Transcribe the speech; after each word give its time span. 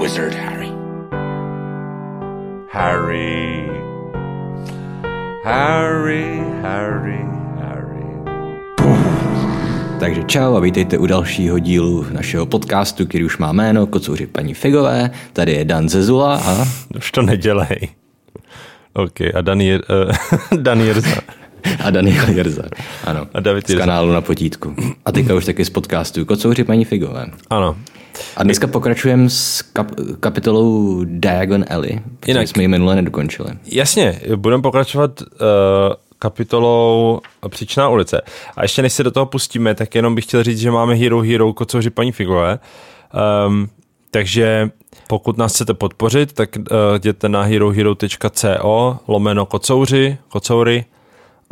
wizard 0.00 0.34
Harry. 0.34 0.72
Harry. 2.72 3.68
Harry, 5.44 6.40
Harry, 6.62 7.24
Harry. 7.60 8.06
Takže 10.00 10.22
čau 10.22 10.56
a 10.56 10.60
vítejte 10.60 10.98
u 10.98 11.06
dalšího 11.06 11.58
dílu 11.58 12.06
našeho 12.12 12.46
podcastu, 12.46 13.06
který 13.06 13.24
už 13.24 13.38
má 13.38 13.52
jméno 13.52 13.86
Kocouři 13.86 14.26
paní 14.26 14.54
Figové. 14.54 15.10
Tady 15.32 15.52
je 15.52 15.64
Dan 15.64 15.88
Zezula 15.88 16.36
a... 16.36 16.64
Už 16.96 17.10
to 17.10 17.22
nedělej. 17.22 17.88
OK, 18.92 19.20
a 19.34 19.40
Dan, 19.40 19.60
je, 19.60 19.78
uh, 19.78 20.58
Dan 20.60 20.80
Jirza. 20.80 21.20
A 21.84 21.90
Daniel 21.90 22.28
Jirza. 22.30 22.62
Ano, 23.04 23.26
A 23.34 23.40
David 23.40 23.66
z 23.66 23.70
Jirza. 23.70 23.84
kanálu 23.84 24.12
na 24.12 24.20
potítku. 24.20 24.74
A 25.04 25.12
teďka 25.12 25.34
už 25.34 25.44
taky 25.44 25.64
z 25.64 25.70
podcastu 25.70 26.24
Kocouři 26.24 26.64
paní 26.64 26.84
Figové. 26.84 27.26
Ano. 27.50 27.76
A 28.36 28.42
dneska 28.42 28.66
pokračujeme 28.66 29.30
s 29.30 29.64
kap- 29.74 30.16
kapitolou 30.20 31.00
Diagon 31.04 31.64
Alley, 31.70 32.00
protože 32.20 32.32
Jinak- 32.32 32.46
jsme 32.46 32.62
ji 32.62 32.68
minule 32.68 32.94
nedokončili. 32.94 33.48
Jasně, 33.66 34.20
budeme 34.36 34.62
pokračovat 34.62 35.20
uh, 35.22 35.26
kapitolou 36.18 37.20
Příčná 37.48 37.88
ulice. 37.88 38.20
A 38.56 38.62
ještě 38.62 38.82
než 38.82 38.92
se 38.92 39.02
do 39.02 39.10
toho 39.10 39.26
pustíme, 39.26 39.74
tak 39.74 39.94
jenom 39.94 40.14
bych 40.14 40.24
chtěl 40.24 40.42
říct, 40.42 40.58
že 40.58 40.70
máme 40.70 40.94
Hero 40.94 41.20
Hero 41.20 41.52
kocouři 41.52 41.90
paní 41.90 42.12
Figové. 42.12 42.58
Um, 43.46 43.68
takže 44.10 44.70
pokud 45.08 45.38
nás 45.38 45.52
chcete 45.54 45.74
podpořit, 45.74 46.32
tak 46.32 46.50
uh, 46.56 46.64
jděte 46.96 47.28
na 47.28 47.42
herohero.co 47.42 48.98
lomeno 49.08 49.46
kocouři, 49.46 50.18
kocoury 50.28 50.84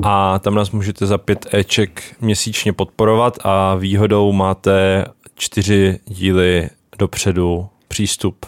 a 0.02 0.38
tam 0.38 0.54
nás 0.54 0.70
můžete 0.70 1.06
za 1.06 1.18
pět 1.18 1.46
Eček 1.54 2.02
měsíčně 2.20 2.72
podporovat 2.72 3.38
a 3.44 3.74
výhodou 3.74 4.32
máte 4.32 5.04
čtyři 5.34 5.98
díly 6.06 6.68
dopředu 6.98 7.68
přístup. 7.88 8.46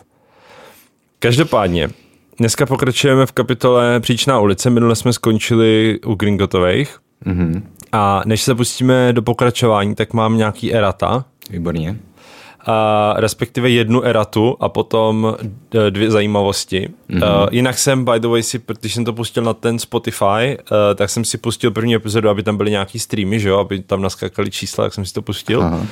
Každopádně, 1.18 1.90
dneska 2.38 2.66
pokračujeme 2.66 3.26
v 3.26 3.32
kapitole 3.32 4.00
Příčná 4.00 4.40
ulice, 4.40 4.70
minule 4.70 4.96
jsme 4.96 5.12
skončili 5.12 5.98
u 6.06 6.14
Gringotových 6.14 6.98
Mhm. 7.24 7.68
a 7.92 8.22
než 8.26 8.42
se 8.42 8.54
pustíme 8.54 9.12
do 9.12 9.22
pokračování, 9.22 9.94
tak 9.94 10.12
mám 10.12 10.36
nějaký 10.36 10.74
erata, 10.74 11.24
Výborně. 11.50 11.96
A 12.66 13.14
respektive 13.16 13.70
jednu 13.70 14.02
eratu 14.04 14.56
a 14.60 14.68
potom 14.68 15.36
d- 15.70 15.90
dvě 15.90 16.10
zajímavosti. 16.10 16.88
Mm-hmm. 17.10 17.42
Uh, 17.42 17.48
jinak 17.50 17.78
jsem, 17.78 18.04
by 18.04 18.20
the 18.20 18.28
way, 18.28 18.42
si, 18.42 18.60
když 18.80 18.94
jsem 18.94 19.04
to 19.04 19.12
pustil 19.12 19.42
na 19.42 19.54
ten 19.54 19.78
Spotify, 19.78 20.24
uh, 20.24 20.76
tak 20.94 21.10
jsem 21.10 21.24
si 21.24 21.38
pustil 21.38 21.70
první 21.70 21.94
epizodu, 21.94 22.28
aby 22.28 22.42
tam 22.42 22.56
byly 22.56 22.70
nějaký 22.70 22.98
streamy, 22.98 23.40
že 23.40 23.48
jo, 23.48 23.58
aby 23.58 23.80
tam 23.80 24.02
naskakaly 24.02 24.50
čísla, 24.50 24.84
tak 24.84 24.94
jsem 24.94 25.04
si 25.04 25.14
to 25.14 25.22
pustil. 25.22 25.62
Aha. 25.62 25.86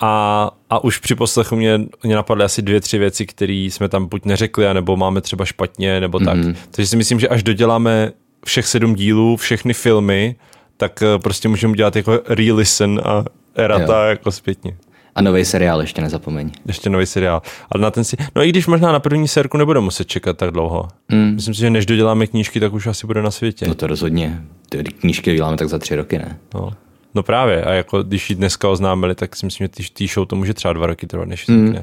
A, 0.00 0.50
a 0.70 0.84
už 0.84 0.98
při 0.98 1.14
poslechu 1.14 1.56
mě, 1.56 1.80
mě 2.02 2.14
napadly 2.16 2.44
asi 2.44 2.62
dvě, 2.62 2.80
tři 2.80 2.98
věci, 2.98 3.26
které 3.26 3.52
jsme 3.52 3.88
tam 3.88 4.06
buď 4.06 4.24
neřekli, 4.24 4.74
nebo 4.74 4.96
máme 4.96 5.20
třeba 5.20 5.44
špatně, 5.44 6.00
nebo 6.00 6.18
tak. 6.18 6.36
Mhm. 6.36 6.50
Mm-hmm. 6.52 6.56
Takže 6.70 6.86
si 6.88 6.96
myslím, 6.96 7.20
že 7.20 7.28
až 7.28 7.42
doděláme 7.42 8.12
všech 8.46 8.66
sedm 8.66 8.94
dílů, 8.94 9.36
všechny 9.36 9.74
filmy, 9.74 10.36
tak 10.76 11.02
prostě 11.22 11.48
můžeme 11.48 11.74
dělat 11.74 11.96
jako 11.96 12.20
re-listen 12.28 13.00
a 13.04 13.24
erata 13.54 14.04
Jo. 14.04 14.08
jako 14.10 14.32
zpětně. 14.32 14.76
A 15.14 15.22
nový 15.22 15.44
seriál 15.44 15.80
ještě 15.80 16.02
nezapomeň. 16.02 16.50
Ještě 16.66 16.90
nový 16.90 17.06
seriál. 17.06 17.42
Ale 17.70 17.82
na 17.82 17.90
ten 17.90 18.04
si... 18.04 18.16
No 18.36 18.42
i 18.42 18.48
když 18.48 18.66
možná 18.66 18.92
na 18.92 19.00
první 19.00 19.28
sérku 19.28 19.56
nebude 19.56 19.80
muset 19.80 20.06
čekat 20.06 20.36
tak 20.36 20.50
dlouho. 20.50 20.88
Mm. 21.08 21.34
Myslím 21.34 21.54
si, 21.54 21.60
že 21.60 21.70
než 21.70 21.86
doděláme 21.86 22.26
knížky, 22.26 22.60
tak 22.60 22.72
už 22.72 22.86
asi 22.86 23.06
bude 23.06 23.22
na 23.22 23.30
světě. 23.30 23.68
No 23.68 23.74
to 23.74 23.86
rozhodně. 23.86 24.42
Ty 24.68 24.84
knížky 24.84 25.34
děláme 25.34 25.56
tak 25.56 25.68
za 25.68 25.78
tři 25.78 25.96
roky, 25.96 26.18
ne? 26.18 26.38
No. 26.54 26.70
no 27.14 27.22
právě. 27.22 27.64
A 27.64 27.72
jako 27.72 28.02
když 28.02 28.30
ji 28.30 28.36
dneska 28.36 28.68
oznámili, 28.68 29.14
tak 29.14 29.36
si 29.36 29.46
myslím, 29.46 29.68
že 29.78 29.88
tý, 29.92 30.06
show 30.06 30.26
to 30.26 30.36
může 30.36 30.54
třeba 30.54 30.72
dva 30.74 30.86
roky 30.86 31.06
trvat, 31.06 31.28
než 31.28 31.46
mm. 31.46 31.76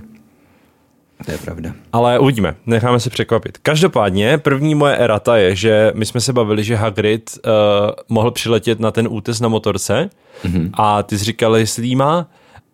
To 1.26 1.32
je 1.32 1.38
pravda. 1.38 1.74
Ale 1.94 2.20
uvidíme, 2.20 2.56
necháme 2.66 3.00
se 3.00 3.10
překvapit. 3.10 3.58
Každopádně, 3.58 4.38
první 4.38 4.76
moje 4.76 4.96
erata 4.96 5.38
je, 5.38 5.56
že 5.56 5.92
my 5.96 6.06
jsme 6.06 6.22
se 6.22 6.34
bavili, 6.34 6.64
že 6.64 6.76
Hagrid 6.76 7.30
uh, 7.46 7.52
mohl 8.10 8.32
přiletět 8.32 8.80
na 8.80 8.92
ten 8.92 9.08
útes 9.12 9.40
na 9.40 9.48
motorce 9.48 10.10
mm-hmm. 10.44 10.70
a 10.74 11.04
ty 11.04 11.18
jsi 11.18 11.26
říkal, 11.26 11.56
jestli 11.56 11.88
jí 11.88 11.96
má 11.96 12.28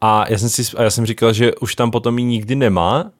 a 0.05 0.25
já 0.29 0.37
jsem, 0.37 0.49
si, 0.49 0.77
a 0.77 0.83
já 0.83 0.89
jsem 0.89 1.05
říkal, 1.05 1.33
že 1.33 1.55
už 1.55 1.75
tam 1.75 1.91
potom 1.91 2.19
ji 2.19 2.25
nikdy 2.25 2.55
nemá, 2.55 3.11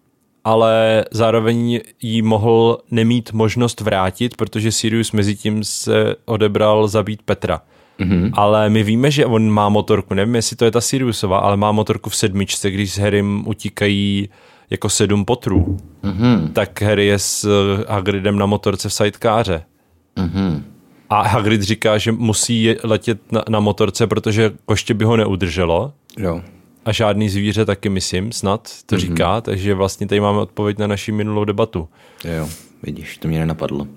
ale 0.43 1.05
zároveň 1.11 1.79
jí 2.01 2.21
mohl 2.21 2.77
nemít 2.91 3.33
možnost 3.33 3.81
vrátit, 3.81 4.35
protože 4.37 4.71
Sirius 4.71 5.11
mezi 5.11 5.35
tím 5.35 5.63
se 5.63 6.15
odebral 6.25 6.87
zabít 6.87 7.21
Petra. 7.21 7.61
Mm-hmm. 7.99 8.31
Ale 8.33 8.69
my 8.69 8.83
víme, 8.83 9.11
že 9.11 9.25
on 9.25 9.49
má 9.49 9.69
motorku, 9.69 10.13
nevím, 10.13 10.35
jestli 10.35 10.55
to 10.55 10.65
je 10.65 10.71
ta 10.71 10.81
Siriusova, 10.81 11.37
ale 11.37 11.57
má 11.57 11.71
motorku 11.71 12.09
v 12.09 12.15
sedmičce, 12.15 12.71
když 12.71 12.93
s 12.93 12.97
Harrym 12.97 13.43
utíkají 13.47 14.29
jako 14.69 14.89
sedm 14.89 15.25
potrů. 15.25 15.77
Mm-hmm. 16.03 16.51
Tak 16.53 16.81
Harry 16.81 17.05
je 17.05 17.19
s 17.19 17.45
eh, 17.45 17.85
Hagridem 17.93 18.37
na 18.37 18.45
motorce 18.45 18.89
v 18.89 18.93
sidekáře. 18.93 19.63
Mhm. 20.19 20.63
A 21.09 21.21
Hagrid 21.27 21.61
říká, 21.61 21.97
že 21.97 22.11
musí 22.11 22.75
letět 22.83 23.31
na, 23.31 23.43
na 23.49 23.59
motorce, 23.59 24.07
protože 24.07 24.51
koště 24.65 24.93
by 24.93 25.05
ho 25.05 25.17
neudrželo. 25.17 25.93
Jo. 26.17 26.41
A 26.85 26.91
žádný 26.91 27.29
zvíře 27.29 27.65
taky, 27.65 27.89
myslím, 27.89 28.31
snad 28.31 28.69
to 28.85 28.95
mm-hmm. 28.95 28.99
říká, 28.99 29.41
takže 29.41 29.73
vlastně 29.73 30.07
tady 30.07 30.21
máme 30.21 30.39
odpověď 30.39 30.77
na 30.77 30.87
naši 30.87 31.11
minulou 31.11 31.45
debatu. 31.45 31.89
Jo, 32.37 32.49
vidíš, 32.83 33.17
to 33.17 33.27
mě 33.27 33.39
nenapadlo. 33.39 33.87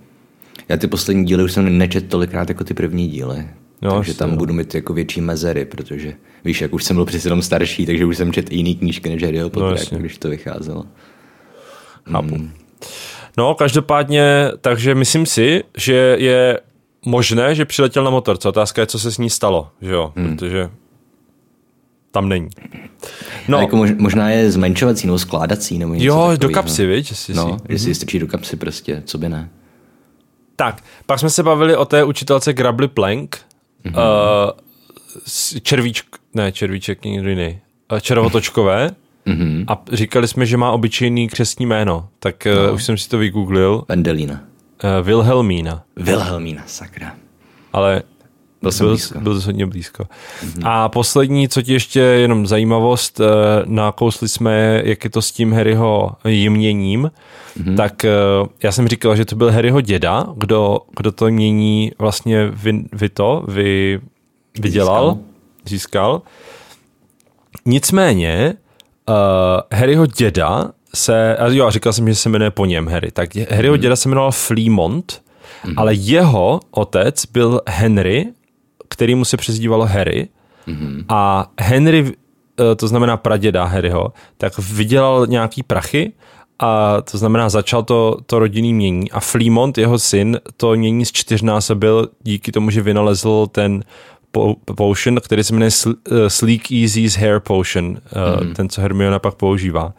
Já 0.68 0.76
ty 0.76 0.86
poslední 0.86 1.24
díly 1.24 1.44
už 1.44 1.52
jsem 1.52 1.78
nečet 1.78 2.08
tolikrát 2.08 2.48
jako 2.48 2.64
ty 2.64 2.74
první 2.74 3.08
díly. 3.08 3.48
No, 3.82 3.96
takže 3.96 4.14
tam 4.14 4.30
jo. 4.30 4.36
budu 4.36 4.54
mít 4.54 4.74
jako 4.74 4.92
větší 4.92 5.20
mezery, 5.20 5.64
protože 5.64 6.14
víš, 6.44 6.60
jak 6.60 6.72
už 6.72 6.84
jsem 6.84 6.96
byl 6.96 7.04
přece 7.04 7.26
jenom 7.26 7.42
starší, 7.42 7.86
takže 7.86 8.04
už 8.04 8.16
jsem 8.16 8.32
četl 8.32 8.52
jiný 8.52 8.76
knížky 8.76 9.08
než 9.08 9.22
Harryho 9.22 9.50
Pottera, 9.50 9.70
jasně. 9.70 9.94
jako 9.94 10.00
když 10.00 10.18
to 10.18 10.28
vycházelo. 10.28 10.84
Chápu. 12.12 12.48
No, 13.36 13.54
každopádně, 13.54 14.50
takže 14.60 14.94
myslím 14.94 15.26
si, 15.26 15.64
že 15.76 16.16
je 16.18 16.60
možné, 17.04 17.54
že 17.54 17.64
přiletěl 17.64 18.04
na 18.04 18.10
motorce. 18.10 18.48
Otázka 18.48 18.80
je, 18.80 18.86
co 18.86 18.98
se 18.98 19.12
s 19.12 19.18
ní 19.18 19.30
stalo, 19.30 19.68
že 19.80 19.92
jo, 19.92 20.12
hmm. 20.16 20.36
protože 20.36 20.70
tam 22.10 22.28
není. 22.28 22.48
No. 22.64 22.78
No, 23.48 23.60
Jako 23.60 23.76
mož, 23.76 23.90
možná 23.98 24.30
je 24.30 24.50
zmenšovací 24.52 25.06
nebo 25.06 25.18
skládací 25.18 25.78
nebo 25.78 25.94
něco 25.94 26.06
jo, 26.06 26.26
do 26.30 26.30
takovýho. 26.36 26.50
kapsy, 26.54 26.86
viď? 26.86 27.10
Jestli 27.10 27.34
No, 27.34 27.58
si- 27.58 27.72
jestli 27.72 27.94
strčí 27.94 28.18
do 28.18 28.26
kapsy 28.26 28.56
prostě, 28.56 29.02
co 29.06 29.18
by 29.18 29.28
ne. 29.28 29.48
Tak, 30.56 30.84
pak 31.06 31.18
jsme 31.18 31.30
se 31.30 31.42
bavili 31.42 31.76
o 31.76 31.84
té 31.84 32.04
učitelce 32.04 32.52
Grably 32.52 32.88
Plank. 32.88 33.38
Mm-hmm. 33.84 33.94
Uh, 33.96 35.60
červíčk, 35.62 36.06
ne, 36.34 36.52
červíček 36.52 37.04
nikdy 37.04 37.30
jiný. 37.30 37.58
Uh, 37.92 37.98
červotočkové. 37.98 38.90
Mm-hmm. 39.26 39.64
A 39.68 39.82
říkali 39.92 40.28
jsme, 40.28 40.46
že 40.46 40.56
má 40.56 40.70
obyčejný 40.70 41.28
křestní 41.28 41.66
jméno. 41.66 42.08
Tak 42.18 42.46
uh, 42.68 42.74
už 42.74 42.84
jsem 42.84 42.98
si 42.98 43.08
to 43.08 43.18
vygooglil. 43.18 43.84
Vendelína. 43.88 44.32
Uh, 44.32 45.06
Wilhelmína. 45.06 45.82
Wilhelmína, 45.96 46.62
sakra. 46.66 47.14
Ale 47.72 48.02
Byl 48.62 48.72
jsem 48.72 48.86
byl, 48.86 48.94
blízko. 48.94 49.20
byl 49.20 49.40
to 49.40 49.46
hodně 49.46 49.66
blízko. 49.66 50.02
Mm-hmm. 50.02 50.62
A 50.64 50.88
poslední, 50.88 51.48
co 51.48 51.62
ti 51.62 51.72
ještě 51.72 52.00
jenom 52.00 52.46
zajímavost, 52.46 53.20
eh, 53.20 53.24
nakousli 53.64 54.28
jsme, 54.28 54.82
jak 54.84 55.04
je 55.04 55.10
to 55.10 55.22
s 55.22 55.32
tím 55.32 55.52
Harryho 55.52 56.12
jměním, 56.24 57.10
mm-hmm. 57.60 57.76
tak 57.76 58.04
eh, 58.04 58.10
já 58.62 58.72
jsem 58.72 58.88
říkal, 58.88 59.16
že 59.16 59.24
to 59.24 59.36
byl 59.36 59.50
Harryho 59.50 59.80
děda, 59.80 60.26
kdo, 60.36 60.80
kdo 60.96 61.12
to 61.12 61.28
jmění 61.28 61.92
vlastně 61.98 62.46
vy, 62.46 62.84
vy 62.92 63.08
to, 63.08 63.44
vy, 63.48 64.00
vydělal, 64.60 65.04
získal. 65.04 65.18
získal. 65.64 66.22
Nicméně 67.66 68.54
uh, 69.08 69.14
Harryho 69.72 70.06
děda 70.06 70.70
se, 70.94 71.36
a 71.36 71.48
jo, 71.48 71.66
a 71.66 71.70
říkal 71.70 71.92
jsem, 71.92 72.08
že 72.08 72.14
se 72.14 72.28
jmenuje 72.28 72.50
po 72.50 72.66
něm 72.66 72.88
Harry, 72.88 73.10
tak 73.10 73.36
Harryho 73.50 73.76
děda 73.76 73.96
se 73.96 74.08
jmenoval 74.08 74.32
Fleamont, 74.32 75.22
ale 75.76 75.94
jeho 75.94 76.60
otec 76.70 77.26
byl 77.26 77.60
Henry, 77.68 78.26
který 78.98 79.14
mu 79.14 79.24
se 79.24 79.36
přezdívalo 79.36 79.86
Harry 79.86 80.28
a 81.08 81.50
Henry, 81.60 82.12
eh, 82.60 82.74
to 82.74 82.88
znamená 82.88 83.16
praděda 83.16 83.64
Harryho, 83.64 84.12
tak 84.38 84.58
vydělal 84.58 85.26
nějaký 85.26 85.62
prachy 85.62 86.12
a 86.58 87.02
to 87.10 87.18
znamená 87.18 87.48
začal 87.48 87.82
to, 87.82 88.16
to 88.26 88.38
rodinný 88.38 88.74
mění 88.74 89.10
a 89.10 89.20
Fleamont, 89.20 89.78
jeho 89.78 89.98
syn, 89.98 90.40
to 90.56 90.74
mění 90.74 91.04
z 91.04 91.12
čtyřnásobil 91.12 92.08
díky 92.22 92.52
tomu, 92.52 92.70
že 92.70 92.82
vynalezl 92.82 93.46
ten 93.46 93.84
po- 94.30 94.56
potion, 94.74 95.20
který 95.24 95.44
se 95.44 95.54
jmenuje 95.54 95.70
eh, 95.70 96.30
Sleek 96.30 96.72
Easy's 96.72 97.16
Hair 97.16 97.40
Potion, 97.40 97.98
mm. 98.42 98.54
ten, 98.54 98.68
co 98.68 98.80
Hermiona 98.80 99.18
pak 99.18 99.34
používá. 99.34 99.92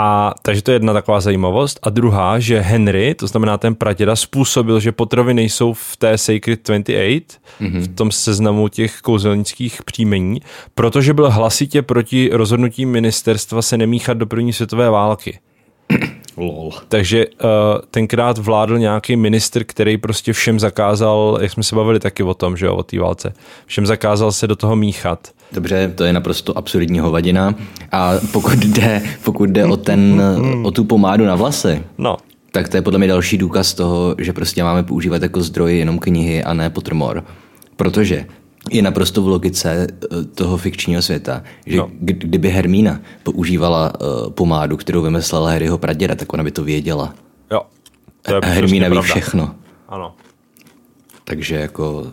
A 0.00 0.34
takže 0.42 0.62
to 0.62 0.70
je 0.70 0.74
jedna 0.74 0.92
taková 0.92 1.20
zajímavost. 1.20 1.78
A 1.82 1.90
druhá, 1.90 2.38
že 2.38 2.60
Henry, 2.60 3.14
to 3.14 3.26
znamená 3.26 3.58
ten 3.58 3.74
praděda, 3.74 4.16
způsobil, 4.16 4.80
že 4.80 4.92
potravy 4.92 5.34
nejsou 5.34 5.72
v 5.72 5.96
té 5.96 6.18
Sacred 6.18 6.68
28, 6.68 6.82
mm-hmm. 7.60 7.80
v 7.80 7.94
tom 7.94 8.10
seznamu 8.10 8.68
těch 8.68 9.00
kouzelnických 9.00 9.82
příjmení, 9.82 10.40
protože 10.74 11.14
byl 11.14 11.30
hlasitě 11.30 11.82
proti 11.82 12.30
rozhodnutí 12.32 12.86
ministerstva 12.86 13.62
se 13.62 13.76
nemíchat 13.76 14.16
do 14.16 14.26
první 14.26 14.52
světové 14.52 14.90
války. 14.90 15.38
Lol. 16.38 16.72
Takže 16.88 17.26
uh, 17.26 17.50
tenkrát 17.90 18.38
vládl 18.38 18.78
nějaký 18.78 19.16
ministr, 19.16 19.64
který 19.64 19.98
prostě 19.98 20.32
všem 20.32 20.60
zakázal, 20.60 21.38
jak 21.40 21.52
jsme 21.52 21.62
se 21.62 21.76
bavili 21.76 22.00
taky 22.00 22.22
o 22.22 22.34
tom, 22.34 22.56
že 22.56 22.66
jo, 22.66 22.74
o 22.76 22.82
té 22.82 22.98
válce, 22.98 23.32
všem 23.66 23.86
zakázal 23.86 24.32
se 24.32 24.46
do 24.46 24.56
toho 24.56 24.76
míchat. 24.76 25.28
Dobře, 25.52 25.92
to 25.94 26.04
je 26.04 26.12
naprosto 26.12 26.58
absurdní 26.58 26.98
hovadina. 26.98 27.54
A 27.92 28.12
pokud 28.32 28.58
jde, 28.58 29.02
pokud 29.24 29.50
jde 29.50 29.64
o, 29.64 29.76
ten, 29.76 30.22
o 30.62 30.70
tu 30.70 30.84
pomádu 30.84 31.24
na 31.24 31.34
vlasy, 31.34 31.82
No, 31.98 32.16
tak 32.52 32.68
to 32.68 32.76
je 32.76 32.82
podle 32.82 32.98
mě 32.98 33.08
další 33.08 33.38
důkaz 33.38 33.74
toho, 33.74 34.14
že 34.18 34.32
prostě 34.32 34.64
máme 34.64 34.82
používat 34.82 35.22
jako 35.22 35.40
zdroj 35.40 35.78
jenom 35.78 35.98
knihy 35.98 36.44
a 36.44 36.54
ne 36.54 36.70
potrmor. 36.70 37.24
Protože 37.76 38.26
je 38.70 38.82
naprosto 38.82 39.22
v 39.22 39.28
logice 39.28 39.86
eh, 39.90 40.24
toho 40.24 40.56
fikčního 40.56 41.02
světa, 41.02 41.42
že 41.66 41.76
No. 41.76 41.90
kdyby 42.00 42.48
Hermína 42.50 43.00
používala 43.22 43.92
uh, 44.00 44.30
pomádu, 44.32 44.76
kterou 44.76 45.02
vymyslela 45.02 45.50
Harryho 45.50 45.78
praděda, 45.78 46.14
tak 46.14 46.32
ona 46.32 46.44
by 46.44 46.50
to 46.50 46.64
věděla. 46.64 47.14
jo. 47.50 47.62
To 48.22 48.34
je 48.34 48.40
A 48.40 48.46
Hermína 48.46 48.88
ví 48.88 48.92
pravda. 48.92 49.10
všechno. 49.14 49.54
Ano. 49.88 50.14
Takže 51.24 51.54
jako 51.54 52.06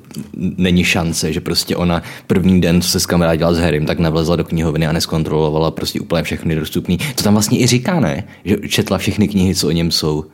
není 0.58 0.84
šance, 0.84 1.34
že 1.34 1.42
prostě 1.42 1.76
ona 1.76 2.04
první 2.28 2.62
den, 2.62 2.82
co 2.82 2.90
se 2.90 3.00
s 3.00 3.06
kamarádila 3.06 3.54
s 3.54 3.58
Harrym, 3.60 3.86
tak 3.86 4.00
nevlezla 4.00 4.36
do 4.36 4.44
knihovny 4.44 4.88
a 4.88 4.92
neskontrolovala 4.92 5.72
prostě 5.72 6.00
úplně 6.00 6.24
všechny 6.24 6.56
dostupný. 6.56 6.98
To 6.98 7.24
tam 7.24 7.34
vlastně 7.34 7.60
i 7.60 7.68
říká, 7.68 8.00
ne? 8.00 8.24
Že 8.46 8.58
četla 8.70 8.98
všechny 8.98 9.28
knihy, 9.28 9.56
co 9.56 9.68
o 9.68 9.72
něm 9.72 9.92
jsou 9.92 10.26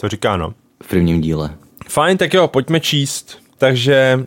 To 0.00 0.08
říká, 0.08 0.36
no. 0.36 0.54
v 0.82 0.88
prvním 0.88 1.20
díle. 1.20 1.50
Fajn, 1.88 2.16
tak 2.18 2.34
jo, 2.34 2.48
pojďme 2.48 2.80
číst. 2.80 3.38
Takže 3.58 4.26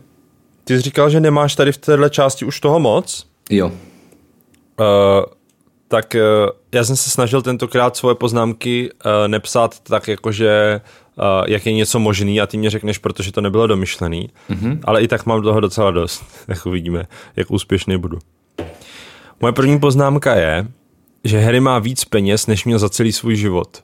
ty 0.72 0.78
jsi 0.78 0.82
říkal, 0.82 1.10
že 1.10 1.20
nemáš 1.20 1.56
tady 1.56 1.72
v 1.72 1.78
téhle 1.78 2.10
části 2.10 2.46
už 2.46 2.60
toho 2.60 2.80
moc. 2.80 3.28
Jo, 3.50 3.72
Uh, 4.80 5.26
tak 5.88 6.16
uh, 6.16 6.50
já 6.74 6.84
jsem 6.84 6.96
se 6.96 7.10
snažil 7.10 7.42
tentokrát 7.42 7.98
svoje 7.98 8.16
poznámky 8.16 8.92
uh, 8.92 9.12
nepsat 9.28 9.80
tak, 9.80 10.08
jakože 10.08 10.82
uh, 11.18 11.24
jak 11.48 11.66
je 11.66 11.74
něco 11.74 12.00
možný 12.00 12.42
a 12.42 12.48
ty 12.48 12.58
mě 12.58 12.70
řekneš, 12.70 12.98
protože 12.98 13.32
to 13.32 13.42
nebylo 13.42 13.68
domyšlený, 13.68 14.30
mm-hmm. 14.50 14.80
ale 14.84 15.02
i 15.02 15.08
tak 15.08 15.26
mám 15.26 15.42
toho 15.42 15.60
docela 15.60 15.92
dost. 15.92 16.24
Tak 16.46 16.66
uvidíme, 16.66 17.08
jak 17.36 17.52
úspěšný 17.52 17.98
budu. 17.98 18.20
Moje 19.42 19.54
první 19.54 19.80
poznámka 19.80 20.36
je, 20.36 20.68
že 21.24 21.40
Harry 21.40 21.60
má 21.60 21.80
víc 21.80 22.06
peněz, 22.06 22.48
než 22.48 22.66
měl 22.66 22.80
za 22.80 22.90
celý 22.90 23.12
svůj 23.12 23.36
život. 23.36 23.82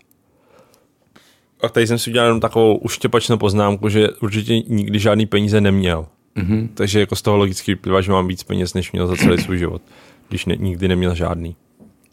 A 1.62 1.70
tady 1.70 1.88
jsem 1.88 2.00
si 2.00 2.10
udělal 2.10 2.28
jenom 2.28 2.40
takovou 2.40 2.76
uštěpačnou 2.76 3.38
poznámku, 3.38 3.90
že 3.90 4.10
určitě 4.10 4.60
nikdy 4.60 5.00
žádný 5.00 5.26
peníze 5.26 5.62
neměl. 5.62 6.06
Mm-hmm. 6.38 6.70
Takže 6.74 7.00
jako 7.00 7.16
z 7.16 7.22
toho 7.22 7.38
logicky 7.38 7.72
vyplývá, 7.72 8.02
že 8.02 8.12
mám 8.12 8.28
víc 8.28 8.44
peněz, 8.44 8.74
než 8.74 8.92
měl 8.92 9.08
za 9.08 9.16
celý 9.16 9.38
svůj 9.38 9.58
život, 9.58 9.82
když 10.30 10.46
ne, 10.46 10.56
nikdy 10.56 10.88
neměl 10.88 11.16
žádný. 11.16 11.56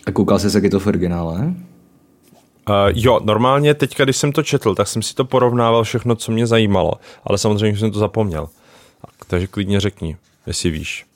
A 0.07 0.13
koukal 0.13 0.39
jsi 0.39 0.51
se, 0.51 0.57
jak 0.57 0.65
je 0.65 0.71
to 0.71 0.81
v 0.81 0.87
originále? 0.87 1.55
Uh, 2.69 2.75
jo, 2.95 3.21
normálně 3.25 3.75
teďka, 3.75 4.05
když 4.05 4.17
jsem 4.17 4.33
to 4.33 4.43
četl, 4.43 4.75
tak 4.75 4.89
jsem 4.89 5.03
si 5.03 5.15
to 5.15 5.25
porovnával 5.25 5.85
všechno, 5.85 6.17
co 6.17 6.33
mě 6.33 6.47
zajímalo, 6.47 6.93
ale 7.25 7.39
samozřejmě 7.39 7.79
jsem 7.79 7.91
to 7.91 7.99
zapomněl. 7.99 8.49
Tak, 9.01 9.15
takže 9.27 9.47
klidně 9.47 9.81
řekni, 9.81 10.17
jestli 10.47 10.71
víš. 10.71 11.07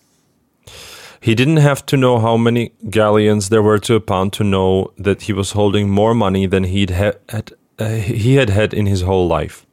He 1.23 1.35
didn't 1.35 1.59
have 1.59 1.83
to 1.85 1.97
know 1.97 2.21
how 2.21 2.37
many 2.37 2.71
galleons 2.81 3.49
there 3.49 3.63
were 3.63 3.81
to 3.81 3.97
a 3.97 4.01
pound 4.01 4.37
to 4.37 4.45
know 4.45 4.87
that 5.05 5.23
he 5.23 5.35
was 5.35 5.55
holding 5.55 5.91
more 5.91 6.15
money 6.15 6.49
than 6.49 6.65
he'd 6.65 6.91
ha- 6.91 7.19
had, 7.31 7.51
uh, 7.81 7.87
he 7.87 8.39
had 8.39 8.51
had 8.51 8.73
in 8.73 8.87
his 8.87 9.03
whole 9.03 9.41
life. 9.41 9.68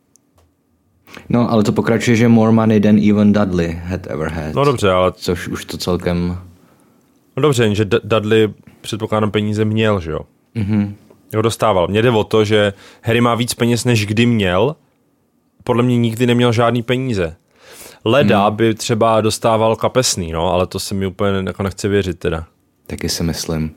No, 1.30 1.52
ale 1.52 1.64
to 1.64 1.72
pokračuje, 1.72 2.18
že 2.18 2.28
more 2.28 2.52
money 2.52 2.80
than 2.80 2.98
even 3.10 3.34
Dudley 3.34 3.82
had 3.84 4.08
ever 4.08 4.30
had. 4.30 4.56
No 4.56 4.66
dobře, 4.66 4.92
ale 4.92 5.12
Což 5.12 5.48
už 5.48 5.66
to 5.66 5.78
celkem... 5.78 6.38
no 7.38 7.42
dobře, 7.42 7.70
D- 7.84 8.00
Dudley 8.04 8.54
předpokládám 8.82 9.32
peníze 9.32 9.66
měl, 9.66 10.00
že 10.00 10.12
jo? 10.12 10.20
Mm-hmm. 10.56 10.94
Jo, 11.34 11.42
dostával. 11.42 11.88
Mně 11.88 12.02
jde 12.02 12.12
o 12.12 12.24
to, 12.24 12.46
že 12.46 12.74
Harry 13.04 13.22
má 13.22 13.36
víc 13.36 13.54
peněz, 13.54 13.86
než 13.86 14.06
kdy 14.06 14.26
měl. 14.26 14.76
Podle 15.64 15.84
mě 15.84 15.98
nikdy 15.98 16.28
neměl 16.28 16.52
žádný 16.52 16.84
peníze. 16.84 17.36
Leda 18.06 18.48
hmm. 18.48 18.56
by 18.56 18.74
třeba 18.74 19.22
dostával 19.22 19.76
kapesný, 19.76 20.32
no, 20.32 20.54
ale 20.54 20.68
to 20.68 20.80
se 20.80 20.96
mi 20.96 21.08
úplně 21.08 21.30
jako 21.48 21.64
nechce 21.64 21.88
věřit 21.88 22.20
teda. 22.20 22.46
Taky 22.88 23.10
si 23.10 23.24
myslím, 23.24 23.72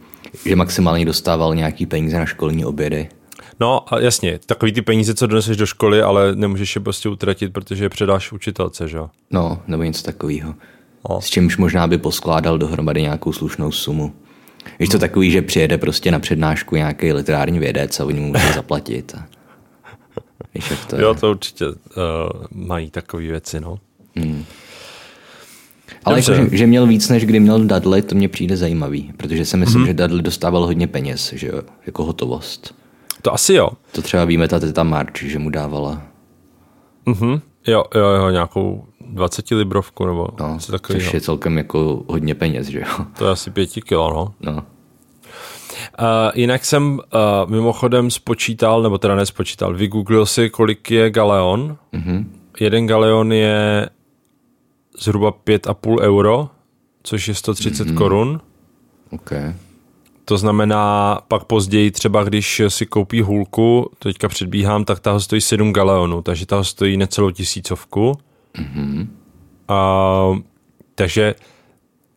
že 0.46 0.56
maximálně 0.56 1.04
dostával 1.04 1.54
nějaký 1.54 1.86
peníze 1.86 2.18
na 2.18 2.26
školní 2.26 2.64
obědy. 2.64 3.08
No 3.60 3.94
a 3.94 4.00
jasně, 4.00 4.38
takový 4.46 4.72
ty 4.72 4.82
peníze, 4.82 5.14
co 5.14 5.26
doneseš 5.26 5.56
do 5.56 5.66
školy, 5.66 6.02
ale 6.02 6.36
nemůžeš 6.36 6.74
je 6.74 6.80
prostě 6.80 7.08
utratit, 7.08 7.52
protože 7.52 7.84
je 7.84 7.88
předáš 7.88 8.32
učitelce, 8.32 8.88
že 8.88 8.96
jo? 8.96 9.10
No, 9.30 9.62
nebo 9.66 9.82
něco 9.82 10.02
takového. 10.02 10.54
No. 11.10 11.20
S 11.20 11.30
čímž 11.30 11.56
možná 11.56 11.86
by 11.86 11.98
poskládal 11.98 12.58
dohromady 12.58 13.02
nějakou 13.02 13.32
slušnou 13.32 13.72
sumu. 13.72 14.12
Víš 14.78 14.88
to 14.88 14.98
takový, 14.98 15.30
že 15.30 15.42
přijede 15.42 15.78
prostě 15.78 16.10
na 16.10 16.18
přednášku 16.18 16.76
nějaký 16.76 17.12
literární 17.12 17.58
vědec 17.58 18.00
a 18.00 18.04
oni 18.04 18.20
mu 18.20 18.26
musí 18.26 18.52
zaplatit. 18.54 19.14
A... 19.18 19.26
Víš, 20.54 20.70
jak 20.70 20.86
to 20.86 20.96
je. 20.96 21.02
Jo, 21.02 21.14
to 21.14 21.30
určitě 21.30 21.66
uh, 21.66 21.74
mají 22.50 22.90
takové 22.90 23.22
věci, 23.22 23.60
no. 23.60 23.78
Ale 26.04 26.16
Dobře. 26.16 26.32
jako, 26.32 26.50
že, 26.50 26.56
že, 26.56 26.66
měl 26.66 26.86
víc, 26.86 27.08
než 27.08 27.24
kdy 27.24 27.40
měl 27.40 27.64
Dudley, 27.64 28.02
to 28.02 28.14
mně 28.14 28.28
přijde 28.28 28.56
zajímavý, 28.56 29.12
protože 29.16 29.44
si 29.44 29.56
myslím, 29.56 29.82
mm-hmm. 29.82 29.86
že 29.86 29.94
Dudley 29.94 30.22
dostával 30.22 30.66
hodně 30.66 30.86
peněz, 30.86 31.32
že 31.36 31.46
jo, 31.46 31.62
jako 31.86 32.04
hotovost. 32.04 32.74
To 33.22 33.34
asi 33.34 33.54
jo. 33.54 33.68
To 33.92 34.02
třeba 34.02 34.24
víme, 34.24 34.48
ta 34.48 34.58
teta 34.60 34.82
March, 34.82 35.22
že 35.22 35.38
mu 35.38 35.50
dávala, 35.50 36.02
Mhm. 37.06 37.40
Jo, 37.66 37.84
jo, 37.94 38.06
jo, 38.06 38.30
nějakou 38.30 38.84
20 39.00 39.50
librovku 39.50 40.06
nebo 40.06 40.28
no, 40.40 40.54
něco 40.54 40.72
takového. 40.72 41.04
což 41.04 41.14
je 41.14 41.20
celkem 41.20 41.58
jako 41.58 42.02
hodně 42.08 42.34
peněz, 42.34 42.66
že 42.66 42.78
jo. 42.80 43.04
To 43.18 43.24
je 43.24 43.30
asi 43.30 43.50
pěti 43.50 43.82
kilo, 43.82 44.10
no. 44.14 44.34
No. 44.40 44.52
Uh, 44.52 44.64
jinak 46.34 46.64
jsem 46.64 46.92
uh, 46.92 47.50
mimochodem 47.50 48.10
spočítal, 48.10 48.82
nebo 48.82 48.98
teda 48.98 49.14
nespočítal, 49.14 49.74
vygooglil 49.74 50.26
si, 50.26 50.50
kolik 50.50 50.90
je 50.90 51.10
galeon. 51.10 51.76
Mm-hmm. 51.92 52.24
Jeden 52.60 52.86
galeon 52.86 53.32
je 53.32 53.88
zhruba 54.98 55.30
5,5 55.32 56.00
euro, 56.00 56.48
což 57.02 57.28
je 57.28 57.34
130 57.34 57.88
mm-hmm. 57.88 57.94
korun. 57.96 58.40
OK. 59.10 59.30
To 60.28 60.38
znamená, 60.38 61.20
pak 61.28 61.44
později 61.44 61.90
třeba, 61.90 62.24
když 62.24 62.62
si 62.68 62.86
koupí 62.86 63.22
hůlku, 63.22 63.90
teďka 63.98 64.28
předbíhám, 64.28 64.84
tak 64.84 65.00
ta 65.00 65.12
ho 65.12 65.20
stojí 65.20 65.40
7 65.40 65.72
galeonů, 65.72 66.22
takže 66.22 66.46
ta 66.46 66.56
ho 66.56 66.64
stojí 66.64 66.96
necelou 66.96 67.30
tisícovku. 67.30 68.12
Mm-hmm. 68.54 69.06
Uh, 70.30 70.38
takže 70.94 71.34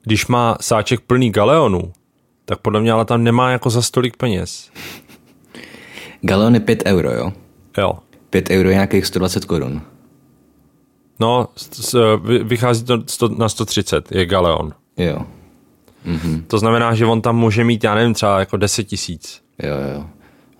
když 0.03 0.27
má 0.27 0.57
sáček 0.61 1.01
plný 1.01 1.31
galeonů, 1.31 1.93
tak 2.45 2.59
podle 2.59 2.81
mě 2.81 2.91
ale 2.91 3.05
tam 3.05 3.23
nemá 3.23 3.51
jako 3.51 3.69
za 3.69 3.81
stolik 3.81 4.17
peněz. 4.17 4.71
Galeon 6.21 6.53
je 6.53 6.59
5 6.59 6.83
euro, 6.85 7.11
jo? 7.11 7.33
Jo. 7.77 7.93
5 8.29 8.49
euro 8.49 8.69
je 8.69 8.75
nějakých 8.75 9.05
120 9.05 9.45
korun. 9.45 9.81
No, 11.19 11.47
vychází 12.43 12.85
to 13.17 13.27
na 13.37 13.49
130, 13.49 14.11
je 14.11 14.25
galeon. 14.25 14.73
Jo. 14.97 15.25
Mm-hmm. 16.05 16.43
To 16.47 16.59
znamená, 16.59 16.95
že 16.95 17.05
on 17.05 17.21
tam 17.21 17.37
může 17.37 17.63
mít, 17.63 17.83
já 17.83 17.95
nevím, 17.95 18.13
třeba 18.13 18.39
jako 18.39 18.57
10 18.57 18.83
tisíc. 18.83 19.41
Jo, 19.63 19.75
jo. 19.95 20.05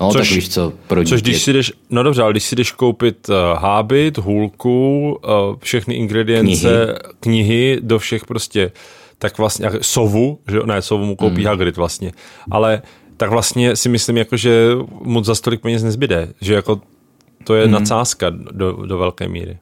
No, 0.01 0.11
Což- 0.11 0.29
tak 0.29 0.35
víš 0.35 0.49
co, 0.49 0.73
pro 0.87 1.03
Což 1.03 1.21
když 1.21 1.41
si 1.41 1.53
jdeš, 1.53 1.73
no 1.89 2.03
dobře, 2.03 2.21
ale 2.21 2.33
když 2.33 2.43
si 2.43 2.55
jdeš 2.55 2.71
koupit 2.71 3.29
uh, 3.29 3.35
hábit, 3.59 4.17
hůlku, 4.17 5.19
uh, 5.23 5.55
všechny 5.59 5.95
ingredience, 5.95 6.67
knihy. 6.67 6.97
knihy 7.19 7.79
do 7.81 7.99
všech 7.99 8.25
prostě, 8.25 8.71
tak 9.17 9.37
vlastně, 9.37 9.69
sovu, 9.81 10.39
že 10.47 10.59
ne, 10.65 10.81
sovu 10.81 11.05
mu 11.05 11.15
koupí 11.15 11.41
mm. 11.41 11.45
Hagrid 11.45 11.77
vlastně, 11.77 12.11
ale 12.51 12.81
tak 13.17 13.29
vlastně 13.29 13.75
si 13.75 13.89
myslím, 13.89 14.17
jako, 14.17 14.37
že 14.37 14.69
moc 15.01 15.25
za 15.25 15.35
stolik 15.35 15.61
peněz 15.61 15.83
nezbyde, 15.83 16.33
že 16.41 16.53
jako 16.53 16.81
to 17.43 17.55
je 17.55 17.65
mm. 17.67 17.71
nadsázka 17.71 18.29
do, 18.29 18.71
do 18.71 18.97
velké 18.97 19.27
míry. 19.27 19.57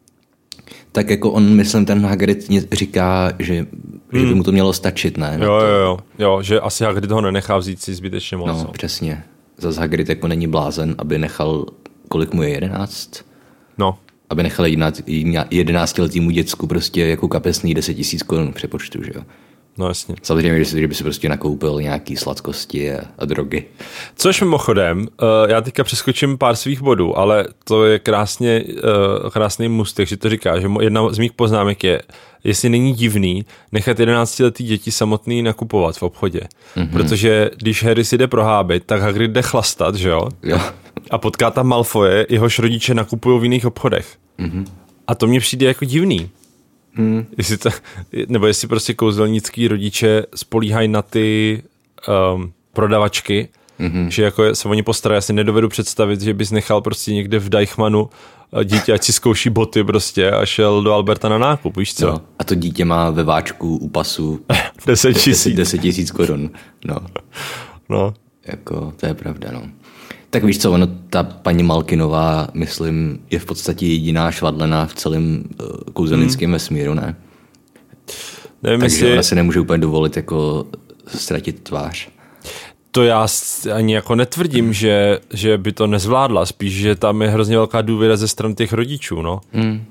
Tak 0.91 1.10
jako 1.10 1.31
on, 1.31 1.55
myslím, 1.55 1.86
ten 1.86 2.05
Hagrid 2.05 2.48
říká, 2.72 3.31
že, 3.39 3.65
že 4.13 4.25
by 4.25 4.36
mu 4.36 4.43
to 4.43 4.51
mělo 4.51 4.74
stačit, 4.74 5.17
ne? 5.17 5.29
Hmm. 5.31 5.41
Jo, 5.41 5.53
jo, 5.53 5.67
jo, 5.67 5.98
jo, 6.19 6.41
že 6.41 6.60
asi 6.60 6.84
Hagrid 6.84 7.12
ho 7.12 7.22
nenechá 7.22 7.58
vzít 7.58 7.81
si 7.81 7.96
zbytečně 7.96 8.38
moc. 8.38 8.48
No, 8.48 8.58
No, 8.58 8.72
přesně. 8.72 9.24
Zas 9.58 9.75
Hagrid 9.75 10.10
jako 10.10 10.27
není 10.27 10.48
blázen, 10.48 10.96
aby 10.98 11.19
nechal, 11.19 11.65
kolik 12.08 12.34
mu 12.34 12.43
je, 12.43 12.50
jedenáct? 12.50 13.25
no. 13.77 13.98
Aby 14.29 14.43
nechal 14.43 14.65
jedenáctiletýmu 15.51 16.29
děcku 16.29 16.67
prostě 16.67 17.05
jako 17.05 17.27
kapesný 17.27 17.74
10 17.74 17.93
tisíc 17.93 18.24
korun 18.24 18.53
přepočtu, 18.53 19.03
že 19.03 19.12
jo? 19.15 19.22
No 19.79 19.88
jasně. 19.88 20.15
Samozřejmě, 20.24 20.63
že, 20.63 20.88
by 20.88 20.95
si 20.95 21.03
prostě 21.03 21.29
nakoupil 21.29 21.81
nějaký 21.81 22.15
sladkosti 22.17 22.93
a, 22.93 23.00
a 23.17 23.25
drogy. 23.25 23.65
Což 24.15 24.41
mimochodem, 24.41 25.00
uh, 25.00 25.27
já 25.50 25.62
teďka 25.62 25.83
přeskočím 25.83 26.38
pár 26.38 26.55
svých 26.55 26.81
bodů, 26.81 27.17
ale 27.17 27.45
to 27.63 27.86
je 27.86 28.00
krásně, 28.00 28.63
uh, 28.63 29.29
krásný 29.29 29.69
mustek, 29.69 30.07
že 30.07 30.17
to 30.17 30.29
říká, 30.29 30.59
že 30.59 30.67
jedna 30.81 31.09
z 31.09 31.17
mých 31.17 31.33
poznámek 31.33 31.83
je, 31.83 32.01
jestli 32.43 32.69
není 32.69 32.93
divný 32.93 33.45
nechat 33.71 34.00
11-letý 34.00 34.63
děti 34.63 34.91
samotný 34.91 35.41
nakupovat 35.41 35.98
v 35.98 36.03
obchodě. 36.03 36.41
Mm-hmm. 36.75 36.91
Protože 36.91 37.50
když 37.57 37.83
Harry 37.83 38.05
si 38.05 38.17
jde 38.17 38.27
prohábit, 38.27 38.83
tak 38.86 39.01
Hagrid 39.01 39.31
jde 39.31 39.41
chlastat, 39.41 39.95
že 39.95 40.09
jo? 40.09 40.29
Jo. 40.43 40.59
A 41.12 41.17
potká 41.17 41.51
tam 41.51 41.67
Malfoje, 41.67 42.27
jehož 42.29 42.59
rodiče 42.59 42.93
nakupují 42.93 43.39
v 43.39 43.43
jiných 43.43 43.65
obchodech. 43.65 44.07
Mm-hmm. 44.39 44.65
A 45.07 45.15
to 45.15 45.27
mně 45.27 45.39
přijde 45.39 45.65
jako 45.65 45.86
divný. 45.86 46.29
Hmm. 47.00 47.25
Jestli 47.38 47.58
to, 47.58 47.70
nebo 48.27 48.48
jestli 48.48 48.68
prostě 48.68 48.94
kouzelnický 48.94 49.68
rodiče 49.68 50.24
spolíhají 50.36 50.88
na 50.88 51.01
ty 51.01 51.63
um, 52.34 52.53
prodavačky 52.74 53.50
Mm-hmm. 53.79 54.08
Že 54.08 54.24
jako 54.24 54.56
se 54.56 54.68
oni 54.68 54.84
postarají, 54.84 55.18
já 55.18 55.22
si 55.22 55.34
nedovedu 55.34 55.70
představit, 55.70 56.22
že 56.22 56.34
bys 56.34 56.51
nechal 56.51 56.82
prostě 56.82 57.13
někde 57.13 57.39
v 57.39 57.50
Deichmanu 57.50 58.10
eh, 58.53 58.65
dítě, 58.65 58.94
ať 58.94 59.03
si 59.03 59.13
zkouší 59.13 59.50
boty 59.50 59.84
prostě 59.84 60.32
a 60.32 60.46
šel 60.46 60.84
do 60.84 60.94
Alberta 60.94 61.29
na 61.29 61.38
nákup, 61.38 61.77
víš 61.77 61.96
co? 61.96 62.08
No. 62.08 62.22
A 62.39 62.44
to 62.44 62.56
dítě 62.56 62.86
má 62.86 63.10
ve 63.10 63.24
váčku 63.24 63.77
u 63.77 63.89
pasu 63.89 64.46
10 64.88 65.13
tisíc. 65.13 65.56
10 65.56 65.77
tisíc 65.77 66.12
korun. 66.12 66.50
No. 66.86 66.96
No. 67.89 68.13
Jako, 68.48 68.94
to 69.00 69.06
je 69.06 69.13
pravda, 69.13 69.50
no. 69.51 69.62
Tak 70.29 70.43
víš 70.43 70.59
co, 70.59 70.71
ono, 70.71 70.88
ta 71.09 71.24
paní 71.24 71.63
Malkinová, 71.63 72.48
myslím, 72.53 73.19
je 73.31 73.39
v 73.39 73.45
podstatě 73.45 73.88
jediná 73.88 74.31
švadlená 74.31 74.86
v 74.86 74.93
celém 74.93 75.43
uh, 75.62 75.67
kouzelnickém 75.93 76.48
hmm. 76.48 76.53
vesmíru, 76.53 76.93
ne? 76.93 77.15
Nevím, 78.63 78.79
Takže 78.79 78.95
jestli... 78.95 79.13
ona 79.13 79.24
si 79.24 79.36
nemůže 79.36 79.59
úplně 79.59 79.77
dovolit 79.77 80.17
jako 80.17 80.65
ztratit 81.07 81.63
tvář. 81.63 82.09
To 82.91 83.03
já 83.03 83.27
ani 83.74 83.93
jako 83.93 84.15
netvrdím, 84.15 84.74
že, 84.74 85.19
že 85.33 85.57
by 85.57 85.71
to 85.71 85.88
nezvládla, 85.88 86.45
spíš, 86.45 86.74
že 86.74 86.95
tam 86.95 87.21
je 87.21 87.29
hrozně 87.29 87.55
velká 87.55 87.81
důvěra 87.81 88.17
ze 88.17 88.27
stran 88.27 88.55
těch 88.55 88.74
rodičů, 88.74 89.21
no. 89.21 89.41
Hmm. 89.53 89.86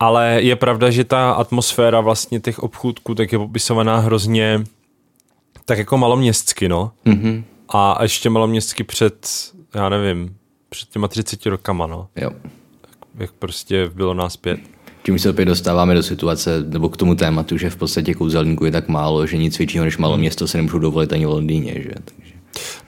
Ale 0.00 0.38
je 0.42 0.56
pravda, 0.56 0.90
že 0.90 1.04
ta 1.04 1.32
atmosféra 1.32 2.00
vlastně 2.00 2.40
těch 2.40 2.58
obchůdků 2.58 3.14
tak 3.14 3.32
je 3.32 3.38
popisovaná 3.38 3.98
hrozně 3.98 4.64
tak 5.64 5.78
jako 5.78 5.98
maloměstsky, 5.98 6.68
no. 6.68 6.92
Mm-hmm. 7.06 7.42
A 7.68 8.02
ještě 8.02 8.30
maloměstsky 8.30 8.84
před, 8.84 9.28
já 9.74 9.88
nevím, 9.88 10.36
před 10.68 10.88
těma 10.88 11.08
30 11.08 11.46
rokama, 11.46 11.86
no. 11.86 12.08
Jo. 12.16 12.30
Jak 13.18 13.32
prostě 13.32 13.90
bylo 13.94 14.14
nás 14.14 14.36
pět. 14.36 14.60
Tím 15.02 15.18
se 15.18 15.30
opět 15.30 15.44
dostáváme 15.44 15.94
do 15.94 16.02
situace, 16.02 16.64
nebo 16.68 16.88
k 16.88 16.96
tomu 16.96 17.14
tématu, 17.14 17.56
že 17.56 17.70
v 17.70 17.76
podstatě 17.76 18.14
kouzelníků 18.14 18.64
je 18.64 18.70
tak 18.70 18.88
málo, 18.88 19.26
že 19.26 19.36
nic 19.36 19.58
většího 19.58 19.84
než 19.84 19.98
malo 19.98 20.16
město 20.16 20.48
se 20.48 20.58
nemůžou 20.58 20.78
dovolit 20.78 21.12
ani 21.12 21.26
v 21.26 21.28
Londýně, 21.28 21.74
že? 21.76 21.90
Takže. 22.04 22.34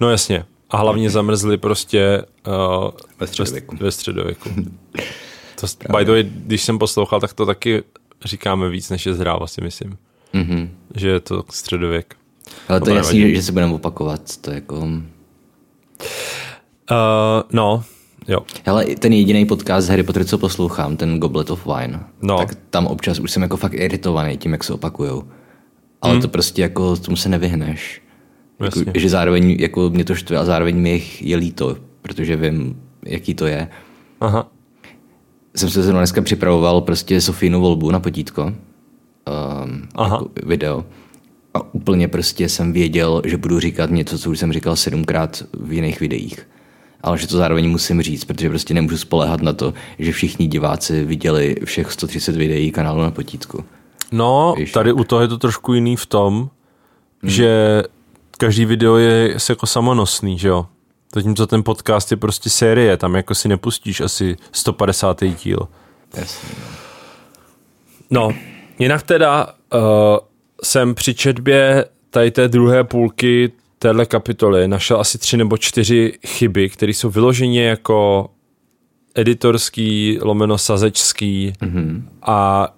No 0.00 0.10
jasně. 0.10 0.44
A 0.70 0.76
hlavně 0.76 1.10
zamrzli 1.10 1.56
prostě 1.56 2.22
uh, 2.46 2.90
Ve 3.20 3.26
středověku. 3.26 3.76
Ve 3.76 3.90
středověku. 3.90 4.50
To, 5.60 5.96
by 5.98 6.04
the 6.04 6.10
way, 6.10 6.22
když 6.22 6.62
jsem 6.62 6.78
poslouchal, 6.78 7.20
tak 7.20 7.32
to 7.32 7.46
taky 7.46 7.82
říkáme 8.24 8.68
víc, 8.68 8.90
než 8.90 9.06
je 9.06 9.14
zhráva, 9.14 9.46
si 9.46 9.60
myslím. 9.60 9.98
Mm-hmm. 10.34 10.68
Že 10.94 11.08
je 11.08 11.20
to 11.20 11.44
středověk. 11.50 12.16
Ale 12.68 12.80
to 12.80 12.90
je 12.90 12.96
jasný, 12.96 13.20
že, 13.20 13.34
že 13.34 13.42
se 13.42 13.52
budeme 13.52 13.72
opakovat, 13.72 14.36
to 14.36 14.50
jako... 14.50 14.88
Uh, 16.92 17.42
no, 17.52 17.84
jo. 18.28 18.38
Hele, 18.66 18.84
ten 18.84 19.12
jediný 19.12 19.46
podcast 19.46 19.86
z 19.86 19.90
Harry 19.90 20.02
Potter, 20.02 20.24
co 20.24 20.38
poslouchám, 20.38 20.96
ten 20.96 21.18
Goblet 21.18 21.50
of 21.50 21.66
Wine, 21.66 22.00
No. 22.22 22.38
tak 22.38 22.54
tam 22.70 22.86
občas 22.86 23.18
už 23.18 23.30
jsem 23.30 23.42
jako 23.42 23.56
fakt 23.56 23.74
iritovaný 23.74 24.36
tím, 24.36 24.52
jak 24.52 24.64
se 24.64 24.72
opakujou. 24.72 25.22
Ale 26.02 26.18
to 26.20 26.28
prostě 26.28 26.62
jako 26.62 26.96
tomu 26.96 27.16
se 27.16 27.28
nevyhneš. 27.28 28.02
Jako, 28.60 28.78
Hmm. 28.78 28.86
Jasně. 28.88 29.00
že 29.00 29.08
zároveň 29.08 29.50
jako 29.60 29.90
mě 29.90 30.04
to 30.04 30.14
štve 30.14 30.36
a 30.36 30.44
zároveň 30.44 30.76
mi 30.76 30.90
jich 30.90 31.22
je 31.22 31.36
líto, 31.36 31.76
protože 32.02 32.36
vím, 32.36 32.80
jaký 33.06 33.34
to 33.34 33.46
je. 33.46 33.68
Aha. 34.20 34.48
Jsem 35.56 35.70
se 35.70 35.82
zrovna 35.82 36.00
dneska 36.00 36.22
připravoval 36.22 36.80
prostě 36.80 37.20
Sofínu 37.20 37.60
volbu 37.60 37.90
na 37.90 38.00
potítko. 38.00 38.42
Um, 38.44 39.88
Aha. 39.94 40.16
jako 40.16 40.28
video. 40.46 40.84
A 41.54 41.74
úplně 41.74 42.08
prostě 42.08 42.48
jsem 42.48 42.72
věděl, 42.72 43.22
že 43.24 43.36
budu 43.36 43.60
říkat 43.60 43.90
něco, 43.90 44.18
co 44.18 44.30
už 44.30 44.38
jsem 44.38 44.52
říkal 44.52 44.76
sedmkrát 44.76 45.42
v 45.60 45.72
jiných 45.72 46.00
videích. 46.00 46.48
Ale 47.02 47.18
že 47.18 47.26
to 47.26 47.36
zároveň 47.36 47.70
musím 47.70 48.02
říct, 48.02 48.24
protože 48.24 48.48
prostě 48.48 48.74
nemůžu 48.74 48.98
spolehat 48.98 49.42
na 49.42 49.52
to, 49.52 49.74
že 49.98 50.12
všichni 50.12 50.46
diváci 50.46 51.04
viděli 51.04 51.56
všech 51.64 51.92
130 51.92 52.36
videí 52.36 52.70
kanálu 52.70 53.02
na 53.02 53.10
potítku. 53.10 53.64
No, 54.12 54.54
Víš, 54.58 54.72
tady 54.72 54.92
u 54.92 55.04
toho 55.04 55.22
je 55.22 55.28
to 55.28 55.38
trošku 55.38 55.74
jiný 55.74 55.96
v 55.96 56.06
tom, 56.06 56.50
že 57.22 57.82
každý 58.38 58.64
video 58.64 58.96
je 58.96 59.36
jako 59.48 59.66
samonosný, 59.66 60.38
že 60.38 60.48
jo? 60.48 60.66
Zatímco 61.14 61.46
ten 61.46 61.62
podcast 61.62 62.10
je 62.10 62.16
prostě 62.16 62.50
série, 62.50 62.96
tam 62.96 63.14
jako 63.14 63.34
si 63.34 63.48
nepustíš 63.48 64.00
asi 64.00 64.36
150. 64.52 65.24
díl. 65.44 65.68
Jasně, 66.16 66.48
no. 66.60 66.66
No, 68.10 68.34
jinak 68.78 69.02
teda 69.02 69.46
uh, 69.46 69.80
jsem 70.62 70.94
při 70.94 71.14
četbě 71.14 71.84
tady 72.10 72.30
té 72.30 72.48
druhé 72.48 72.84
půlky 72.84 73.52
téhle 73.82 74.06
kapitoly 74.06 74.68
našel 74.68 75.00
asi 75.00 75.18
tři 75.18 75.36
nebo 75.36 75.56
čtyři 75.56 76.12
chyby, 76.26 76.68
které 76.68 76.92
jsou 76.92 77.10
vyloženě 77.10 77.64
jako 77.64 78.28
editorský, 79.14 80.18
lomeno 80.22 80.58
sazečský 80.58 81.52
mm-hmm. 81.60 82.02
a 82.22 82.68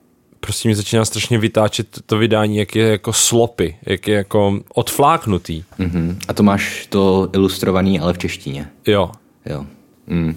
prostě 0.40 0.68
mi 0.68 0.74
začíná 0.74 1.04
strašně 1.04 1.38
vytáčet 1.38 2.00
to 2.06 2.18
vydání, 2.18 2.56
jak 2.56 2.76
je 2.76 2.88
jako 2.88 3.12
slopy, 3.12 3.76
jak 3.86 4.08
je 4.08 4.14
jako 4.14 4.60
odfláknutý. 4.74 5.64
Mhm. 5.78 6.18
A 6.28 6.32
to 6.32 6.42
máš 6.42 6.86
to 6.86 7.28
ilustrovaný, 7.32 8.00
ale 8.00 8.12
v 8.12 8.18
češtině. 8.18 8.68
Jo, 8.86 9.10
Jo. 9.46 9.66
Mm. 10.06 10.28
uh, 10.28 10.34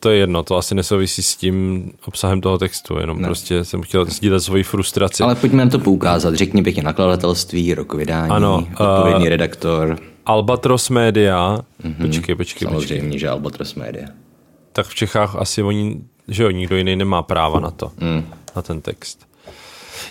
to 0.00 0.10
je 0.10 0.18
jedno, 0.18 0.42
to 0.42 0.56
asi 0.56 0.74
nesouvisí 0.74 1.22
s 1.22 1.36
tím 1.36 1.90
obsahem 2.06 2.40
toho 2.40 2.58
textu, 2.58 2.98
jenom 2.98 3.20
ne. 3.20 3.28
prostě 3.28 3.64
jsem 3.64 3.82
chtěl 3.82 4.04
sdílet 4.04 4.42
svoji 4.42 4.62
frustraci. 4.62 5.22
Ale 5.22 5.34
pojďme 5.34 5.64
na 5.64 5.70
to 5.70 5.78
poukázat. 5.78 6.34
Řekni 6.34 6.62
pěkně 6.62 6.82
nakladatelství, 6.82 7.74
rok 7.74 7.94
vydání, 7.94 8.30
Ano, 8.30 8.66
odpovědný 8.72 9.26
eh, 9.26 9.30
redaktor. 9.30 9.98
Albatros 10.26 10.90
Media, 10.90 11.58
mm-hmm. 11.84 12.06
počkej, 12.06 12.34
počkej, 12.34 12.68
počkej, 12.68 12.68
Samozřejmě, 12.68 13.18
že 13.18 13.28
Albatros 13.28 13.74
Media. 13.74 14.06
tak 14.72 14.86
v 14.86 14.94
Čechách 14.94 15.36
asi 15.36 15.62
oni, 15.62 16.00
že 16.28 16.42
jo, 16.42 16.50
nikdo 16.50 16.76
jiný 16.76 16.96
nemá 16.96 17.22
práva 17.22 17.60
na 17.60 17.70
to, 17.70 17.92
mm. 18.00 18.24
na 18.56 18.62
ten 18.62 18.80
text. 18.80 19.26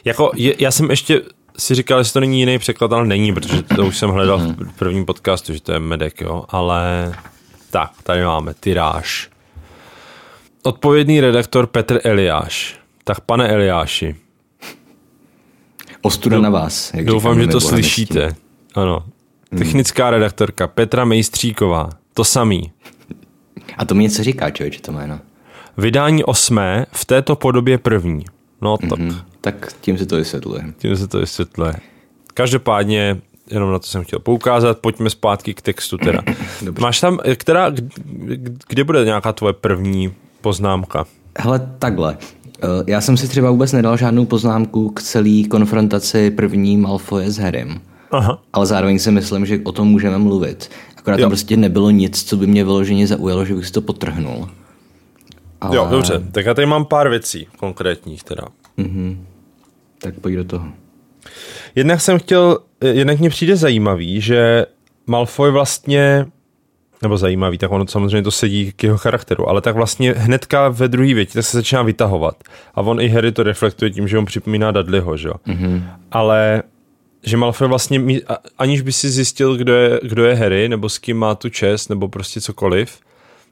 Jako, 0.05 0.31
je, 0.35 0.55
já 0.59 0.71
jsem 0.71 0.89
ještě 0.89 1.21
si 1.57 1.75
říkal, 1.75 1.99
jestli 1.99 2.13
to 2.13 2.19
není 2.19 2.39
jiný 2.39 2.59
překlad, 2.59 2.93
ale 2.93 3.07
není, 3.07 3.33
protože 3.33 3.63
to 3.63 3.85
už 3.85 3.97
jsem 3.97 4.09
hledal 4.09 4.39
v 4.39 4.73
prvním 4.77 5.05
podcastu, 5.05 5.53
že 5.53 5.61
to 5.61 5.71
je 5.71 5.79
Medek, 5.79 6.21
jo, 6.21 6.43
ale 6.49 7.13
tak, 7.71 7.91
tady 8.03 8.23
máme 8.23 8.53
tiráž. 8.59 9.29
Odpovědný 10.63 11.21
redaktor 11.21 11.67
Petr 11.67 11.99
Eliáš. 12.03 12.79
Tak 13.03 13.19
pane 13.19 13.47
Eliáši, 13.47 14.15
Ostuda 16.01 16.39
na 16.39 16.49
vás. 16.49 16.93
Jak 16.93 17.05
doufám, 17.05 17.33
říkáme 17.33 17.45
že 17.45 17.51
to 17.51 17.61
slyšíte. 17.61 18.35
Ano. 18.75 19.03
Technická 19.57 20.09
redaktorka 20.09 20.67
Petra 20.67 21.05
Mejstříková. 21.05 21.89
To 22.13 22.23
samý. 22.23 22.71
A 23.77 23.85
to 23.85 23.95
mi 23.95 24.03
něco 24.03 24.23
říká, 24.23 24.51
člověče, 24.51 24.81
to 24.81 24.91
jméno. 24.91 25.19
Vydání 25.77 26.23
osmé, 26.23 26.85
v 26.91 27.05
této 27.05 27.35
podobě 27.35 27.77
první. 27.77 28.25
No 28.61 28.77
tak, 28.77 28.89
mm-hmm. 28.89 29.11
Hm, 29.11 29.21
tak 29.41 29.73
tím 29.81 29.97
si 29.97 30.05
to 30.05 30.15
vysvětluje. 30.15 30.63
tím 30.77 30.97
se 30.97 31.07
to 31.07 31.19
vysvětluje. 31.19 31.73
Každopádně, 32.33 33.17
jenom 33.51 33.71
na 33.71 33.79
to 33.79 33.87
jsem 33.87 34.03
chtěl 34.03 34.19
poukázat, 34.19 34.79
pojďme 34.79 35.09
zpátky 35.09 35.53
k 35.53 35.61
textu 35.61 35.97
teda. 35.97 36.21
Dobře. 36.61 36.81
Máš 36.81 36.99
tam, 36.99 37.19
která, 37.35 37.71
kde 38.67 38.83
bude 38.83 39.05
nějaká 39.05 39.33
tvoje 39.33 39.53
první 39.53 40.13
poznámka? 40.41 41.05
Hele, 41.39 41.69
takhle. 41.79 42.17
Eh, 42.63 42.67
Já 42.87 43.01
jsem 43.01 43.17
si 43.17 43.27
třeba 43.27 43.51
vůbec 43.51 43.71
nedal 43.71 43.97
žádnou 43.97 44.25
poznámku 44.25 44.89
k 44.89 45.01
celé 45.01 45.43
konfrontaci 45.49 46.31
první 46.31 46.77
Malfoje 46.77 47.31
s 47.31 47.37
Harrym. 47.37 47.81
Aha. 48.11 48.41
Ale 48.53 48.65
zároveň 48.65 48.99
si 48.99 49.11
myslím, 49.11 49.45
že 49.45 49.59
o 49.63 49.71
tom 49.71 49.87
můžeme 49.87 50.17
mluvit. 50.17 50.69
Akorát 50.97 51.17
Jo. 51.17 51.23
tam 51.23 51.29
prostě 51.29 51.57
nebylo 51.57 51.89
nic, 51.89 52.23
co 52.23 52.37
by 52.37 52.47
mě 52.47 52.63
vyloženě 52.63 53.07
zaujalo, 53.07 53.45
že 53.45 53.55
bych 53.55 53.65
si 53.65 53.71
to 53.71 53.81
potrhnul. 53.81 54.49
Ale... 55.61 55.75
Jo, 55.75 55.87
dobře. 55.91 56.21
Tak 56.31 56.45
já 56.45 56.53
tady 56.53 56.65
mám 56.67 56.85
pár 56.85 57.09
věcí 57.09 57.47
konkrétních 57.59 58.23
teda. 58.23 58.43
Tak 60.01 60.13
pojď 60.19 60.35
do 60.35 60.43
toho. 60.43 60.65
Jednak 61.75 62.01
jsem 62.01 62.19
chtěl, 62.19 62.57
jednak 62.81 63.19
mě 63.19 63.29
přijde 63.29 63.55
zajímavý, 63.55 64.21
že 64.21 64.65
Malfoy 65.07 65.51
vlastně, 65.51 66.25
nebo 67.01 67.17
zajímavý, 67.17 67.57
tak 67.57 67.71
ono 67.71 67.87
samozřejmě 67.87 68.21
to 68.23 68.31
sedí 68.31 68.71
k 68.75 68.83
jeho 68.83 68.97
charakteru, 68.97 69.49
ale 69.49 69.61
tak 69.61 69.75
vlastně 69.75 70.13
hnedka 70.17 70.69
ve 70.69 70.87
druhé 70.87 71.13
větě 71.13 71.33
tak 71.33 71.45
se 71.45 71.57
začíná 71.57 71.81
vytahovat. 71.81 72.43
A 72.75 72.81
on 72.81 73.01
i 73.01 73.09
Harry 73.09 73.31
to 73.31 73.43
reflektuje 73.43 73.91
tím, 73.91 74.07
že 74.07 74.17
on 74.17 74.25
připomíná 74.25 74.71
Dudleyho, 74.71 75.17
že 75.17 75.27
jo. 75.27 75.33
Mm-hmm. 75.47 75.83
Ale 76.11 76.63
že 77.23 77.37
Malfoy 77.37 77.67
vlastně, 77.67 78.01
aniž 78.57 78.81
by 78.81 78.91
si 78.91 79.09
zjistil, 79.09 79.55
kdo 79.55 79.73
je, 79.73 79.99
kdo 80.03 80.25
je 80.25 80.35
Harry, 80.35 80.69
nebo 80.69 80.89
s 80.89 80.97
kým 80.97 81.17
má 81.17 81.35
tu 81.35 81.49
čest, 81.49 81.89
nebo 81.89 82.07
prostě 82.07 82.41
cokoliv, 82.41 82.99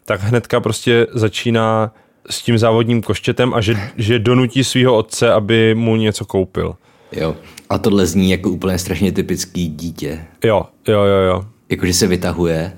tak 0.06 0.22
hnedka 0.22 0.60
prostě 0.60 1.08
začíná 1.14 1.92
s 2.30 2.42
tím 2.42 2.58
závodním 2.58 3.02
koštětem 3.02 3.54
a 3.54 3.62
že, 3.62 3.76
že 3.98 4.20
donutí 4.20 4.64
svého 4.64 4.98
otce, 4.98 5.32
aby 5.32 5.76
mu 5.76 5.96
něco 5.96 6.26
koupil. 6.26 6.76
Jo. 7.12 7.36
A 7.70 7.78
tohle 7.78 8.06
zní 8.06 8.32
jako 8.32 8.50
úplně 8.50 8.78
strašně 8.78 9.12
typický 9.12 9.68
dítě. 9.68 10.26
Jo, 10.44 10.66
jo, 10.88 11.04
jo, 11.04 11.18
jo. 11.18 11.46
Jakože 11.70 11.94
se 11.94 12.08
vytahuje. 12.08 12.72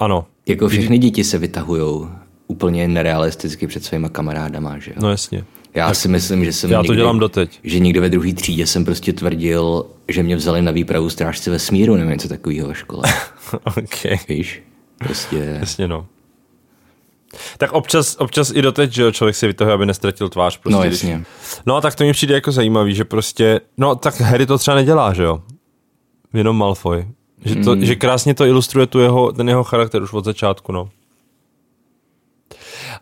Ano, 0.00 0.26
Jako 0.46 0.68
všechny 0.68 0.98
děti 0.98 1.24
se 1.24 1.38
vytahujou 1.38 2.08
úplně 2.46 2.88
nerealisticky 2.88 3.66
před 3.66 3.84
svýma 3.84 4.08
kamarádama, 4.08 4.78
že 4.78 4.90
jo? 4.90 4.96
no 5.02 5.10
jasně. 5.10 5.44
Já 5.74 5.94
si 5.94 6.08
myslím, 6.08 6.44
že 6.44 6.52
jsem 6.52 6.70
Já 6.70 6.78
to 6.78 6.82
někdy, 6.82 6.96
dělám 6.96 7.18
doteď. 7.18 7.60
Že 7.64 7.78
někde 7.78 8.00
ve 8.00 8.08
druhé 8.08 8.32
třídě 8.32 8.66
jsem 8.66 8.84
prostě 8.84 9.12
tvrdil, 9.12 9.86
že 10.08 10.22
mě 10.22 10.36
vzali 10.36 10.62
na 10.62 10.72
výpravu 10.72 11.10
strážce 11.10 11.50
vesmíru 11.50 11.96
nebo 11.96 12.10
něco 12.10 12.28
takového 12.28 12.68
ve 12.68 12.74
škole. 12.74 13.02
ok, 13.64 14.28
Víš? 14.28 14.62
Prostě... 14.98 15.56
jasně 15.60 15.88
no. 15.88 16.06
Tak 17.58 17.72
občas, 17.72 18.16
občas 18.18 18.52
i 18.54 18.62
doteď, 18.62 18.92
že 18.92 19.02
jo, 19.02 19.12
člověk 19.12 19.36
si 19.36 19.46
vytahuje, 19.46 19.74
aby 19.74 19.86
nestratil 19.86 20.28
tvář. 20.28 20.56
Prostě, 20.58 20.76
No 20.76 20.82
když- 20.82 20.92
jasně. 20.92 21.24
No 21.66 21.80
tak 21.80 21.94
to 21.94 22.04
mi 22.04 22.12
přijde 22.12 22.34
jako 22.34 22.52
zajímavý, 22.52 22.94
že 22.94 23.04
prostě, 23.04 23.60
no 23.78 23.94
tak 23.94 24.20
Harry 24.20 24.46
to 24.46 24.58
třeba 24.58 24.74
nedělá, 24.74 25.12
že 25.14 25.22
jo. 25.22 25.42
Jenom 26.34 26.56
Malfoy. 26.56 27.06
Že, 27.44 27.56
to, 27.56 27.76
mm. 27.76 27.84
že 27.84 27.96
krásně 27.96 28.34
to 28.34 28.44
ilustruje 28.44 28.86
tu 28.86 28.98
jeho, 28.98 29.32
ten 29.32 29.48
jeho 29.48 29.64
charakter 29.64 30.02
už 30.02 30.12
od 30.12 30.24
začátku, 30.24 30.72
no. 30.72 30.88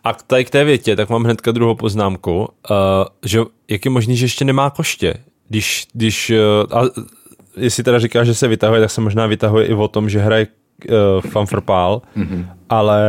A 0.04 0.12
tady 0.12 0.45
k 0.45 0.50
té 0.50 0.64
větě, 0.64 0.97
tak 0.97 1.09
mám 1.09 1.25
hnedka 1.25 1.52
druhou 1.52 1.75
poznámku, 1.75 2.38
uh, 2.38 2.47
že 3.25 3.40
jak 3.68 3.85
je 3.85 3.90
možný, 3.90 4.16
že 4.16 4.25
ještě 4.25 4.45
nemá 4.45 4.71
koště, 4.71 5.14
když, 5.49 5.87
když 5.92 6.30
uh, 6.30 6.78
a 6.78 6.83
jestli 7.57 7.83
teda 7.83 7.99
říká, 7.99 8.25
že 8.25 8.35
se 8.35 8.49
vytahuje, 8.49 8.80
tak 8.80 8.90
se 8.90 9.00
možná 9.00 9.26
vytahuje 9.26 9.66
i 9.66 9.75
o 9.75 9.88
tom, 9.88 10.09
že 10.09 10.21
hraje 10.21 10.47
uh, 10.47 11.30
fanfrpál, 11.30 12.02
mm-hmm. 12.16 12.47
ale 12.68 13.02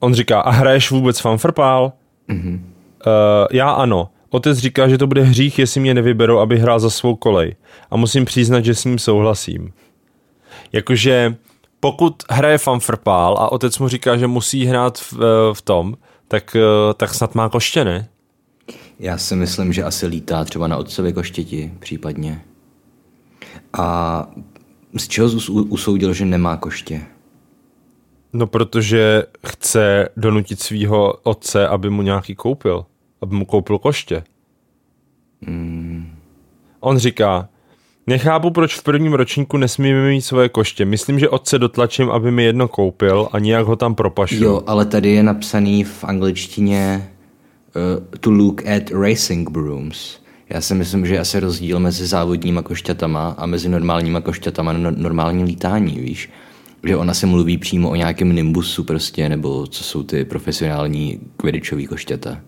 on 0.00 0.14
říká, 0.14 0.40
a 0.40 0.50
hraješ 0.50 0.90
vůbec 0.90 1.20
fanfrpál? 1.20 1.92
Mm-hmm. 2.28 2.54
Uh, 2.54 3.46
já 3.52 3.70
ano. 3.70 4.08
Otec 4.30 4.58
říká, 4.58 4.88
že 4.88 4.98
to 4.98 5.06
bude 5.06 5.22
hřích, 5.22 5.58
jestli 5.58 5.80
mě 5.80 5.94
nevyberou, 5.94 6.38
aby 6.38 6.58
hrál 6.58 6.80
za 6.80 6.90
svou 6.90 7.16
kolej. 7.16 7.56
A 7.90 7.96
musím 7.96 8.24
přiznat, 8.24 8.64
že 8.64 8.74
s 8.74 8.84
ním 8.84 8.98
souhlasím. 8.98 9.72
Jakože 10.72 11.36
pokud 11.80 12.22
hraje 12.30 12.58
fanfrpál 12.58 13.36
a 13.38 13.52
otec 13.52 13.78
mu 13.78 13.88
říká, 13.88 14.16
že 14.16 14.26
musí 14.26 14.64
hrát 14.64 14.98
v, 14.98 15.14
eh, 15.14 15.54
v 15.54 15.62
tom, 15.62 15.96
tak, 16.28 16.56
eh, 16.56 16.94
tak 16.94 17.14
snad 17.14 17.34
má 17.34 17.48
koště, 17.48 17.84
ne? 17.84 18.08
Já 18.98 19.18
si 19.18 19.36
myslím, 19.36 19.72
že 19.72 19.84
asi 19.84 20.06
lítá 20.06 20.44
třeba 20.44 20.68
na 20.68 20.76
otcově 20.76 21.12
koštěti 21.12 21.72
případně. 21.78 22.44
A 23.72 24.26
z 24.98 25.08
čeho 25.08 25.28
usoudil, 25.48 26.14
že 26.14 26.24
nemá 26.24 26.56
koště? 26.56 27.00
No, 28.32 28.46
protože 28.46 29.22
chce 29.46 30.08
donutit 30.16 30.60
svého 30.60 31.12
otce, 31.22 31.68
aby 31.68 31.90
mu 31.90 32.02
nějaký 32.02 32.34
koupil. 32.34 32.86
Aby 33.22 33.34
mu 33.34 33.46
koupil 33.46 33.78
koště. 33.78 34.24
Hmm. 35.46 36.18
On 36.80 36.98
říká, 36.98 37.48
nechápu, 38.06 38.50
proč 38.50 38.74
v 38.74 38.82
prvním 38.82 39.12
ročníku 39.12 39.56
nesmíme 39.56 40.08
mít 40.08 40.22
svoje 40.22 40.48
koště. 40.48 40.84
Myslím, 40.84 41.18
že 41.18 41.28
otce 41.28 41.58
dotlačím, 41.58 42.10
aby 42.10 42.30
mi 42.30 42.44
jedno 42.44 42.68
koupil 42.68 43.28
a 43.32 43.38
nějak 43.38 43.66
ho 43.66 43.76
tam 43.76 43.94
propašu. 43.94 44.44
Jo, 44.44 44.62
ale 44.66 44.86
tady 44.86 45.10
je 45.10 45.22
napsaný 45.22 45.84
v 45.84 46.04
angličtině 46.04 47.10
uh, 47.76 48.18
to 48.20 48.30
look 48.30 48.66
at 48.66 48.90
racing 48.90 49.50
brooms. 49.50 50.22
Já 50.48 50.60
si 50.60 50.74
myslím, 50.74 51.06
že 51.06 51.14
je 51.14 51.20
asi 51.20 51.40
rozdíl 51.40 51.80
mezi 51.80 52.06
závodníma 52.06 52.62
košťatama 52.62 53.34
a 53.38 53.46
mezi 53.46 53.68
normálníma 53.68 54.20
košťatama 54.20 54.72
na 54.72 54.90
normální 54.90 55.44
lítání, 55.44 56.00
víš? 56.00 56.30
Že 56.84 56.96
ona 56.96 57.14
se 57.14 57.26
mluví 57.26 57.58
přímo 57.58 57.90
o 57.90 57.94
nějakém 57.94 58.34
nimbusu 58.34 58.84
prostě, 58.84 59.28
nebo 59.28 59.66
co 59.66 59.84
jsou 59.84 60.02
ty 60.02 60.24
profesionální 60.24 61.20
kvidičový 61.36 61.86
košťata. 61.86 62.40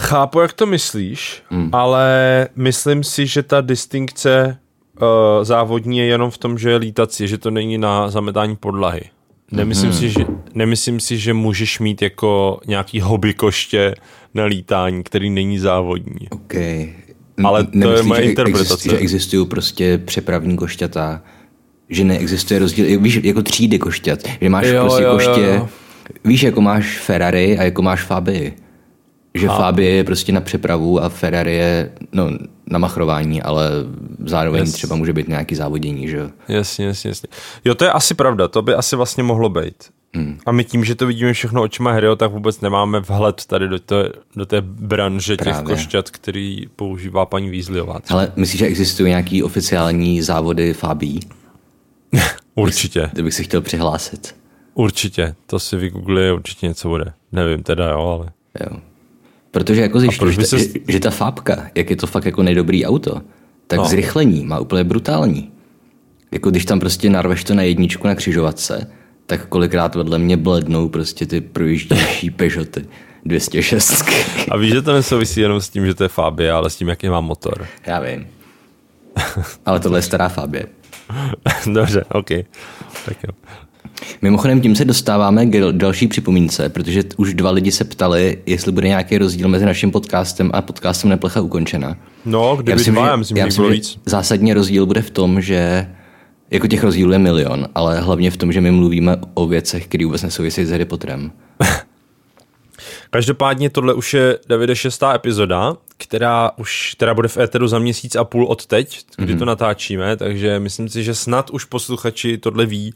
Chápu, 0.00 0.40
jak 0.40 0.52
to 0.52 0.66
myslíš, 0.66 1.42
hmm. 1.50 1.70
ale 1.72 2.48
myslím 2.56 3.04
si, 3.04 3.26
že 3.26 3.42
ta 3.42 3.60
distinkce 3.60 4.58
uh, 5.00 5.08
závodní 5.44 5.98
je 5.98 6.04
jenom 6.04 6.30
v 6.30 6.38
tom, 6.38 6.58
že 6.58 6.70
je 6.70 6.76
lítací, 6.76 7.28
že 7.28 7.38
to 7.38 7.50
není 7.50 7.78
na 7.78 8.10
zametání 8.10 8.56
podlahy. 8.56 9.02
Nemyslím, 9.52 9.90
hmm. 9.90 9.98
si, 9.98 10.10
že, 10.10 10.26
nemyslím 10.54 11.00
si, 11.00 11.18
že 11.18 11.34
můžeš 11.34 11.78
mít 11.78 12.02
jako 12.02 12.60
nějaký 12.66 13.00
hobby 13.00 13.34
koště 13.34 13.94
na 14.34 14.44
lítání, 14.44 15.02
který 15.02 15.30
není 15.30 15.58
závodní. 15.58 16.28
OK. 16.30 16.54
Ale 17.44 17.64
to 17.64 17.70
Nemyslíš, 17.74 18.04
je 18.04 18.08
moje 18.08 18.22
že 18.22 18.28
interpretace. 18.28 18.72
Existují, 18.72 18.90
že 18.90 18.98
existují 18.98 19.46
prostě 19.46 19.98
přepravní 19.98 20.56
košťata, 20.56 21.22
že 21.88 22.04
neexistuje 22.04 22.60
rozdíl, 22.60 23.00
víš, 23.00 23.20
jako 23.22 23.42
třídy 23.42 23.78
košťat, 23.78 24.20
že 24.40 24.48
máš 24.48 24.66
jo, 24.66 24.80
prostě 24.80 25.02
jo, 25.02 25.12
koště, 25.12 25.40
jo, 25.40 25.52
jo. 25.54 25.68
víš, 26.24 26.42
jako 26.42 26.60
máš 26.60 26.98
Ferrari 26.98 27.58
a 27.58 27.62
jako 27.62 27.82
máš 27.82 28.02
Fabii. 28.02 28.67
Že 29.38 29.48
a... 29.48 29.56
Fabie 29.56 29.90
je 29.90 30.04
prostě 30.04 30.32
na 30.32 30.40
přepravu 30.40 31.02
a 31.02 31.08
Ferrari 31.08 31.54
je 31.54 31.92
no, 32.12 32.30
na 32.66 32.78
machrování, 32.78 33.42
ale 33.42 33.70
zároveň 34.26 34.60
yes. 34.60 34.72
třeba 34.72 34.96
může 34.96 35.12
být 35.12 35.28
nějaký 35.28 35.54
závodění, 35.54 36.08
že 36.08 36.30
Jasně, 36.48 36.86
jasně, 36.86 37.08
jasně. 37.08 37.28
Jo, 37.64 37.74
to 37.74 37.84
je 37.84 37.92
asi 37.92 38.14
pravda, 38.14 38.48
to 38.48 38.62
by 38.62 38.74
asi 38.74 38.96
vlastně 38.96 39.22
mohlo 39.22 39.48
být. 39.48 39.74
Hmm. 40.14 40.38
A 40.46 40.52
my 40.52 40.64
tím, 40.64 40.84
že 40.84 40.94
to 40.94 41.06
vidíme 41.06 41.32
všechno 41.32 41.62
očima 41.62 41.92
Harryho, 41.92 42.16
tak 42.16 42.32
vůbec 42.32 42.60
nemáme 42.60 43.00
vhled 43.00 43.46
tady 43.46 43.68
do 43.68 43.78
té, 43.78 44.08
do 44.36 44.46
té 44.46 44.60
branže 44.60 45.36
Právě. 45.36 45.54
těch 45.54 45.62
košťat, 45.62 46.10
který 46.10 46.66
používá 46.76 47.26
paní 47.26 47.50
Weasleyová. 47.50 48.00
Ale 48.08 48.32
myslíš, 48.36 48.58
že 48.58 48.66
existují 48.66 49.08
nějaký 49.08 49.42
oficiální 49.42 50.22
závody 50.22 50.74
Fabí? 50.74 51.20
určitě. 52.54 53.10
Kdybych 53.12 53.34
si 53.34 53.44
chtěl 53.44 53.60
přihlásit. 53.60 54.36
Určitě, 54.74 55.34
to 55.46 55.58
si 55.58 55.76
vygooglí, 55.76 56.30
určitě 56.32 56.66
něco 56.66 56.88
bude. 56.88 57.12
Nevím 57.32 57.62
teda, 57.62 57.90
jo, 57.90 58.00
ale... 58.00 58.32
Jo. 58.60 58.80
Protože 59.50 59.80
jako 59.80 60.00
zjišťuju, 60.00 60.30
že, 60.30 60.46
se... 60.46 60.58
že, 60.58 60.68
že 60.88 61.00
ta 61.00 61.10
fábka, 61.10 61.66
jak 61.74 61.90
je 61.90 61.96
to 61.96 62.06
fakt 62.06 62.24
jako 62.24 62.42
nejdobrý 62.42 62.86
auto, 62.86 63.20
tak 63.66 63.78
no. 63.78 63.84
zrychlení 63.84 64.44
má 64.44 64.58
úplně 64.58 64.84
brutální. 64.84 65.52
Jako 66.32 66.50
když 66.50 66.64
tam 66.64 66.80
prostě 66.80 67.10
narveš 67.10 67.44
to 67.44 67.54
na 67.54 67.62
jedničku 67.62 68.06
na 68.06 68.14
křižovatce, 68.14 68.90
tak 69.26 69.46
kolikrát 69.46 69.94
vedle 69.94 70.18
mě 70.18 70.36
blednou 70.36 70.88
prostě 70.88 71.26
ty 71.26 71.40
projíždější 71.40 72.30
Peugeoty 72.36 72.86
206. 73.24 74.04
A 74.50 74.56
víš, 74.56 74.72
že 74.72 74.82
to 74.82 74.92
nesouvisí 74.92 75.40
jenom 75.40 75.60
s 75.60 75.68
tím, 75.68 75.86
že 75.86 75.94
to 75.94 76.02
je 76.02 76.08
Fabia, 76.08 76.56
ale 76.56 76.70
s 76.70 76.76
tím, 76.76 76.88
jaký 76.88 77.08
má 77.08 77.20
motor. 77.20 77.66
Já 77.86 78.00
vím. 78.00 78.26
Ale 79.66 79.80
tohle 79.80 79.98
je 79.98 80.02
stará 80.02 80.28
Fabie. 80.28 80.66
Dobře, 81.66 82.04
OK. 82.12 82.28
Tak 83.04 83.16
jo. 83.22 83.34
Mimochodem 84.22 84.60
tím 84.60 84.76
se 84.76 84.84
dostáváme 84.84 85.46
k 85.46 85.72
další 85.72 86.08
připomínce, 86.08 86.68
protože 86.68 87.02
už 87.16 87.34
dva 87.34 87.50
lidi 87.50 87.72
se 87.72 87.84
ptali, 87.84 88.38
jestli 88.46 88.72
bude 88.72 88.88
nějaký 88.88 89.18
rozdíl 89.18 89.48
mezi 89.48 89.64
naším 89.64 89.90
podcastem 89.90 90.50
a 90.54 90.62
podcastem 90.62 91.10
Neplecha 91.10 91.40
ukončena. 91.40 91.96
No, 92.24 92.56
kdyby 92.56 92.70
já 92.70 92.76
myslím, 92.76 92.94
dva, 92.94 93.06
já 93.06 93.16
myslím, 93.16 93.36
já 93.36 93.46
myslím, 93.46 93.74
že 93.74 93.80
zásadně 94.06 94.54
rozdíl 94.54 94.86
bude 94.86 95.02
v 95.02 95.10
tom, 95.10 95.40
že 95.40 95.88
jako 96.50 96.66
těch 96.66 96.84
rozdílů 96.84 97.12
je 97.12 97.18
milion, 97.18 97.68
ale 97.74 98.00
hlavně 98.00 98.30
v 98.30 98.36
tom, 98.36 98.52
že 98.52 98.60
my 98.60 98.70
mluvíme 98.70 99.16
o 99.34 99.46
věcech, 99.46 99.86
které 99.86 100.04
vůbec 100.04 100.22
nesouvisí 100.22 100.64
s 100.64 100.70
Harry 100.70 100.84
Potterem. 100.84 101.32
Každopádně 103.10 103.70
tohle 103.70 103.94
už 103.94 104.14
je 104.14 104.38
Davide 104.48 104.76
šestá 104.76 105.14
epizoda, 105.14 105.76
která 105.96 106.50
už 106.56 106.92
která 106.96 107.14
bude 107.14 107.28
v 107.28 107.36
éteru 107.36 107.68
za 107.68 107.78
měsíc 107.78 108.16
a 108.16 108.24
půl 108.24 108.46
od 108.46 108.66
teď, 108.66 109.04
kdy 109.16 109.34
mm-hmm. 109.34 109.38
to 109.38 109.44
natáčíme, 109.44 110.16
takže 110.16 110.58
myslím 110.58 110.88
si, 110.88 111.04
že 111.04 111.14
snad 111.14 111.50
už 111.50 111.64
posluchači 111.64 112.38
tohle 112.38 112.66
ví, 112.66 112.92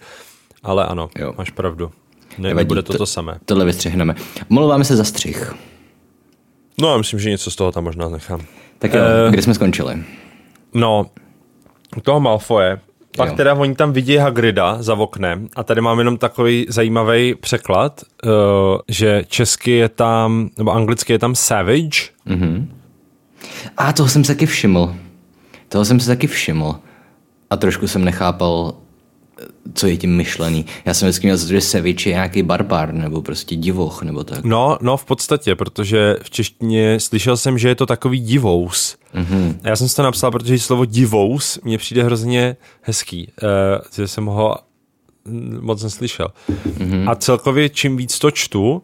ale 0.62 0.86
ano, 0.86 1.10
jo. 1.18 1.34
máš 1.38 1.50
pravdu. 1.50 1.90
Ne, 2.38 2.48
Nevadí, 2.48 2.64
nebude 2.64 2.82
to 2.82 2.98
to, 2.98 3.06
samé. 3.06 3.38
Tohle 3.44 3.64
vystřihneme. 3.64 4.14
Mluváme 4.48 4.84
se 4.84 4.96
za 4.96 5.04
střih. 5.04 5.54
No, 6.80 6.90
já 6.90 6.96
myslím, 6.96 7.20
že 7.20 7.30
něco 7.30 7.50
z 7.50 7.56
toho 7.56 7.72
tam 7.72 7.84
možná 7.84 8.08
nechám. 8.08 8.40
Tak 8.78 8.94
jo, 8.94 9.00
uh, 9.26 9.32
kde 9.32 9.42
jsme 9.42 9.54
skončili? 9.54 10.04
No, 10.74 11.06
u 11.96 12.00
toho 12.00 12.20
Malfoje. 12.20 12.80
Pak 13.16 13.28
jo. 13.28 13.36
teda 13.36 13.54
oni 13.54 13.74
tam 13.74 13.92
vidí 13.92 14.16
Hagrida 14.16 14.82
za 14.82 14.94
oknem 14.94 15.48
a 15.56 15.62
tady 15.62 15.80
mám 15.80 15.98
jenom 15.98 16.16
takový 16.16 16.66
zajímavý 16.68 17.34
překlad, 17.34 18.02
uh, 18.24 18.30
že 18.88 19.24
česky 19.28 19.70
je 19.70 19.88
tam, 19.88 20.50
nebo 20.58 20.72
anglicky 20.72 21.12
je 21.12 21.18
tam 21.18 21.34
savage. 21.34 22.00
Mm-hmm. 22.26 22.66
A 23.76 23.92
toho 23.92 24.08
jsem 24.08 24.24
se 24.24 24.34
taky 24.34 24.46
všiml. 24.46 24.96
Toho 25.68 25.84
jsem 25.84 26.00
se 26.00 26.06
taky 26.06 26.26
všiml. 26.26 26.74
A 27.50 27.56
trošku 27.56 27.88
jsem 27.88 28.04
nechápal, 28.04 28.74
co 29.74 29.86
je 29.86 29.96
tím 29.96 30.16
myšlený. 30.16 30.66
Já 30.84 30.94
jsem 30.94 31.08
vždycky 31.08 31.26
měl 31.26 31.36
za 31.36 31.46
to, 31.46 31.52
že 31.52 31.60
Sevič 31.60 32.06
je 32.06 32.12
nějaký 32.12 32.42
barbar, 32.42 32.94
nebo 32.94 33.22
prostě 33.22 33.56
divoch, 33.56 34.02
nebo 34.02 34.24
tak. 34.24 34.44
No, 34.44 34.78
no 34.80 34.96
v 34.96 35.04
podstatě, 35.04 35.54
protože 35.54 36.16
v 36.22 36.30
češtině 36.30 37.00
slyšel 37.00 37.36
jsem, 37.36 37.58
že 37.58 37.68
je 37.68 37.74
to 37.74 37.86
takový 37.86 38.20
divous. 38.20 38.96
Mm-hmm. 39.14 39.54
A 39.64 39.68
já 39.68 39.76
jsem 39.76 39.88
si 39.88 39.96
to 39.96 40.02
napsal, 40.02 40.30
protože 40.30 40.58
slovo 40.58 40.84
divous 40.84 41.60
mně 41.64 41.78
přijde 41.78 42.02
hrozně 42.02 42.56
hezký, 42.82 43.32
uh, 43.42 43.48
že 43.96 44.08
jsem 44.08 44.26
ho 44.26 44.56
moc 45.60 45.82
neslyšel. 45.82 46.28
Mm-hmm. 46.50 47.10
A 47.10 47.14
celkově 47.14 47.68
čím 47.68 47.96
víc 47.96 48.18
to 48.18 48.30
čtu, 48.30 48.72
uh, 48.72 48.78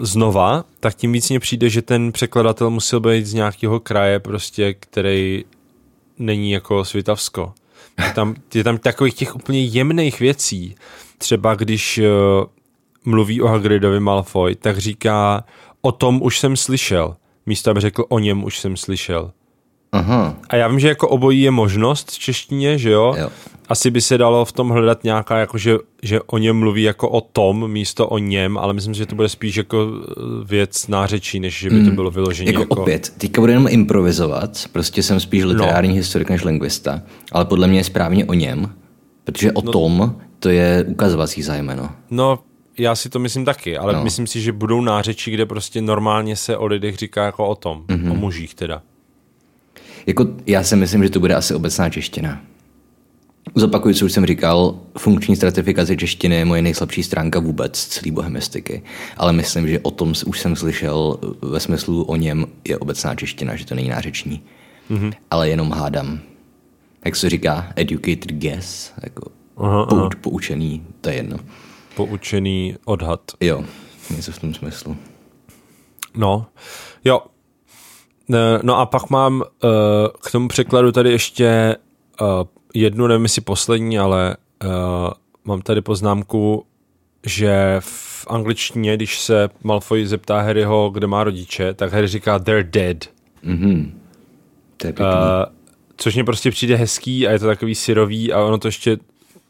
znova, 0.00 0.64
tak 0.80 0.94
tím 0.94 1.12
víc 1.12 1.28
mně 1.28 1.40
přijde, 1.40 1.68
že 1.68 1.82
ten 1.82 2.12
překladatel 2.12 2.70
musel 2.70 3.00
být 3.00 3.26
z 3.26 3.34
nějakého 3.34 3.80
kraje 3.80 4.20
prostě, 4.20 4.74
který 4.74 5.44
není 6.18 6.50
jako 6.50 6.84
Svitavsko. 6.84 7.52
Je 8.06 8.12
tam, 8.14 8.34
je 8.54 8.64
tam 8.64 8.78
takových 8.78 9.14
těch 9.14 9.36
úplně 9.36 9.64
jemných 9.64 10.20
věcí. 10.20 10.74
Třeba 11.18 11.54
když 11.54 11.98
uh, 11.98 12.04
mluví 13.04 13.42
o 13.42 13.46
Hagridovi 13.46 14.00
Malfoy, 14.00 14.54
tak 14.54 14.78
říká, 14.78 15.44
o 15.80 15.92
tom 15.92 16.22
už 16.22 16.38
jsem 16.38 16.56
slyšel. 16.56 17.16
Místo, 17.46 17.70
aby 17.70 17.80
řekl, 17.80 18.04
o 18.08 18.18
něm 18.18 18.44
už 18.44 18.58
jsem 18.58 18.76
slyšel. 18.76 19.32
Aha. 19.92 20.36
A 20.48 20.56
já 20.56 20.68
vím, 20.68 20.80
že 20.80 20.88
jako 20.88 21.08
obojí 21.08 21.40
je 21.40 21.50
možnost 21.50 22.10
v 22.10 22.18
češtině, 22.18 22.78
že 22.78 22.90
jo? 22.90 23.14
jo. 23.18 23.30
Asi 23.68 23.90
by 23.90 24.00
se 24.00 24.18
dalo 24.18 24.44
v 24.44 24.52
tom 24.52 24.68
hledat 24.68 25.04
nějaká, 25.04 25.38
jako 25.38 25.58
že, 25.58 25.76
že 26.02 26.20
o 26.20 26.38
něm 26.38 26.56
mluví 26.56 26.82
jako 26.82 27.08
o 27.08 27.20
tom 27.20 27.70
místo 27.70 28.08
o 28.08 28.18
něm, 28.18 28.58
ale 28.58 28.72
myslím, 28.72 28.94
že 28.94 29.06
to 29.06 29.14
bude 29.14 29.28
spíš 29.28 29.56
jako 29.56 29.88
eh, 29.88 30.12
věc 30.44 30.88
nářečí, 30.88 31.40
než 31.40 31.58
že 31.58 31.70
by 31.70 31.76
to 31.76 31.86
hmm. 31.86 31.94
bylo 31.94 32.10
vyloženě 32.10 32.50
jako, 32.50 32.62
jako... 32.62 32.74
opět, 32.82 33.12
teďka 33.18 33.40
budu 33.40 33.52
jenom 33.52 33.68
improvizovat, 33.68 34.64
prostě 34.72 35.02
jsem 35.02 35.20
spíš 35.20 35.44
literární 35.44 35.88
no. 35.88 35.94
historik 35.94 36.30
než 36.30 36.44
lingvista, 36.44 37.02
ale 37.32 37.44
podle 37.44 37.66
mě 37.66 37.78
je 37.78 37.84
správně 37.84 38.24
o 38.24 38.34
něm, 38.34 38.70
protože 39.24 39.52
o 39.52 39.62
no. 39.62 39.72
tom 39.72 40.16
to 40.38 40.48
je 40.48 40.84
ukazovací 40.88 41.42
zájmeno. 41.42 41.90
No, 42.10 42.38
já 42.78 42.94
si 42.94 43.08
to 43.08 43.18
myslím 43.18 43.44
taky, 43.44 43.78
ale 43.78 43.92
no. 43.92 44.04
myslím 44.04 44.26
si, 44.26 44.40
že 44.40 44.52
budou 44.52 44.80
nářečí, 44.80 45.30
kde 45.30 45.46
prostě 45.46 45.82
normálně 45.82 46.36
se 46.36 46.56
o 46.56 46.66
lidech 46.66 46.96
říká 46.96 47.24
jako 47.24 47.48
o 47.48 47.54
tom, 47.54 47.84
mm-hmm. 47.86 48.12
o 48.12 48.14
mužích 48.14 48.54
teda. 48.54 48.82
Jako 50.06 50.26
já 50.46 50.62
si 50.62 50.76
myslím, 50.76 51.02
že 51.02 51.10
to 51.10 51.20
bude 51.20 51.34
asi 51.34 51.54
obecná 51.54 51.90
čeština. 51.90 52.40
Zopakuju, 53.54 53.94
co 53.94 54.04
už 54.04 54.12
jsem 54.12 54.26
říkal, 54.26 54.74
funkční 54.98 55.36
stratifikace 55.36 55.96
češtiny 55.96 56.36
je 56.36 56.44
moje 56.44 56.62
nejslabší 56.62 57.02
stránka 57.02 57.40
vůbec 57.40 57.86
celý 57.86 58.10
bohemistiky. 58.10 58.82
Ale 59.16 59.32
myslím, 59.32 59.68
že 59.68 59.80
o 59.80 59.90
tom 59.90 60.12
už 60.26 60.40
jsem 60.40 60.56
slyšel 60.56 61.18
ve 61.42 61.60
smyslu 61.60 62.04
o 62.04 62.16
něm 62.16 62.46
je 62.68 62.78
obecná 62.78 63.14
čeština, 63.14 63.56
že 63.56 63.66
to 63.66 63.74
není 63.74 63.88
nářeční. 63.88 64.42
Mm-hmm. 64.90 65.12
Ale 65.30 65.48
jenom 65.48 65.72
hádám. 65.72 66.20
Jak 67.04 67.16
se 67.16 67.30
říká, 67.30 67.72
educated 67.76 68.32
guess, 68.32 68.92
jako 69.02 69.30
aha, 69.56 69.86
pou, 69.86 69.98
aha. 69.98 70.08
poučený, 70.20 70.86
to 71.00 71.08
je 71.08 71.14
jedno. 71.14 71.36
Poučený 71.96 72.76
odhad. 72.84 73.20
Jo, 73.40 73.64
něco 74.16 74.32
v 74.32 74.38
tom 74.38 74.54
smyslu. 74.54 74.96
No, 76.16 76.46
jo. 77.04 77.20
No 78.62 78.78
a 78.78 78.86
pak 78.86 79.10
mám 79.10 79.40
uh, 79.40 79.42
k 80.20 80.30
tomu 80.30 80.48
překladu 80.48 80.92
tady 80.92 81.10
ještě 81.10 81.76
uh, 82.20 82.26
jednu, 82.74 83.06
nevím 83.06 83.22
jestli 83.22 83.42
poslední, 83.42 83.98
ale 83.98 84.36
uh, 84.64 84.70
mám 85.44 85.62
tady 85.62 85.80
poznámku, 85.80 86.66
že 87.26 87.76
v 87.80 88.26
angličtině, 88.30 88.96
když 88.96 89.20
se 89.20 89.48
Malfoy 89.62 90.06
zeptá 90.06 90.40
Harryho, 90.40 90.90
kde 90.90 91.06
má 91.06 91.24
rodiče, 91.24 91.74
tak 91.74 91.92
Harry 91.92 92.08
říká 92.08 92.38
they're 92.38 92.64
dead. 92.70 92.96
Mm-hmm. 93.44 93.92
To 94.76 94.86
je 94.86 94.92
Uh, 94.92 95.06
což 95.96 96.14
mě 96.14 96.24
prostě 96.24 96.50
přijde 96.50 96.76
hezký 96.76 97.26
a 97.26 97.30
je 97.30 97.38
to 97.38 97.46
takový 97.46 97.74
syrový 97.74 98.32
a 98.32 98.44
ono 98.44 98.58
to 98.58 98.68
ještě, 98.68 98.96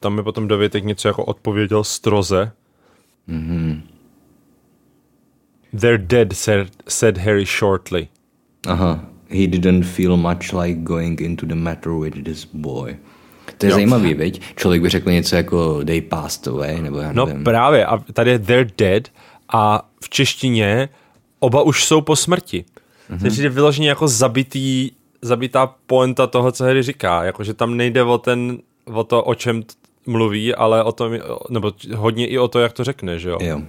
tam 0.01 0.19
je 0.19 0.25
potom 0.25 0.49
dovětek 0.49 0.85
něco 0.85 1.09
jako 1.09 1.25
odpověděl 1.25 1.85
stroze. 1.85 2.53
Mm-hmm. 3.29 3.81
They're 5.81 5.99
dead, 5.99 6.33
said, 6.33 6.69
said 6.89 7.19
Harry 7.19 7.45
shortly. 7.45 8.09
Aha. 8.67 9.05
He 9.29 9.47
didn't 9.47 9.83
feel 9.83 10.17
much 10.17 10.53
like 10.53 10.81
going 10.81 11.21
into 11.21 11.47
the 11.47 11.55
matter 11.55 11.93
with 11.93 12.25
this 12.25 12.45
boy. 12.45 12.97
To 13.65 13.67
je 13.67 13.71
jo. 13.71 13.77
zajímavý, 13.77 14.15
viď? 14.15 14.43
Člověk 14.57 14.83
by 14.83 14.89
řekl 14.89 15.11
něco 15.11 15.37
jako 15.37 15.85
they 15.85 16.01
passed 16.01 16.49
away, 16.49 16.83
nebo 16.83 16.99
já 16.99 17.13
no 17.13 17.27
nevím. 17.27 17.41
No 17.41 17.45
právě, 17.45 17.87
a 17.87 17.99
tady 18.13 18.31
je 18.31 18.39
they're 18.39 18.71
dead 18.79 19.09
a 19.49 19.89
v 20.03 20.09
češtině 20.09 20.89
oba 21.39 21.63
už 21.63 21.85
jsou 21.85 22.01
po 22.01 22.17
smrti. 22.17 22.65
Mm-hmm. 23.11 23.23
Takže 23.23 23.43
je 23.43 23.49
vyloženě 23.49 23.89
jako 23.89 24.09
zabitý, 24.09 24.91
zabitá 25.23 25.75
poenta 25.87 26.27
toho, 26.27 26.53
co 26.53 26.65
Harry 26.65 26.83
říká. 26.83 27.25
Jakože 27.25 27.55
tam 27.55 27.77
nejde 27.77 28.03
o, 28.03 28.19
ten, 28.19 28.59
o 28.85 29.05
to, 29.05 29.25
o 29.25 29.35
čem 29.35 29.63
mluví, 30.07 30.55
ale 30.55 30.85
o 30.85 30.93
tom, 30.93 31.13
nebo 31.51 31.73
hodně 31.95 32.27
i 32.27 32.39
o 32.39 32.49
to, 32.49 32.61
jak 32.61 32.73
to 32.73 32.85
řekne, 32.85 33.19
že 33.19 33.29
jo? 33.29 33.39
jo. 33.41 33.63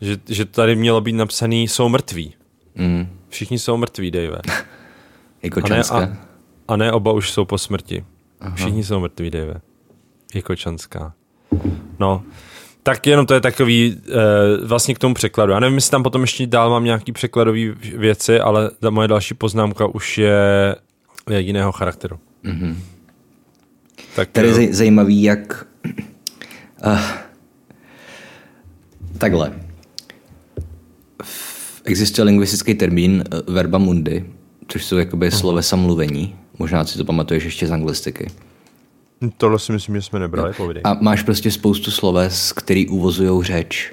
Že, 0.00 0.16
že 0.28 0.44
tady 0.44 0.76
mělo 0.76 1.00
být 1.00 1.12
napsaný 1.12 1.68
jsou 1.68 1.88
mrtví. 1.88 2.34
Mm. 2.74 3.08
Všichni 3.28 3.58
jsou 3.58 3.76
mrtví, 3.76 4.10
Dave. 4.10 4.40
jako 5.42 5.60
a 5.64 5.68
ne, 5.68 5.82
a, 5.82 6.16
a 6.68 6.76
ne 6.76 6.92
oba 6.92 7.12
už 7.12 7.30
jsou 7.30 7.44
po 7.44 7.58
smrti. 7.58 8.04
Aha. 8.40 8.56
Všichni 8.56 8.84
jsou 8.84 9.00
mrtví, 9.00 9.30
Dave. 9.30 9.60
Jako 10.34 10.56
Čanská. 10.56 11.14
No, 11.98 12.22
tak 12.82 13.06
jenom 13.06 13.26
to 13.26 13.34
je 13.34 13.40
takový 13.40 13.96
uh, 13.96 14.66
vlastně 14.66 14.94
k 14.94 14.98
tomu 14.98 15.14
překladu. 15.14 15.52
Já 15.52 15.60
nevím, 15.60 15.74
jestli 15.74 15.90
tam 15.90 16.02
potom 16.02 16.20
ještě 16.20 16.46
dál 16.46 16.70
mám 16.70 16.84
nějaký 16.84 17.12
překladové 17.12 17.60
věci, 17.96 18.40
ale 18.40 18.70
ta 18.80 18.90
moje 18.90 19.08
další 19.08 19.34
poznámka 19.34 19.86
už 19.86 20.18
je, 20.18 20.76
je 21.30 21.40
jiného 21.40 21.72
charakteru. 21.72 22.18
Mm-hmm. 22.44 22.76
Tak, 24.16 24.28
Tady 24.30 24.48
je 24.48 24.74
zajímavý, 24.74 25.22
jak 25.22 25.66
uh, 26.86 27.00
takhle. 29.18 29.52
Existuje 31.84 32.24
lingvistický 32.24 32.74
termín 32.74 33.24
uh, 33.32 33.54
verba 33.54 33.78
mundi, 33.78 34.24
což 34.68 34.84
jsou 34.84 34.96
jakoby 34.96 35.28
uh-huh. 35.28 35.38
slovesa 35.38 35.76
mluvení. 35.76 36.36
Možná 36.58 36.84
si 36.84 36.98
to 36.98 37.04
pamatuješ 37.04 37.44
ještě 37.44 37.66
z 37.66 37.72
anglistiky. 37.72 38.30
Tohle 39.36 39.58
si 39.58 39.72
myslím, 39.72 39.94
že 39.94 40.02
jsme 40.02 40.18
nebrali, 40.18 40.52
povídej. 40.52 40.82
A 40.84 40.94
máš 40.94 41.22
prostě 41.22 41.50
spoustu 41.50 41.90
sloves, 41.90 42.52
který 42.52 42.88
uvozují 42.88 43.44
řeč. 43.44 43.92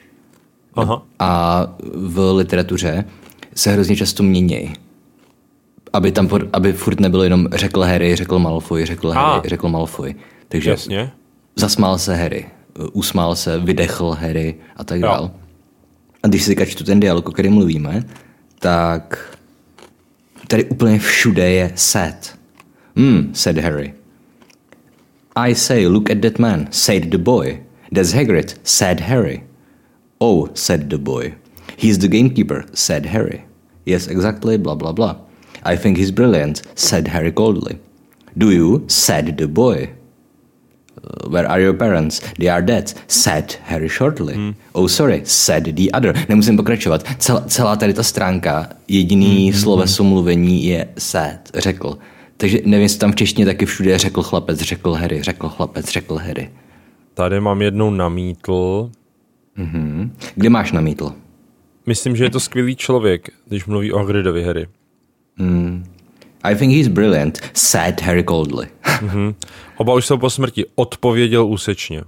Aha. 0.76 1.02
A 1.20 1.68
v 1.94 2.34
literatuře 2.34 3.06
se 3.56 3.72
hrozně 3.72 3.96
často 3.96 4.24
mění. 4.24 4.74
Aby 5.94 6.12
tam, 6.12 6.30
aby 6.54 6.74
furt 6.74 7.00
nebylo 7.00 7.24
jenom 7.24 7.48
řekl 7.52 7.82
Harry, 7.82 8.16
řekl 8.16 8.40
Malfoy, 8.40 8.86
řekl 8.86 9.10
Harry, 9.10 9.48
a. 9.48 9.50
řekl 9.50 9.70
Malfoy. 9.70 10.16
Takže 10.48 10.70
Jasně. 10.70 11.12
zasmál 11.56 11.98
se 11.98 12.16
Harry, 12.16 12.46
usmál 12.94 13.36
se, 13.36 13.60
vydechl 13.60 14.12
Harry 14.12 14.56
a 14.76 14.84
tak 14.84 15.00
dále. 15.00 15.32
A 16.24 16.28
když 16.28 16.44
si 16.44 16.56
kačtu 16.56 16.84
ten 16.84 17.00
dialog, 17.00 17.30
o 17.30 17.32
kterém 17.32 17.54
mluvíme, 17.54 18.04
tak 18.60 19.38
tady 20.48 20.66
úplně 20.66 21.00
všude 21.00 21.52
je 21.52 21.72
set. 21.76 22.40
Hmm, 22.96 23.34
said 23.34 23.58
Harry. 23.58 23.94
I 25.36 25.54
say, 25.54 25.88
look 25.88 26.10
at 26.10 26.22
that 26.22 26.38
man, 26.38 26.72
said 26.72 27.10
the 27.12 27.18
boy. 27.18 27.62
That's 27.92 28.14
Hagrid, 28.14 28.58
said 28.64 29.00
Harry. 29.02 29.44
Oh, 30.22 30.50
said 30.54 30.90
the 30.90 30.98
boy. 30.98 31.36
He's 31.76 32.00
the 32.00 32.08
gamekeeper, 32.08 32.66
said 32.74 33.08
Harry. 33.08 33.46
Yes, 33.86 34.08
exactly, 34.08 34.58
blah 34.58 34.76
blah 34.76 34.94
blah. 34.94 35.18
I 35.64 35.76
think 35.76 35.98
he's 35.98 36.12
brilliant, 36.12 36.62
said 36.76 37.08
Harry 37.08 37.32
coldly. 37.32 37.80
Do 38.38 38.52
you? 38.52 38.86
said 38.88 39.38
the 39.38 39.48
boy. 39.48 39.90
Uh, 41.04 41.30
where 41.30 41.50
are 41.50 41.60
your 41.60 41.74
parents? 41.74 42.22
They 42.40 42.48
are 42.48 42.62
dead, 42.62 42.94
said 43.08 43.54
Harry 43.64 43.90
shortly. 43.90 44.36
Hmm. 44.36 44.52
Oh, 44.74 44.88
sorry, 44.88 45.26
said 45.26 45.76
the 45.76 45.92
other. 45.92 46.14
Nemusím 46.30 46.58
pokračovat. 46.58 47.04
Cel, 47.20 47.44
celá 47.48 47.76
tady 47.76 47.94
ta 47.94 48.04
stránka, 48.04 48.70
jediný 48.88 49.52
hmm. 49.52 49.60
sloveso 49.60 50.04
mluvení 50.04 50.66
je 50.66 50.88
said, 50.98 51.52
řekl. 51.56 51.98
Takže 52.38 52.60
nevím, 52.66 52.84
jestli 52.84 53.00
tam 53.00 53.12
v 53.12 53.16
češtině 53.16 53.46
taky 53.46 53.66
všude 53.66 53.98
řekl 53.98 54.24
chlapec, 54.24 54.60
řekl 54.60 54.94
Harry, 54.94 55.24
řekl 55.24 55.50
chlapec, 55.50 55.90
řekl 55.90 56.16
Harry. 56.16 56.52
Tady 57.14 57.40
mám 57.40 57.62
jednou 57.62 57.90
namítl. 57.92 58.92
Mm-hmm. 59.58 60.10
Kde 60.36 60.50
máš 60.50 60.72
namítl? 60.72 61.14
Myslím, 61.86 62.16
že 62.16 62.24
je 62.24 62.30
to 62.30 62.40
skvělý 62.40 62.76
člověk, 62.76 63.30
když 63.48 63.66
mluví 63.66 63.92
o 63.92 63.98
Hagridovi 63.98 64.44
Harry. 64.44 64.68
Mm. 65.38 65.86
I 66.44 66.56
think 66.56 66.74
he's 66.74 66.88
brilliant, 66.88 67.40
said 67.54 68.02
Harry 68.02 68.24
coldly. 68.24 68.68
mm-hmm. 68.84 69.36
Oba 69.78 69.94
už 69.94 70.06
jsou 70.06 70.18
po 70.18 70.30
smrti, 70.30 70.66
odpověděl 70.76 71.46
úsečně. 71.46 72.02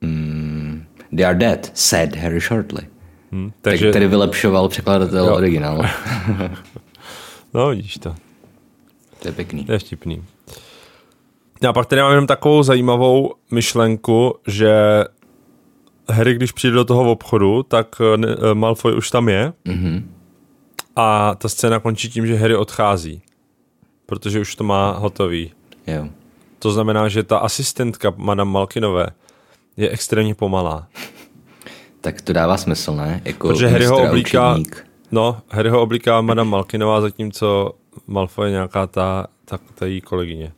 Mm. 0.00 0.84
They 1.16 1.24
are 1.24 1.38
dead, 1.38 1.70
said 1.74 2.16
Harry 2.16 2.40
shortly. 2.40 2.82
Hmm, 3.32 3.52
takže... 3.62 3.86
Tak 3.86 3.92
tedy 3.92 4.08
vylepšoval 4.08 4.68
překladatel 4.68 5.26
jo. 5.26 5.34
originál. 5.34 5.82
no, 7.54 7.68
vidíš 7.68 7.98
to. 7.98 8.14
To 9.20 9.28
je 9.28 9.32
pěkný. 9.32 9.64
To 9.64 9.72
je 9.72 9.78
vtipný. 9.78 10.24
A 11.68 11.72
pak 11.72 11.86
tady 11.86 12.02
mám 12.02 12.10
jenom 12.10 12.26
takovou 12.26 12.62
zajímavou 12.62 13.34
myšlenku, 13.50 14.34
že 14.46 15.04
Harry, 16.10 16.34
když 16.34 16.52
přijde 16.52 16.74
do 16.74 16.84
toho 16.84 17.10
obchodu, 17.10 17.62
tak 17.62 17.96
eh, 18.00 18.54
Malfoy 18.54 18.94
už 18.94 19.10
tam 19.10 19.28
je. 19.28 19.52
Mm-hmm. 19.66 20.02
A 20.96 21.34
ta 21.34 21.48
scéna 21.48 21.78
končí 21.78 22.10
tím, 22.10 22.26
že 22.26 22.36
Harry 22.36 22.56
odchází. 22.56 23.22
Protože 24.06 24.40
už 24.40 24.54
to 24.54 24.64
má 24.64 24.92
hotový. 24.92 25.52
Jo. 25.86 26.08
To 26.58 26.72
znamená, 26.72 27.08
že 27.08 27.22
ta 27.22 27.38
asistentka 27.38 28.12
Madame 28.16 28.50
Malkinové 28.50 29.06
je 29.76 29.90
extrémně 29.90 30.34
pomalá. 30.34 30.88
Tak 32.00 32.20
to 32.20 32.32
dává 32.32 32.56
smysl, 32.56 32.94
ne? 32.94 33.22
Jako 33.24 33.48
Protože 33.48 33.68
Harryho 33.68 34.08
oblíká, 34.08 34.58
no, 35.12 35.40
Harryho 35.48 35.82
oblíká 35.82 36.20
Madame 36.20 36.50
Malkinová, 36.50 37.00
zatímco 37.00 37.74
Malfoy 38.06 38.50
nějaká 38.50 38.86
ta, 38.86 39.26
ta, 39.44 39.58
ta 39.74 39.86
její 39.86 40.00
kolegyně. 40.00 40.52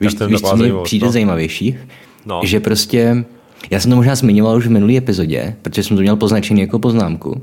Víš, 0.00 0.16
víš 0.28 0.40
co 0.40 0.56
mi 0.56 0.72
přijde 0.82 1.06
no. 1.06 1.12
zajímavější? 1.12 1.78
No. 2.26 2.40
Že 2.44 2.60
prostě, 2.60 3.24
já 3.70 3.80
jsem 3.80 3.90
to 3.90 3.96
možná 3.96 4.14
zmiňoval 4.14 4.56
už 4.56 4.66
v 4.66 4.70
minulý 4.70 4.96
epizodě, 4.96 5.56
protože 5.62 5.82
jsem 5.82 5.96
to 5.96 6.00
měl 6.00 6.16
poznačený 6.16 6.60
jako 6.60 6.78
poznámku, 6.78 7.30
Aha. 7.30 7.42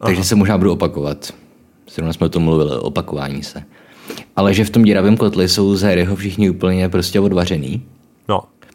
takže 0.00 0.24
se 0.24 0.34
možná 0.34 0.58
budu 0.58 0.72
opakovat. 0.72 1.34
Zrovna 1.90 2.12
jsme 2.12 2.26
o 2.26 2.28
tom 2.28 2.42
mluvili, 2.42 2.70
opakování 2.70 3.42
se. 3.42 3.62
Ale 4.36 4.54
že 4.54 4.64
v 4.64 4.70
tom 4.70 4.82
děravém 4.82 5.16
kotli 5.16 5.48
jsou 5.48 5.76
z 5.76 5.82
Harryho 5.82 6.16
všichni 6.16 6.50
úplně 6.50 6.88
prostě 6.88 7.20
odvařený. 7.20 7.82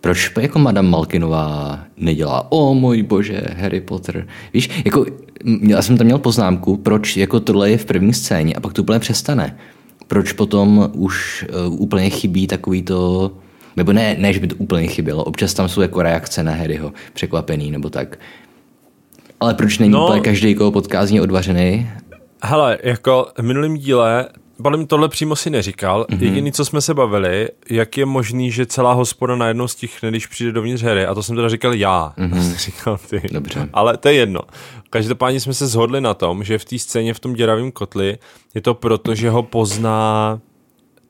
Proč 0.05 0.31
jako 0.39 0.59
Madame 0.59 0.89
Malkinová 0.89 1.79
nedělá, 1.97 2.51
o 2.51 2.73
můj 2.73 3.03
bože, 3.03 3.41
Harry 3.57 3.81
Potter. 3.81 4.27
Víš, 4.53 4.69
jako 4.85 5.05
já 5.61 5.81
jsem 5.81 5.97
tam 5.97 6.05
měl 6.05 6.17
poznámku, 6.17 6.77
proč 6.77 7.17
jako 7.17 7.39
tohle 7.39 7.69
je 7.71 7.77
v 7.77 7.85
první 7.85 8.13
scéně 8.13 8.53
a 8.53 8.59
pak 8.59 8.73
to 8.73 8.81
úplně 8.81 8.99
přestane. 8.99 9.57
Proč 10.07 10.31
potom 10.31 10.91
už 10.93 11.45
uh, 11.67 11.81
úplně 11.81 12.09
chybí 12.09 12.47
takový 12.47 12.83
to, 12.83 13.31
nebo 13.75 13.93
ne, 13.93 14.15
ne, 14.19 14.33
že 14.33 14.39
by 14.39 14.47
to 14.47 14.55
úplně 14.55 14.87
chybělo, 14.87 15.23
občas 15.23 15.53
tam 15.53 15.69
jsou 15.69 15.81
jako 15.81 16.01
reakce 16.01 16.43
na 16.43 16.51
Harryho, 16.51 16.93
překvapený 17.13 17.71
nebo 17.71 17.89
tak. 17.89 18.19
Ale 19.39 19.53
proč 19.53 19.77
není 19.77 19.91
no, 19.91 20.05
úplně 20.05 20.21
každý, 20.21 20.55
koho 20.55 20.71
potkázní 20.71 21.21
odvařený? 21.21 21.89
Hele, 22.43 22.77
jako 22.83 23.27
v 23.37 23.43
minulém 23.43 23.77
díle 23.77 24.29
Balím 24.59 24.87
tohle 24.87 25.09
přímo 25.09 25.35
si 25.35 25.49
neříkal. 25.49 26.05
Mm-hmm. 26.09 26.23
Jediný, 26.23 26.51
co 26.51 26.65
jsme 26.65 26.81
se 26.81 26.93
bavili, 26.93 27.49
jak 27.69 27.97
je 27.97 28.05
možný, 28.05 28.51
že 28.51 28.65
celá 28.65 28.93
hospoda 28.93 29.35
najednou 29.35 29.67
stichne, 29.67 30.09
když 30.09 30.27
přijde 30.27 30.51
dovnitř 30.51 30.83
hry. 30.83 31.05
A 31.05 31.13
to 31.13 31.23
jsem 31.23 31.35
teda 31.35 31.49
říkal 31.49 31.73
já. 31.73 32.13
Mm-hmm. 32.17 32.55
říkal 32.55 32.97
ty. 33.09 33.21
Dobře. 33.31 33.69
Ale 33.73 33.97
to 33.97 34.07
je 34.07 34.13
jedno. 34.13 34.41
Každopádně 34.89 35.39
jsme 35.39 35.53
se 35.53 35.67
shodli 35.67 36.01
na 36.01 36.13
tom, 36.13 36.43
že 36.43 36.57
v 36.57 36.65
té 36.65 36.79
scéně 36.79 37.13
v 37.13 37.19
tom 37.19 37.33
děravém 37.33 37.71
kotli 37.71 38.17
je 38.53 38.61
to 38.61 38.73
proto, 38.73 39.15
že 39.15 39.29
ho 39.29 39.43
pozná 39.43 40.39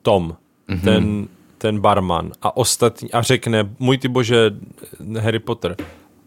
Tom. 0.01 0.35
Mm-hmm. 0.69 0.81
Ten 0.81 1.27
ten 1.57 1.79
barman 1.79 2.31
a 2.41 2.57
ostatní 2.57 3.11
a 3.11 3.21
řekne, 3.21 3.69
můj 3.79 3.97
ty 3.97 4.07
bože, 4.07 4.51
Harry 5.19 5.39
Potter. 5.39 5.75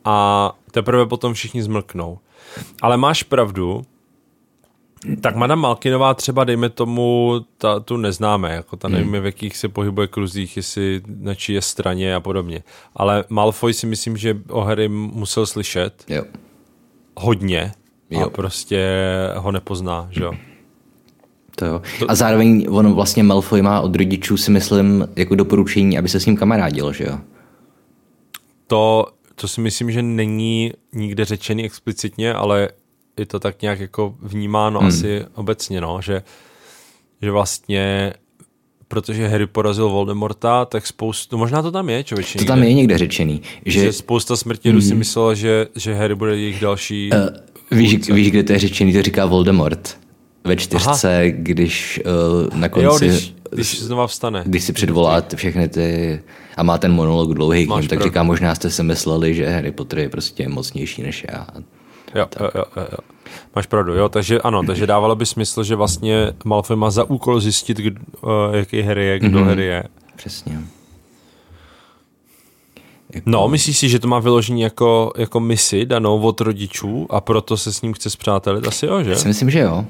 A 0.04 0.52
teprve 0.70 1.06
potom 1.06 1.34
všichni 1.34 1.62
zmlknou. 1.62 2.18
Ale 2.82 2.96
máš 2.96 3.22
pravdu, 3.22 3.82
tak 5.20 5.36
Madame 5.36 5.62
Malkinová 5.62 6.14
třeba, 6.14 6.44
dejme 6.44 6.68
tomu, 6.68 7.34
ta, 7.58 7.80
tu 7.80 7.96
neznáme, 7.96 8.52
jako 8.52 8.76
ta 8.76 8.88
nevíme, 8.88 9.16
hmm. 9.18 9.22
v 9.22 9.26
jakých 9.26 9.56
se 9.56 9.68
pohybuje 9.68 10.06
kruzích, 10.06 10.56
jestli 10.56 11.02
na 11.06 11.34
čí 11.34 11.52
je 11.52 11.62
straně 11.62 12.14
a 12.14 12.20
podobně. 12.20 12.62
Ale 12.94 13.24
Malfoy 13.28 13.74
si 13.74 13.86
myslím, 13.86 14.16
že 14.16 14.36
o 14.48 14.60
Harry 14.60 14.88
musel 14.88 15.46
slyšet 15.46 16.04
Jo. 16.08 16.22
hodně 17.16 17.72
Jo. 18.10 18.20
a 18.20 18.30
prostě 18.30 18.88
ho 19.36 19.52
nepozná, 19.52 20.08
že 20.10 20.24
jo. 20.24 20.32
To 21.56 21.64
jo. 21.64 21.82
A 22.08 22.14
zároveň 22.14 22.66
on 22.70 22.94
vlastně 22.94 23.22
Malfoy 23.22 23.62
má 23.62 23.80
od 23.80 23.96
rodičů 23.96 24.36
si 24.36 24.50
myslím 24.50 25.08
jako 25.16 25.34
doporučení, 25.34 25.98
aby 25.98 26.08
se 26.08 26.20
s 26.20 26.26
ním 26.26 26.36
kamarádil, 26.36 26.92
že 26.92 27.04
jo? 27.04 27.18
To, 28.66 29.06
to 29.34 29.48
si 29.48 29.60
myslím, 29.60 29.90
že 29.90 30.02
není 30.02 30.72
nikde 30.92 31.24
řečený 31.24 31.64
explicitně, 31.64 32.34
ale 32.34 32.68
je 33.18 33.26
to 33.26 33.40
tak 33.40 33.62
nějak 33.62 33.80
jako 33.80 34.14
vnímáno 34.22 34.80
hmm. 34.80 34.88
asi 34.88 35.24
obecně, 35.34 35.80
no, 35.80 36.00
že, 36.02 36.22
že 37.22 37.30
vlastně 37.30 38.12
protože 38.88 39.28
Harry 39.28 39.46
porazil 39.46 39.88
Voldemorta, 39.88 40.64
tak 40.64 40.86
spoustu, 40.86 41.38
možná 41.38 41.62
to 41.62 41.70
tam 41.70 41.88
je, 41.88 42.04
člověče. 42.04 42.38
To 42.38 42.44
tam 42.44 42.62
je 42.62 42.74
někde 42.74 42.98
řečený, 42.98 43.42
že, 43.66 43.80
že 43.80 43.92
spousta 43.92 44.36
smrtědů 44.36 44.80
si 44.80 44.94
myslela, 44.94 45.34
že, 45.34 45.66
že 45.76 45.94
Harry 45.94 46.14
bude 46.14 46.36
jejich 46.36 46.60
další... 46.60 47.10
uh, 47.12 47.78
víš, 47.78 48.10
víš, 48.10 48.30
kde 48.30 48.42
to 48.42 48.52
je 48.52 48.58
řečený, 48.58 48.92
to 48.92 49.02
říká 49.02 49.26
Voldemort 49.26 49.98
ve 50.44 50.56
čtyřce, 50.56 51.16
Aha. 51.16 51.30
když 51.32 52.00
uh, 52.50 52.58
na 52.58 52.68
konci... 52.68 53.06
Jo, 53.06 53.10
když, 53.10 53.34
když 53.50 53.80
znova 53.80 54.06
vstane. 54.06 54.42
Když 54.46 54.64
si 54.64 54.72
předvolá 54.72 55.24
všechny 55.34 55.68
ty... 55.68 56.20
A 56.56 56.62
má 56.62 56.78
ten 56.78 56.92
monolog 56.92 57.34
dlouhý, 57.34 57.66
Máš 57.66 57.84
tak 57.84 57.88
pravdu. 57.88 58.04
říká, 58.04 58.22
možná 58.22 58.54
jste 58.54 58.70
si 58.70 58.82
mysleli, 58.82 59.34
že 59.34 59.48
Harry 59.48 59.72
Potter 59.72 59.98
je 59.98 60.08
prostě 60.08 60.48
mocnější 60.48 61.02
než 61.02 61.26
já. 61.32 61.46
Jo, 62.14 62.26
jo, 62.40 62.50
jo, 62.54 62.64
jo. 62.76 62.98
Máš 63.56 63.66
pravdu, 63.66 63.94
jo, 63.94 64.08
takže 64.08 64.40
ano, 64.40 64.62
takže 64.62 64.86
dávalo 64.86 65.16
by 65.16 65.26
smysl, 65.26 65.62
že 65.62 65.76
vlastně 65.76 66.32
Malfoy 66.44 66.76
má 66.76 66.90
za 66.90 67.04
úkol 67.04 67.40
zjistit, 67.40 67.76
kdo, 67.76 68.00
uh, 68.20 68.54
jaký 68.54 68.82
Harry 68.82 69.06
je, 69.06 69.18
kdo 69.18 69.38
mm-hmm. 69.38 69.46
Harry 69.46 69.64
je. 69.64 69.84
Přesně. 70.16 70.60
No, 73.26 73.48
myslíš 73.48 73.78
si, 73.78 73.88
že 73.88 73.98
to 73.98 74.08
má 74.08 74.18
vyložení 74.18 74.60
jako, 74.60 75.12
jako 75.16 75.40
misi 75.40 75.86
danou 75.86 76.20
od 76.20 76.40
rodičů 76.40 77.06
a 77.10 77.20
proto 77.20 77.56
se 77.56 77.72
s 77.72 77.82
ním 77.82 77.92
chce 77.92 78.10
zpřátelit? 78.10 78.66
Asi 78.66 78.86
jo, 78.86 79.02
že? 79.02 79.10
Já 79.10 79.16
si 79.16 79.28
myslím, 79.28 79.50
že 79.50 79.60
jo. 79.60 79.86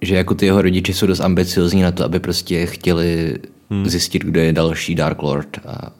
Že 0.00 0.14
jako 0.16 0.34
ty 0.34 0.46
jeho 0.46 0.62
rodiče 0.62 0.94
jsou 0.94 1.06
dost 1.06 1.20
ambiciozní 1.20 1.82
na 1.82 1.92
to, 1.92 2.04
aby 2.04 2.20
prostě 2.20 2.66
chtěli 2.66 3.38
hmm. 3.70 3.88
zjistit, 3.88 4.22
kdo 4.22 4.40
je 4.40 4.52
další 4.52 4.94
Dark 4.94 5.22
Lord 5.22 5.58
a, 5.66 5.90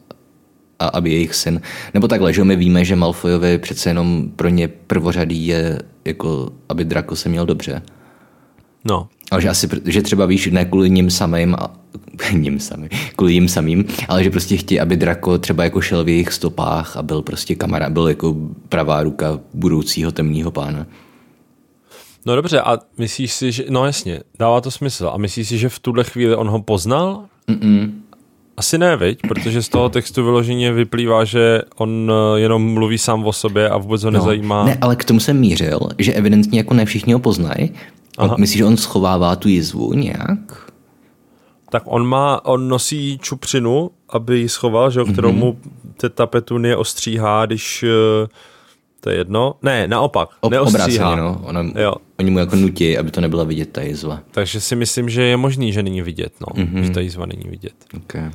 a 0.79 0.87
aby 0.87 1.11
jejich 1.11 1.35
syn. 1.35 1.61
Nebo 1.95 2.09
takhle, 2.09 2.33
že 2.33 2.45
my 2.45 2.57
víme, 2.57 2.85
že 2.85 2.97
Malfoyovi 2.97 3.59
přece 3.59 3.91
jenom 3.91 4.29
pro 4.37 4.49
ně 4.49 4.69
prvořadý 4.69 5.47
je 5.47 5.79
jako, 6.05 6.49
aby 6.69 6.85
Draco 6.85 7.17
se 7.17 7.29
měl 7.29 7.47
dobře. 7.47 7.83
No, 8.85 9.09
Ale 9.31 9.43
že 9.43 9.49
asi, 9.49 9.69
že 9.85 10.03
třeba 10.03 10.27
víš, 10.27 10.49
ne 10.53 10.65
kvůli 10.65 10.91
ním 10.91 11.11
samým, 11.11 11.55
a, 11.55 11.75
ním 12.33 12.61
samým, 12.61 12.89
kvůli 13.17 13.33
jim 13.33 13.49
samým, 13.49 13.85
ale 14.09 14.25
že 14.25 14.31
prostě 14.31 14.57
chtějí, 14.57 14.81
aby 14.81 14.97
Draco 14.97 15.39
třeba 15.39 15.65
jako 15.65 15.81
šel 15.81 16.05
v 16.05 16.09
jejich 16.09 16.33
stopách 16.33 16.97
a 16.97 17.03
byl 17.03 17.23
prostě 17.23 17.55
kamarád, 17.55 17.93
byl 17.93 18.09
jako 18.09 18.37
pravá 18.69 19.03
ruka 19.03 19.41
budoucího 19.55 20.13
temního 20.13 20.51
pána. 20.51 20.87
no 22.27 22.37
dobře, 22.37 22.61
a 22.61 22.79
myslíš 22.99 23.33
si, 23.33 23.53
že, 23.53 23.65
no 23.71 23.87
jasně, 23.87 24.21
dává 24.39 24.61
to 24.61 24.71
smysl. 24.71 25.11
A 25.15 25.17
myslíš 25.17 25.49
si, 25.49 25.59
že 25.59 25.69
v 25.69 25.79
tuhle 25.79 26.05
chvíli 26.05 26.37
on 26.37 26.49
ho 26.49 26.63
poznal? 26.63 27.25
Mm-mm. 27.49 27.93
Asi 28.57 28.79
ne, 28.79 28.97
viď? 28.97 29.19
Protože 29.29 29.63
z 29.63 29.69
toho 29.69 29.89
textu 29.89 30.25
vyloženě 30.25 30.73
vyplývá, 30.73 31.25
že 31.25 31.63
on 31.77 32.13
eh, 32.37 32.41
jenom 32.41 32.73
mluví 32.75 32.99
sám 32.99 33.25
o 33.27 33.33
sobě 33.33 33.69
a 33.69 33.77
vůbec 33.79 34.03
ho 34.05 34.11
No. 34.11 34.19
nezajímá. 34.19 34.65
Ne, 34.65 34.79
ale 34.81 34.97
k 34.97 35.05
tomu 35.05 35.21
jsem 35.21 35.39
mířil, 35.41 35.81
že 35.99 36.13
evidentně 36.13 36.59
jako 36.61 36.75
ne 36.75 36.85
všichni 36.85 37.13
ho 37.13 37.19
poznají. 37.19 37.71
Myslíš, 38.39 38.59
že 38.59 38.65
on 38.65 38.77
schovává 38.77 39.37
tu 39.37 39.49
jizvu 39.49 39.93
nějak? 39.93 40.71
Tak 41.71 41.83
on 41.87 42.07
má, 42.07 42.45
on 42.45 42.69
nosí 42.69 43.19
čupřinu, 43.23 43.91
aby 44.09 44.39
ji 44.39 44.49
schoval, 44.49 44.91
že 44.91 45.01
jo, 45.01 45.07
kterou 45.07 45.33
mu 45.33 45.59
teta 45.97 46.27
Petunie 46.27 46.77
ostříhá, 46.77 47.47
když 47.47 47.83
eh, 47.83 48.27
to 49.05 49.11
je 49.11 49.17
jedno. 49.17 49.55
Ne, 49.63 49.89
naopak, 49.89 50.29
Ob, 50.41 50.53
neostříhá. 50.53 51.13
obráceně, 51.13 51.17
no. 51.17 51.41
Ona, 51.49 51.81
Jo. 51.83 51.95
Oni 52.19 52.31
mu 52.31 52.39
jako 52.39 52.57
nutí, 52.57 52.99
aby 52.99 53.11
to 53.11 53.21
nebyla 53.21 53.45
vidět 53.45 53.73
ta 53.73 53.83
jizva. 53.83 54.21
Takže 54.31 54.61
si 54.61 54.77
myslím, 54.77 55.09
že 55.09 55.23
je 55.23 55.37
možný, 55.37 55.73
že 55.73 55.83
není 55.83 56.03
vidět, 56.03 56.33
no. 56.41 56.47
Mhm. 56.65 56.75
Mm-hmm. 56.77 56.83
Že 56.83 56.91
ta 56.91 57.01
jízva 57.01 57.27
není 57.27 57.45
vidět. 57.51 57.75
Okay. 57.97 58.31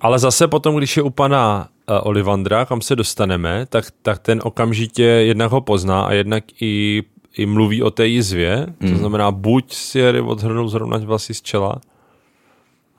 Ale 0.00 0.18
zase 0.18 0.48
potom, 0.48 0.76
když 0.76 0.96
je 0.96 1.02
u 1.02 1.10
pana 1.10 1.68
uh, 1.90 1.96
Olivandra, 2.02 2.64
kam 2.64 2.80
se 2.80 2.96
dostaneme, 2.96 3.66
tak, 3.68 3.84
tak 4.02 4.18
ten 4.18 4.40
okamžitě 4.44 5.02
jednak 5.02 5.50
ho 5.50 5.60
pozná 5.60 6.02
a 6.02 6.12
jednak 6.12 6.44
i, 6.60 7.02
i 7.36 7.46
mluví 7.46 7.82
o 7.82 7.90
té 7.90 8.06
jizvě. 8.06 8.66
Mhm. 8.80 8.92
To 8.92 8.98
znamená, 8.98 9.30
buď 9.30 9.74
si 9.74 10.02
Harry 10.02 10.20
odhrnul 10.20 10.68
zrovna 10.68 10.98
vlasy 10.98 11.34
z 11.34 11.42
čela, 11.42 11.80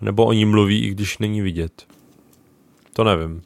nebo 0.01 0.25
o 0.25 0.33
ní 0.33 0.45
mluví, 0.45 0.79
i 0.79 0.89
když 0.89 1.17
není 1.17 1.41
vidět. 1.41 1.83
To 2.93 3.03
nevím. 3.03 3.41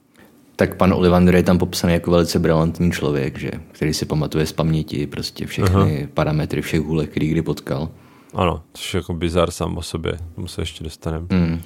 Tak 0.55 0.75
pan 0.75 0.93
Olivander 0.93 1.35
je 1.35 1.43
tam 1.43 1.57
popsaný 1.57 1.93
jako 1.93 2.11
velice 2.11 2.39
brilantní 2.39 2.91
člověk, 2.91 3.39
že? 3.39 3.51
který 3.71 3.93
si 3.93 4.05
pamatuje 4.05 4.45
z 4.45 4.51
paměti 4.51 5.07
prostě 5.07 5.45
všechny 5.45 5.75
uh-huh. 5.75 6.07
parametry 6.13 6.61
všech 6.61 6.81
hůlek, 6.81 7.09
který 7.09 7.27
kdy 7.27 7.41
potkal. 7.41 7.89
Ano, 8.33 8.61
což 8.73 8.93
je 8.93 8.97
jako 8.97 9.13
bizar 9.13 9.51
sám 9.51 9.77
o 9.77 9.81
sobě. 9.81 10.17
Tomu 10.35 10.47
se 10.47 10.61
ještě 10.61 10.83
dostaneme. 10.83 11.25
Mm. 11.29 11.61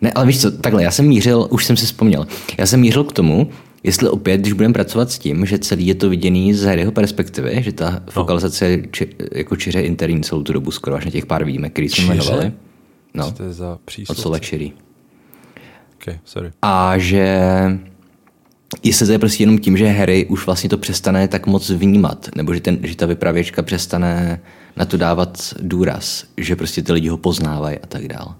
Ne, 0.00 0.12
ale 0.12 0.26
víš 0.26 0.40
co, 0.40 0.50
takhle, 0.50 0.82
já 0.82 0.90
jsem 0.90 1.06
mířil, 1.06 1.46
už 1.50 1.64
jsem 1.64 1.76
si 1.76 1.86
vzpomněl, 1.86 2.26
já 2.58 2.66
jsem 2.66 2.80
mířil 2.80 3.04
k 3.04 3.12
tomu, 3.12 3.50
jestli 3.82 4.08
opět, 4.08 4.40
když 4.40 4.52
budeme 4.52 4.74
pracovat 4.74 5.10
s 5.10 5.18
tím, 5.18 5.46
že 5.46 5.58
celý 5.58 5.86
je 5.86 5.94
to 5.94 6.10
viděný 6.10 6.54
z 6.54 6.64
Harryho 6.64 6.92
perspektivy, 6.92 7.62
že 7.62 7.72
ta 7.72 8.02
fokalizace 8.10 8.66
je 8.66 8.88
či, 8.92 9.14
jako 9.32 9.56
čiře 9.56 9.80
interní 9.80 10.22
celou 10.22 10.42
tu 10.42 10.52
dobu, 10.52 10.70
skoro 10.70 10.96
až 10.96 11.04
na 11.04 11.10
těch 11.10 11.26
pár 11.26 11.44
výjimek, 11.44 11.72
který 11.72 11.88
jsme 11.88 12.04
jmenovali. 12.04 12.52
No, 13.14 13.24
Co 13.24 13.32
to 13.32 13.42
je 13.42 13.52
za 13.52 13.78
od 14.08 14.18
slova 14.18 14.38
čirý. 14.38 14.72
Okay, 16.02 16.18
sorry. 16.24 16.52
A 16.62 16.98
že 16.98 17.40
jestli 18.82 19.06
to 19.06 19.12
je 19.12 19.18
prostě 19.18 19.42
jenom 19.42 19.58
tím, 19.58 19.76
že 19.76 19.88
Harry 19.88 20.26
už 20.26 20.46
vlastně 20.46 20.70
to 20.70 20.78
přestane 20.78 21.28
tak 21.28 21.46
moc 21.46 21.70
vnímat, 21.70 22.28
nebo 22.36 22.54
že, 22.54 22.60
ten, 22.60 22.78
že 22.82 22.96
ta 22.96 23.06
vypravěčka 23.06 23.62
přestane 23.62 24.40
na 24.76 24.84
to 24.84 24.96
dávat 24.96 25.54
důraz, 25.60 26.24
že 26.36 26.56
prostě 26.56 26.82
ty 26.82 26.92
lidi 26.92 27.08
ho 27.08 27.16
poznávají 27.16 27.78
a 27.78 27.86
tak 27.86 28.08
dál. 28.08 28.34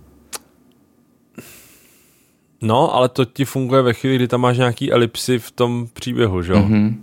No, 2.63 2.95
ale 2.95 3.09
to 3.09 3.25
ti 3.25 3.45
funguje 3.45 3.83
ve 3.83 3.93
chvíli, 3.93 4.17
kdy 4.17 4.29
tam 4.29 4.41
máš 4.41 4.59
nějaký 4.59 4.93
elipsy 4.93 5.39
v 5.39 5.51
tom 5.51 5.89
příběhu, 5.93 6.43
že 6.43 6.53
jo? 6.53 6.59
Mhm. 6.59 6.89
Mm-hmm. 6.89 6.97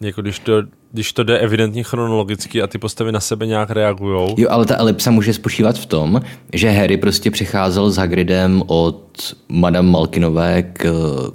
Jako 0.00 0.22
když 0.22 0.38
to, 0.38 0.62
když 0.92 1.12
to 1.12 1.22
jde 1.22 1.38
evidentně 1.38 1.82
chronologicky 1.82 2.62
a 2.62 2.66
ty 2.66 2.78
postavy 2.78 3.12
na 3.12 3.20
sebe 3.20 3.46
nějak 3.46 3.70
reagujou. 3.70 4.34
Jo, 4.38 4.48
ale 4.50 4.66
ta 4.66 4.76
elipsa 4.76 5.10
může 5.10 5.34
spočívat 5.34 5.78
v 5.78 5.86
tom, 5.86 6.20
že 6.52 6.70
Harry 6.70 6.96
prostě 6.96 7.30
přecházel 7.30 7.90
s 7.90 7.96
Hagridem 7.96 8.62
od 8.66 9.36
Madame 9.48 9.90
Malkinové 9.90 10.62
k, 10.62 10.82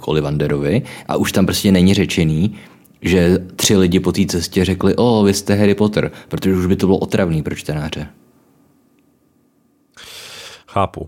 k 0.00 0.08
Olivanderovi 0.08 0.82
a 1.08 1.16
už 1.16 1.32
tam 1.32 1.46
prostě 1.46 1.72
není 1.72 1.94
řečený, 1.94 2.56
že 3.02 3.38
tři 3.56 3.76
lidi 3.76 4.00
po 4.00 4.12
té 4.12 4.26
cestě 4.26 4.64
řekli, 4.64 4.96
o, 4.96 5.22
vy 5.22 5.34
jste 5.34 5.54
Harry 5.54 5.74
Potter, 5.74 6.10
protože 6.28 6.54
už 6.54 6.66
by 6.66 6.76
to 6.76 6.86
bylo 6.86 6.98
otravný 6.98 7.42
pro 7.42 7.54
čtenáře. 7.54 8.08
Chápu. 10.68 11.06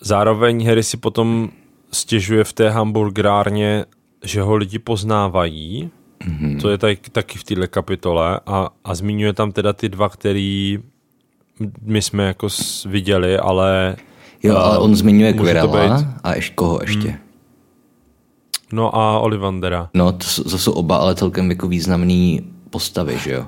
Zároveň 0.00 0.66
Harry 0.66 0.82
si 0.82 0.96
potom 0.96 1.50
stěžuje 1.92 2.44
v 2.44 2.52
té 2.52 2.70
hamburgerárně, 2.70 3.84
že 4.24 4.42
ho 4.42 4.56
lidi 4.56 4.78
poznávají. 4.78 5.90
Mm-hmm. 6.24 6.60
To 6.60 6.70
je 6.70 6.78
tak, 6.78 6.98
taky 7.12 7.38
v 7.38 7.44
této 7.44 7.68
kapitole 7.68 8.40
a, 8.46 8.68
a 8.84 8.94
zmiňuje 8.94 9.32
tam 9.32 9.52
teda 9.52 9.72
ty 9.72 9.88
dva, 9.88 10.08
který 10.08 10.78
my 11.82 12.02
jsme 12.02 12.24
jako 12.26 12.48
viděli, 12.86 13.38
ale 13.38 13.96
Jo, 14.42 14.56
ale 14.56 14.78
on 14.78 14.96
zmiňuje 14.96 15.32
být. 15.32 15.40
a 16.24 16.34
ještě 16.34 16.54
koho 16.54 16.78
ještě. 16.82 17.08
Hmm. 17.08 17.18
no 18.72 18.96
a 18.96 19.18
Olivandera. 19.18 19.90
No, 19.94 20.12
to, 20.12 20.24
jsou- 20.24 20.42
to 20.42 20.58
jsou 20.58 20.72
oba 20.72 20.96
ale 20.96 21.14
celkem 21.14 21.50
jako 21.50 21.68
významný 21.68 22.50
postavy, 22.70 23.18
že 23.18 23.32
jo? 23.32 23.46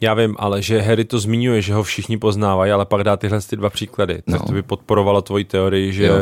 Já 0.00 0.14
vím, 0.14 0.36
ale 0.38 0.62
že 0.62 0.80
Harry 0.80 1.04
to 1.04 1.18
zmiňuje, 1.18 1.62
že 1.62 1.74
ho 1.74 1.82
všichni 1.82 2.18
poznávají, 2.18 2.72
ale 2.72 2.86
pak 2.86 3.04
dá 3.04 3.16
tyhle 3.16 3.40
ty 3.40 3.56
dva 3.56 3.70
příklady. 3.70 4.22
No. 4.26 4.38
Tak 4.38 4.46
to 4.46 4.52
by 4.52 4.62
podporovalo 4.62 5.22
tvoji 5.22 5.44
teorii, 5.44 5.92
že, 5.92 6.04
Jo. 6.06 6.14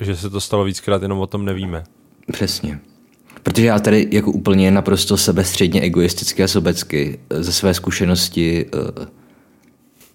že 0.00 0.16
se 0.16 0.30
to 0.30 0.40
stalo 0.40 0.64
víckrát, 0.64 1.02
jenom 1.02 1.18
o 1.18 1.26
tom 1.26 1.44
nevíme. 1.44 1.84
Přesně. 2.32 2.80
Protože 3.44 3.66
já 3.66 3.78
tady 3.78 4.08
jako 4.10 4.32
úplně 4.32 4.70
naprosto 4.70 5.16
sebestředně 5.16 5.80
egoisticky 5.80 6.42
a 6.42 6.48
sobecky 6.48 7.18
eh, 7.30 7.42
ze 7.42 7.52
své 7.52 7.74
zkušenosti 7.74 8.66
uh, 8.74 9.04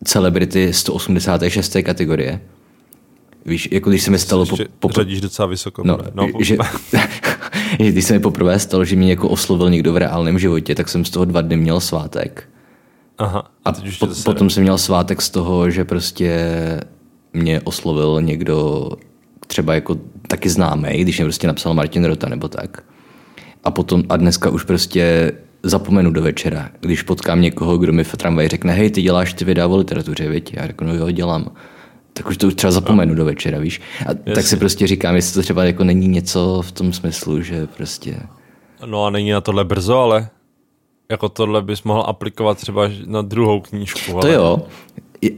celebrity 0.03 0.73
186. 0.73 1.77
kategorie. 1.83 2.41
Víš, 3.45 3.69
jako 3.71 3.89
když 3.89 4.03
se 4.03 4.11
mi 4.11 4.19
stalo 4.19 4.45
po, 4.45 4.57
po, 4.79 4.89
řadíš 4.89 5.21
docela 5.21 5.45
vysoko. 5.45 5.83
no, 5.85 5.97
no 6.13 6.27
že, 6.39 6.57
že 7.79 7.91
když 7.91 8.05
se 8.05 8.13
mi 8.13 8.19
poprvé 8.19 8.59
stalo, 8.59 8.85
že 8.85 8.95
mě 8.95 9.09
jako 9.09 9.29
oslovil 9.29 9.69
někdo 9.69 9.93
v 9.93 9.97
reálném 9.97 10.39
životě, 10.39 10.75
tak 10.75 10.89
jsem 10.89 11.05
z 11.05 11.09
toho 11.09 11.25
dva 11.25 11.41
dny 11.41 11.57
měl 11.57 11.79
svátek. 11.79 12.49
Aha, 13.17 13.39
a 13.39 13.69
A 13.69 13.71
teď 13.71 13.87
už 13.87 13.97
po, 13.97 14.07
potom 14.25 14.49
jsem 14.49 14.63
měl 14.63 14.77
svátek 14.77 15.21
z 15.21 15.29
toho, 15.29 15.69
že 15.69 15.85
prostě 15.85 16.45
mě 17.33 17.61
oslovil 17.61 18.21
někdo 18.21 18.89
třeba 19.47 19.73
jako 19.73 19.97
taky 20.27 20.49
známý, 20.49 21.01
když 21.01 21.17
mě 21.17 21.25
prostě 21.25 21.47
napsal 21.47 21.73
Martin 21.73 22.05
Rota 22.05 22.29
nebo 22.29 22.47
tak. 22.47 22.83
A 23.63 23.71
potom, 23.71 24.03
a 24.09 24.17
dneska 24.17 24.49
už 24.49 24.63
prostě 24.63 25.31
zapomenu 25.63 26.11
do 26.11 26.21
večera, 26.21 26.69
když 26.79 27.01
potkám 27.01 27.41
někoho, 27.41 27.77
kdo 27.77 27.93
mi 27.93 28.03
v 28.03 28.17
tramvaji 28.17 28.47
řekne, 28.47 28.73
hej, 28.73 28.89
ty 28.89 29.01
děláš 29.01 29.33
ty 29.33 29.45
videa 29.45 29.67
o 29.67 29.77
literatuře, 29.77 30.27
viď? 30.27 30.53
Já 30.53 30.67
řeknu, 30.67 30.87
no 30.87 30.95
jo, 30.95 31.11
dělám. 31.11 31.51
Tak 32.13 32.27
už 32.27 32.37
to 32.37 32.47
už 32.47 32.55
třeba 32.55 32.71
zapomenu 32.71 33.13
no. 33.13 33.17
do 33.17 33.25
večera, 33.25 33.59
víš? 33.59 33.81
A 34.05 34.09
Jasně. 34.09 34.33
tak 34.35 34.47
si 34.47 34.57
prostě 34.57 34.87
říkám, 34.87 35.15
jestli 35.15 35.33
to 35.33 35.41
třeba 35.41 35.65
jako 35.65 35.83
není 35.83 36.07
něco 36.07 36.61
v 36.61 36.71
tom 36.71 36.93
smyslu, 36.93 37.41
že 37.41 37.67
prostě... 37.67 38.19
No 38.85 39.05
a 39.05 39.09
není 39.09 39.31
na 39.31 39.41
tohle 39.41 39.63
brzo, 39.63 39.97
ale 39.97 40.29
jako 41.11 41.29
tohle 41.29 41.61
bys 41.61 41.83
mohl 41.83 42.03
aplikovat 42.07 42.57
třeba 42.57 42.89
na 43.05 43.21
druhou 43.21 43.59
knížku. 43.59 44.13
Ale... 44.13 44.21
To 44.21 44.27
jo, 44.27 44.67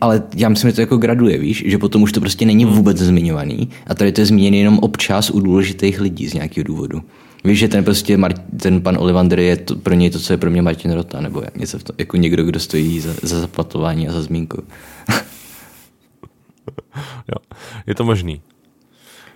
ale 0.01 0.23
já 0.35 0.49
myslím, 0.49 0.69
že 0.69 0.75
to 0.75 0.81
jako 0.81 0.97
graduje, 0.97 1.37
víš, 1.37 1.63
že 1.67 1.77
potom 1.77 2.03
už 2.03 2.11
to 2.11 2.19
prostě 2.19 2.45
není 2.45 2.65
hmm. 2.65 2.73
vůbec 2.73 2.97
zmiňovaný 2.97 3.69
a 3.87 3.95
tady 3.95 4.11
to 4.11 4.21
je 4.21 4.25
zmíněné 4.25 4.57
jenom 4.57 4.79
občas 4.79 5.29
u 5.29 5.39
důležitých 5.39 6.01
lidí 6.01 6.27
z 6.27 6.33
nějakého 6.33 6.63
důvodu. 6.63 7.01
Víš, 7.43 7.59
že 7.59 7.67
ten 7.67 7.83
prostě 7.83 8.19
ten 8.59 8.81
pan 8.81 8.97
Olivander 8.97 9.39
je 9.39 9.57
to, 9.57 9.75
pro 9.75 9.93
něj 9.93 10.09
to, 10.09 10.19
co 10.19 10.33
je 10.33 10.37
pro 10.37 10.51
mě 10.51 10.61
Martin 10.61 10.91
Rota, 10.91 11.21
nebo 11.21 11.43
něco 11.55 11.79
v 11.79 11.83
tom, 11.83 11.95
jako 11.99 12.17
někdo, 12.17 12.43
kdo 12.43 12.59
stojí 12.59 12.99
za, 12.99 13.13
za 13.21 13.39
zaplatování 13.39 14.07
a 14.07 14.11
za 14.11 14.21
zmínku. 14.21 14.63
jo, 17.27 17.35
je 17.87 17.95
to 17.95 18.03
možný. 18.03 18.41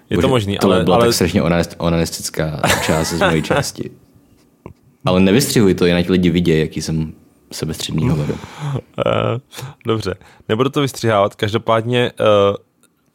Je 0.10 0.18
Bože, 0.18 0.28
to 0.28 0.30
možný, 0.30 0.60
ale... 0.60 0.84
byla 0.84 0.96
ale... 0.96 1.06
tak 1.06 1.14
strašně 1.14 1.42
onanistická 1.78 2.62
část 2.86 3.14
z 3.14 3.20
mojí 3.20 3.42
části. 3.42 3.90
Ale 5.06 5.20
nevystřihuj 5.20 5.74
to, 5.74 5.86
jen 5.86 5.98
ať 5.98 6.10
lidi 6.10 6.30
vidí, 6.30 6.60
jaký 6.60 6.82
jsem 6.82 7.14
sebestředný 7.52 8.10
hovado. 8.10 8.34
Uh, 9.06 9.40
dobře, 9.86 10.16
nebudu 10.50 10.70
to 10.70 10.82
vystřihávat. 10.82 11.36
Každopádně 11.36 12.12
uh, 12.20 12.56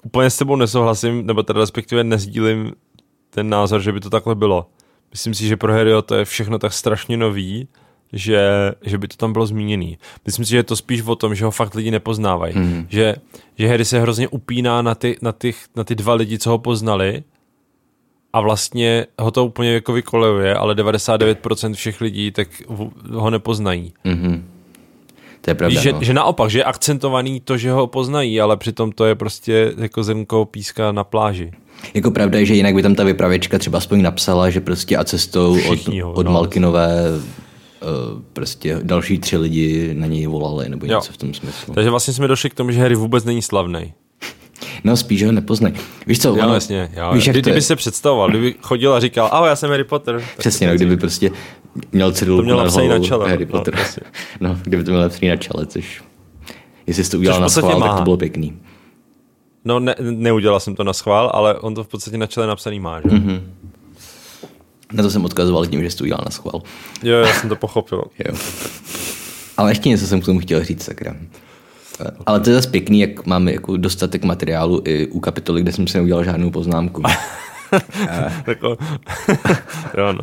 úplně 0.04 0.30
s 0.30 0.36
tebou 0.36 0.56
nesouhlasím, 0.56 1.26
nebo 1.26 1.42
teda 1.42 1.60
respektive 1.60 2.04
nezdílím 2.04 2.72
ten 3.30 3.48
názor, 3.48 3.80
že 3.80 3.92
by 3.92 4.00
to 4.00 4.10
takhle 4.10 4.34
bylo. 4.34 4.66
Myslím 5.10 5.34
si, 5.34 5.46
že 5.46 5.56
pro 5.56 5.72
Harryho 5.72 6.02
to 6.02 6.14
je 6.14 6.24
všechno 6.24 6.58
tak 6.58 6.72
strašně 6.72 7.16
nový, 7.16 7.68
že, 8.12 8.72
že 8.82 8.98
by 8.98 9.08
to 9.08 9.16
tam 9.16 9.32
bylo 9.32 9.46
zmíněný. 9.46 9.98
Myslím 10.26 10.44
si, 10.44 10.50
že 10.50 10.56
je 10.56 10.62
to 10.62 10.76
spíš 10.76 11.02
o 11.02 11.16
tom, 11.16 11.34
že 11.34 11.44
ho 11.44 11.50
fakt 11.50 11.74
lidi 11.74 11.90
nepoznávají. 11.90 12.58
Mm. 12.58 12.86
Že, 12.88 13.14
že 13.58 13.68
Harry 13.68 13.84
se 13.84 14.00
hrozně 14.00 14.28
upíná 14.28 14.82
na 14.82 14.94
ty, 14.94 15.16
na, 15.22 15.32
ty, 15.32 15.54
na 15.76 15.84
ty 15.84 15.94
dva 15.94 16.14
lidi, 16.14 16.38
co 16.38 16.50
ho 16.50 16.58
poznali 16.58 17.22
a 18.32 18.40
vlastně 18.40 19.06
ho 19.18 19.30
to 19.30 19.44
úplně 19.44 19.72
jako 19.72 19.92
vykolejuje, 19.92 20.54
ale 20.54 20.74
99% 20.74 21.74
všech 21.74 22.00
lidí 22.00 22.30
tak 22.30 22.48
ho 23.10 23.30
nepoznají. 23.30 23.92
Mm-hmm. 24.04 24.42
To 25.40 25.50
je 25.50 25.54
pravda. 25.54 25.74
Víš, 25.74 25.82
že, 25.82 25.92
no. 25.92 26.02
že 26.02 26.14
naopak, 26.14 26.50
že 26.50 26.58
je 26.58 26.64
akcentovaný 26.64 27.40
to, 27.40 27.56
že 27.56 27.72
ho 27.72 27.86
poznají, 27.86 28.40
ale 28.40 28.56
přitom 28.56 28.92
to 28.92 29.04
je 29.04 29.14
prostě 29.14 29.74
jako 29.78 30.02
zrnko 30.02 30.44
píska 30.44 30.92
na 30.92 31.04
pláži. 31.04 31.52
Jako 31.94 32.10
pravda 32.10 32.38
je, 32.38 32.46
že 32.46 32.54
jinak 32.54 32.74
by 32.74 32.82
tam 32.82 32.94
ta 32.94 33.04
vypravěčka 33.04 33.58
třeba 33.58 33.78
aspoň 33.78 34.02
napsala, 34.02 34.50
že 34.50 34.60
prostě 34.60 34.96
a 34.96 35.04
cestou 35.04 35.54
Všichni 35.54 36.02
od, 36.02 36.06
ho, 36.06 36.12
od 36.12 36.26
no. 36.26 36.32
Malkinové 36.32 37.04
uh, 37.12 38.22
prostě 38.32 38.78
další 38.82 39.18
tři 39.18 39.36
lidi 39.36 39.94
na 39.94 40.06
něj 40.06 40.26
volali, 40.26 40.68
nebo 40.68 40.86
něco 40.86 40.96
jo. 40.96 41.12
v 41.12 41.16
tom 41.16 41.34
smyslu. 41.34 41.74
Takže 41.74 41.90
vlastně 41.90 42.14
jsme 42.14 42.28
došli 42.28 42.50
k 42.50 42.54
tomu, 42.54 42.70
že 42.70 42.80
Harry 42.80 42.94
vůbec 42.94 43.24
není 43.24 43.42
slavný. 43.42 43.94
No 44.84 44.96
spíš 44.96 45.24
ho 45.24 45.32
nepoznají. 45.32 45.74
Víš 46.06 46.20
co? 46.20 46.28
Jo, 46.28 46.44
ono, 46.44 46.54
jasně. 46.54 46.90
Jo. 46.96 47.10
Víš, 47.14 47.26
jak 47.26 47.34
Kdy, 47.34 47.42
kdyby 47.42 47.62
se 47.62 47.76
představoval, 47.76 48.30
kdyby 48.30 48.54
chodil 48.60 48.94
a 48.94 49.00
říkal, 49.00 49.28
ahoj, 49.32 49.48
já 49.48 49.56
jsem 49.56 49.70
Harry 49.70 49.84
Potter. 49.84 50.24
Přesně, 50.38 50.66
no, 50.68 50.74
kdyby 50.74 50.96
prostě 50.96 51.30
měl 51.92 52.12
cedulku 52.12 52.42
měl 52.42 52.56
na, 52.56 52.64
na 52.88 52.98
čele. 52.98 53.30
Harry 53.30 53.46
Potter. 53.46 53.74
No, 53.76 53.82
no, 54.48 54.58
kdyby 54.62 54.84
to 54.84 54.90
měl 54.90 55.02
napsaný 55.02 55.28
na 55.28 55.36
čele, 55.36 55.66
což 55.66 56.02
jestli 56.86 57.04
jsi 57.04 57.10
to 57.10 57.18
udělal 57.18 57.40
na 57.40 57.48
schvál, 57.48 57.80
tak 57.80 57.96
to 57.96 58.02
bylo 58.02 58.16
pěkný. 58.16 58.58
No, 59.64 59.80
ne, 59.80 59.94
neudělal 60.00 60.60
jsem 60.60 60.74
to 60.74 60.84
na 60.84 60.92
schvál, 60.92 61.30
ale 61.34 61.58
on 61.58 61.74
to 61.74 61.84
v 61.84 61.88
podstatě 61.88 62.18
na 62.18 62.26
čele 62.26 62.46
napsaný 62.46 62.80
má, 62.80 63.00
že? 63.00 63.08
Mm-hmm. 63.08 63.40
Na 64.92 65.02
to 65.02 65.10
jsem 65.10 65.24
odkazoval 65.24 65.66
tím, 65.66 65.82
že 65.82 65.90
jsi 65.90 65.96
to 65.96 66.04
udělal 66.04 66.22
na 66.24 66.30
schvál. 66.30 66.62
Jo, 67.02 67.16
já 67.16 67.34
jsem 67.34 67.48
to 67.48 67.56
pochopil. 67.56 68.04
jo. 68.28 68.34
Ale 69.56 69.70
ještě 69.70 69.88
něco 69.88 70.06
jsem 70.06 70.20
k 70.20 70.24
tomu 70.24 70.40
chtěl 70.40 70.64
říct, 70.64 70.82
sakra. 70.82 71.16
Ale 72.26 72.40
to 72.40 72.50
je 72.50 72.56
zase 72.56 72.70
pěkný, 72.70 73.00
jak 73.00 73.26
máme 73.26 73.52
jako 73.52 73.76
dostatek 73.76 74.24
materiálu 74.24 74.82
i 74.84 75.06
u 75.06 75.20
kapitoly, 75.20 75.62
kde 75.62 75.72
jsem 75.72 75.86
si 75.86 75.98
neudělal 75.98 76.24
žádnou 76.24 76.50
poznámku. 76.50 77.02
Tako, 78.44 78.68
jo, 79.98 80.12
no. 80.12 80.20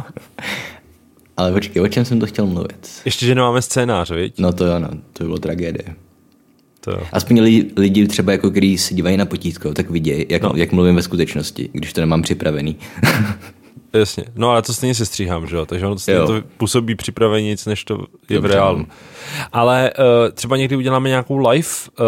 Ale 1.37 1.51
počkej, 1.51 1.81
o 1.81 1.87
čem 1.87 2.05
jsem 2.05 2.19
to 2.19 2.25
chtěl 2.25 2.45
mluvit? 2.45 2.89
Ještě, 3.05 3.25
že 3.25 3.35
nemáme 3.35 3.61
scénář, 3.61 4.11
viď? 4.11 4.39
No 4.39 4.53
to 4.53 4.65
jo, 4.65 4.79
no, 4.79 4.89
to 5.13 5.23
by 5.23 5.25
bylo 5.25 5.37
tragédie. 5.37 5.95
To 6.79 6.91
jo. 6.91 7.01
Aspoň 7.11 7.41
lidi, 7.41 7.71
lidi 7.77 8.07
třeba, 8.07 8.31
jako 8.31 8.51
který 8.51 8.77
se 8.77 8.93
dívají 8.93 9.17
na 9.17 9.25
potítko, 9.25 9.73
tak 9.73 9.89
vidějí, 9.89 10.25
jak, 10.29 10.41
no. 10.41 10.53
jak 10.55 10.71
mluvím 10.71 10.95
ve 10.95 11.01
skutečnosti, 11.01 11.69
když 11.73 11.93
to 11.93 12.01
nemám 12.01 12.21
připravený. 12.21 12.75
Jasně, 13.99 14.23
no 14.35 14.49
ale 14.49 14.61
to 14.61 14.73
stejně 14.73 14.95
se 14.95 15.05
stříhám, 15.05 15.47
že 15.47 15.55
jo, 15.55 15.65
takže 15.65 15.85
ono 15.85 15.95
to 15.95 15.99
stejně 15.99 16.21
to 16.21 16.41
působí 16.57 16.95
připraveně 16.95 17.47
nic, 17.47 17.65
než 17.65 17.83
to 17.83 17.93
je 18.29 18.35
Dobře. 18.35 18.39
v 18.39 18.51
reálu. 18.51 18.85
Ale 19.53 19.91
uh, 19.99 20.05
třeba 20.33 20.57
někdy 20.57 20.75
uděláme 20.75 21.09
nějakou 21.09 21.37
live 21.49 21.67
uh, 21.99 22.05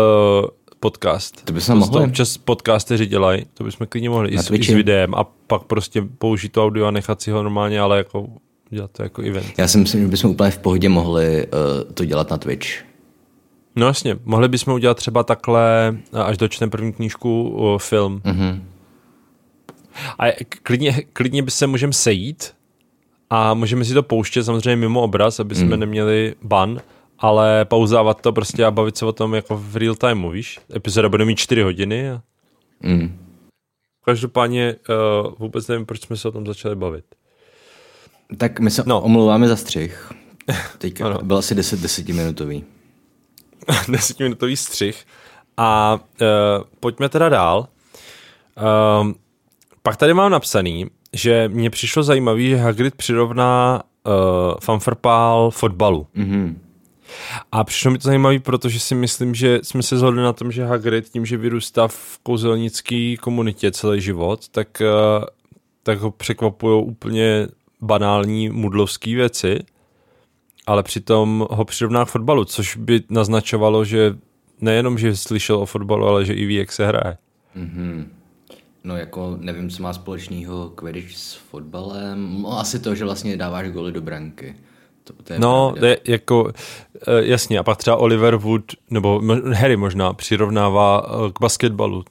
podcast. 0.79 1.45
To 1.45 1.53
by 1.53 1.61
se 1.61 1.75
mohli. 1.75 2.03
Občas 2.05 2.37
podcasteři 2.37 3.05
dělají, 3.05 3.45
to 3.53 3.63
bychom 3.63 3.87
klidně 3.87 4.09
mohli 4.09 4.29
i 4.29 4.37
s, 4.37 4.51
i 4.51 4.63
s 4.63 4.67
videem 4.67 5.15
a 5.15 5.23
pak 5.23 5.63
prostě 5.63 6.01
použít 6.17 6.51
to 6.51 6.65
audio 6.65 6.85
a 6.85 6.91
nechat 6.91 7.21
si 7.21 7.31
ho 7.31 7.43
normálně, 7.43 7.79
ale 7.79 7.97
jako 7.97 8.27
dělat 8.69 8.91
to 8.91 9.03
jako 9.03 9.21
event. 9.21 9.47
Já 9.57 9.67
si 9.67 9.77
myslím, 9.77 10.01
že 10.01 10.07
bychom 10.07 10.31
úplně 10.31 10.51
v 10.51 10.57
pohodě 10.57 10.89
mohli 10.89 11.47
uh, 11.47 11.91
to 11.93 12.05
dělat 12.05 12.29
na 12.29 12.37
Twitch. 12.37 12.67
No 13.75 13.87
jasně, 13.87 14.17
mohli 14.25 14.47
bychom 14.47 14.73
udělat 14.73 14.97
třeba 14.97 15.23
takhle, 15.23 15.97
až 16.13 16.37
dočteme 16.37 16.69
první 16.69 16.93
knížku, 16.93 17.49
uh, 17.49 17.77
film. 17.77 18.21
Mm-hmm 18.25 18.59
a 20.19 20.31
klidně, 20.63 21.03
klidně 21.13 21.43
by 21.43 21.51
se 21.51 21.67
můžeme 21.67 21.93
sejít 21.93 22.53
a 23.29 23.53
můžeme 23.53 23.85
si 23.85 23.93
to 23.93 24.03
pouštět 24.03 24.43
samozřejmě 24.43 24.75
mimo 24.75 25.01
obraz, 25.01 25.39
aby 25.39 25.55
jsme 25.55 25.75
mm. 25.75 25.79
neměli 25.79 26.35
ban, 26.41 26.81
ale 27.19 27.65
pauzávat 27.65 28.21
to 28.21 28.33
prostě 28.33 28.65
a 28.65 28.71
bavit 28.71 28.97
se 28.97 29.05
o 29.05 29.11
tom 29.11 29.35
jako 29.35 29.57
v 29.57 29.75
real 29.75 29.95
time, 29.95 30.31
víš? 30.31 30.59
Epizoda 30.75 31.09
bude 31.09 31.25
mít 31.25 31.39
4 31.39 31.61
hodiny 31.61 32.11
a... 32.11 32.21
Mm. 32.81 33.25
Každopádně 34.05 34.75
uh, 34.89 35.33
vůbec 35.39 35.67
nevím, 35.67 35.85
proč 35.85 36.01
jsme 36.01 36.17
se 36.17 36.27
o 36.27 36.31
tom 36.31 36.47
začali 36.47 36.75
bavit. 36.75 37.05
Tak 38.37 38.59
my 38.59 38.71
se 38.71 38.83
no. 38.85 39.01
omlouváme 39.01 39.47
za 39.47 39.55
střih. 39.55 40.11
Teď 40.77 41.03
byl 41.21 41.37
asi 41.37 41.55
10 41.55 41.79
desetiminutový. 41.79 42.63
desetiminutový 43.89 44.57
střih. 44.57 45.05
A 45.57 45.99
uh, 46.21 46.27
pojďme 46.79 47.09
teda 47.09 47.29
dál. 47.29 47.67
Um, 49.01 49.15
pak 49.81 49.97
tady 49.97 50.13
mám 50.13 50.31
napsaný, 50.31 50.85
že 51.13 51.49
mně 51.53 51.69
přišlo 51.69 52.03
zajímavý, 52.03 52.49
že 52.49 52.55
Hagrid 52.55 52.95
přirovná 52.95 53.83
uh, 54.07 54.13
fanfrpál 54.61 55.51
fotbalu. 55.51 56.07
Mm-hmm. 56.17 56.55
A 57.51 57.63
přišlo 57.63 57.91
mi 57.91 57.97
to 57.97 58.07
zajímavý, 58.07 58.39
protože 58.39 58.79
si 58.79 58.95
myslím, 58.95 59.35
že 59.35 59.59
jsme 59.63 59.83
se 59.83 59.97
zhodli 59.97 60.23
na 60.23 60.33
tom, 60.33 60.51
že 60.51 60.65
Hagrid 60.65 61.09
tím, 61.09 61.25
že 61.25 61.37
vyrůstá 61.37 61.87
v 61.87 62.19
kouzelnické 62.23 63.15
komunitě 63.21 63.71
celý 63.71 64.01
život, 64.01 64.49
tak, 64.49 64.81
uh, 64.81 65.25
tak 65.83 65.99
ho 65.99 66.11
překvapují 66.11 66.85
úplně 66.85 67.47
banální 67.81 68.49
mudlovské 68.49 69.15
věci, 69.15 69.59
ale 70.67 70.83
přitom 70.83 71.47
ho 71.49 71.65
přirovná 71.65 72.05
k 72.05 72.09
fotbalu, 72.09 72.45
což 72.45 72.75
by 72.75 73.01
naznačovalo, 73.09 73.85
že 73.85 74.15
nejenom, 74.61 74.97
že 74.97 75.15
slyšel 75.15 75.55
o 75.55 75.65
fotbalu, 75.65 76.07
ale 76.07 76.25
že 76.25 76.33
i 76.33 76.45
ví, 76.45 76.55
jak 76.55 76.71
se 76.71 76.87
hraje. 76.87 77.17
Mm-hmm. 77.57 78.05
No 78.83 78.97
jako 78.97 79.37
nevím, 79.39 79.69
co 79.69 79.83
má 79.83 79.93
společného 79.93 80.69
Quidditch 80.69 81.17
s 81.17 81.33
fotbalem. 81.33 82.41
No 82.41 82.59
asi 82.59 82.79
to, 82.79 82.95
že 82.95 83.05
vlastně 83.05 83.37
dáváš 83.37 83.69
goly 83.69 83.91
do 83.91 84.01
branky. 84.01 84.55
To, 85.03 85.13
to 85.23 85.33
je 85.33 85.39
no, 85.39 85.73
je, 85.85 85.97
jako, 86.07 86.51
eh, 87.07 87.25
jasně, 87.25 87.59
a 87.59 87.63
pak 87.63 87.77
třeba 87.77 87.95
Oliver 87.95 88.35
Wood, 88.35 88.63
nebo 88.89 89.21
Harry 89.53 89.77
možná, 89.77 90.13
přirovnává 90.13 91.05
eh, 91.05 91.31
k 91.31 91.39
basketbalu. 91.39 92.03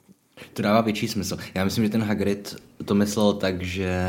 To 0.53 0.61
dává 0.61 0.81
větší 0.81 1.07
smysl. 1.07 1.37
Já 1.55 1.63
myslím, 1.63 1.83
že 1.83 1.89
ten 1.89 2.03
Hagrid 2.03 2.55
to 2.85 2.95
myslel 2.95 3.33
tak, 3.33 3.63
že... 3.63 3.99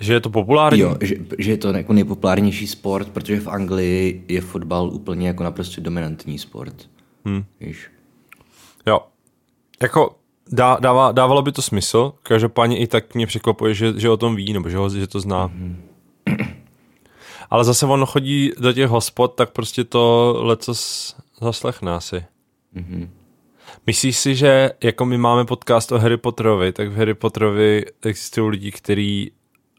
Že 0.00 0.12
je 0.12 0.20
to 0.20 0.30
populární? 0.30 0.80
Jo, 0.80 0.96
že, 1.00 1.16
že 1.38 1.50
je 1.50 1.56
to 1.56 1.68
jako 1.68 1.92
nejpopulárnější 1.92 2.66
sport, 2.66 3.08
protože 3.08 3.40
v 3.40 3.48
Anglii 3.48 4.24
je 4.28 4.40
fotbal 4.40 4.88
úplně 4.88 5.28
jako 5.28 5.42
naprosto 5.42 5.80
dominantní 5.80 6.38
sport. 6.38 6.88
Hmm. 7.24 7.44
Víš? 7.60 7.90
Jo. 8.86 9.00
Jako 9.82 10.16
dá, 10.52 10.76
dává, 10.80 11.12
dávalo 11.12 11.42
by 11.42 11.52
to 11.52 11.62
smysl, 11.62 12.12
každopádně 12.22 12.78
i 12.78 12.86
tak 12.86 13.14
mě 13.14 13.26
překvapuje, 13.26 13.74
že, 13.74 13.92
že 13.96 14.10
o 14.10 14.16
tom 14.16 14.36
ví, 14.36 14.52
nebo 14.52 14.68
že, 14.68 14.76
ho, 14.76 14.88
že 14.90 15.06
to 15.06 15.20
zná. 15.20 15.48
Mm-hmm. 15.48 15.76
Ale 17.50 17.64
zase 17.64 17.86
on 17.86 18.06
chodí 18.06 18.52
do 18.58 18.72
těch 18.72 18.88
hospod, 18.88 19.34
tak 19.34 19.50
prostě 19.50 19.84
to 19.84 20.34
letos 20.38 21.14
zaslechne 21.40 21.92
asi. 21.92 22.24
Mm-hmm. 22.76 23.08
Myslíš 23.86 24.16
si, 24.16 24.34
že 24.34 24.70
jako 24.84 25.04
my 25.04 25.18
máme 25.18 25.44
podcast 25.44 25.92
o 25.92 25.98
Harry 25.98 26.16
Potterovi, 26.16 26.72
tak 26.72 26.88
v 26.88 26.96
Harry 26.96 27.14
Potterovi 27.14 27.84
existují 28.02 28.50
lidi, 28.50 28.70
kteří 28.70 29.30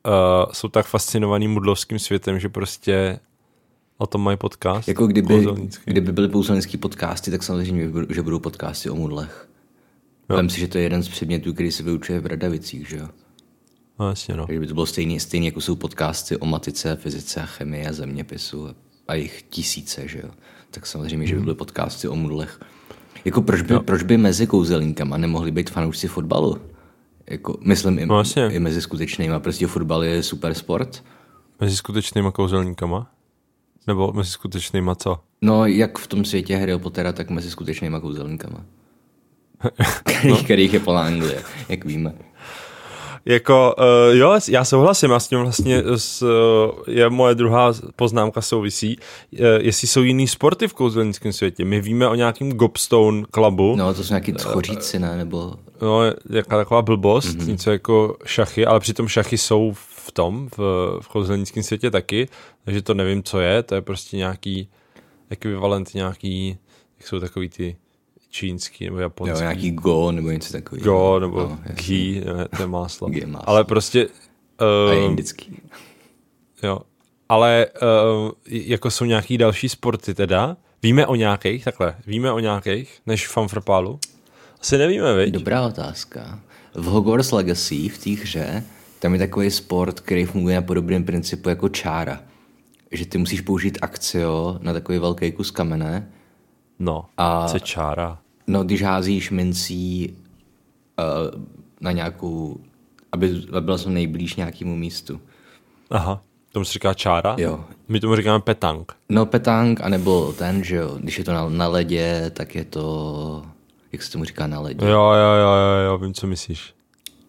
uh, 0.06 0.52
jsou 0.52 0.68
tak 0.68 0.86
fascinovaní 0.86 1.48
mudlovským 1.48 2.00
světem, 2.00 2.40
že 2.40 2.50
prostě 2.50 3.20
o 3.98 4.08
tom 4.08 4.24
mají 4.24 4.38
podcast? 4.38 4.88
Jako 4.88 5.08
kdyby, 5.08 5.48
kdyby 5.86 6.12
byly 6.12 6.28
pouzelnický 6.28 6.78
podcasty, 6.78 7.32
tak 7.32 7.44
samozřejmě, 7.44 7.92
že 8.10 8.22
budou 8.22 8.40
podcasty 8.40 8.90
o 8.90 8.96
mudlech. 8.96 9.48
No. 10.30 10.36
Vem 10.36 10.50
si, 10.50 10.60
že 10.60 10.68
to 10.68 10.78
je 10.78 10.84
jeden 10.84 11.04
z 11.04 11.10
předmětů, 11.10 11.54
který 11.54 11.72
se 11.72 11.84
vyučuje 11.84 12.20
v 12.20 12.26
Radavicích, 12.26 12.90
že 12.90 12.98
jo? 12.98 13.08
No, 14.00 14.10
jasně, 14.10 14.36
no. 14.36 14.46
Takže 14.48 14.60
by 14.60 14.68
to 14.68 14.74
bylo 14.74 14.86
stejný, 14.86 15.20
stejný 15.20 15.46
jako 15.46 15.62
jsou 15.62 15.76
podcasty 15.76 16.38
o 16.38 16.46
matice, 16.46 16.96
fyzice, 16.96 17.42
chemii 17.46 17.88
a 17.88 17.94
zeměpisu 17.94 18.68
a 19.08 19.14
jich 19.16 19.42
tisíce, 19.50 20.08
že 20.08 20.20
jo? 20.24 20.30
Tak 20.72 20.86
samozřejmě, 20.86 21.24
mm. 21.24 21.28
že 21.28 21.36
by 21.36 21.42
byly 21.42 21.56
podcasty 21.56 22.08
o 22.08 22.16
mudlech. 22.16 22.60
Jako 23.26 23.42
proč 23.42 23.62
by, 23.62 23.80
proč 23.80 24.04
by 24.04 24.18
mezi 24.18 24.48
kouzelníkama 24.48 25.18
nemohli 25.18 25.52
být 25.52 25.70
fanoušci 25.70 26.08
fotbalu? 26.08 26.58
Jako, 27.30 27.58
myslím 27.62 28.00
i, 28.00 28.06
No, 28.06 28.18
jasně. 28.18 28.50
i 28.52 28.60
mezi 28.60 28.82
skutečnýma. 28.82 29.40
Prostě 29.40 29.68
fotbal 29.68 30.04
je 30.04 30.24
super 30.24 30.54
sport. 30.54 31.04
Mezi 31.60 31.76
skutečnýma 31.76 32.32
kouzelníkama? 32.32 33.12
Nebo 33.88 34.14
mezi 34.14 34.32
skutečnýma 34.32 34.96
co? 34.96 35.20
No, 35.42 35.66
jak 35.66 35.98
v 36.00 36.08
tom 36.08 36.26
světě 36.26 36.58
Harryho 36.58 36.80
Pottera, 36.80 37.14
tak 37.14 37.30
mezi 37.30 37.52
skutečnýma 37.52 38.00
kouzelníkama. 38.00 38.66
Kterých, 40.04 40.44
kterých 40.44 40.74
je 40.74 40.80
plná 40.80 41.02
Anglie, 41.02 41.42
jak 41.70 41.86
víme. 41.86 42.14
Jako, 43.26 43.76
uh, 43.78 44.16
jo, 44.16 44.40
já 44.50 44.66
souhlasím, 44.66 45.14
a 45.14 45.20
s 45.20 45.28
tím 45.28 45.40
vlastně 45.40 45.84
s, 45.96 46.22
uh, 46.22 46.30
je 46.88 47.10
moje 47.10 47.36
druhá 47.36 47.74
poznámka 47.96 48.42
souvisí, 48.42 48.98
uh, 48.98 49.40
jestli 49.60 49.88
jsou 49.88 50.02
jiný 50.02 50.28
sporty 50.28 50.68
v 50.68 50.74
kouzelnickém 50.74 51.34
světě. 51.34 51.66
My 51.66 51.82
víme 51.82 52.08
o 52.08 52.16
nějakým 52.16 52.52
Gobstone 52.54 53.24
klubu. 53.32 53.76
No, 53.76 53.94
to 53.94 54.04
jsou 54.04 54.14
nějaký 54.14 54.34
schoříci, 54.38 55.00
ne? 55.00 55.18
Nebo... 55.18 55.54
No, 55.82 56.02
jaká 56.30 56.58
taková 56.58 56.82
blbost, 56.82 57.38
mm-hmm. 57.38 57.48
něco 57.48 57.72
jako 57.72 58.18
šachy, 58.26 58.66
ale 58.66 58.80
přitom 58.80 59.08
šachy 59.08 59.38
jsou 59.38 59.74
v 59.76 60.12
tom, 60.12 60.50
v, 60.58 60.60
v 61.02 61.08
kouzelnickém 61.08 61.64
světě 61.64 61.92
taky, 61.92 62.28
takže 62.66 62.82
to 62.82 62.94
nevím, 62.94 63.24
co 63.24 63.40
je, 63.40 63.64
to 63.64 63.76
je 63.76 63.82
prostě 63.82 64.18
nějaký 64.18 64.70
ekvivalent 65.30 65.94
nějaký, 65.94 66.58
jak 67.00 67.08
jsou 67.08 67.20
takový 67.20 67.50
ty 67.50 67.76
čínský 68.38 68.86
nebo 68.86 69.00
japonský. 69.00 69.32
Jo, 69.38 69.42
nějaký 69.42 69.72
go 69.72 70.12
nebo 70.12 70.30
něco 70.30 70.52
takového. 70.54 70.86
Go 70.86 71.20
nebo 71.20 71.40
no, 71.40 71.60
ghee, 71.88 72.22
ne, 72.26 72.48
to 72.58 72.62
je 72.64 72.68
máslo. 72.68 73.10
Ghee 73.10 73.26
máslo. 73.26 73.50
Ale 73.50 73.64
prostě... 73.64 74.08
A 74.60 74.92
je 74.94 75.00
Uh, 75.00 75.06
indický. 75.06 75.62
jo. 76.64 76.80
Ale 77.30 77.68
uh, 78.26 78.32
jako 78.46 78.92
jsou 78.92 79.06
nějaký 79.06 79.38
další 79.38 79.70
sporty 79.70 80.14
teda. 80.14 80.58
Víme 80.84 81.06
o 81.08 81.16
nějakých, 81.16 81.64
takhle, 81.64 81.96
víme 82.08 82.32
o 82.32 82.40
nějakých, 82.40 83.00
než 83.06 83.28
fanfrpálu? 83.28 84.00
Asi 84.62 84.78
nevíme, 84.78 85.14
viď? 85.16 85.34
Dobrá 85.34 85.68
otázka. 85.68 86.40
V 86.74 86.84
Hogwarts 86.86 87.32
Legacy, 87.32 87.90
v 87.90 87.98
té 87.98 88.10
hře, 88.10 88.64
tam 89.00 89.14
je 89.14 89.20
takový 89.20 89.52
sport, 89.52 90.00
který 90.00 90.26
funguje 90.26 90.56
na 90.56 90.62
podobném 90.62 91.04
principu 91.04 91.50
jako 91.50 91.70
čára. 91.70 92.22
Že 92.92 93.06
ty 93.06 93.18
musíš 93.18 93.42
použít 93.42 93.78
akcio 93.82 94.58
na 94.62 94.74
takový 94.74 95.00
velký 95.00 95.32
kus 95.32 95.52
kamene. 95.52 96.12
No, 96.80 97.06
A- 97.18 97.44
a... 97.44 97.48
co 97.48 97.60
čára? 97.60 98.20
No, 98.48 98.64
když 98.64 98.84
házíš 98.84 99.32
mincí 99.32 100.14
uh, 101.00 101.44
na 101.82 101.92
nějakou, 101.92 102.58
aby, 103.12 103.42
aby 103.52 103.62
byla 103.62 103.78
jsem 103.78 103.94
nejblíž 103.94 104.36
nějakému 104.36 104.76
místu. 104.76 105.20
Aha, 105.90 106.22
tomu 106.52 106.66
se 106.66 106.74
říká 106.74 106.94
čára? 106.94 107.36
Jo. 107.40 107.66
My 107.88 108.00
tomu 108.00 108.16
říkáme 108.16 108.40
petang. 108.40 108.92
No, 109.10 109.26
petang, 109.26 109.82
anebo 109.82 110.34
ten, 110.34 110.64
že 110.64 110.76
jo, 110.76 110.98
když 111.00 111.18
je 111.18 111.24
to 111.24 111.34
na, 111.34 111.50
na 111.50 111.68
ledě, 111.68 112.32
tak 112.34 112.56
je 112.56 112.66
to, 112.66 113.44
jak 113.92 114.04
se 114.04 114.12
tomu 114.12 114.24
říká 114.24 114.48
na 114.48 114.60
ledě? 114.60 114.86
Jo, 114.86 114.92
jo, 114.92 115.34
jo, 115.42 115.54
jo, 115.54 115.86
jo, 115.86 115.98
vím, 115.98 116.14
co 116.14 116.28
myslíš. 116.28 116.74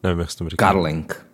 Nevím, 0.03 0.19
jak 0.21 0.31
se 0.31 0.39
tomu 0.39 0.51
říká. 0.51 0.67
Karling. 0.67 1.27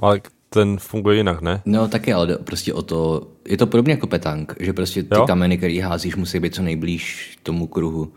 Ale 0.00 0.20
ten 0.48 0.78
funguje 0.78 1.16
jinak, 1.16 1.40
ne? 1.40 1.62
No 1.64 1.88
taky, 1.88 2.12
ale 2.12 2.36
prostě 2.36 2.74
o 2.74 2.82
to, 2.82 3.28
je 3.48 3.56
to 3.56 3.66
podobně 3.66 3.92
jako 3.92 4.06
petang, 4.06 4.54
že 4.60 4.72
prostě 4.72 5.02
ty 5.02 5.14
Jo? 5.14 5.26
kameny, 5.26 5.58
který 5.58 5.78
házíš, 5.78 6.16
musí 6.16 6.40
být 6.40 6.54
co 6.54 6.62
nejblíž 6.62 7.38
tomu 7.42 7.66
kruhu, 7.66 8.12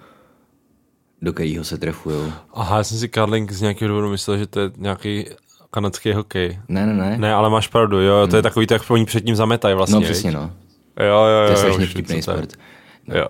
do 1.23 1.33
kterého 1.33 1.63
se 1.63 1.77
trefujou. 1.77 2.31
Aha, 2.53 2.77
já 2.77 2.83
jsem 2.83 2.97
si 2.97 3.09
Karling 3.09 3.51
z 3.51 3.61
nějakého 3.61 3.89
důvodu 3.89 4.09
myslel, 4.09 4.37
že 4.37 4.47
to 4.47 4.59
je 4.59 4.71
nějaký 4.77 5.25
kanadský 5.71 6.13
hokej. 6.13 6.59
Ne, 6.67 6.85
ne, 6.85 6.93
ne. 6.93 7.17
Ne, 7.17 7.33
ale 7.33 7.49
máš 7.49 7.67
pravdu, 7.67 8.01
jo, 8.01 8.27
to 8.27 8.35
je 8.35 8.41
takový, 8.41 8.67
tak 8.67 8.91
oni 8.91 9.05
před 9.05 9.25
ním 9.25 9.35
zametají 9.35 9.75
vlastně. 9.75 9.95
no 9.95 10.01
přesně, 10.01 10.31
no. 10.31 10.51
Jo, 10.99 11.05
jo, 11.05 11.25
jo. 11.25 11.45
To 11.45 11.51
je 11.51 11.57
strašně 11.57 11.85
vtipný 11.85 12.21
sport. 12.21 12.53
No. 13.07 13.15
Jo. 13.17 13.27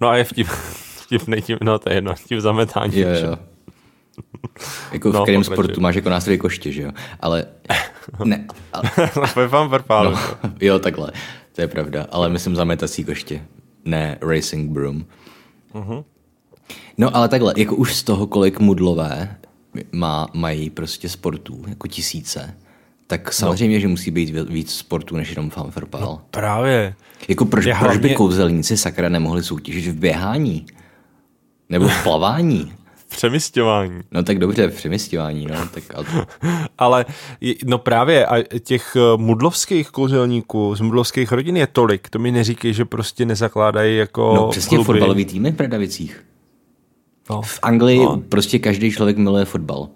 No 0.00 0.08
a 0.08 0.16
je 0.16 0.24
vtip, 0.24 0.46
vtipný 1.04 1.42
tím, 1.42 1.58
no 1.62 1.78
to 1.78 1.88
je 1.90 1.94
jedno, 1.94 2.14
tím 2.28 2.40
zametáním. 2.40 3.02
Jo, 3.02 3.08
jo. 3.08 3.36
Jako 4.92 5.10
v 5.10 5.14
No, 5.14 5.22
kterém 5.22 5.44
sportu 5.44 5.80
máš 5.80 5.94
jako 5.94 6.10
nástroj 6.10 6.38
koště, 6.38 6.72
že 6.72 6.82
jo? 6.82 6.90
Ale, 7.20 7.44
ne, 8.24 8.46
ale, 8.72 8.90
Ve 9.36 9.48
fanfarpálu. 9.48 10.10
no, 10.10 10.18
jo, 10.60 10.78
takhle, 10.78 11.12
to 11.54 11.60
je 11.60 11.68
pravda, 11.68 12.06
ale 12.10 12.28
myslím 12.28 12.56
zametací 12.56 13.04
koště, 13.04 13.42
ne 13.84 14.18
racing 14.20 14.70
broom. 14.70 15.04
Mhm. 15.74 16.02
No 16.98 17.16
ale 17.16 17.28
takhle, 17.28 17.54
jako 17.56 17.76
už 17.76 17.94
z 17.94 18.02
toho, 18.02 18.26
kolik 18.26 18.60
mudlové 18.60 19.36
má, 19.92 20.28
mají 20.34 20.70
prostě 20.70 21.08
sportů, 21.08 21.64
jako 21.68 21.88
tisíce, 21.88 22.54
tak 23.06 23.32
samozřejmě, 23.32 23.80
že 23.80 23.88
musí 23.88 24.10
být 24.10 24.30
ví- 24.30 24.46
víc 24.52 24.74
sportů 24.74 25.16
než 25.16 25.30
jenom 25.30 25.50
fanfarpál. 25.50 26.20
Právě. 26.30 26.94
Jako 27.28 27.44
proč, 27.44 27.64
Je 27.64 27.74
proč 27.80 27.96
by 27.98 28.14
kouzelníci 28.14 28.76
sakra 28.76 29.08
nemohli 29.08 29.42
soutěžit 29.42 29.94
v 29.94 29.98
běhání? 29.98 30.66
Nebo 31.68 31.88
v 31.88 32.02
plavání? 32.02 32.72
Přemysťování. 33.08 34.00
No 34.12 34.22
tak 34.22 34.38
dobře, 34.38 34.68
přemysťování, 34.68 35.46
no. 35.46 35.54
Tak, 35.74 35.82
ale, 35.94 36.26
Ale 36.78 37.06
no 37.64 37.78
právě 37.78 38.26
a 38.26 38.42
těch 38.58 38.96
eh, 38.96 39.00
mudlovských 39.16 39.90
kouzelníků 39.90 40.74
z 40.74 40.80
mudlovských 40.80 41.32
rodin 41.32 41.56
je 41.56 41.66
tolik. 41.66 42.08
To 42.08 42.18
mi 42.18 42.32
neříkej, 42.32 42.72
že 42.72 42.84
prostě 42.84 43.24
nezakládají 43.24 43.96
jako 43.96 44.32
no 44.36 44.48
přesně 44.48 44.76
kluby. 44.76 44.86
fotbalový 44.86 45.24
týmy 45.24 45.52
v 45.52 45.54
Bradavicích. 45.54 46.24
No. 47.30 47.42
V 47.42 47.58
Anglii 47.62 47.98
No. 47.98 48.22
prostě 48.28 48.58
každý 48.58 48.90
člověk 48.90 49.16
miluje 49.16 49.44
fotbal. 49.44 49.88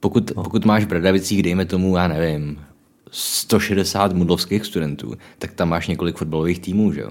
Pokud, 0.00 0.36
no. 0.36 0.42
pokud 0.42 0.64
máš 0.64 0.84
v 0.84 0.88
Bradavicích, 0.88 1.42
dejme 1.42 1.64
tomu, 1.64 1.96
já 1.96 2.08
nevím, 2.08 2.64
160 3.10 4.12
mudlovských 4.12 4.64
studentů, 4.64 5.14
tak 5.38 5.52
tam 5.52 5.68
máš 5.68 5.88
několik 5.88 6.16
fotbalových 6.16 6.58
týmů, 6.58 6.92
že 6.92 7.00
jo? 7.00 7.10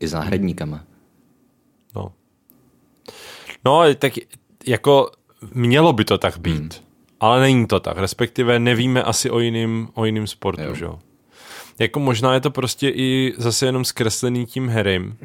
I 0.00 0.08
s 0.08 0.12
náhradníkama. 0.12 0.84
No. 1.96 2.12
no, 3.64 3.94
tak 3.94 4.12
jako 4.66 5.10
mělo 5.54 5.92
by 5.92 6.04
to 6.04 6.18
tak 6.18 6.38
být. 6.38 6.54
Hmm. 6.58 6.70
Ale 7.20 7.40
není 7.40 7.66
to 7.66 7.80
tak. 7.80 7.98
Respektive 7.98 8.58
nevíme 8.58 9.02
asi 9.02 9.30
o 9.30 9.38
jiným, 9.38 9.88
o 9.94 10.04
jiným 10.04 10.26
sportu, 10.26 10.62
Jo. 10.62 10.74
že 10.74 10.84
jo. 10.84 10.98
Jako 11.78 12.00
možná 12.00 12.34
je 12.34 12.40
to 12.40 12.50
prostě 12.50 12.88
i 12.88 13.34
zase 13.36 13.66
jenom 13.66 13.84
zkreslený 13.84 14.46
tím 14.46 14.68
Harrym, 14.68 15.16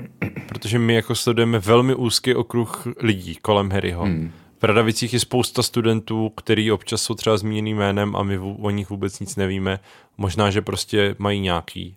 protože 0.47 0.79
my 0.79 0.93
jako 0.93 1.15
sledujeme 1.15 1.59
velmi 1.59 1.95
úzký 1.95 2.35
okruh 2.35 2.87
lidí 2.97 3.35
kolem 3.35 3.71
Harryho. 3.71 4.03
Hmm. 4.03 4.31
V 4.61 4.63
Radavicích 4.63 5.13
je 5.13 5.19
spousta 5.19 5.63
studentů, 5.63 6.29
který 6.29 6.71
občas 6.71 7.01
jsou 7.01 7.13
třeba 7.13 7.37
zmíněným 7.37 7.77
jménem 7.77 8.15
a 8.15 8.23
my 8.23 8.37
o 8.37 8.69
nich 8.69 8.89
vůbec 8.89 9.19
nic 9.19 9.35
nevíme. 9.35 9.79
Možná, 10.17 10.51
že 10.51 10.61
prostě 10.61 11.15
mají 11.17 11.39
nějaký 11.39 11.95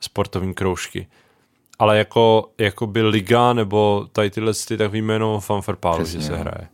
sportovní 0.00 0.54
kroužky. 0.54 1.06
Ale 1.78 1.98
jako, 1.98 2.50
jako 2.58 2.86
by 2.86 3.02
liga 3.02 3.52
nebo 3.52 4.08
tady 4.12 4.30
tyhle 4.30 4.52
ty, 4.68 4.76
tak 4.76 4.92
víme 4.92 5.12
jenom 5.12 5.40
fanfarpálu, 5.40 6.04
že 6.04 6.22
se 6.22 6.32
no. 6.32 6.38
hraje. 6.38 6.68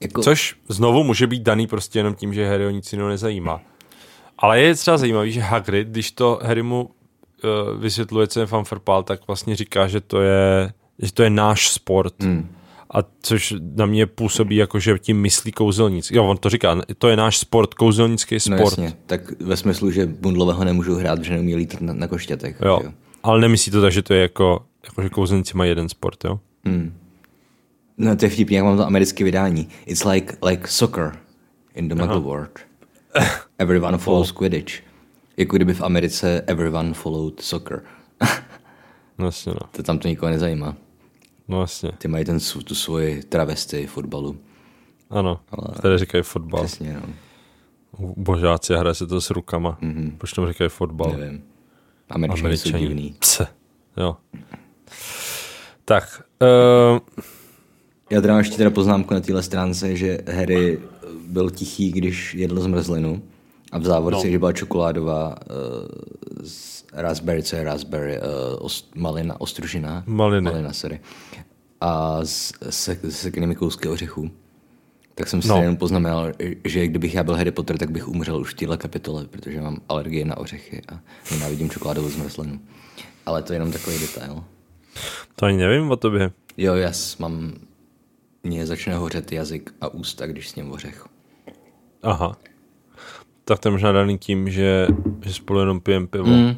Jako, 0.00 0.22
Což 0.22 0.56
znovu 0.68 1.04
může 1.04 1.26
být 1.26 1.42
daný 1.42 1.66
prostě 1.66 1.98
jenom 1.98 2.14
tím, 2.14 2.34
že 2.34 2.48
Harry 2.48 2.66
o 2.66 2.70
nic 2.70 2.92
jiného 2.92 3.08
nezajímá. 3.08 3.60
Ale 4.40 4.60
je 4.60 4.74
třeba 4.74 4.98
zajímavý, 4.98 5.32
že 5.32 5.40
Hagrid, 5.40 5.88
když 5.88 6.12
to 6.12 6.40
Harry 6.42 6.62
mu 6.62 6.82
uh, 6.84 7.80
vysvětluje, 7.80 8.26
co 8.26 8.40
je 8.40 8.46
fanfarpál, 8.46 9.02
tak 9.02 9.26
vlastně 9.26 9.56
říká, 9.56 9.88
že 9.88 10.00
to 10.00 10.20
je, 10.20 10.72
že 10.98 11.12
to 11.12 11.22
je 11.22 11.30
náš 11.30 11.70
sport. 11.70 12.22
Hmm. 12.22 12.56
A 12.94 12.98
což 13.22 13.54
na 13.76 13.86
mě 13.86 14.06
působí 14.06 14.56
jako, 14.56 14.80
že 14.80 14.98
tím 14.98 15.20
myslí 15.20 15.52
kouzelnic. 15.52 16.10
Jo, 16.10 16.24
on 16.24 16.36
to 16.36 16.50
říká, 16.50 16.76
to 16.98 17.08
je 17.08 17.16
náš 17.16 17.38
sport, 17.38 17.74
kouzelnický 17.74 18.34
no 18.34 18.40
sport. 18.40 18.78
jasně, 18.78 18.92
tak 19.06 19.40
ve 19.40 19.56
smyslu, 19.56 19.90
že 19.90 20.06
bundlového 20.06 20.64
nemůžou 20.64 20.94
hrát, 20.94 21.24
že 21.24 21.32
neumí 21.32 21.56
lítat 21.56 21.80
na, 21.80 21.92
na 21.92 22.06
koštětech. 22.06 22.56
jo. 22.64 22.80
jo? 22.84 22.92
Ale 23.22 23.40
nemyslí 23.40 23.72
to 23.72 23.80
tak, 23.80 23.92
že 23.92 24.02
to 24.02 24.14
je 24.14 24.22
jako, 24.22 24.64
jako 24.84 25.02
že 25.02 25.08
kouzelníci 25.08 25.56
mají 25.56 25.68
jeden 25.68 25.88
sport, 25.88 26.24
jo? 26.24 26.40
No 27.98 28.16
to 28.16 28.24
je 28.24 28.28
vtipný, 28.28 28.56
jak 28.56 28.64
mám 28.64 28.76
to 28.76 28.86
americké 28.86 29.24
vydání. 29.24 29.68
It's 29.86 30.04
like, 30.04 30.36
like 30.46 30.68
soccer 30.68 31.18
in 31.74 31.88
the 31.88 31.94
Muggle 31.94 32.20
world. 32.20 32.69
Everyone 33.58 33.98
follows 33.98 34.32
Quidditch. 34.32 34.82
Jako 35.36 35.56
kdyby 35.56 35.74
v 35.74 35.82
Americe 35.82 36.44
everyone 36.46 36.94
followed 36.94 37.40
soccer. 37.40 37.82
No 39.18 39.26
jasně, 39.26 39.52
no. 39.52 39.68
to 39.70 39.82
tam 39.82 39.98
to 39.98 40.08
nikoho 40.08 40.30
nezajímá. 40.30 40.76
No 41.48 41.60
jasně. 41.60 41.92
Ty 41.98 42.08
mají 42.08 42.24
ten, 42.24 42.38
tu 42.64 42.74
svoji 42.74 43.22
travesty 43.22 43.86
fotbalu. 43.86 44.36
Ano, 45.10 45.40
Ale... 45.50 45.74
které 45.78 45.98
říkají 45.98 46.22
fotbal. 46.22 46.64
Přesně, 46.64 46.92
no. 46.92 47.14
Božáci, 48.16 48.74
hraje 48.74 48.94
se 48.94 49.06
to 49.06 49.20
s 49.20 49.30
rukama. 49.30 49.78
Mm-hmm. 49.82 50.12
Proč 50.18 50.32
tomu 50.32 50.48
říkají 50.48 50.70
fotbal? 50.70 51.12
Nevím. 51.18 51.44
Američani 52.10 52.56
jsou 52.56 52.78
divný. 52.78 53.14
Pse. 53.18 53.46
Jo. 53.96 54.16
Tak, 55.84 56.22
uh, 56.42 56.98
Já 58.10 58.20
teda 58.20 58.32
mám 58.32 58.38
ještě 58.38 58.56
teda 58.56 58.70
poznámku 58.70 59.14
na 59.14 59.20
téhle 59.20 59.42
stránce, 59.42 59.96
že 59.96 60.18
Harry 60.34 60.78
byl 61.30 61.50
tichý, 61.50 61.92
když 61.92 62.34
jedl 62.34 62.60
zmrzlinu 62.60 63.22
a 63.72 63.78
v 63.78 63.84
závorce, 63.84 64.26
no. 64.26 64.32
že 64.32 64.38
byla 64.38 64.52
čokoládová 64.52 65.28
uh, 65.28 65.36
z 66.42 66.84
raspberry, 66.92 67.42
co 67.42 67.56
je 67.56 67.64
raspberry, 67.64 68.18
uh, 68.18 68.24
ost, 68.58 68.90
malina, 68.94 69.40
ostružina. 69.40 70.02
Maliny. 70.06 70.50
Malina, 70.50 70.72
sorry. 70.72 71.00
a 71.80 72.20
se, 72.70 72.98
se 73.10 73.30
kousky 73.54 73.88
ořechů. 73.88 74.30
Tak 75.14 75.28
jsem 75.28 75.42
si 75.42 75.48
No. 75.48 75.54
no. 75.54 75.62
jenom 75.62 75.76
poznamenal, 75.76 76.32
že 76.64 76.86
kdybych 76.86 77.14
já 77.14 77.24
byl 77.24 77.34
Harry 77.34 77.50
Potter, 77.50 77.78
tak 77.78 77.90
bych 77.90 78.08
umřel 78.08 78.40
už 78.40 78.54
v 78.54 78.56
téhle 78.56 78.76
kapitole, 78.76 79.26
protože 79.26 79.60
mám 79.60 79.80
alergii 79.88 80.24
na 80.24 80.36
ořechy 80.36 80.82
a 80.92 81.00
nenávidím 81.30 81.70
čokoládovou 81.70 82.08
zmrzlinu. 82.08 82.60
Ale 83.26 83.42
to 83.42 83.52
je 83.52 83.56
jenom 83.56 83.72
takový 83.72 83.98
detail. 83.98 84.44
To 85.36 85.46
ani 85.46 85.56
nevím 85.56 85.90
o 85.90 85.96
tobě. 85.96 86.30
Jo, 86.56 86.74
já 86.74 86.92
mám... 87.18 87.52
Mně 88.42 88.66
začne 88.66 88.94
hořet 88.94 89.32
jazyk 89.32 89.74
a 89.80 89.88
ústa, 89.88 90.26
když 90.26 90.48
s 90.48 90.54
ním 90.56 90.72
ořech. 90.72 91.06
Aha. 92.02 92.36
Tak 93.44 93.58
to 93.58 93.68
je 93.68 93.72
možná 93.72 93.92
daný 93.92 94.18
tím, 94.18 94.50
že, 94.50 94.86
že 95.24 95.32
spolu 95.32 95.60
jenom 95.60 95.80
pijeme 95.80 96.06
pivo. 96.06 96.26
Mm. 96.26 96.56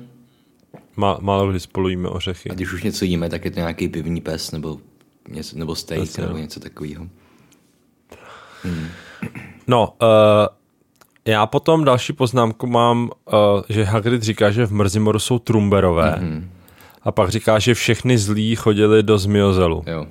Má, 0.97 1.19
málo 1.21 1.51
kdy 1.51 1.61
spolu 1.61 1.89
jíme 1.89 2.09
ořechy. 2.09 2.51
A 2.51 2.55
když 2.55 2.73
už 2.73 2.83
něco 2.83 3.05
jíme, 3.05 3.29
tak 3.29 3.45
je 3.45 3.51
to 3.51 3.59
nějaký 3.59 3.89
pivní 3.89 4.21
pes 4.21 4.53
nebo, 4.53 4.79
něco, 5.29 5.59
nebo 5.59 5.75
steak 5.75 6.01
Jasně, 6.01 6.25
nebo 6.27 6.39
něco 6.39 6.61
takového. 6.61 7.07
No, 9.67 9.95
uh, 10.03 10.09
já 11.25 11.47
potom 11.47 11.85
další 11.85 12.13
poznámku 12.13 12.67
mám, 12.67 13.11
uh, 13.33 13.63
že 13.69 13.85
Hagrid 13.85 14.23
říká, 14.23 14.51
že 14.51 14.67
v 14.67 14.73
Mrzimoru 14.73 15.19
jsou 15.19 15.39
trumberové. 15.39 16.19
Mm-hmm. 16.21 16.45
A 17.03 17.13
pak 17.13 17.31
říká, 17.31 17.59
že 17.59 17.75
všechny 17.75 18.19
zlí 18.19 18.57
chodili 18.57 19.03
do 19.03 19.19
Zmiozelu. 19.19 19.85
Jo. 19.87 20.07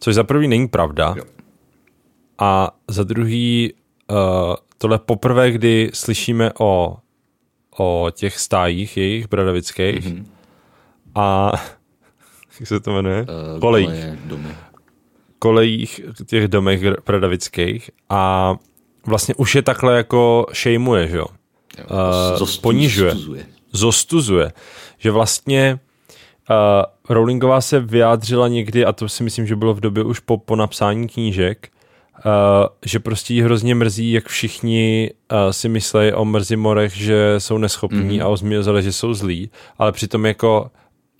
Což 0.00 0.14
za 0.14 0.24
prvý 0.24 0.48
není 0.48 0.68
pravda. 0.68 1.14
Jo. 1.18 1.24
A 2.38 2.76
za 2.88 3.04
druhý, 3.04 3.74
uh, 4.10 4.16
tohle 4.78 4.98
poprvé, 4.98 5.50
kdy 5.50 5.90
slyšíme 5.94 6.52
o, 6.58 6.96
o 7.78 8.10
těch 8.12 8.38
stájích 8.38 8.96
jejich 8.96 9.28
bradavických 9.28 10.06
mm-hmm. 10.06 10.24
a 11.14 11.52
jak 12.60 12.68
se 12.68 12.80
to 12.80 12.92
jmenuje? 12.92 13.22
Uh, 13.22 13.60
Kolejích. 13.60 13.88
koleje, 13.88 14.18
domy. 14.24 14.48
kolejích, 15.38 16.00
těch 16.26 16.48
domech 16.48 16.80
bradavických 17.06 17.90
a 18.08 18.54
vlastně 19.06 19.34
už 19.34 19.54
je 19.54 19.62
takhle 19.62 19.96
jako 19.96 20.46
šejmuje, 20.52 21.08
že 21.08 21.16
jo? 21.16 21.26
Uh, 21.90 21.96
Zostuz- 22.38 22.60
ponižuje. 22.60 23.10
zostuzuje. 23.10 23.46
Zostuzuje. 23.72 24.52
Že 24.98 25.10
vlastně 25.10 25.78
uh, 26.50 26.56
Rowlingová 27.08 27.60
se 27.60 27.80
vyjádřila 27.80 28.48
někdy, 28.48 28.84
a 28.84 28.92
to 28.92 29.08
si 29.08 29.22
myslím, 29.22 29.46
že 29.46 29.56
bylo 29.56 29.74
v 29.74 29.80
době 29.80 30.04
už 30.04 30.20
po, 30.20 30.38
po 30.38 30.56
napsání 30.56 31.08
knížek, 31.08 31.68
že 32.84 33.00
prostě 33.00 33.34
jí 33.34 33.42
hrozně 33.42 33.74
mrzí, 33.74 34.12
jak 34.12 34.28
všichni 34.28 35.10
uh, 35.32 35.38
si 35.50 35.68
myslejí 35.68 36.12
o 36.12 36.24
Mrzimorech, 36.24 36.96
že 36.96 37.34
jsou 37.38 37.58
neschopní 37.58 38.20
mm-hmm. 38.20 38.24
a 38.24 38.28
o 38.28 38.36
Zmiozele, 38.36 38.82
že 38.82 38.92
jsou 38.92 39.14
zlí, 39.14 39.50
ale 39.78 39.92
přitom 39.92 40.26
jako 40.26 40.70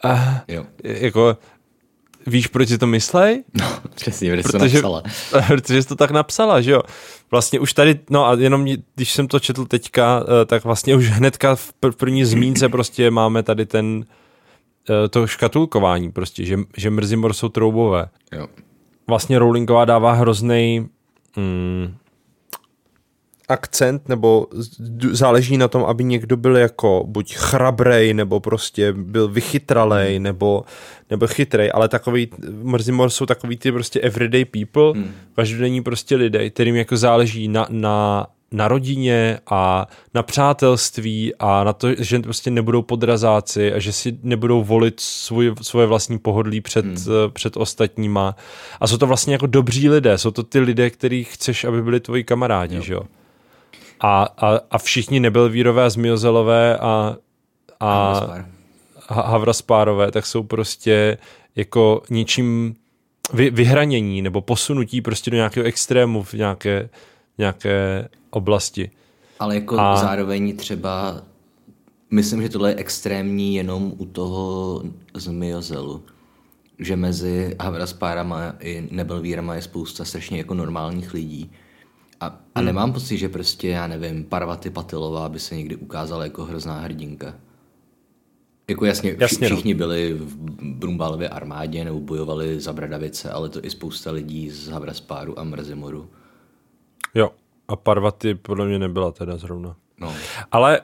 uh, 0.04 0.20
Jo. 0.48 0.64
jako 0.84 1.36
víš, 2.26 2.46
proč 2.46 2.68
si 2.68 2.78
to 2.78 2.86
myslej? 2.86 3.44
No, 3.60 3.66
přesně, 3.94 4.30
protože 4.30 4.42
to 4.42 4.58
Protože, 4.58 4.76
napsala. 4.76 5.02
protože 5.46 5.82
jsi 5.82 5.88
to 5.88 5.96
tak 5.96 6.10
napsala, 6.10 6.60
že 6.60 6.72
jo. 6.72 6.80
Vlastně 7.30 7.60
už 7.60 7.72
tady, 7.72 7.98
no 8.10 8.26
a 8.26 8.34
jenom 8.34 8.66
když 8.94 9.12
jsem 9.12 9.28
to 9.28 9.40
četl 9.40 9.64
teďka, 9.64 10.24
eh, 10.42 10.44
tak 10.44 10.64
vlastně 10.64 10.96
už 10.96 11.08
hnedka 11.08 11.54
v 11.56 11.72
pr- 11.82 11.92
první 11.92 12.24
zmínce 12.24 12.68
prostě 12.68 13.10
máme 13.10 13.42
tady 13.42 13.66
ten, 13.66 14.04
eh, 14.90 15.08
to 15.08 15.26
škatulkování 15.26 16.12
prostě, 16.12 16.44
že, 16.44 16.58
že 16.76 16.90
Mrzimor 16.90 17.32
jsou 17.32 17.48
troubové. 17.48 18.08
Jo. 18.32 18.46
Vlastně 19.06 19.38
Rowlingová 19.38 19.84
dává 19.84 20.12
hrozný 20.12 20.88
mm, 21.36 21.94
akcent, 23.48 24.08
nebo 24.08 24.46
záleží 25.10 25.56
na 25.58 25.68
tom, 25.68 25.84
aby 25.84 26.04
někdo 26.04 26.36
byl 26.36 26.56
jako 26.56 27.04
buď 27.06 27.34
chrabrej, 27.34 28.14
nebo 28.14 28.40
prostě 28.40 28.92
byl 28.92 29.28
vychytralej, 29.28 30.18
nebo, 30.18 30.64
nebo 31.10 31.26
chytrej, 31.26 31.70
ale 31.74 31.88
takový, 31.88 32.28
Mrzimor 32.62 33.10
jsou 33.10 33.26
takový 33.26 33.56
ty 33.56 33.72
prostě 33.72 34.00
everyday 34.00 34.44
people, 34.44 34.92
hmm. 34.92 35.12
každodenní 35.36 35.82
prostě 35.82 36.16
lidé, 36.16 36.50
kterým 36.50 36.76
jako 36.76 36.96
záleží 36.96 37.48
na, 37.48 37.66
na, 37.70 38.26
na 38.54 38.68
rodině 38.68 39.38
a 39.50 39.86
na 40.14 40.22
přátelství 40.22 41.34
a 41.38 41.64
na 41.64 41.72
to, 41.72 41.88
že 41.98 42.18
prostě 42.18 42.50
nebudou 42.50 42.82
podrazáci 42.82 43.72
a 43.72 43.78
že 43.78 43.92
si 43.92 44.18
nebudou 44.22 44.64
volit 44.64 45.00
svůj, 45.00 45.54
svoje 45.62 45.86
vlastní 45.86 46.18
pohodlí 46.18 46.60
před, 46.60 46.84
hmm. 46.84 46.96
před 47.32 47.56
ostatníma. 47.56 48.36
A 48.80 48.86
jsou 48.86 48.96
to 48.96 49.06
vlastně 49.06 49.34
jako 49.34 49.46
dobří 49.46 49.88
lidé, 49.88 50.18
jsou 50.18 50.30
to 50.30 50.42
ty 50.42 50.60
lidé, 50.60 50.90
kterých 50.90 51.34
chceš, 51.34 51.64
aby 51.64 51.82
byli 51.82 52.00
tvoji 52.00 52.24
kamarádi, 52.24 52.76
jo. 52.76 52.82
že 52.82 52.94
jo? 52.94 53.02
A, 54.00 54.28
a, 54.38 54.60
a 54.70 54.78
všichni 54.78 55.20
Nebelvírové 55.20 55.84
a 55.84 55.90
Zmiozelové 55.90 56.78
a, 56.78 57.16
a 57.80 58.20
Havraspárové, 59.08 60.10
tak 60.10 60.26
jsou 60.26 60.42
prostě 60.42 61.18
jako 61.56 62.02
ničím 62.10 62.74
vy, 63.32 63.50
vyhranění 63.50 64.22
nebo 64.22 64.40
posunutí 64.40 65.00
prostě 65.00 65.30
do 65.30 65.36
nějakého 65.36 65.66
extrému 65.66 66.22
v 66.22 66.34
nějaké, 66.34 66.88
nějaké 67.38 68.08
oblasti. 68.36 68.90
Ale 69.38 69.54
jako 69.54 69.80
A- 69.80 69.96
zároveň 69.96 70.56
třeba, 70.56 71.22
myslím, 72.10 72.42
že 72.42 72.48
tohle 72.48 72.70
je 72.70 72.76
extrémní 72.76 73.54
jenom 73.54 73.92
u 73.98 74.04
toho 74.06 74.82
zmiozelu. 75.14 76.02
Že 76.78 76.96
mezi 76.96 77.56
Havraspárama 77.60 78.54
i 78.60 78.88
Nebelvírama 78.90 79.54
je 79.54 79.62
spousta 79.62 80.04
strašně 80.04 80.38
jako 80.38 80.54
normálních 80.54 81.14
lidí. 81.14 81.50
A, 82.20 82.26
a 82.26 82.58
Hmm. 82.60 82.66
nemám 82.66 82.92
pocit, 82.92 83.18
že 83.18 83.28
prostě, 83.28 83.68
já 83.68 83.86
nevím, 83.86 84.24
Parvati 84.24 84.70
Patilová 84.70 85.28
by 85.28 85.38
se 85.40 85.56
někdy 85.56 85.76
ukázala 85.76 86.24
jako 86.24 86.44
hrozná 86.44 86.78
hrdinka. 86.80 87.34
Jako 88.68 88.84
jasně, 88.84 89.16
Jasně, 89.20 89.48
no. 89.50 89.56
všichni 89.56 89.74
byli 89.74 90.12
v 90.14 90.36
Brumbálově 90.62 91.28
armádě 91.28 91.84
nebo 91.84 92.00
bojovali 92.00 92.60
za 92.60 92.72
Bradavice, 92.72 93.30
ale 93.30 93.48
to 93.48 93.64
i 93.64 93.70
spousta 93.70 94.10
lidí 94.10 94.50
z 94.50 94.68
Havraspáru 94.68 95.38
a 95.38 95.44
Mrzimoru. 95.44 96.08
Jo. 97.14 97.30
A 97.68 97.76
Parvati 97.76 98.34
podle 98.34 98.66
mě 98.66 98.78
nebyla 98.78 99.10
teda 99.12 99.36
zrovna. 99.36 99.76
No. 100.00 100.14
Ale 100.52 100.80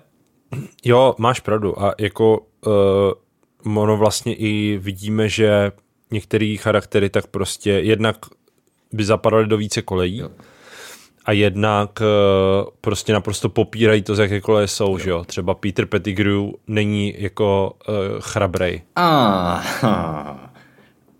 jo, 0.85 1.15
máš 1.19 1.41
pravdu. 1.41 1.83
A 1.83 1.95
jako 1.99 2.39
uh, 2.67 3.83
ono 3.83 3.97
vlastně 3.97 4.35
i 4.35 4.79
vidíme, 4.83 5.29
že 5.29 5.73
některé 6.11 6.57
charaktery 6.59 7.11
tak 7.11 7.27
prostě 7.27 7.71
jednak 7.71 8.17
by 8.93 9.05
zapadaly 9.05 9.47
do 9.47 9.57
více 9.57 9.83
kolejí 9.83 10.19
Jo. 10.19 10.31
a 11.25 11.33
jednak 11.33 12.01
uh, 12.01 12.71
prostě 12.81 13.13
naprosto 13.13 13.49
popírají 13.49 14.03
to, 14.03 14.15
z 14.15 14.19
jaké 14.19 14.41
koleje 14.41 14.69
jsou, 14.69 14.91
jo. 14.93 14.99
že 14.99 15.11
jo. 15.11 15.25
Třeba 15.25 15.55
Peter 15.55 15.87
Pettigrew 15.87 16.43
není 16.67 17.15
jako 17.19 17.77
uh, 17.89 17.95
chrabrej. 18.21 18.83
Aha. 18.97 20.53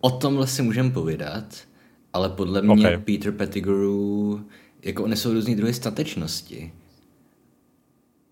O 0.01 0.11
tomhle 0.11 0.47
si 0.47 0.63
můžeme 0.63 0.91
povídat, 0.91 1.45
ale 2.13 2.29
podle 2.29 2.63
mě 2.63 2.73
Ok. 2.73 2.79
okay. 2.79 2.99
Peter 2.99 3.33
Pettigrew, 3.33 4.41
jako 4.83 5.03
oni 5.05 5.17
jsou 5.17 5.33
různý 5.33 5.55
druhy 5.57 5.75
statečnosti. 5.75 6.73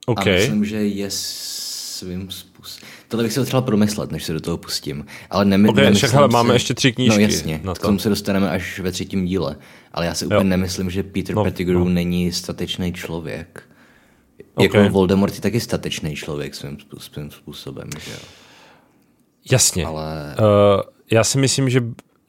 OK. 0.07 0.27
A 0.27 0.31
myslím, 0.31 0.65
že 0.65 0.77
je 0.77 1.07
svým 1.11 2.31
způsobem. 2.31 2.89
Tohle 3.09 3.25
bych 3.25 3.33
si 3.33 3.41
potřeboval 3.41 3.67
promyslet, 3.67 4.13
než 4.13 4.25
se 4.25 4.33
do 4.33 4.41
toho 4.41 4.57
pustím. 4.57 5.07
Ale 5.31 5.45
nemy, 5.45 5.69
Ok, 5.69 5.77
nemyslím 5.77 5.97
však 5.97 6.11
hele, 6.13 6.29
si... 6.29 6.33
máme 6.33 6.55
ještě 6.55 6.75
tři 6.75 6.93
knížky 6.93 7.17
No 7.17 7.23
jasně, 7.23 7.61
na 7.65 7.75
k 7.75 7.79
to. 7.79 7.87
tomu 7.87 7.99
se 7.99 8.09
dostaneme 8.09 8.51
až 8.51 8.81
ve 8.81 8.93
třetím 8.93 9.25
díle. 9.25 9.57
Ale 9.93 10.07
já 10.07 10.15
si 10.15 10.27
úplně 10.27 10.39
Jo. 10.39 10.45
nemyslím, 10.45 10.91
že 10.91 11.03
Peter 11.03 11.35
No, 11.35 11.41
no, 11.41 11.45
Pettigrew 11.45 11.79
no. 11.79 11.85
no. 11.85 11.91
není 11.91 12.33
statečný 12.33 12.93
člověk. 12.93 13.63
Ok. 14.55 14.63
Jako 14.75 14.89
Voldemort 14.89 15.35
je 15.35 15.41
taky 15.41 15.61
statečný 15.61 16.17
člověk 16.17 16.55
svým, 16.55 16.79
svým 16.99 17.31
způsobem, 17.31 17.89
že 18.05 18.11
jo. 18.13 18.19
Jasně. 19.53 19.87
Ale 19.87 20.37
Uh, 20.39 20.83
já 21.11 21.25
si 21.25 21.39
myslím, 21.39 21.71
že 21.71 21.81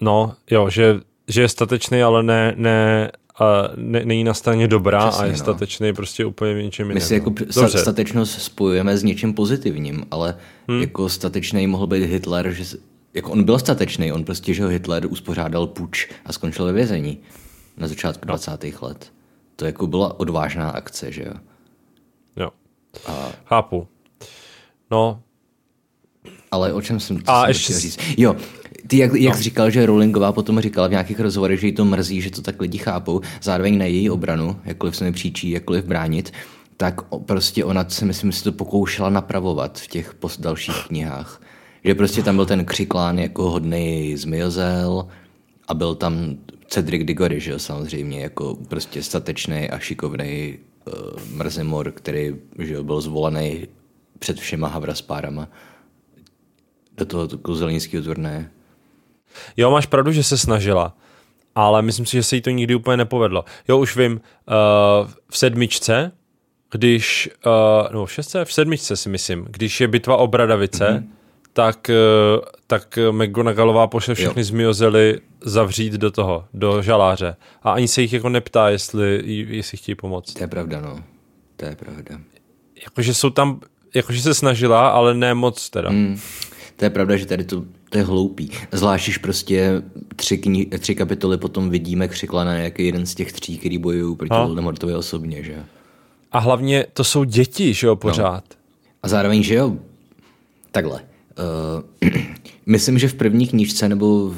no, 0.01 0.35
jo, 0.51 0.69
že, 0.69 0.95
že 1.27 1.41
je 1.41 1.49
statečný, 1.49 2.03
ale 2.03 2.23
ne, 2.23 2.53
ne, 2.57 3.11
uh, 3.41 3.47
ne 3.75 4.05
není 4.05 4.23
na 4.23 4.33
straně 4.33 4.67
dobrá 4.67 5.07
Přesně, 5.07 5.23
a 5.23 5.25
je 5.25 5.31
no. 5.31 5.37
statečný 5.37 5.93
prostě 5.93 6.25
úplně 6.25 6.53
v 6.53 6.63
něčem 6.63 6.87
My 6.87 6.91
jiném. 6.91 7.07
si 7.07 7.13
jako 7.13 7.29
Dobře, 7.29 7.79
statečnost 7.79 8.41
spojujeme 8.41 8.97
s 8.97 9.03
něčím 9.03 9.33
pozitivním, 9.33 10.05
ale 10.11 10.37
hmm. 10.67 10.81
jako 10.81 11.09
statečný 11.09 11.67
mohl 11.67 11.87
být 11.87 12.03
Hitler, 12.03 12.51
že 12.51 12.77
jako 13.13 13.31
on 13.31 13.43
byl 13.43 13.59
statečný, 13.59 14.11
on 14.11 14.23
prostě, 14.23 14.53
že 14.53 14.67
Hitler 14.67 15.05
uspořádal 15.05 15.67
puč 15.67 16.09
a 16.25 16.33
skončil 16.33 16.65
ve 16.65 16.73
vězení 16.73 17.17
na 17.77 17.87
začátku 17.87 18.25
no. 18.25 18.27
20. 18.27 18.81
let. 18.81 19.11
To 19.55 19.65
jako 19.65 19.87
byla 19.87 20.19
odvážná 20.19 20.69
akce, 20.69 21.11
že 21.11 21.23
jo. 21.23 21.33
jo. 22.35 22.49
A, 23.07 23.31
Chápu. 23.45 23.87
No, 24.91 25.21
ale 26.51 26.73
o 26.73 26.81
čem 26.81 26.99
jsem, 26.99 27.23
co 27.23 27.31
A 27.31 27.41
jsem 27.41 27.49
ještě 27.49 27.73
říct? 27.73 27.99
Jo, 28.17 28.35
ty 28.89 28.97
jak, 28.97 29.13
jak 29.13 29.35
no. 29.35 29.41
říkal, 29.41 29.69
že 29.69 29.85
Rowlingová 29.85 30.31
potom 30.31 30.59
říkala 30.59 30.87
v 30.87 30.91
nějakých 30.91 31.19
rozhovorech, 31.19 31.59
že 31.59 31.67
jí 31.67 31.73
to 31.73 31.85
mrzí, 31.85 32.21
že 32.21 32.31
to 32.31 32.41
tak 32.41 32.61
lidi 32.61 32.77
chápou, 32.77 33.21
zároveň 33.41 33.77
na 33.77 33.85
její 33.85 34.09
obranu, 34.09 34.55
jakkoliv 34.65 34.95
se 34.95 35.03
mi 35.03 35.11
příčí, 35.11 35.49
jakkoliv 35.49 35.85
bránit, 35.85 36.33
tak 36.77 37.01
prostě 37.25 37.65
ona 37.65 37.89
se 37.89 38.05
myslím, 38.05 38.31
si 38.31 38.43
to 38.43 38.51
pokoušela 38.51 39.09
napravovat 39.09 39.79
v 39.79 39.87
těch 39.87 40.13
post 40.13 40.41
dalších 40.41 40.75
knihách. 40.87 41.41
Že 41.83 41.95
prostě 41.95 42.23
tam 42.23 42.35
byl 42.35 42.45
ten 42.45 42.65
křiklán 42.65 43.19
jako 43.19 43.49
hodný 43.49 44.17
zmiozel 44.17 45.07
a 45.67 45.73
byl 45.73 45.95
tam 45.95 46.37
Cedric 46.67 47.05
Diggory, 47.05 47.39
že 47.39 47.51
jo, 47.51 47.59
samozřejmě, 47.59 48.21
jako 48.21 48.57
prostě 48.67 49.03
statečný 49.03 49.69
a 49.69 49.79
šikovný 49.79 50.57
uh, 50.87 50.93
mrzimor, 51.35 51.91
který 51.91 52.35
že 52.59 52.73
jo, 52.73 52.83
byl 52.83 53.01
zvolený 53.01 53.67
před 54.19 54.39
všema 54.39 54.67
havraspárama 54.67 55.47
do 56.97 57.05
toho 57.05 57.27
kouzelnického 57.27 58.03
turnaje. 58.03 58.49
Jo, 59.57 59.71
máš 59.71 59.85
pravdu, 59.85 60.11
že 60.11 60.23
se 60.23 60.37
snažila, 60.37 60.93
ale 61.55 61.81
myslím 61.81 62.05
si, 62.05 62.17
že 62.17 62.23
se 62.23 62.35
jí 62.35 62.41
to 62.41 62.49
nikdy 62.49 62.75
úplně 62.75 62.97
nepovedlo. 62.97 63.45
Jo, 63.67 63.77
už 63.77 63.95
vím, 63.95 64.13
uh, 64.13 65.07
v 65.29 65.37
sedmičce, 65.37 66.11
když, 66.71 67.29
uh, 67.45 67.93
no 67.93 68.05
v 68.05 68.11
šestce, 68.11 68.45
v 68.45 68.53
sedmičce 68.53 68.97
si 68.97 69.09
myslím, 69.09 69.45
když 69.49 69.81
je 69.81 69.87
bitva 69.87 70.17
o 70.17 70.27
Bradavice, 70.27 70.85
mm-hmm. 70.85 71.07
tak, 71.53 71.91
uh, 72.37 72.45
tak 72.67 72.99
McGonagallová 73.11 73.87
pošle 73.87 74.15
všechny 74.15 74.43
zmiozely 74.43 75.19
zavřít 75.41 75.93
do 75.93 76.11
toho, 76.11 76.45
do 76.53 76.81
žaláře. 76.81 77.35
A 77.63 77.71
ani 77.71 77.87
se 77.87 78.01
jich 78.01 78.13
jako 78.13 78.29
neptá, 78.29 78.69
jestli, 78.69 79.21
jestli 79.47 79.77
chtějí 79.77 79.95
pomoct. 79.95 80.33
To 80.33 80.43
je 80.43 80.47
pravda, 80.47 80.81
no. 80.81 81.03
To 81.55 81.65
je 81.65 81.75
pravda. 81.75 82.19
Jakože 82.83 83.13
jsou 83.13 83.29
tam, 83.29 83.59
jakože 83.95 84.21
se 84.21 84.33
snažila, 84.33 84.89
ale 84.89 85.13
ne 85.13 85.33
moc 85.33 85.69
teda. 85.69 85.89
Mm. 85.89 86.19
To 86.79 86.85
je 86.85 86.89
pravda, 86.89 87.17
že 87.17 87.25
tady 87.25 87.43
to, 87.43 87.63
to 87.89 87.97
je 87.97 88.03
hloupý. 88.03 88.51
Zvlášť, 88.71 89.05
když 89.05 89.17
prostě 89.17 89.81
tři, 90.15 90.37
kni- 90.37 90.79
tři 90.79 90.95
kapitoly 90.95 91.37
potom 91.37 91.69
vidíme 91.69 92.07
křiklana 92.07 92.53
jak 92.53 92.79
jeden 92.79 93.05
z 93.05 93.15
těch 93.15 93.33
tří, 93.33 93.57
který 93.57 93.77
bojují 93.77 94.15
proti 94.15 94.33
no. 94.33 94.45
Voldemortovi 94.45 94.95
osobně, 94.95 95.43
že 95.43 95.63
A 96.31 96.39
hlavně 96.39 96.85
to 96.93 97.03
jsou 97.03 97.23
děti, 97.23 97.73
že 97.73 97.87
jo, 97.87 97.95
pořád. 97.95 98.43
No. 98.49 98.55
A 99.03 99.07
zároveň, 99.07 99.43
že 99.43 99.55
jo, 99.55 99.77
takhle. 100.71 101.01
Uh, 102.03 102.11
myslím, 102.65 102.99
že 102.99 103.07
v 103.07 103.13
první 103.13 103.47
knížce, 103.47 103.89
nebo 103.89 104.29
v, 104.29 104.37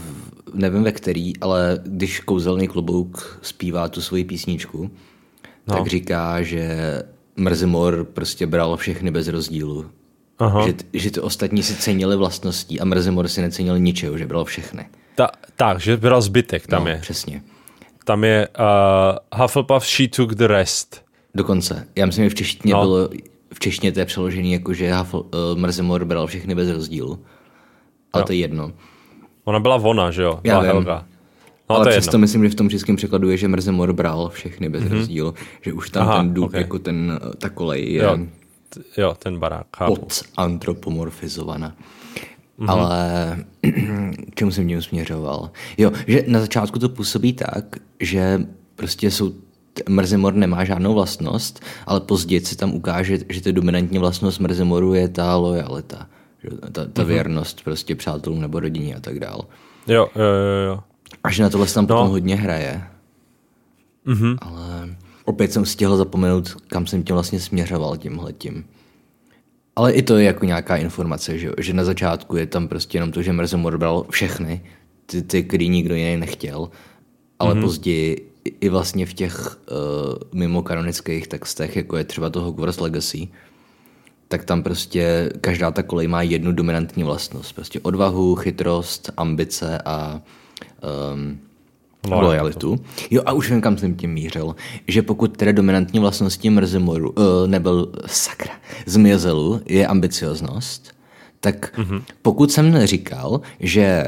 nevím 0.53 0.83
ve 0.83 0.91
který, 0.91 1.37
ale 1.37 1.79
když 1.85 2.19
kouzelný 2.19 2.67
klobouk 2.67 3.39
zpívá 3.41 3.89
tu 3.89 4.01
svoji 4.01 4.23
písničku, 4.23 4.91
no. 5.67 5.75
tak 5.75 5.87
říká, 5.87 6.41
že 6.41 6.77
Mrzimor 7.35 8.03
prostě 8.13 8.47
bral 8.47 8.77
všechny 8.77 9.11
bez 9.11 9.27
rozdílu. 9.27 9.85
Aha. 10.41 10.67
Že, 10.67 10.73
že 10.93 11.11
ty 11.11 11.19
ostatní 11.19 11.63
si 11.63 11.75
cenili 11.75 12.15
vlastností 12.15 12.79
a 12.79 12.85
Mrzimor 12.85 13.27
si 13.27 13.41
necenil 13.41 13.79
ničeho, 13.79 14.17
že 14.17 14.25
bral 14.27 14.45
všechny. 14.45 14.85
Ta, 15.15 15.29
tak, 15.55 15.79
že 15.79 15.97
bral 15.97 16.21
zbytek, 16.21 16.67
tam 16.67 16.83
no, 16.83 16.89
je. 16.89 16.97
přesně. 16.97 17.41
Tam 18.05 18.23
je 18.23 18.47
uh, 18.47 19.39
Hufflepuff, 19.41 19.87
she 19.87 20.07
took 20.07 20.33
the 20.35 20.47
rest. 20.47 21.05
Dokonce. 21.35 21.87
Já 21.95 22.05
myslím, 22.05 22.25
že 22.25 22.29
v 22.29 22.35
češtině 22.35 22.73
no. 22.73 22.81
bylo, 22.81 23.09
v 23.53 23.59
češtině 23.59 23.91
to 23.91 23.99
je 23.99 24.05
přeložený 24.05 24.53
jako, 24.53 24.73
že 24.73 24.93
Huffle, 24.93 25.19
uh, 25.19 25.29
Mrzimor 25.55 26.05
bral 26.05 26.27
všechny 26.27 26.55
bez 26.55 26.69
rozdílu. 26.69 27.19
Ale 28.13 28.21
no. 28.21 28.27
to 28.27 28.33
je 28.33 28.39
jedno. 28.39 28.71
Ona 29.43 29.59
byla 29.59 29.75
ona, 29.75 30.11
že 30.11 30.21
jo? 30.21 30.39
Já 30.43 30.59
vím. 30.59 30.67
Helga. 30.67 31.05
No, 31.69 31.75
ale 31.75 31.85
to 31.85 31.89
přesto 31.89 32.09
jedno. 32.09 32.19
myslím, 32.19 32.43
že 32.43 32.49
v 32.49 32.55
tom 32.55 32.69
českém 32.69 32.95
překladu 32.95 33.29
je, 33.29 33.37
že 33.37 33.47
Mrzimor 33.47 33.93
bral 33.93 34.29
všechny 34.29 34.69
bez 34.69 34.83
mm-hmm. 34.83 34.91
rozdílu. 34.91 35.33
Že 35.61 35.73
už 35.73 35.89
tam 35.89 36.07
Aha, 36.07 36.17
ten 36.17 36.33
důk, 36.33 36.45
okay. 36.45 36.61
jako 36.61 36.79
ten, 36.79 37.19
ta 37.37 37.49
kolej 37.49 37.93
je... 37.93 38.03
Jo, 38.03 38.17
jo 38.97 39.15
ten 39.19 39.39
barák, 39.39 39.67
chápu. 39.77 40.07
Podantropomorfizovaná. 40.35 41.75
Mm-hmm. 42.59 42.69
Ale 42.71 43.37
k 44.31 44.35
čemu 44.35 44.51
jsem 44.51 44.67
tím 44.67 44.81
směřoval? 44.81 45.51
Jo, 45.77 45.91
že 46.07 46.23
na 46.27 46.39
začátku 46.39 46.79
to 46.79 46.89
působí 46.89 47.33
tak, 47.33 47.75
že 47.99 48.41
prostě 48.75 49.11
jsou 49.11 49.33
Mrzimor 49.89 50.33
nemá 50.33 50.63
žádnou 50.63 50.93
vlastnost, 50.93 51.59
ale 51.85 51.99
později 51.99 52.45
se 52.45 52.57
tam 52.57 52.73
ukáže, 52.73 53.17
že 53.29 53.41
to 53.41 53.51
dominantní 53.51 53.97
vlastnost 53.97 54.39
Mrzimoru 54.39 54.93
je 54.93 55.09
ta 55.09 55.35
lojalita, 55.35 56.07
že 56.43 56.49
ta, 56.49 56.85
ta 56.85 56.85
mm-hmm. 56.85 57.05
věrnost 57.05 57.63
prostě 57.63 57.95
přátelům 57.95 58.41
nebo 58.41 58.59
rodině 58.59 58.95
a 58.95 58.99
tak 58.99 59.19
dál. 59.19 59.45
Jo, 59.87 60.07
jo, 60.15 60.23
jo, 60.23 60.67
jo. 60.67 60.79
A 61.23 61.31
že 61.31 61.43
na 61.43 61.49
tohle 61.49 61.67
se 61.67 61.73
tam 61.73 61.83
no. 61.83 61.87
potom 61.87 62.09
hodně 62.09 62.35
hraje. 62.35 62.83
Mm-hmm. 64.07 64.37
Ale 64.41 64.95
opět 65.25 65.53
jsem 65.53 65.65
stihl 65.65 65.97
zapomenout, 65.97 66.57
kam 66.67 66.87
jsem 66.87 67.03
tím 67.03 67.13
vlastně 67.13 67.39
směřoval 67.39 67.97
tímhletím. 67.97 68.65
Ale 69.75 69.93
i 69.93 70.01
to 70.01 70.17
je 70.17 70.25
jako 70.25 70.45
nějaká 70.45 70.75
informace, 70.75 71.37
že, 71.37 71.51
že 71.57 71.73
na 71.73 71.83
začátku 71.83 72.37
je 72.37 72.45
tam 72.45 72.67
prostě 72.67 72.97
jenom 72.97 73.11
to, 73.11 73.21
že 73.21 73.33
Mrzomor 73.33 73.77
bral 73.77 74.05
všechny, 74.09 74.61
ty, 75.05 75.21
ty 75.21 75.43
který 75.43 75.69
nikdo 75.69 75.95
jiný 75.95 76.17
nechtěl, 76.17 76.69
ale 77.39 77.55
mm-hmm. 77.55 77.61
později 77.61 78.31
i 78.61 78.69
vlastně 78.69 79.05
v 79.05 79.13
těch 79.13 79.47
uh, 79.47 80.15
mimo 80.33 80.61
kanonických 80.61 81.27
textech, 81.27 81.75
jako 81.75 81.97
je 81.97 82.03
třeba 82.03 82.29
to 82.29 82.41
Hogwarts 82.41 82.79
Legacy, 82.79 83.27
tak 84.27 84.45
tam 84.45 84.63
prostě 84.63 85.31
každá 85.41 85.71
ta 85.71 85.83
kolej 85.83 86.07
má 86.07 86.21
jednu 86.21 86.51
dominantní 86.51 87.03
vlastnost. 87.03 87.55
Prostě 87.55 87.79
odvahu, 87.79 88.35
chytrost, 88.35 89.11
ambice 89.17 89.81
a 89.85 90.21
um, 91.13 91.39
Lojalitu. 92.09 92.67
lojalitu. 92.67 92.85
Jo 93.11 93.21
a 93.25 93.33
už 93.33 93.51
vím, 93.51 93.61
kam 93.61 93.77
jsem 93.77 93.95
tím 93.95 94.13
mířil. 94.13 94.55
Že 94.87 95.01
pokud 95.01 95.37
teda 95.37 95.51
dominantní 95.51 95.99
vlastností 95.99 96.49
Mrzimoru, 96.49 97.09
uh, 97.11 97.23
nebyl 97.47 97.91
sakra, 98.05 98.53
Zmiezelu 98.85 99.61
je 99.65 99.87
ambicioznost, 99.87 100.95
tak 101.39 101.77
mm-hmm. 101.77 102.01
pokud 102.21 102.51
jsem 102.51 102.71
neříkal, 102.71 103.41
že 103.59 104.05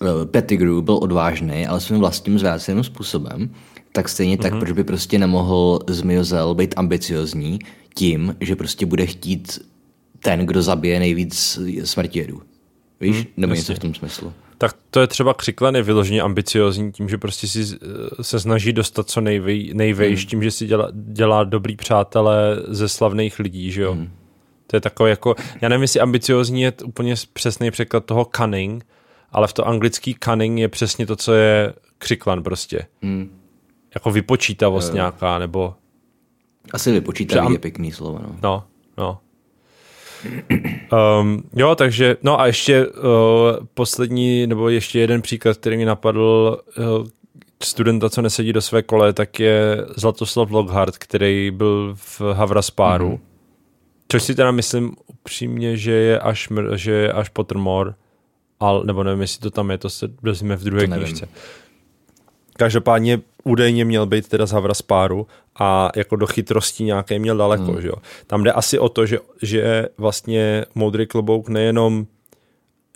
uh, 0.00 0.08
Pettigrew 0.24 0.82
byl 0.82 0.98
odvážný, 1.02 1.66
ale 1.66 1.80
svým 1.80 1.98
vlastním 1.98 2.38
zvráceným 2.38 2.84
způsobem, 2.84 3.50
tak 3.92 4.08
stejně 4.08 4.36
mm-hmm. 4.36 4.42
tak, 4.42 4.52
mhm. 4.52 4.60
proč 4.60 4.72
by 4.72 4.84
prostě 4.84 5.18
nemohl 5.18 5.80
Zmiozel 5.88 6.54
být 6.54 6.74
ambiciozní 6.76 7.58
tím, 7.94 8.36
že 8.40 8.56
prostě 8.56 8.86
bude 8.86 9.06
chtít 9.06 9.58
ten, 10.18 10.46
kdo 10.46 10.62
zabije 10.62 10.98
nejvíc 10.98 11.58
smrtědů. 11.84 12.42
Víš? 13.00 13.16
Mm, 13.16 13.24
Nebo 13.36 13.54
něco 13.54 13.74
v 13.74 13.78
tom 13.78 13.94
smyslu 13.94 14.32
tak 14.62 14.76
to 14.90 15.00
je 15.00 15.06
třeba 15.06 15.34
křiklen 15.34 15.76
je 15.76 15.82
vyloženě 15.82 16.22
ambiciozní 16.22 16.92
tím, 16.92 17.08
že 17.08 17.18
prostě 17.18 17.48
si 17.48 17.60
eh, 17.60 18.24
se 18.24 18.40
snaží 18.40 18.72
dostat 18.72 19.10
co 19.10 19.20
nejvej, 19.20 19.70
nejvejš, 19.74 20.20
hmm. 20.20 20.28
tím, 20.28 20.42
že 20.42 20.50
si 20.50 20.66
dělá, 20.66 20.88
dělá 20.92 21.44
dobrý 21.44 21.76
přátelé 21.76 22.56
ze 22.68 22.88
slavných 22.88 23.38
lidí, 23.38 23.72
že 23.72 23.82
jo. 23.82 23.92
Hmm. 23.92 24.10
To 24.66 24.76
je 24.76 24.80
takové 24.80 25.10
jako, 25.10 25.34
já 25.60 25.68
nevím, 25.68 25.82
jestli 25.82 26.00
ambiciozní 26.00 26.62
je 26.62 26.72
úplně 26.84 27.14
přesný 27.32 27.70
překlad 27.70 28.04
toho 28.04 28.26
cunning, 28.36 28.86
ale 29.32 29.48
v 29.48 29.52
to 29.52 29.68
anglický 29.68 30.16
cunning 30.24 30.58
je 30.58 30.68
přesně 30.68 31.06
to, 31.06 31.16
co 31.16 31.34
je 31.34 31.74
křiklan 31.98 32.42
prostě. 32.42 32.86
Hmm. 33.02 33.40
Jako 33.94 34.10
vypočítavost 34.10 34.88
uh. 34.88 34.94
nějaká, 34.94 35.38
nebo... 35.38 35.74
Asi 36.72 36.92
vypočítavý 36.92 37.46
am... 37.46 37.52
je 37.52 37.58
pěkný 37.58 37.92
slovo, 37.92 38.18
no. 38.18 38.36
No, 38.42 38.64
no. 38.98 39.18
Um, 41.20 41.42
jo, 41.56 41.74
takže, 41.74 42.16
no 42.22 42.40
a 42.40 42.46
ještě 42.46 42.86
uh, 42.86 43.02
poslední, 43.74 44.46
nebo 44.46 44.68
ještě 44.68 45.00
jeden 45.00 45.22
příklad, 45.22 45.56
který 45.56 45.76
mi 45.76 45.84
napadl, 45.84 46.58
uh, 46.78 47.06
studenta, 47.62 48.10
co 48.10 48.22
nesedí 48.22 48.52
do 48.52 48.60
své 48.60 48.82
kole, 48.82 49.12
tak 49.12 49.40
je 49.40 49.76
Zlatoslav 49.96 50.50
Lockhart, 50.50 50.98
který 50.98 51.50
byl 51.50 51.94
v 51.94 52.20
Havraspáru. 52.20 53.10
Mm-hmm. 53.10 53.20
Což 54.08 54.22
si 54.22 54.34
teda 54.34 54.50
myslím 54.50 54.96
upřímně, 55.06 55.76
že 55.76 55.92
je 55.92 56.18
až, 56.18 56.48
že 56.74 56.92
je 56.92 57.12
až 57.12 57.28
Pottermore, 57.28 57.94
ale, 58.60 58.84
nebo 58.84 59.02
nevím, 59.02 59.20
jestli 59.20 59.40
to 59.40 59.50
tam 59.50 59.70
je, 59.70 59.78
to 59.78 59.90
se 59.90 60.08
dozvíme 60.22 60.56
v 60.56 60.64
druhé 60.64 60.86
knižce. 60.86 61.28
Každopádně 62.56 63.20
údajně 63.44 63.84
měl 63.84 64.06
být 64.06 64.28
teda 64.28 64.46
z 64.46 64.52
Havraspáru 64.52 65.26
a 65.58 65.90
jako 65.96 66.16
do 66.16 66.26
chytrosti 66.26 66.84
nějaké 66.84 67.18
měl 67.18 67.36
daleko, 67.36 67.72
hmm. 67.72 67.80
že 67.80 67.88
jo. 67.88 67.94
Tam 68.26 68.44
jde 68.44 68.52
asi 68.52 68.78
o 68.78 68.88
to, 68.88 69.06
že, 69.06 69.18
že 69.42 69.88
vlastně 69.98 70.64
moudrý 70.74 71.06
klobouk 71.06 71.48
nejenom 71.48 72.06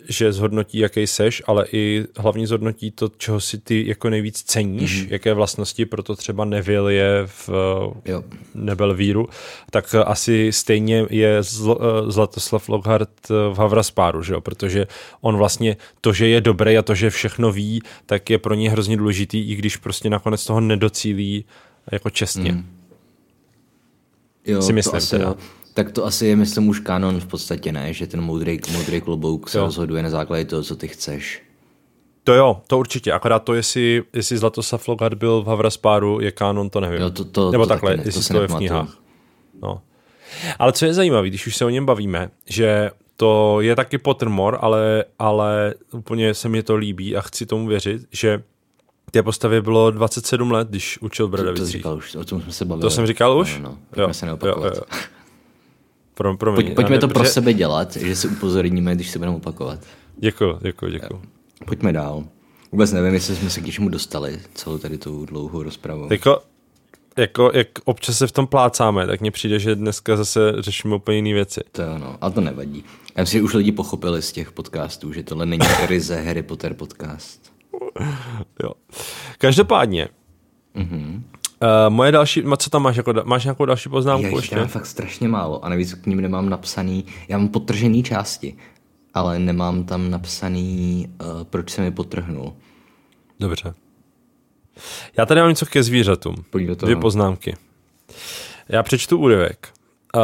že 0.09 0.33
zhodnotí, 0.33 0.77
jaký 0.77 1.07
seš, 1.07 1.43
ale 1.47 1.65
i 1.71 2.05
hlavně 2.17 2.47
zhodnotí 2.47 2.91
to, 2.91 3.09
čeho 3.17 3.39
si 3.39 3.57
ty 3.57 3.87
jako 3.87 4.09
nejvíc 4.09 4.43
ceníš, 4.43 5.03
mm-hmm. 5.03 5.07
jaké 5.11 5.33
vlastnosti, 5.33 5.85
proto 5.85 6.15
třeba 6.15 6.45
Neville 6.45 6.93
je 6.93 7.23
v 7.25 7.49
jo. 8.05 8.23
Nebelvíru, 8.55 9.29
tak 9.71 9.95
asi 10.05 10.51
stejně 10.51 11.05
je 11.09 11.41
Zl- 11.41 12.11
Zlatoslav 12.11 12.69
Lockhart 12.69 13.29
v 13.29 13.55
Havraspáru, 13.57 14.23
že 14.23 14.33
jo? 14.33 14.41
protože 14.41 14.87
on 15.21 15.37
vlastně 15.37 15.77
to, 16.01 16.13
že 16.13 16.27
je 16.27 16.41
dobrý 16.41 16.77
a 16.77 16.81
to, 16.81 16.95
že 16.95 17.09
všechno 17.09 17.51
ví, 17.51 17.81
tak 18.05 18.29
je 18.29 18.37
pro 18.37 18.53
ně 18.53 18.71
hrozně 18.71 18.97
důležitý, 18.97 19.51
i 19.51 19.55
když 19.55 19.77
prostě 19.77 20.09
nakonec 20.09 20.45
toho 20.45 20.59
nedocílí 20.61 21.45
jako 21.91 22.09
čestně. 22.09 22.51
Mm. 22.51 22.65
Jo, 24.45 24.61
si 24.61 24.73
myslím 24.73 24.91
to 24.91 24.97
asi, 24.97 25.09
teda. 25.09 25.25
Jo 25.25 25.35
tak 25.77 25.91
to 25.91 26.05
asi 26.05 26.25
je, 26.25 26.35
myslím, 26.35 26.69
už 26.69 26.79
kanon 26.79 27.19
v 27.19 27.25
podstatě, 27.25 27.71
ne? 27.71 27.93
Že 27.93 28.07
ten 28.07 28.21
moudrý, 28.21 28.59
moudrý 28.73 29.01
klobouk 29.01 29.49
se 29.49 29.57
jo. 29.57 29.63
rozhoduje 29.63 30.03
na 30.03 30.09
základě 30.09 30.45
toho, 30.45 30.63
co 30.63 30.75
ty 30.75 30.87
chceš. 30.87 31.43
To 32.23 32.33
jo, 32.33 32.61
to 32.67 32.77
určitě. 32.77 33.11
Akorát 33.11 33.39
to, 33.39 33.53
jestli, 33.53 34.03
jestli 34.13 34.37
Zlatoslav 34.37 34.87
Logard 34.87 35.17
byl 35.17 35.41
v 35.41 35.47
Havraspáru, 35.47 36.19
je 36.21 36.31
kanon, 36.31 36.69
to 36.69 36.79
nevím. 36.79 37.01
Jo, 37.01 37.09
to, 37.09 37.25
to, 37.25 37.51
Nebo 37.51 37.63
to 37.63 37.69
takhle, 37.69 37.97
ne, 37.97 38.03
jestli 38.05 38.23
to, 38.23 38.33
to 38.33 38.41
je 38.41 38.47
v 38.47 38.55
knihách. 38.55 38.97
No. 39.61 39.81
Ale 40.59 40.73
co 40.73 40.85
je 40.85 40.93
zajímavé, 40.93 41.27
když 41.27 41.47
už 41.47 41.55
se 41.55 41.65
o 41.65 41.69
něm 41.69 41.85
bavíme, 41.85 42.29
že 42.45 42.91
to 43.17 43.61
je 43.61 43.75
taky 43.75 43.97
Pottermore, 43.97 44.57
ale, 44.57 45.05
ale 45.19 45.73
úplně 45.91 46.33
se 46.33 46.49
mi 46.49 46.63
to 46.63 46.75
líbí 46.75 47.15
a 47.15 47.21
chci 47.21 47.45
tomu 47.45 47.67
věřit, 47.67 48.01
že 48.11 48.43
té 49.11 49.23
postavě 49.23 49.61
bylo 49.61 49.91
27 49.91 50.51
let, 50.51 50.67
když 50.67 51.01
učil 51.01 51.27
Bradavicích. 51.27 51.65
To, 51.65 51.71
to 51.71 51.77
říkal 51.77 51.97
už, 51.97 52.15
o 52.15 52.23
tom 52.23 52.41
jsme 52.41 52.51
se 52.51 52.65
bavili. 52.65 52.81
To 52.81 52.89
jsem 52.89 53.07
říkal 53.07 53.37
už? 53.37 53.59
No, 53.59 53.77
no, 53.97 54.03
jo, 54.03 54.13
se 54.13 54.25
neopakovat. 54.25 54.75
Jo, 54.75 54.81
jo. 54.91 54.97
Pro, 56.17 56.37
pro 56.37 56.53
Pojď, 56.53 56.73
pojďme 56.75 56.95
ne, 56.95 56.99
to 56.99 57.07
pro 57.07 57.19
protože... 57.19 57.31
sebe 57.31 57.53
dělat, 57.53 57.95
že 57.95 58.15
si 58.15 58.27
upozorníme, 58.27 58.95
když 58.95 59.09
se 59.09 59.19
budeme 59.19 59.35
opakovat. 59.37 59.79
Děkuji, 60.17 60.57
děkuji, 60.61 60.91
děkuji. 60.91 61.21
Pojďme 61.65 61.93
dál. 61.93 62.23
Vůbec 62.71 62.91
nevím, 62.91 63.13
jestli 63.13 63.35
jsme 63.35 63.49
se 63.49 63.61
k 63.61 63.65
něčemu 63.65 63.89
dostali 63.89 64.39
celou 64.53 64.77
tady 64.77 64.97
tu 64.97 65.25
dlouhou 65.25 65.63
rozpravu. 65.63 66.07
Jako, 66.11 66.41
jako, 67.17 67.51
jak 67.53 67.67
občas 67.85 68.17
se 68.17 68.27
v 68.27 68.31
tom 68.31 68.47
plácáme, 68.47 69.07
tak 69.07 69.21
mně 69.21 69.31
přijde, 69.31 69.59
že 69.59 69.75
dneska 69.75 70.15
zase 70.15 70.53
řešíme 70.59 70.95
úplně 70.95 71.17
jiné 71.17 71.33
věci. 71.33 71.61
To 71.71 71.81
jo, 71.81 71.97
no, 71.97 72.17
ale 72.21 72.31
to 72.31 72.41
nevadí. 72.41 72.83
Já 73.15 73.23
myslím, 73.23 73.39
že 73.39 73.43
už 73.43 73.53
lidi 73.53 73.71
pochopili 73.71 74.21
z 74.21 74.31
těch 74.31 74.51
podcastů, 74.51 75.13
že 75.13 75.23
tohle 75.23 75.45
není 75.45 75.65
ryze 75.87 76.21
Harry 76.21 76.43
Potter 76.43 76.73
podcast. 76.73 77.53
Jo. 78.63 78.71
Každopádně, 79.37 80.07
Mhm. 80.73 81.23
Uh, 81.61 81.67
moje 81.89 82.11
další, 82.11 82.43
co 82.57 82.69
tam 82.69 82.81
máš, 82.81 82.95
jako, 82.95 83.13
máš 83.23 83.43
nějakou 83.43 83.65
další 83.65 83.89
poznámku 83.89 84.23
Já 84.23 84.29
ještě? 84.29 84.37
ještě 84.43 84.55
mám 84.55 84.67
fakt 84.67 84.85
strašně 84.85 85.27
málo 85.27 85.65
a 85.65 85.69
navíc 85.69 85.93
k 85.93 86.05
ním 86.05 86.21
nemám 86.21 86.49
napsaný, 86.49 87.05
já 87.27 87.37
mám 87.37 87.47
potržený 87.47 88.03
části, 88.03 88.57
ale 89.13 89.39
nemám 89.39 89.83
tam 89.83 90.09
napsaný, 90.09 91.07
uh, 91.21 91.43
proč 91.43 91.69
se 91.69 91.81
mi 91.81 91.91
potrhnul. 91.91 92.53
Dobře. 93.39 93.73
Já 95.17 95.25
tady 95.25 95.39
mám 95.39 95.49
něco 95.49 95.65
ke 95.65 95.83
zvířatům. 95.83 96.35
Pojď 96.49 96.67
do 96.67 96.75
toho. 96.75 96.87
Dvě 96.87 96.95
poznámky. 97.01 97.57
Já 98.69 98.83
přečtu 98.83 99.17
úryvek. 99.17 99.69
Uh, 100.15 100.21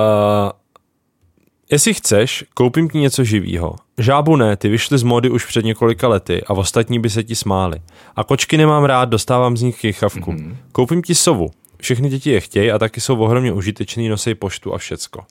jestli 1.72 1.94
chceš, 1.94 2.46
koupím 2.54 2.90
ti 2.90 2.98
něco 2.98 3.24
živýho. 3.24 3.76
Žábu 3.98 4.36
ne, 4.36 4.58
ty 4.58 4.70
vyšly 4.70 4.98
z 4.98 5.04
módy 5.04 5.30
už 5.30 5.46
před 5.46 5.66
několika 5.66 6.08
lety 6.08 6.44
a 6.44 6.54
ostatní 6.54 7.00
by 7.00 7.10
se 7.10 7.24
ti 7.24 7.36
smáli. 7.36 7.82
A 8.16 8.24
kočky 8.24 8.58
nemám 8.58 8.84
rád, 8.84 9.10
dostávám 9.10 9.58
z 9.58 9.62
nich 9.62 9.80
kýchavku. 9.80 10.32
Mm-hmm. 10.32 10.56
Koupím 10.72 11.02
ti 11.02 11.16
sovu. 11.16 11.52
Všechny 11.82 12.10
děti 12.10 12.30
je 12.30 12.40
chtějí 12.40 12.72
a 12.72 12.80
taky 12.80 13.02
jsou 13.02 13.18
ohromně 13.18 13.52
užitečný, 13.52 14.10
nosej 14.10 14.36
poštu 14.36 14.74
a 14.74 14.78
všecko. 14.78 15.22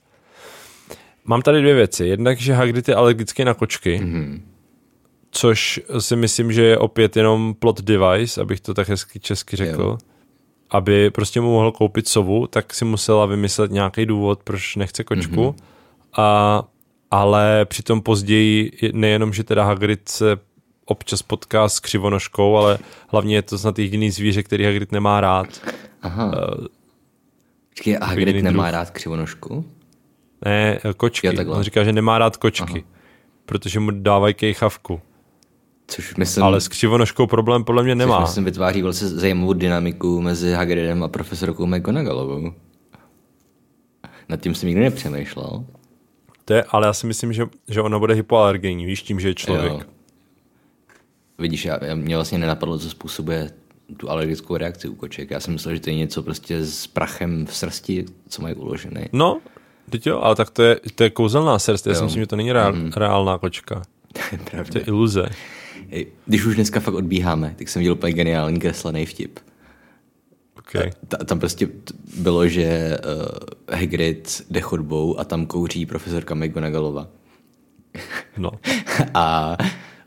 Mám 1.25 1.41
tady 1.41 1.61
dvě 1.61 1.73
věci. 1.73 2.05
Jednak, 2.05 2.39
že 2.39 2.53
Hagrid 2.53 2.87
je 2.87 2.95
alergický 2.95 3.43
na 3.43 3.53
kočky, 3.53 3.99
mm-hmm. 4.03 4.41
což 5.31 5.81
si 5.99 6.15
myslím, 6.15 6.51
že 6.51 6.63
je 6.63 6.77
opět 6.77 7.17
jenom 7.17 7.53
plot 7.59 7.81
device, 7.81 8.41
abych 8.41 8.61
to 8.61 8.73
tak 8.73 8.89
hezky 8.89 9.19
česky 9.19 9.55
řekl. 9.55 9.81
Jo. 9.81 9.97
Aby 10.69 11.11
prostě 11.11 11.41
mu 11.41 11.51
mohl 11.51 11.71
koupit 11.71 12.07
sovu, 12.07 12.47
tak 12.47 12.73
si 12.73 12.85
musela 12.85 13.25
vymyslet 13.25 13.71
nějaký 13.71 14.05
důvod, 14.05 14.39
proč 14.43 14.75
nechce 14.75 15.03
kočku. 15.03 15.35
Mm-hmm. 15.35 15.72
A, 16.17 16.63
ale 17.11 17.65
přitom 17.65 18.01
později 18.01 18.71
je- 18.81 18.91
nejenom, 18.93 19.33
že 19.33 19.43
teda 19.43 19.63
Hagrid 19.63 20.09
se 20.09 20.37
občas 20.85 21.21
potká 21.21 21.69
s 21.69 21.79
křivonožkou, 21.79 22.55
ale 22.57 22.77
hlavně 23.07 23.35
je 23.35 23.41
to 23.41 23.57
snad 23.57 23.79
jediný 23.79 24.11
zvíře, 24.11 24.43
který 24.43 24.63
Hagrid 24.65 24.91
nemá 24.91 25.21
rád. 25.21 25.47
Aha. 26.01 26.31
Počkej, 27.69 27.97
a 28.01 28.05
Hagrid 28.05 28.43
nemá 28.43 28.63
druh. 28.63 28.71
rád 28.73 28.89
křivonožku? 28.91 29.65
Ne, 30.45 30.79
kočky. 30.97 31.27
Jo, 31.27 31.33
takhle. 31.33 31.55
On 31.57 31.63
říká, 31.63 31.83
že 31.83 31.93
nemá 31.93 32.17
rád 32.17 32.37
kočky, 32.37 32.63
Aha. 32.73 32.87
protože 33.45 33.79
mu 33.79 33.91
dávají 33.91 34.33
kejchavku. 34.33 35.01
Což 35.87 36.15
myslím, 36.15 36.43
Ale 36.43 36.61
s 36.61 36.67
křivonožkou 36.67 37.27
problém 37.27 37.63
podle 37.63 37.83
mě 37.83 37.93
což 37.93 37.99
nemá. 37.99 38.19
myslím 38.19 38.43
vytváří 38.45 38.81
velice 38.81 39.07
zajímavou 39.09 39.53
dynamiku 39.53 40.21
mezi 40.21 40.51
Hagridem 40.53 41.03
a 41.03 41.07
profesorkou 41.07 41.65
McGonagallovou. 41.65 42.53
Nad 44.29 44.41
tím 44.41 44.55
jsem 44.55 44.67
nikdy 44.69 44.83
nepřemýšlel. 44.83 45.65
To 46.45 46.53
je, 46.53 46.63
ale 46.69 46.87
já 46.87 46.93
si 46.93 47.07
myslím, 47.07 47.33
že, 47.33 47.47
že 47.69 47.81
ona 47.81 47.99
bude 47.99 48.13
hypoalergenní, 48.13 48.85
víš, 48.85 49.01
tím, 49.03 49.19
že 49.19 49.27
je 49.27 49.35
člověk. 49.35 49.73
Jo. 49.73 49.81
Vidíš, 51.37 51.65
já, 51.65 51.85
já, 51.85 51.95
mě 51.95 52.15
vlastně 52.15 52.37
nenapadlo, 52.37 52.79
co 52.79 52.89
způsobuje 52.89 53.51
tu 53.97 54.09
alergickou 54.09 54.57
reakci 54.57 54.87
u 54.87 54.95
koček. 54.95 55.31
Já 55.31 55.39
jsem 55.39 55.53
myslel, 55.53 55.75
že 55.75 55.81
to 55.81 55.89
je 55.89 55.95
něco 55.95 56.23
prostě 56.23 56.65
s 56.65 56.87
prachem 56.87 57.45
v 57.45 57.55
srsti, 57.55 58.05
co 58.29 58.41
mají 58.41 58.55
uložený. 58.55 59.05
No, 59.13 59.39
teď 59.89 60.07
jo, 60.07 60.19
ale 60.19 60.35
tak 60.35 60.49
to 60.49 60.63
je, 60.63 60.79
to 60.95 61.03
je 61.03 61.09
kouzelná 61.09 61.59
srst, 61.59 61.87
já 61.87 61.93
si 61.93 61.99
Jo. 61.99 62.05
myslím, 62.05 62.21
že 62.23 62.27
to 62.27 62.35
není 62.35 62.51
reál, 62.51 62.73
Mhm. 62.73 62.91
reálná 62.95 63.37
kočka. 63.37 63.81
To 64.13 64.19
je 64.31 64.37
To 64.37 64.49
pravda. 64.51 64.79
je 64.79 64.81
iluze. 64.85 65.25
Když 66.25 66.45
už 66.45 66.55
dneska 66.55 66.79
fakt 66.79 66.93
odbíháme, 66.93 67.55
tak 67.57 67.69
jsem 67.69 67.79
viděl 67.79 67.93
úplně 67.93 68.13
geniální 68.13 68.59
kreslený 68.59 69.05
vtip. 69.05 69.39
Okay. 70.67 70.91
Ta, 71.07 71.17
tam 71.17 71.39
prostě 71.39 71.67
bylo, 72.17 72.47
že 72.47 72.97
uh, 73.05 73.77
Hagrid 73.79 74.45
jde 74.49 74.61
chodbou 74.61 75.19
a 75.19 75.23
tam 75.23 75.45
kouří 75.45 75.85
profesorka 75.85 76.35
McGonagallova. 76.35 77.07
No. 78.37 78.51
A 79.13 79.57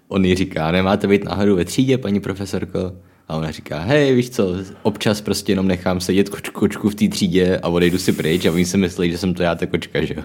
on 0.08 0.24
jí 0.24 0.34
říká, 0.34 0.70
nemáte 0.70 1.06
být 1.06 1.24
náhodou 1.24 1.56
ve 1.56 1.64
třídě, 1.64 1.98
paní 1.98 2.20
profesorko? 2.20 2.92
A 3.28 3.36
ona 3.36 3.50
říká, 3.50 3.78
hej, 3.78 4.14
víš 4.14 4.30
co, 4.30 4.54
občas 4.82 5.20
prostě 5.20 5.52
jenom 5.52 5.68
nechám 5.68 6.00
sedět 6.00 6.28
kočku, 6.28 6.60
kočku 6.60 6.90
v 6.90 6.94
té 6.94 7.08
třídě 7.08 7.58
a 7.62 7.68
odejdu 7.68 7.98
si 7.98 8.12
pryč 8.12 8.46
a 8.46 8.52
oni 8.52 8.64
si 8.64 8.76
myslí, 8.76 9.10
že 9.10 9.18
jsem 9.18 9.34
to 9.34 9.42
já 9.42 9.54
ta 9.54 9.66
kočka, 9.66 10.04
že 10.04 10.14
jo. 10.14 10.22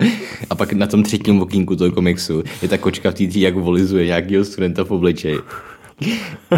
A 0.50 0.54
pak 0.54 0.72
na 0.72 0.86
tom 0.86 1.02
třetím 1.02 1.42
okýnku 1.42 1.76
toho 1.76 1.92
komiksu 1.92 2.42
je 2.62 2.68
ta 2.68 2.78
kočka 2.78 3.10
v 3.10 3.14
té 3.14 3.26
třídě, 3.26 3.40
jak 3.40 3.54
volizuje 3.54 4.06
nějakého 4.06 4.44
studenta 4.44 4.84
v 4.84 4.90
obličeji. 4.90 5.38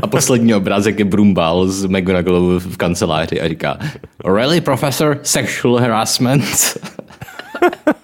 A 0.02 0.06
poslední 0.06 0.54
obrázek 0.54 0.98
je 0.98 1.04
Brumbal 1.04 1.68
z 1.68 1.86
McGonagallovou 1.86 2.58
v 2.58 2.76
kanceláři 2.76 3.40
a 3.40 3.48
říká 3.48 3.78
Really, 4.24 4.60
professor? 4.60 5.20
Sexual 5.22 5.76
harassment? 5.76 6.44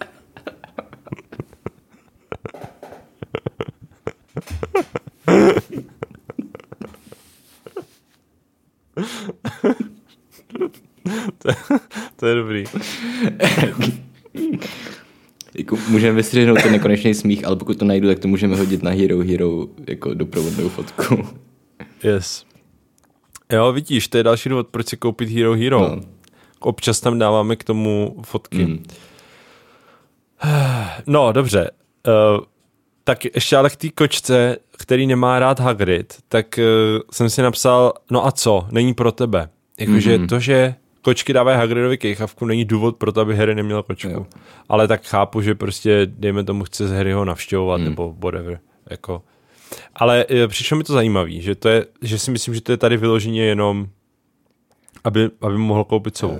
To 12.16 12.26
je 12.26 12.34
dobrý. 12.34 12.64
Jako, 15.70 15.90
můžeme 15.90 16.16
vystřihnout 16.16 16.62
ten 16.62 16.72
nekonečný 16.72 17.14
smích, 17.14 17.46
ale 17.46 17.56
pokud 17.56 17.78
to 17.78 17.84
najdu, 17.84 18.08
tak 18.08 18.18
to 18.18 18.28
můžeme 18.28 18.56
hodit 18.56 18.82
na 18.82 18.90
Hero 18.90 19.18
Hero 19.18 19.66
jako 19.86 20.14
doprovodnou 20.14 20.68
fotku. 20.68 21.28
Yes. 22.02 22.44
Jo, 23.52 23.72
vidíš, 23.72 24.08
to 24.08 24.16
je 24.16 24.22
další 24.22 24.48
důvod, 24.48 24.68
proč 24.68 24.88
si 24.88 24.96
koupit 24.96 25.28
Hero 25.28 25.54
Hero. 25.54 25.80
No. 25.80 26.00
Občas 26.60 27.00
tam 27.00 27.18
dáváme 27.18 27.56
k 27.56 27.64
tomu 27.64 28.16
fotky. 28.22 28.66
Mm. 28.66 28.84
No, 31.06 31.32
dobře. 31.32 31.70
Uh, 32.06 32.44
tak 33.04 33.24
ještě 33.24 33.56
ale 33.56 33.70
k 33.70 33.76
té 33.76 33.88
kočce, 33.88 34.56
který 34.78 35.06
nemá 35.06 35.38
rád 35.38 35.60
Hagrid, 35.60 36.14
tak 36.28 36.58
uh, 36.58 37.00
jsem 37.12 37.30
si 37.30 37.42
napsal, 37.42 37.92
no 38.10 38.26
a 38.26 38.32
co, 38.32 38.68
není 38.70 38.94
pro 38.94 39.12
tebe. 39.12 39.48
Jakože 39.78 40.18
mm-hmm. 40.18 40.28
to, 40.28 40.40
že 40.40 40.74
kočky 41.02 41.32
dávají 41.32 41.58
Hagridovi 41.58 41.98
kejchavku, 41.98 42.46
není 42.46 42.64
důvod 42.64 42.96
pro 42.96 43.12
to, 43.12 43.20
aby 43.20 43.36
Harry 43.36 43.54
neměl 43.54 43.82
kočku. 43.82 44.08
Jo. 44.10 44.26
Ale 44.68 44.88
tak 44.88 45.02
chápu, 45.06 45.40
že 45.40 45.54
prostě, 45.54 46.06
dejme 46.06 46.44
tomu, 46.44 46.64
chce 46.64 46.88
z 46.88 46.92
Harryho 46.92 47.24
navštěvovat, 47.24 47.78
Mm. 47.80 47.84
mm. 47.84 47.90
nebo 47.90 48.14
whatever. 48.18 48.60
Jako. 48.90 49.22
Ale 49.94 50.26
eh, 50.30 50.48
přišlo 50.48 50.76
mi 50.76 50.84
to 50.84 50.92
zajímavý, 50.92 51.42
že, 51.42 51.54
to 51.54 51.68
je, 51.68 51.86
že 52.02 52.18
si 52.18 52.30
myslím, 52.30 52.54
že 52.54 52.60
to 52.60 52.72
je 52.72 52.76
tady 52.76 52.96
vyloženě 52.96 53.42
jenom, 53.44 53.88
aby, 55.04 55.30
aby 55.40 55.58
mohl 55.58 55.84
koupit 55.84 56.16
sovu. 56.16 56.38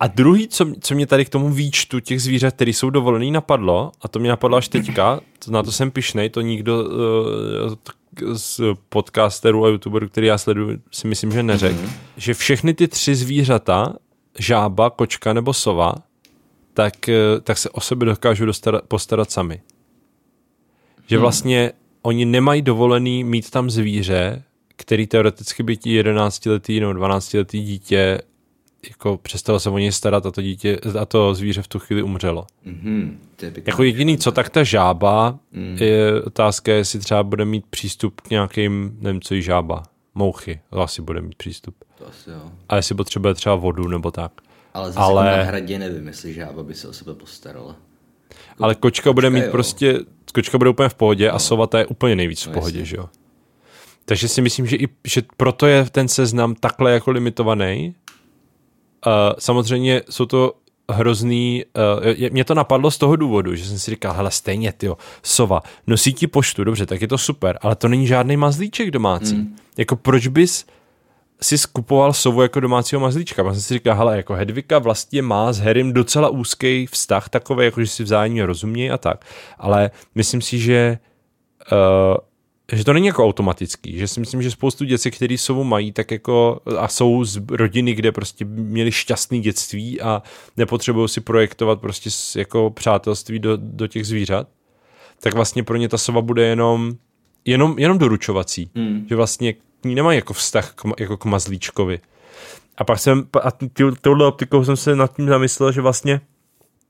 A 0.00 0.06
druhý, 0.06 0.48
co, 0.48 0.66
co 0.80 0.94
mě 0.94 1.06
tady 1.06 1.24
k 1.24 1.28
tomu 1.28 1.48
výčtu 1.48 2.00
těch 2.00 2.22
zvířat, 2.22 2.54
které 2.54 2.70
jsou 2.70 2.90
dovolený, 2.90 3.30
napadlo, 3.30 3.92
a 4.02 4.08
to 4.08 4.18
mě 4.18 4.28
napadlo 4.28 4.56
až 4.56 4.68
teďka, 4.68 5.20
na 5.50 5.62
to 5.62 5.72
jsem 5.72 5.90
pišnej, 5.90 6.30
to 6.30 6.40
nikdo 6.40 6.84
uh, 6.84 7.74
z 8.32 8.60
podcasterů 8.88 9.64
a 9.64 9.68
youtuberů, 9.68 10.08
který 10.08 10.26
já 10.26 10.38
sleduju, 10.38 10.78
si 10.90 11.06
myslím, 11.06 11.32
že 11.32 11.42
neřekl, 11.42 11.78
mm-hmm. 11.78 11.92
že 12.16 12.34
všechny 12.34 12.74
ty 12.74 12.88
tři 12.88 13.14
zvířata, 13.14 13.94
žába, 14.38 14.90
kočka 14.90 15.32
nebo 15.32 15.52
sova, 15.52 15.94
tak, 16.74 17.08
eh, 17.08 17.40
tak 17.42 17.58
se 17.58 17.70
o 17.70 17.80
sebe 17.80 18.06
dokážou 18.06 18.44
dostarat, 18.44 18.84
postarat 18.88 19.30
sami. 19.30 19.60
Že 21.06 21.18
vlastně 21.18 21.72
oni 22.02 22.24
nemají 22.24 22.62
dovolený 22.62 23.24
mít 23.24 23.50
tam 23.50 23.70
zvíře, 23.70 24.42
který 24.76 25.06
teoreticky 25.06 25.62
by 25.62 25.76
ti 25.76 26.02
11-letý 26.02 26.80
nebo 26.80 26.92
12-letý 26.92 27.62
dítě 27.62 28.20
jako 28.90 29.16
přestalo 29.16 29.60
se 29.60 29.70
o 29.70 29.78
něj 29.78 29.92
starat 29.92 30.26
a 30.26 30.30
to 30.30 30.42
dítě 30.42 30.78
a 31.00 31.04
to 31.06 31.34
zvíře 31.34 31.62
v 31.62 31.68
tu 31.68 31.78
chvíli 31.78 32.02
umřelo. 32.02 32.46
Mhm, 32.64 33.18
to 33.36 33.44
je. 33.46 33.52
Jako 33.66 33.82
jediný, 33.82 34.18
co 34.18 34.32
tak 34.32 34.50
ta 34.50 34.62
žába, 34.64 35.38
mm. 35.52 35.76
je 35.80 36.22
otázka, 36.22 36.72
jestli 36.72 36.98
třeba 36.98 37.22
bude 37.22 37.44
mít 37.44 37.64
přístup 37.70 38.20
k 38.20 38.30
nějakým, 38.30 38.96
nevím, 39.00 39.20
co 39.20 39.34
jí 39.34 39.42
žába, 39.42 39.82
mouchy, 40.14 40.60
to 40.70 40.80
asi 40.80 41.02
bude 41.02 41.20
mít 41.20 41.34
přístup. 41.34 41.74
To 41.98 42.08
asi 42.08 42.30
jo. 42.30 42.42
A 42.68 42.76
jestli 42.76 42.94
potřebuje 42.94 43.34
třeba 43.34 43.54
vodu 43.54 43.88
nebo 43.88 44.10
tak. 44.10 44.32
Ale 44.74 44.86
zase 44.86 44.98
Ale- 44.98 45.28
Ale... 45.30 45.38
na 45.38 45.44
hradě 45.44 45.78
nevím, 45.78 46.06
jestli 46.06 46.34
žába 46.34 46.62
by 46.62 46.74
se 46.74 46.88
o 46.88 46.92
sebe 46.92 47.14
postarala. 47.14 47.76
Ale 48.58 48.74
kočka 48.74 49.12
bude 49.12 49.30
mít 49.30 49.40
jo. 49.40 49.46
No. 49.46 49.52
prostě, 49.52 49.98
kočka 50.34 50.58
bude 50.58 50.70
úplně 50.70 50.88
v 50.88 50.94
pohodě 50.94 51.30
a 51.30 51.38
sova 51.38 51.66
ta 51.66 51.78
je 51.78 51.86
úplně 51.86 52.16
nejvíc 52.16 52.42
v 52.42 52.46
No, 52.46 52.52
pohodě, 52.52 52.78
jasně. 52.78 52.86
že 52.86 52.96
jo. 52.96 53.08
Takže 54.04 54.28
si 54.28 54.40
myslím, 54.42 54.66
že 54.66 54.76
i 54.76 54.88
že 55.06 55.22
proto 55.36 55.66
je 55.66 55.84
ten 55.90 56.08
seznam 56.08 56.54
takhle 56.54 56.92
jako 56.92 57.10
limitovaný. 57.10 57.94
Uh, 59.06 59.12
samozřejmě 59.38 60.02
jsou 60.10 60.26
to 60.26 60.52
hrozný, 60.90 61.64
uh, 62.24 62.30
mě 62.30 62.44
to 62.44 62.54
napadlo 62.54 62.90
z 62.90 62.98
toho 62.98 63.16
důvodu, 63.16 63.54
že 63.54 63.64
jsem 63.64 63.78
si 63.78 63.90
říkal, 63.90 64.12
hele 64.12 64.30
stejně, 64.30 64.72
tyjo, 64.72 64.96
sova, 65.22 65.62
nosí 65.86 66.14
ti 66.14 66.26
poštu, 66.26 66.64
dobře, 66.64 66.86
tak 66.86 67.02
je 67.02 67.08
to 67.08 67.18
super, 67.18 67.58
ale 67.62 67.76
to 67.76 67.88
není 67.88 68.06
žádný 68.06 68.36
mazlíček 68.36 68.90
domácí. 68.90 69.34
Mm. 69.34 69.56
Jako 69.78 69.96
proč 69.96 70.26
bys 70.26 70.66
si 71.42 71.58
skupoval 71.58 72.12
sovu 72.12 72.42
jako 72.42 72.60
domácího 72.60 73.00
mazlíčka. 73.00 73.42
Já 73.42 73.52
jsem 73.52 73.62
si 73.62 73.74
říkal, 73.74 73.96
hele, 73.96 74.16
jako 74.16 74.34
Hedvika 74.34 74.78
vlastně 74.78 75.22
má 75.22 75.52
s 75.52 75.58
Harrym 75.58 75.92
docela 75.92 76.28
úzký 76.28 76.86
vztah 76.86 77.28
takový, 77.28 77.64
jako 77.64 77.80
že 77.80 77.86
si 77.86 78.02
vzájemně 78.04 78.46
rozumějí 78.46 78.90
a 78.90 78.98
tak. 78.98 79.24
Ale 79.58 79.90
myslím 80.14 80.40
si, 80.40 80.58
že 80.58 80.98
uh, 81.72 82.16
že 82.72 82.84
to 82.84 82.92
není 82.92 83.06
jako 83.06 83.24
automatický, 83.24 83.98
že 83.98 84.08
si 84.08 84.20
myslím, 84.20 84.42
že 84.42 84.50
spoustu 84.50 84.84
dětí, 84.84 85.10
kteří 85.10 85.38
sovu 85.38 85.64
mají, 85.64 85.92
tak 85.92 86.10
jako 86.10 86.60
a 86.78 86.88
jsou 86.88 87.24
z 87.24 87.42
rodiny, 87.50 87.94
kde 87.94 88.12
prostě 88.12 88.44
měli 88.44 88.92
šťastný 88.92 89.40
dětství 89.40 90.00
a 90.00 90.22
nepotřebují 90.56 91.08
si 91.08 91.20
projektovat 91.20 91.80
prostě 91.80 92.10
jako 92.36 92.70
přátelství 92.70 93.38
do, 93.38 93.56
do 93.56 93.86
těch 93.86 94.06
zvířat, 94.06 94.48
tak 95.20 95.34
vlastně 95.34 95.62
pro 95.62 95.76
ně 95.76 95.88
ta 95.88 95.98
sova 95.98 96.20
bude 96.20 96.46
jenom, 96.46 96.92
jenom, 97.44 97.78
jenom 97.78 97.98
doručovací. 97.98 98.70
Hmm. 98.74 99.06
Že 99.08 99.16
vlastně 99.16 99.52
k 99.52 99.84
ní 99.84 99.94
nemají 99.94 100.16
jako 100.16 100.32
vztah 100.32 100.74
k, 100.74 100.84
jako 101.00 101.16
k 101.16 101.24
mazlíčkovi. 101.24 102.00
A 102.76 102.84
pak 102.84 102.98
jsem, 102.98 103.28
a 103.42 103.48
touhle 104.00 104.26
optikou 104.26 104.64
jsem 104.64 104.76
se 104.76 104.96
nad 104.96 105.16
tím 105.16 105.28
zamyslel, 105.28 105.72
že 105.72 105.80
vlastně 105.80 106.20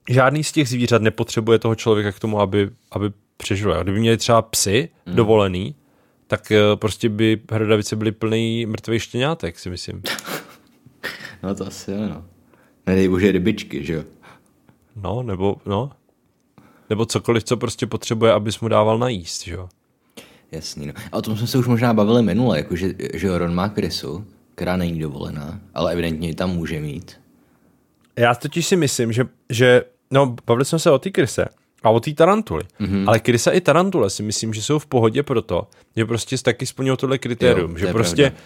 žádný 0.09 0.45
z 0.45 0.53
těch 0.53 0.69
zvířat 0.69 1.03
nepotřebuje 1.03 1.59
toho 1.59 1.75
člověka 1.75 2.13
k 2.13 2.19
tomu, 2.19 2.41
aby, 2.41 2.71
aby 2.91 3.11
přežil. 3.43 3.83
Kdyby 3.83 4.01
měli 4.01 4.17
třeba 4.17 4.43
psy 4.43 4.89
hmm. 5.07 5.17
dovolený, 5.17 5.75
tak 6.27 6.53
eh, 6.53 6.61
prostě 6.75 7.09
by 7.09 7.41
hradavice 7.51 7.97
byly 7.97 8.13
plný 8.13 8.67
mrtvých 8.67 9.03
štěňátek, 9.03 9.59
si 9.59 9.71
myslím. 9.71 10.03
no 11.43 11.55
to 11.55 11.67
asi 11.67 11.91
jo, 11.91 11.99
no. 12.09 12.25
Nedej 12.87 13.09
bože 13.09 13.33
rybičky, 13.33 13.85
že 13.85 13.93
jo? 13.93 14.05
No, 14.97 15.23
nebo, 15.23 15.57
no. 15.67 15.91
Nebo 16.91 17.07
cokoliv, 17.07 17.45
co 17.45 17.57
prostě 17.57 17.87
potřebuje, 17.87 18.33
abys 18.33 18.61
mu 18.61 18.69
dával 18.69 18.99
najíst, 18.99 19.45
že 19.45 19.55
jo? 19.55 19.69
Jasný, 20.53 20.87
no. 20.87 20.93
A 21.13 21.17
o 21.17 21.23
tom 21.23 21.37
jsme 21.37 21.47
se 21.47 21.59
už 21.59 21.67
možná 21.67 21.95
bavili 21.95 22.23
minule, 22.23 22.57
jako 22.59 22.77
že, 22.77 22.95
že 23.15 23.39
Ron 23.39 23.55
má 23.55 23.69
krysu, 23.69 24.27
která 24.55 24.77
není 24.77 24.99
dovolená, 24.99 25.61
ale 25.75 25.93
evidentně 25.93 26.29
ji 26.29 26.35
tam 26.35 26.51
může 26.51 26.81
mít. 26.81 27.21
Já 28.17 28.35
totiž 28.35 28.67
si 28.67 28.77
myslím, 28.77 29.13
že, 29.13 29.25
že 29.51 29.85
no, 30.11 30.37
bavili 30.47 30.65
jsme 30.65 30.79
se 30.79 30.91
o 30.91 30.99
té 30.99 31.11
kryse 31.11 31.49
a 31.83 31.91
o 31.91 32.01
té 32.01 32.15
tarantuly. 32.15 32.63
Mm-hmm. 32.81 33.05
Ale 33.07 33.21
krysa 33.21 33.51
i 33.51 33.61
tarantule 33.61 34.11
si 34.11 34.23
myslím, 34.23 34.55
že 34.55 34.63
jsou 34.63 34.79
v 34.79 34.87
pohodě 34.87 35.23
proto, 35.23 35.67
že 35.97 36.05
prostě 36.05 36.39
taky 36.39 36.67
splňují 36.67 36.97
tohle 36.97 37.19
kritérium, 37.19 37.71
jo, 37.71 37.79
že 37.79 37.87
prostě 37.87 38.23
pravda. 38.23 38.41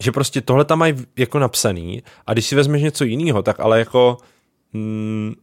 že 0.00 0.12
prostě 0.12 0.40
tohle 0.40 0.64
tam 0.64 0.78
mají 0.78 0.94
jako 1.16 1.38
napsaný 1.38 2.02
a 2.26 2.32
když 2.32 2.46
si 2.46 2.54
vezmeš 2.54 2.82
něco 2.82 3.04
jiného, 3.04 3.42
tak 3.42 3.60
ale 3.60 3.78
jako 3.78 4.16
mm, 4.72 5.34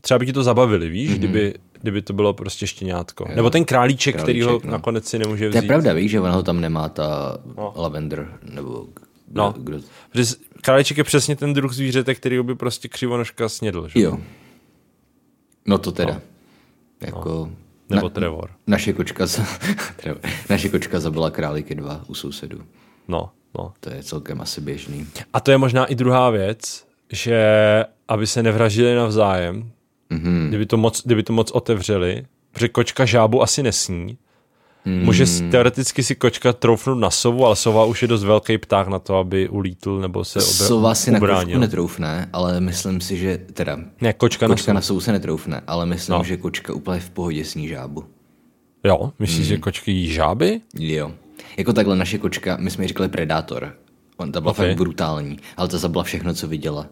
třeba 0.00 0.18
by 0.18 0.26
ti 0.26 0.32
to 0.32 0.42
zabavili, 0.42 0.88
víš, 0.88 1.10
mm-hmm. 1.10 1.18
kdyby, 1.18 1.54
kdyby 1.82 2.02
to 2.02 2.12
bylo 2.12 2.34
prostě 2.34 2.66
štěňátko. 2.66 3.26
Jo. 3.28 3.36
Nebo 3.36 3.50
ten 3.50 3.64
králíček, 3.64 4.14
králíček 4.14 4.24
který 4.24 4.42
ho 4.42 4.60
no. 4.64 4.70
nakonec 4.70 5.08
si 5.08 5.18
nemůže 5.18 5.48
vzít. 5.48 5.58
To 5.58 5.64
je 5.64 5.68
pravda, 5.68 5.92
víš, 5.92 6.10
že 6.10 6.20
ona 6.20 6.34
ho 6.34 6.42
tam 6.42 6.60
nemá, 6.60 6.88
ta 6.88 7.38
no. 7.56 7.72
lavender, 7.76 8.38
nebo 8.42 8.86
kdo, 9.26 9.42
no. 9.42 9.54
kdo... 9.56 9.78
Králíček 10.62 10.98
je 10.98 11.04
přesně 11.04 11.36
ten 11.36 11.52
druh 11.52 11.72
zvířete, 11.72 12.14
který 12.14 12.42
by 12.42 12.54
prostě 12.54 12.88
křivonožka 12.88 13.48
snědl. 13.48 13.88
Že? 13.88 14.00
Jo. 14.00 14.18
No 15.68 15.78
to 15.78 15.92
teda. 15.92 16.14
No. 16.14 16.20
Jako... 17.00 17.48
No. 17.90 17.96
Nebo 17.96 18.08
na, 18.08 18.14
Trevor. 18.14 18.50
Naše 18.66 18.92
kočka, 18.92 19.26
za, 19.26 19.42
naše 20.50 20.68
kočka 20.68 21.00
zabila 21.00 21.30
králíky 21.30 21.74
dva 21.74 22.00
u 22.06 22.14
sousedů. 22.14 22.58
No, 23.08 23.30
no. 23.58 23.72
To 23.80 23.90
je 23.90 24.02
celkem 24.02 24.40
asi 24.40 24.60
běžný. 24.60 25.06
A 25.32 25.40
to 25.40 25.50
je 25.50 25.58
možná 25.58 25.86
i 25.86 25.94
druhá 25.94 26.30
věc, 26.30 26.86
že 27.12 27.40
aby 28.08 28.26
se 28.26 28.42
nevražili 28.42 28.94
navzájem, 28.94 29.70
mm-hmm. 30.10 30.48
kdyby, 30.48 30.66
to 30.66 30.76
moc, 30.76 31.02
kdyby 31.04 31.22
to 31.22 31.32
moc 31.32 31.50
otevřeli, 31.50 32.24
protože 32.52 32.68
kočka 32.68 33.04
žábu 33.04 33.42
asi 33.42 33.62
nesní, 33.62 34.18
Hmm. 34.84 35.04
Může 35.04 35.24
teoreticky 35.50 36.02
si 36.02 36.14
kočka 36.14 36.52
troufnout 36.52 36.98
na 36.98 37.10
sovu, 37.10 37.46
ale 37.46 37.56
sova 37.56 37.84
už 37.84 38.02
je 38.02 38.08
dost 38.08 38.24
velký 38.24 38.58
pták 38.58 38.88
na 38.88 38.98
to, 38.98 39.16
aby 39.16 39.48
ulítl 39.48 40.00
nebo 40.00 40.24
se 40.24 40.38
obr- 40.38 40.66
Sova 40.66 40.94
si 40.94 41.10
ubránil. 41.10 41.38
na 41.38 41.44
kočku 41.44 41.58
netroufne, 41.58 42.28
ale 42.32 42.60
myslím 42.60 43.00
si, 43.00 43.16
že 43.16 43.38
teda... 43.52 43.78
Ne, 44.00 44.12
kočka, 44.12 44.46
kočka 44.46 44.72
na, 44.72 44.74
sovu. 44.74 44.74
na 44.74 44.80
sovu 44.80 45.00
se 45.00 45.12
netroufne, 45.12 45.62
ale 45.66 45.86
myslím, 45.86 46.14
no. 46.18 46.24
že 46.24 46.36
kočka 46.36 46.72
úplně 46.72 47.00
v 47.00 47.10
pohodě 47.10 47.44
sní 47.44 47.68
žábu. 47.68 48.04
Jo, 48.84 49.12
myslíš, 49.18 49.38
hmm. 49.38 49.48
že 49.48 49.58
kočky 49.58 49.92
jí 49.92 50.12
žáby? 50.12 50.60
Jo. 50.78 51.12
Jako 51.56 51.72
takhle 51.72 51.96
naše 51.96 52.18
kočka, 52.18 52.56
my 52.60 52.70
jsme 52.70 52.84
jí 52.84 52.88
říkali 52.88 53.08
predátor. 53.08 53.72
On 54.16 54.32
ta 54.32 54.40
byla 54.40 54.52
okay. 54.52 54.68
fakt 54.68 54.76
brutální, 54.76 55.38
ale 55.56 55.68
ta 55.68 55.78
zabila 55.78 56.04
všechno, 56.04 56.34
co 56.34 56.48
viděla. 56.48 56.86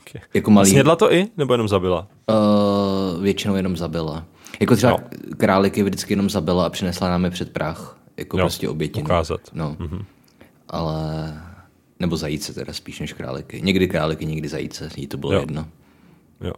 Okay. 0.00 0.22
Jako 0.34 0.50
malý... 0.50 0.70
Snědla 0.70 0.96
to 0.96 1.12
i, 1.12 1.26
nebo 1.36 1.54
jenom 1.54 1.68
zabila? 1.68 2.08
Uh, 2.28 3.22
většinou 3.22 3.54
jenom 3.54 3.76
zabila. 3.76 4.24
Jako 4.60 4.76
třeba 4.76 4.92
no. 4.92 4.98
králiky 5.36 5.82
vždycky 5.82 6.12
jenom 6.12 6.30
zabila 6.30 6.66
a 6.66 6.70
přinesla 6.70 7.08
nám 7.08 7.24
je 7.24 7.30
před 7.30 7.52
prach. 7.52 7.98
Jako 8.16 8.38
jo, 8.38 8.42
prostě 8.42 8.68
obětinu. 8.68 9.04
Ukázat. 9.04 9.40
No. 9.52 9.76
Mm-hmm. 9.80 10.04
Ale... 10.68 11.34
Nebo 12.00 12.16
zajíce 12.16 12.54
teda 12.54 12.72
spíš 12.72 13.00
než 13.00 13.12
králiky. 13.12 13.62
Někdy 13.62 13.88
králiky, 13.88 14.26
někdy 14.26 14.48
zajíce. 14.48 14.90
Jí 14.96 15.06
to 15.06 15.16
bylo 15.16 15.32
jo. 15.32 15.40
jedno. 15.40 15.68
Jo. 16.40 16.52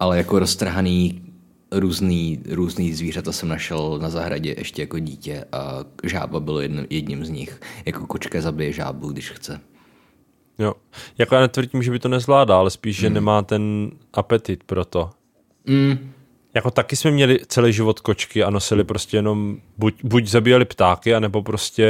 Ale 0.00 0.16
jako 0.16 0.38
roztrhaný 0.38 1.22
různý, 1.72 2.42
různý 2.50 2.94
zvířata 2.94 3.32
jsem 3.32 3.48
našel 3.48 3.98
na 4.02 4.10
zahradě 4.10 4.54
ještě 4.58 4.82
jako 4.82 4.98
dítě 4.98 5.44
a 5.52 5.78
žába 6.04 6.40
bylo 6.40 6.60
jedno, 6.60 6.82
jedním 6.90 7.24
z 7.24 7.30
nich. 7.30 7.60
Jako 7.86 8.06
kočka 8.06 8.40
zabije 8.40 8.72
žábu, 8.72 9.08
když 9.08 9.30
chce. 9.30 9.60
Jo. 10.58 10.74
Jako 11.18 11.34
já 11.34 11.40
netvrdím, 11.40 11.82
že 11.82 11.90
by 11.90 11.98
to 11.98 12.08
nezvládá, 12.08 12.58
ale 12.58 12.70
spíš, 12.70 12.98
mm. 12.98 13.00
že 13.00 13.10
nemá 13.10 13.42
ten 13.42 13.90
apetit 14.12 14.64
pro 14.64 14.84
to. 14.84 15.10
Mm. 15.66 16.12
Jako 16.54 16.70
taky 16.70 16.96
jsme 16.96 17.10
měli 17.10 17.38
celý 17.46 17.72
život 17.72 18.00
kočky 18.00 18.42
a 18.42 18.50
nosili 18.50 18.84
prostě 18.84 19.16
jenom, 19.16 19.56
buď, 19.78 19.94
buď 20.04 20.26
zabíjeli 20.26 20.64
ptáky, 20.64 21.14
anebo 21.14 21.42
prostě 21.42 21.86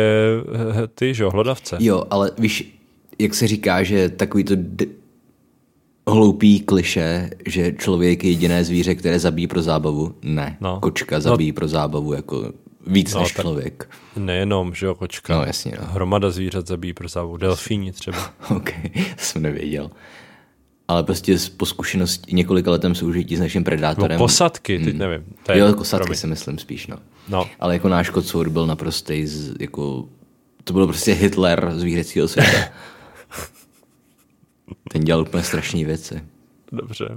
eh, 0.82 0.86
ty, 0.86 1.14
že 1.14 1.22
jo, 1.22 1.30
hlodavce. 1.30 1.76
Jo, 1.80 2.04
ale 2.10 2.30
víš, 2.38 2.78
jak 3.18 3.34
se 3.34 3.46
říká, 3.46 3.82
že 3.82 4.08
takový 4.08 4.44
to 4.44 4.54
d- 4.56 4.86
hloupý 6.08 6.60
kliše, 6.60 7.30
že 7.46 7.72
člověk 7.72 8.24
je 8.24 8.30
jediné 8.30 8.64
zvíře, 8.64 8.94
které 8.94 9.18
zabíjí 9.18 9.46
pro 9.46 9.62
zábavu. 9.62 10.14
Ne, 10.22 10.56
no. 10.60 10.80
kočka 10.80 11.20
zabíjí 11.20 11.50
no. 11.50 11.54
pro 11.54 11.68
zábavu 11.68 12.12
jako 12.12 12.52
víc 12.86 13.14
no, 13.14 13.20
než 13.20 13.32
člověk. 13.32 13.90
Nejenom, 14.16 14.74
že 14.74 14.86
jo, 14.86 14.94
kočka. 14.94 15.36
No 15.36 15.44
jasně. 15.44 15.72
No. 15.80 15.86
Hromada 15.86 16.30
zvířat 16.30 16.66
zabíjí 16.66 16.94
pro 16.94 17.08
zábavu. 17.08 17.36
Delfíni 17.36 17.92
třeba. 17.92 18.32
ok, 18.56 18.70
jsem 19.16 19.42
nevěděl 19.42 19.90
ale 20.90 21.02
prostě 21.02 21.36
po 21.56 21.66
zkušenosti 21.66 22.34
několika 22.34 22.70
letem 22.70 22.94
soužití 22.94 23.36
s 23.36 23.40
naším 23.40 23.64
predátorem. 23.64 24.18
No, 24.18 24.24
posadky, 24.24 24.78
teď 24.78 24.88
hmm. 24.88 24.98
nevím. 24.98 25.24
To 25.42 25.52
je, 25.52 25.58
jo, 25.58 25.72
posadky 25.74 26.04
promiň. 26.04 26.18
si 26.18 26.26
myslím 26.26 26.58
spíš, 26.58 26.86
no. 26.86 26.96
no. 27.28 27.48
Ale 27.60 27.74
jako 27.74 27.88
náš 27.88 28.10
kocour 28.10 28.50
byl 28.50 28.66
naprostý, 28.66 29.26
jako, 29.60 30.08
to 30.64 30.72
byl 30.72 30.86
prostě 30.86 31.12
Hitler 31.12 31.72
zvířecího 31.74 32.28
světa. 32.28 32.58
Ten 34.92 35.04
dělal 35.04 35.22
úplně 35.22 35.42
strašné 35.42 35.84
věci. 35.84 36.24
Dobře, 36.72 37.14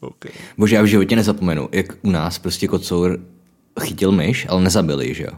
okay. 0.00 0.32
Bože, 0.58 0.76
já 0.76 0.82
v 0.82 0.86
životě 0.86 1.16
nezapomenu, 1.16 1.68
jak 1.72 1.86
u 2.02 2.10
nás 2.10 2.38
prostě 2.38 2.68
kocour 2.68 3.20
chytil 3.80 4.12
myš, 4.12 4.46
ale 4.48 4.62
nezabili, 4.62 5.14
že 5.14 5.24
jo. 5.24 5.32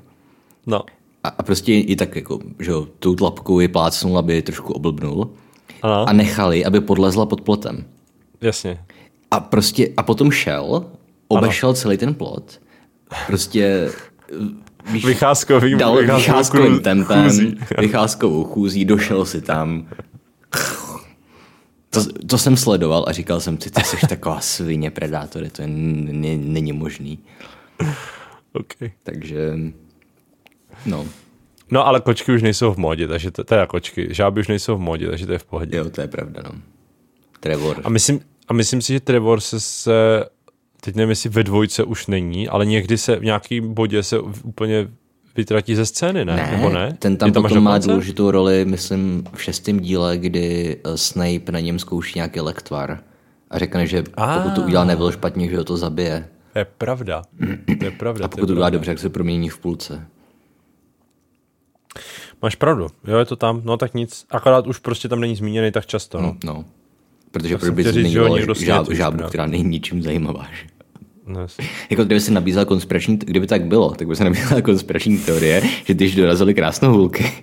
No. 0.67 0.85
A, 1.25 1.29
a 1.29 1.43
prostě 1.43 1.75
i 1.75 1.97
tak 1.97 2.17
jako, 2.17 2.39
že 2.59 2.71
jo, 2.71 2.89
tou 2.99 3.15
tlapkou 3.15 3.61
je 3.61 3.69
plácnul, 3.69 4.19
aby 4.19 4.43
trošku 4.43 4.73
oblbnul 4.73 5.31
ano. 5.93 6.09
a 6.09 6.13
nechali, 6.13 6.65
aby 6.65 6.81
podlezla 6.81 7.27
pod 7.27 7.41
plotem. 7.41 7.85
Jasně. 8.41 8.85
A 9.31 9.41
prostě, 9.41 9.89
a 9.97 10.03
potom 10.03 10.31
šel, 10.31 10.87
obešel 11.29 11.69
ano. 11.69 11.75
celý 11.75 11.97
ten 11.97 12.15
plot, 12.15 12.61
prostě 13.27 13.91
víš, 14.91 15.05
vycházkovým, 15.05 15.79
dal 15.79 15.97
vycházkovým 15.97 16.81
tempem, 16.81 17.25
chůzí. 17.25 17.59
vycházkovou 17.79 18.45
chůzí, 18.45 18.85
došel 18.85 19.25
si 19.25 19.41
tam. 19.41 19.89
To, 21.91 22.01
to 22.27 22.39
jsem 22.39 22.57
sledoval 22.57 23.05
a 23.09 23.13
říkal 23.13 23.41
jsem 23.41 23.61
si, 23.61 23.71
ty 23.71 23.85
jsi 23.85 24.07
taková 24.07 24.41
svině 24.41 24.91
predátory, 24.91 25.51
to 25.51 25.63
je, 25.63 25.69
není 26.39 26.73
možný. 26.73 27.19
Okay. 28.53 28.91
Takže, 29.03 29.59
no. 30.87 31.07
No 31.71 31.87
ale 31.87 32.01
kočky 32.01 32.33
už 32.33 32.43
nejsou 32.43 32.73
v 32.73 32.77
modě, 32.77 33.09
takže 33.09 33.31
to, 33.31 33.45
teda 33.45 33.67
kočky, 33.67 34.09
žáby 34.11 34.41
už 34.41 34.49
nejsou 34.49 34.77
v 34.77 34.81
modě, 34.81 35.09
takže 35.09 35.27
to 35.27 35.33
je 35.33 35.39
v 35.39 35.45
pohodě. 35.45 35.77
Jo, 35.77 35.91
to 35.91 36.01
je 36.01 36.07
pravda, 36.07 36.43
no. 36.45 36.51
Trevor. 37.41 37.81
A 37.85 37.89
myslím, 37.89 38.21
a 38.49 38.53
myslím 38.53 38.83
si, 38.83 38.93
že 38.93 39.01
Trevor 39.01 39.41
se, 39.41 39.61
se 39.61 40.25
teď 40.81 40.95
nevím, 40.95 41.11
jestli 41.11 41.31
ve 41.31 41.43
dvojce 41.43 41.85
už 41.85 42.07
není, 42.07 42.49
ale 42.49 42.67
někdy 42.67 42.99
se 42.99 43.17
v 43.17 43.25
nějakém 43.25 43.75
bodě 43.75 44.03
se 44.03 44.19
úplně 44.19 44.89
vytratí 45.37 45.75
ze 45.75 45.87
scény, 45.87 46.25
ne? 46.25 46.37
ne 46.37 46.49
Nebo 46.53 46.69
ne? 46.69 46.97
Ten 46.99 47.17
tam, 47.17 47.33
tam 47.33 47.43
potom 47.43 47.63
má 47.63 47.79
důležitou 47.79 48.31
roli, 48.31 48.65
myslím, 48.65 49.25
v 49.35 49.43
šestém 49.43 49.81
díle, 49.81 50.19
kdy 50.19 50.77
eh, 50.85 50.97
Snape 50.97 51.53
na 51.53 51.61
něm 51.61 51.79
zkouší 51.79 52.13
nějaký 52.19 52.41
lektvar 52.41 53.01
a 53.51 53.59
řekne, 53.59 53.87
že 53.87 54.05
a. 54.15 54.39
pokud 54.39 54.55
to 54.55 54.63
udělá 54.63 54.85
nebylo 54.85 55.13
špatně, 55.13 55.49
že 55.49 55.57
ho 55.57 55.65
to 55.65 55.77
zabije. 55.77 56.29
To 56.53 56.59
je 56.59 56.65
pravda. 56.65 57.23
To 57.79 57.85
je 57.85 57.91
pravda. 57.91 58.25
A 58.25 58.29
pokud 58.29 58.47
to 58.47 58.53
udělá 58.53 58.71
dobře, 58.71 58.91
jak 58.91 58.99
se 58.99 59.09
promění 59.09 59.49
v 59.49 59.59
půlce. 59.59 60.07
Máš 62.45 62.55
pravdu, 62.55 62.87
jo, 63.05 63.19
je 63.19 63.25
to 63.25 63.37
tam, 63.37 63.61
no 63.65 63.77
tak 63.77 63.95
nic, 63.95 64.27
akorát 64.31 64.67
už 64.67 64.79
prostě 64.79 65.09
tam 65.09 65.21
není 65.21 65.37
zmíněný 65.37 65.73
tak 65.73 65.87
často. 65.87 66.21
No, 66.21 66.37
no. 66.45 66.65
protože 67.31 67.59
pro 67.59 67.73
by 67.73 67.83
zmiňoval 67.85 68.55
žáb, 68.55 68.91
žábu, 68.91 69.23
která 69.23 69.47
není 69.47 69.65
ničím 69.65 70.03
zajímavá. 70.03 70.47
Že? 70.53 70.67
No, 71.27 71.47
jako 71.91 72.05
kdyby 72.05 72.21
se 72.21 72.31
nabízela 72.31 72.65
konspirační, 72.65 73.17
kdyby 73.17 73.47
tak 73.47 73.65
bylo, 73.65 73.91
tak 73.91 74.09
by 74.09 74.17
se 74.17 74.25
nabízela 74.25 74.61
konspirační 74.61 75.19
teorie, 75.19 75.63
že 75.85 75.95
když 75.95 76.15
dorazili 76.15 76.55
krásnohulky. 76.55 77.33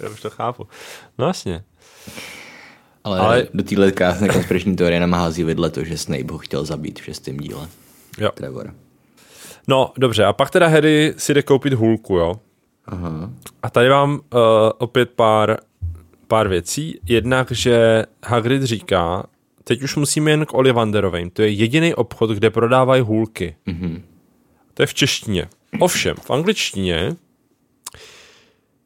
Já 0.00 0.08
už 0.10 0.20
to 0.20 0.30
chápu. 0.30 0.66
No 1.18 1.26
jasně. 1.26 1.64
Ale, 3.04 3.18
Ale... 3.18 3.46
do 3.54 3.62
téhle 3.62 3.92
krásné 3.92 4.28
konspirační 4.28 4.76
teorie 4.76 5.00
nám 5.00 5.12
hází 5.12 5.44
vidle 5.44 5.70
to, 5.70 5.84
že 5.84 5.98
Snape 5.98 6.32
ho 6.32 6.38
chtěl 6.38 6.64
zabít 6.64 7.00
v 7.00 7.04
šestém 7.04 7.36
díle. 7.36 7.68
Jo. 8.18 8.30
Trevor. 8.34 8.74
No, 9.68 9.92
dobře, 9.98 10.24
a 10.24 10.32
pak 10.32 10.50
teda 10.50 10.68
Harry 10.68 11.14
si 11.16 11.34
jde 11.34 11.42
koupit 11.42 11.72
hůlku, 11.72 12.16
jo? 12.16 12.34
Aha. 12.86 13.30
A 13.62 13.70
tady 13.70 13.88
mám 13.88 14.12
uh, 14.14 14.20
opět 14.78 15.10
pár, 15.10 15.56
pár 16.28 16.48
věcí. 16.48 16.98
Jednak, 17.08 17.50
že 17.52 18.04
Hagrid 18.24 18.62
říká, 18.62 19.26
teď 19.64 19.82
už 19.82 19.96
musíme 19.96 20.30
jen 20.30 20.46
k 20.46 20.54
Ollivanderovým. 20.54 21.30
To 21.30 21.42
je 21.42 21.48
jediný 21.48 21.94
obchod, 21.94 22.30
kde 22.30 22.50
prodávají 22.50 23.02
hůlky. 23.02 23.56
Mhm. 23.66 24.02
To 24.74 24.82
je 24.82 24.86
v 24.86 24.94
češtině. 24.94 25.48
Ovšem, 25.80 26.16
v 26.22 26.30
angličtině, 26.30 27.16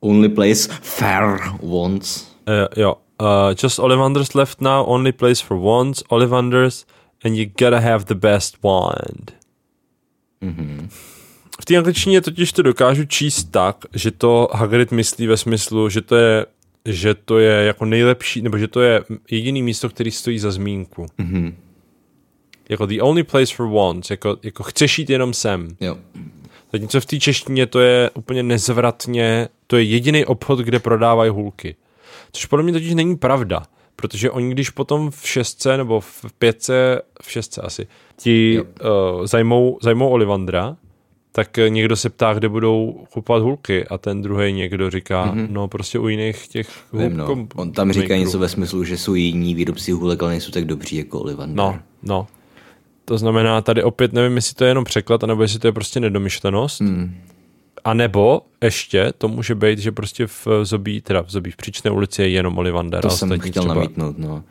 Only 0.01 0.29
place 0.29 0.69
fair 0.83 1.41
once. 1.61 2.25
uh, 2.49 2.55
jo, 2.83 2.95
uh, 3.21 3.27
just 3.63 3.79
Ollivanders 3.79 4.35
left 4.35 4.61
now, 4.61 4.85
only 4.89 5.13
place 5.13 5.45
for 5.45 5.57
wands, 5.59 6.03
Ollivanders, 6.09 6.87
and 7.25 7.35
you 7.37 7.47
gotta 7.59 7.81
have 7.81 8.05
the 8.05 8.15
best 8.15 8.63
wand. 8.63 9.33
V 11.61 11.65
té 11.65 11.77
angličtině 11.77 12.21
totiž 12.21 12.53
to 12.53 12.63
dokážu 12.63 13.05
číst 13.05 13.45
tak, 13.45 13.77
že 13.95 14.11
to 14.11 14.49
Hagrid 14.53 14.93
myslí 14.93 15.27
ve 15.27 15.37
smyslu, 15.37 15.89
že 15.89 16.01
to 16.01 16.17
je 16.17 16.47
že 16.87 17.15
to 17.15 17.39
je 17.39 17.65
jako 17.65 17.85
nejlepší, 17.85 18.43
nebo 18.43 18.59
že 18.59 18.69
to 18.69 18.81
je 18.81 19.05
jediný 19.31 19.63
místo, 19.63 19.89
který 19.89 20.11
stojí 20.11 20.39
za 20.39 20.51
zmínku. 20.51 21.07
Mhm. 21.19 21.57
Jako 22.69 22.87
the 22.87 23.03
only 23.03 23.23
place 23.23 23.55
for 23.55 23.69
wands, 23.69 24.11
jako, 24.11 24.37
jako 24.43 24.63
chceš 24.63 24.99
jít 24.99 25.11
jenom 25.11 25.35
sem. 25.35 25.69
Jo. 25.81 25.99
Zatímco 26.73 27.01
v 27.01 27.07
té 27.07 27.19
češtině 27.19 27.67
to 27.67 27.81
je 27.81 28.11
úplně 28.11 28.43
nezvratně, 28.43 29.49
to 29.67 29.77
je 29.77 29.83
jediný 29.83 30.25
obchod, 30.25 30.59
kde 30.59 30.79
prodávají 30.79 31.31
hůlky. 31.31 31.77
Což 32.33 32.47
podle 32.47 32.63
mě 32.63 32.73
totiž 32.73 32.95
není 32.95 33.17
pravda, 33.17 33.63
protože 33.97 34.31
oni 34.31 34.51
když 34.51 34.71
potom 34.71 35.11
v 35.11 35.29
šestce 35.29 35.77
nebo 35.77 36.01
v 36.01 36.25
pětce, 36.39 37.03
v 37.23 37.31
šestce 37.31 37.61
asi, 37.61 37.87
ti 38.17 38.61
uh, 38.61 39.27
zajmou, 39.27 39.79
zajmou 39.83 40.09
Olivandra, 40.09 40.77
tak 41.37 41.59
eh, 41.59 41.71
někdo 41.71 41.97
se 41.97 42.11
ptá, 42.11 42.35
kde 42.35 42.49
budou 42.49 43.05
kupovat 43.13 43.43
hůlky 43.43 43.87
a 43.87 43.99
ten 43.99 44.23
druhý 44.23 44.53
někdo 44.53 44.91
říká, 44.91 45.27
mm-hmm. 45.27 45.47
no 45.51 45.69
prostě 45.69 45.99
u 45.99 46.09
jiných 46.09 46.49
těch 46.49 46.69
Vím, 46.93 47.17
no. 47.17 47.47
On 47.55 47.73
tam 47.73 47.93
říká 47.93 48.03
makerů. 48.03 48.21
něco 48.21 48.39
ve 48.39 48.49
smyslu, 48.49 48.85
že 48.85 48.99
jsou 48.99 49.15
jiní 49.15 49.55
výrobci 49.55 49.93
hůlek, 49.93 50.23
ale 50.23 50.31
nejsou 50.31 50.51
tak 50.51 50.65
dobří 50.65 50.97
jako 50.97 51.21
Olivander. 51.21 51.57
No, 51.57 51.79
no. 52.03 52.27
To 53.05 53.19
znamená, 53.19 53.61
tady 53.63 53.83
opět 53.83 54.13
nevím, 54.13 54.37
jestli 54.37 54.55
to 54.55 54.65
je 54.65 54.71
jenom 54.71 54.85
překlad, 54.85 55.25
anebo 55.25 55.43
jestli 55.43 55.59
to 55.59 55.69
je 55.69 55.73
prostě 55.73 56.01
nedomyšlenost. 56.01 56.81
Hmm. 56.81 57.15
A 57.85 57.95
nebo 57.95 58.41
ještě 58.63 59.13
to 59.19 59.29
může 59.29 59.55
být, 59.55 59.79
že 59.79 59.93
prostě 59.93 60.27
v 60.27 60.47
Zobí, 60.63 61.01
teda 61.01 61.23
v 61.23 61.31
Zobí 61.31 61.51
v 61.51 61.57
příčné 61.57 61.91
ulici 61.91 62.23
je 62.23 62.29
jenom 62.29 62.59
Olivander. 62.59 63.03
To 63.03 63.11
jsem 63.11 63.39
chtěl 63.41 63.63
třeba- 63.63 63.75
namítnout, 63.75 64.19
no. 64.19 64.45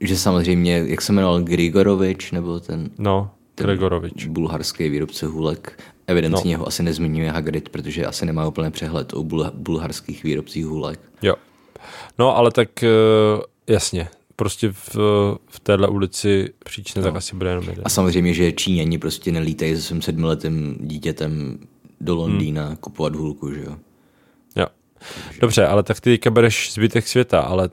Že 0.00 0.16
samozřejmě, 0.16 0.84
jak 0.86 1.02
se 1.02 1.12
jmenoval 1.12 1.42
Grigorovič, 1.42 2.32
nebo 2.32 2.60
ten 2.60 2.90
No, 2.98 3.30
Gregorovič. 3.56 4.26
bulharský 4.26 4.88
výrobce 4.88 5.26
hůlek, 5.26 5.82
evidentně 6.06 6.52
no. 6.54 6.58
ho 6.60 6.68
asi 6.68 6.82
nezmiňuje 6.82 7.30
Hagrid, 7.30 7.68
protože 7.68 8.06
asi 8.06 8.26
nemá 8.26 8.46
úplně 8.48 8.70
přehled 8.70 9.12
o 9.12 9.22
bul- 9.24 9.50
bulharských 9.54 10.22
výrobcích 10.24 10.66
hůlek. 10.66 11.00
Jo. 11.22 11.34
No, 12.18 12.36
ale 12.36 12.50
tak 12.50 12.82
eh, 12.82 12.88
jasně, 13.66 14.08
prostě 14.36 14.72
v, 14.72 14.96
v 15.48 15.60
téhle 15.62 15.88
ulici 15.88 16.48
příčné 16.64 17.02
no. 17.02 17.08
tak 17.08 17.16
asi 17.16 17.36
bude 17.36 17.50
jenom 17.50 17.64
jeden. 17.64 17.82
A 17.84 17.88
samozřejmě, 17.88 18.34
že 18.34 18.52
Číňani 18.52 18.98
prostě 18.98 19.32
nelítají 19.32 19.76
se 19.76 19.82
svým 19.82 20.02
sedmiletým 20.02 20.76
dítětem 20.80 21.58
do 22.04 22.14
Londýna 22.14 22.66
hmm. 22.66 22.76
kupovat 22.76 23.14
hůlku, 23.14 23.54
že 23.54 23.60
jo. 23.60 23.76
Jo. 24.56 24.66
Dobře, 25.40 25.66
ale 25.66 25.82
tak 25.82 26.00
ty 26.00 26.10
teďka 26.10 26.30
bereš 26.30 26.72
zbytek 26.72 27.08
světa, 27.08 27.40
ale 27.40 27.68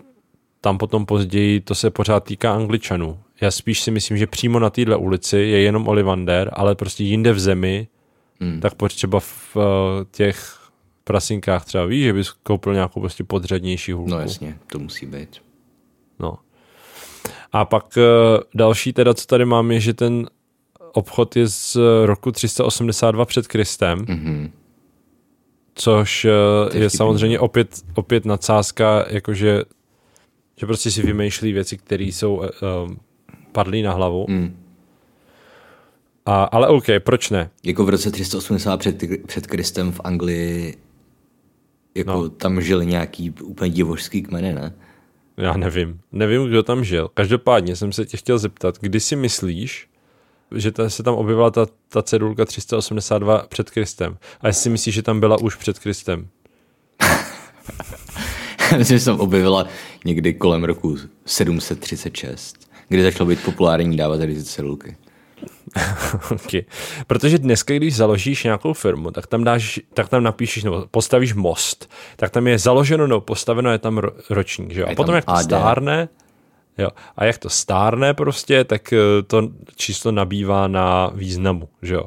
tam 0.61 0.77
potom 0.77 1.05
později 1.05 1.59
to 1.59 1.75
se 1.75 1.89
pořád 1.89 2.23
týká 2.23 2.53
Angličanů. 2.53 3.19
Já 3.41 3.51
spíš 3.51 3.81
si 3.81 3.91
myslím, 3.91 4.17
že 4.17 4.27
přímo 4.27 4.59
na 4.59 4.69
téhle 4.69 4.95
ulici 4.95 5.37
je 5.37 5.61
jenom 5.61 5.87
Olivander, 5.87 6.49
ale 6.53 6.75
prostě 6.75 7.03
jinde 7.03 7.33
v 7.33 7.39
zemi, 7.39 7.87
Hmm. 8.41 8.59
tak 8.59 8.75
pojď 8.75 8.95
třeba 8.95 9.19
v 9.19 9.55
uh, 9.55 9.63
těch 10.11 10.59
prasinkách 11.03 11.65
třeba 11.65 11.85
víš, 11.85 12.03
že 12.03 12.13
bys 12.13 12.31
koupil 12.31 12.73
nějakou 12.73 12.99
prostě 12.99 13.23
podřadnější 13.23 13.91
hůlku. 13.91 14.11
No 14.11 14.19
jasně, 14.19 14.57
to 14.67 14.79
musí 14.79 15.05
být. 15.05 15.41
No. 16.19 16.37
A 17.51 17.65
pak 17.65 17.97
uh, 17.97 18.03
další 18.55 18.93
teda, 18.93 19.13
co 19.13 19.25
tady 19.25 19.45
mám, 19.45 19.71
je, 19.71 19.79
že 19.79 19.93
ten 19.93 20.29
obchod 20.93 21.35
je 21.35 21.47
z 21.47 21.77
roku 22.05 22.31
382 22.31 23.25
před 23.25 23.47
Kristem, 23.47 23.99
Mhm. 24.07 24.51
což 25.75 26.21
To 26.21 26.27
je 26.77 26.83
je 26.83 26.89
vtipný, 26.89 26.97
samozřejmě 26.97 27.39
opět, 27.39 27.81
opět 27.95 28.25
nadsázka, 28.25 29.05
jakože 29.09 29.61
že 30.57 30.65
prostě 30.65 30.91
si 30.91 31.01
vymýšlí 31.01 31.53
věci, 31.53 31.77
které 31.77 32.03
jsou 32.03 32.35
uh, 32.35 32.45
padlý 33.51 33.81
na 33.81 33.93
hlavu. 33.93 34.25
Hmm. 34.29 34.57
A, 36.25 36.43
ale 36.43 36.67
OK, 36.67 36.85
proč 36.99 37.29
ne? 37.29 37.49
Jako 37.63 37.85
v 37.85 37.89
roce 37.89 38.11
380 38.11 38.77
před, 38.77 39.03
před 39.27 39.47
Kristem 39.47 39.91
v 39.91 40.01
Anglii 40.03 40.77
jako 41.95 42.11
No. 42.11 42.23
no. 42.23 42.29
tam 42.29 42.61
žili 42.61 42.85
nějaký 42.85 43.31
úplně 43.31 43.71
divožský 43.71 44.21
kmeny, 44.21 44.53
ne? 44.53 44.73
Já 45.37 45.57
nevím. 45.57 45.99
Nevím, 46.11 46.43
kdo 46.47 46.63
tam 46.63 46.83
žil. 46.83 47.09
Každopádně 47.13 47.75
jsem 47.75 47.91
se 47.91 48.05
tě 48.05 48.17
chtěl 48.17 48.37
zeptat, 48.37 48.75
kdy 48.81 48.99
si 48.99 49.15
myslíš, 49.15 49.87
že 50.55 50.71
ta, 50.71 50.89
se 50.89 51.03
tam 51.03 51.15
objevila 51.15 51.51
ta, 51.51 51.65
ta 51.89 52.01
cedulka 52.01 52.45
382 52.45 53.45
před 53.49 53.69
Kristem? 53.69 54.17
A 54.41 54.47
jestli 54.47 54.63
si 54.63 54.69
myslíš, 54.69 54.95
že 54.95 55.01
tam 55.01 55.19
byla 55.19 55.41
už 55.41 55.55
před 55.55 55.79
Kristem? 55.79 56.27
Myslím, 58.77 58.97
že 58.97 58.99
se 58.99 59.11
tam 59.11 59.19
objevila 59.19 59.67
někdy 60.05 60.33
kolem 60.33 60.63
roku 60.63 60.97
736, 61.25 62.69
kdy 62.89 63.03
začalo 63.03 63.29
být 63.29 63.43
populární 63.43 63.97
dávat 63.97 64.17
tady 64.17 64.35
ty 64.35 64.43
cedulky. 64.43 64.95
okay. 66.31 66.61
Protože 67.07 67.37
dneska, 67.37 67.73
když 67.73 67.95
založíš 67.95 68.43
nějakou 68.43 68.73
firmu, 68.73 69.11
tak 69.11 69.27
tam, 69.27 69.43
dáš, 69.43 69.79
tak 69.93 70.09
tam 70.09 70.23
napíšeš, 70.23 70.63
nebo 70.63 70.85
postavíš 70.91 71.33
most, 71.33 71.91
tak 72.15 72.31
tam 72.31 72.47
je 72.47 72.59
založeno 72.59 73.07
nebo 73.07 73.21
postaveno, 73.21 73.71
je 73.71 73.77
tam 73.77 73.97
ro, 73.97 74.11
ročník. 74.29 74.71
Že? 74.71 74.85
A 74.85 74.89
je 74.89 74.95
potom, 74.95 75.15
jak 75.15 75.25
to 75.25 75.37
stárne, 75.37 76.09
jo, 76.77 76.89
a 77.15 77.25
jak 77.25 77.37
to 77.37 77.49
stárne 77.49 78.13
prostě, 78.13 78.63
tak 78.63 78.93
eh, 78.93 78.97
to 79.27 79.49
číslo 79.75 80.11
nabývá 80.11 80.67
na 80.67 81.11
významu. 81.13 81.69
Že 81.81 81.93
jo? 81.93 82.03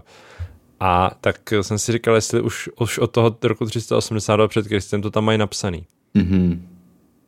A 0.80 1.10
tak 1.20 1.52
jsem 1.62 1.78
si 1.78 1.92
říkal, 1.92 2.14
jestli 2.14 2.40
už, 2.40 2.70
už 2.80 2.98
od 2.98 3.10
toho 3.10 3.36
roku 3.42 3.66
382 3.66 4.48
před 4.48 4.68
Kristem 4.68 5.02
to 5.02 5.10
tam 5.10 5.24
mají 5.24 5.38
napsaný. 5.38 5.86
Mhm. 6.14 6.68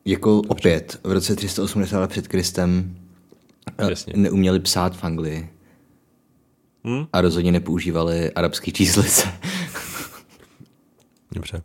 Jako 0.05 0.39
opět, 0.39 1.01
v 1.05 1.13
roce 1.13 1.37
380 1.37 2.11
před 2.11 2.29
Kristem 2.29 2.97
eh, 3.79 3.91
Jasně. 3.91 4.13
neuměli 4.17 4.61
psát 4.61 4.97
v 4.97 5.05
Anglii. 5.05 5.51
Hm? 6.87 7.07
A 7.13 7.21
rozhodně 7.21 7.53
nepoužívali 7.53 8.33
arabský 8.33 8.73
číslice. 8.73 9.29
Dobře. 11.33 11.63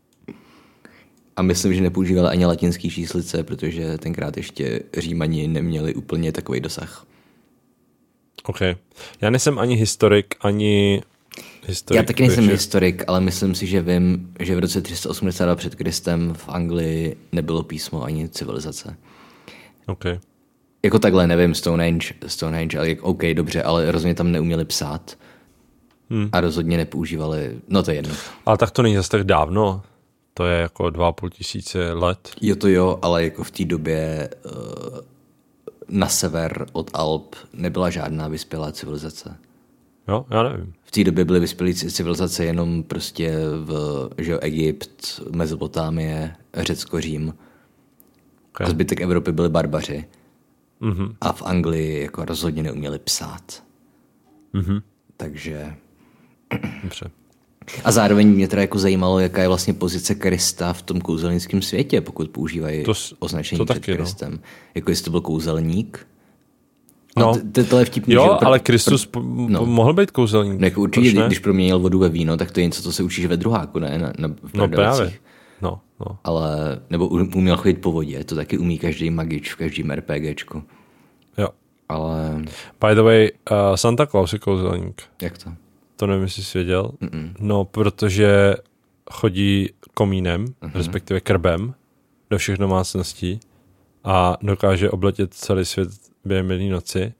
A 1.41 1.43
myslím, 1.43 1.73
že 1.73 1.81
nepoužívali 1.81 2.29
ani 2.29 2.45
latinský 2.45 2.89
číslice, 2.89 3.43
protože 3.43 3.97
tenkrát 3.97 4.37
ještě 4.37 4.79
Římani 4.97 5.47
neměli 5.47 5.95
úplně 5.95 6.31
takový 6.31 6.59
dosah. 6.59 7.05
OK. 8.43 8.61
Já 9.21 9.29
nejsem 9.29 9.59
ani 9.59 9.75
historik, 9.75 10.35
ani 10.41 11.01
historik. 11.65 11.95
Já 11.95 12.03
taky 12.03 12.23
nejsem 12.23 12.49
historik, 12.49 13.03
ale 13.07 13.19
myslím 13.19 13.55
si, 13.55 13.67
že 13.67 13.81
vím, 13.81 14.33
že 14.39 14.55
v 14.55 14.59
roce 14.59 14.81
382 14.81 15.55
před 15.55 15.75
Kristem 15.75 16.33
v 16.33 16.49
Anglii 16.49 17.17
nebylo 17.31 17.63
písmo 17.63 18.03
ani 18.03 18.29
civilizace. 18.29 18.97
OK. 19.85 20.03
Jako 20.83 20.99
takhle, 20.99 21.27
nevím, 21.27 21.55
Stonehenge, 21.55 22.13
Stonehenge 22.27 22.77
ale 22.77 22.89
jak, 22.89 23.03
OK, 23.03 23.23
dobře, 23.33 23.63
ale 23.63 23.91
rozhodně 23.91 24.15
tam 24.15 24.31
neuměli 24.31 24.65
psát. 24.65 25.17
Hmm. 26.09 26.29
A 26.31 26.41
rozhodně 26.41 26.77
nepoužívali, 26.77 27.51
no 27.67 27.83
to 27.83 27.91
je 27.91 27.95
jedno. 27.95 28.15
Ale 28.45 28.57
tak 28.57 28.71
to 28.71 28.81
není 28.81 28.95
zase 28.95 29.09
tak 29.09 29.23
dávno. 29.23 29.83
To 30.41 30.47
je 30.47 30.61
jako 30.61 30.89
dva 30.89 31.07
a 31.07 31.11
půl 31.11 31.29
tisíce 31.29 31.93
let. 31.93 32.31
Jo 32.41 32.55
to 32.55 32.67
jo, 32.67 32.99
ale 33.01 33.23
jako 33.23 33.43
v 33.43 33.51
té 33.51 33.65
době 33.65 34.29
uh, 34.45 34.99
na 35.89 36.07
sever 36.07 36.65
od 36.71 36.89
Alp 36.93 37.35
nebyla 37.53 37.89
žádná 37.89 38.27
vyspělá 38.27 38.71
civilizace. 38.71 39.37
Jo, 40.07 40.25
já 40.29 40.43
nevím. 40.43 40.73
V 40.83 40.91
té 40.91 41.03
době 41.03 41.25
byly 41.25 41.39
vyspělé 41.39 41.73
civilizace 41.73 42.45
jenom 42.45 42.83
prostě 42.83 43.35
v 43.55 44.09
že 44.17 44.39
Egypt, 44.39 45.21
Mezopotámie, 45.31 46.35
Řecko, 46.53 47.01
Řím. 47.01 47.33
Okay. 48.49 48.67
A 48.67 48.69
zbytek 48.69 49.01
Evropy 49.01 49.31
byli 49.31 49.49
barbaři. 49.49 50.05
Mhm. 50.79 51.15
A 51.21 51.33
v 51.33 51.41
Anglii 51.41 52.01
jako 52.01 52.25
rozhodně 52.25 52.63
neuměli 52.63 52.99
psát. 52.99 53.63
Mhm. 54.53 54.81
Takže... 55.17 55.75
Dobře. 56.83 57.11
A 57.83 57.91
zároveň 57.91 58.27
mě 58.27 58.47
teda 58.47 58.61
jako 58.61 58.79
zajímalo, 58.79 59.19
jaká 59.19 59.41
je 59.41 59.47
vlastně 59.47 59.73
pozice 59.73 60.15
Krista 60.15 60.73
v 60.73 60.81
tom 60.81 61.01
kouzelnickém 61.01 61.61
světě, 61.61 62.01
pokud 62.01 62.29
používají 62.29 62.83
To 62.83 62.93
označení 63.19 63.57
to 63.57 63.65
před 63.65 63.73
taky, 63.73 63.91
no. 63.91 63.97
Kristem. 63.97 64.39
Jako 64.75 64.91
jestli 64.91 65.05
to 65.05 65.11
byl 65.11 65.21
kouzelník. 65.21 66.07
No. 67.17 67.25
No. 67.25 67.41
To, 67.51 67.63
to 67.63 67.79
je 67.79 67.85
vtipný, 67.85 68.13
Jo, 68.13 68.23
že? 68.23 68.29
Pr- 68.29 68.45
ale 68.47 68.59
Kristus 68.59 69.05
po, 69.05 69.21
no. 69.47 69.65
mohl 69.65 69.93
být 69.93 70.11
kouzelník. 70.11 70.59
No, 70.59 70.67
jako 70.67 70.81
určitě, 70.81 71.19
ne? 71.19 71.25
když 71.27 71.39
proměnil 71.39 71.79
vodu 71.79 71.99
ve 71.99 72.09
víno, 72.09 72.37
tak 72.37 72.51
to 72.51 72.59
je 72.59 72.65
něco, 72.65 72.81
co 72.81 72.91
se 72.91 73.03
učíš 73.03 73.25
ve 73.25 73.37
druháku, 73.37 73.79
ne? 73.79 73.97
Na, 73.97 74.13
na, 74.17 74.27
v 74.43 74.53
No 74.53 74.67
právě. 74.67 75.13
No, 75.61 75.81
no. 75.99 76.17
Ale, 76.23 76.79
nebo 76.89 77.07
uměl 77.07 77.57
chodit 77.57 77.73
po 77.81 77.91
vodě, 77.91 78.23
to 78.23 78.35
taky 78.35 78.57
umí 78.57 78.79
každý 78.79 79.09
magič 79.09 79.53
v 79.53 79.55
každém 79.55 79.91
RPGčku. 79.91 80.63
Jo. 81.37 81.47
Ale 81.89 82.41
By 82.87 82.95
the 82.95 83.01
way, 83.01 83.31
uh, 83.51 83.75
Santa 83.75 84.05
Claus 84.05 84.33
je 84.33 84.39
kouzelník. 84.39 85.01
jak 85.21 85.37
to? 85.37 85.49
To 86.01 86.07
nevím, 86.07 86.23
jestli 86.23 86.43
jsi 86.43 86.57
věděl. 86.57 86.91
Mm-mm. 87.01 87.33
No, 87.39 87.65
protože 87.65 88.55
chodí 89.11 89.69
komínem, 89.93 90.45
mm-hmm. 90.45 90.71
respektive 90.73 91.21
krbem, 91.21 91.73
do 92.29 92.37
všech 92.37 92.57
domácností 92.57 93.39
a 94.03 94.37
dokáže 94.41 94.89
obletět 94.89 95.33
celý 95.33 95.65
svět 95.65 95.89
během 96.25 96.51
jedné 96.51 96.69
noci. 96.69 97.13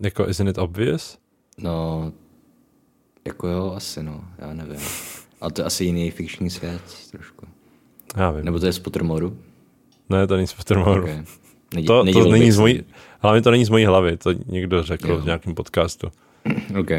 Jako, 0.00 0.28
isn't 0.28 0.48
it 0.48 0.58
obvious? 0.58 1.18
No, 1.58 2.12
jako 3.26 3.48
jo, 3.48 3.72
asi 3.76 4.02
no, 4.02 4.24
já 4.38 4.52
nevím. 4.52 4.80
Ale 5.40 5.50
to 5.50 5.60
je 5.60 5.64
asi 5.64 5.84
jiný 5.84 6.10
fikční 6.10 6.50
svět 6.50 6.82
trošku. 7.10 7.46
Já 8.16 8.30
vím. 8.30 8.44
Nebo 8.44 8.58
to 8.58 8.66
je 8.66 8.72
z 8.72 8.78
Pottermoru? 8.78 9.36
Ne, 10.08 10.26
to 10.26 10.36
není 10.36 10.46
z 10.46 10.54
Pottermoru. 10.54 11.02
Okay. 11.02 11.24
Nedí, 11.74 11.86
To, 11.86 12.04
to 12.12 12.24
není 12.28 12.52
z 12.52 12.58
mojí, 12.58 12.82
hlavně 13.20 13.42
to 13.42 13.50
není 13.50 13.64
z 13.64 13.68
mojí 13.68 13.84
hlavy, 13.84 14.16
to 14.16 14.32
někdo 14.46 14.82
řekl 14.82 15.08
Jo. 15.08 15.18
v 15.18 15.24
nějakém 15.24 15.54
podcastu, 15.54 16.08
OK. 16.80 16.90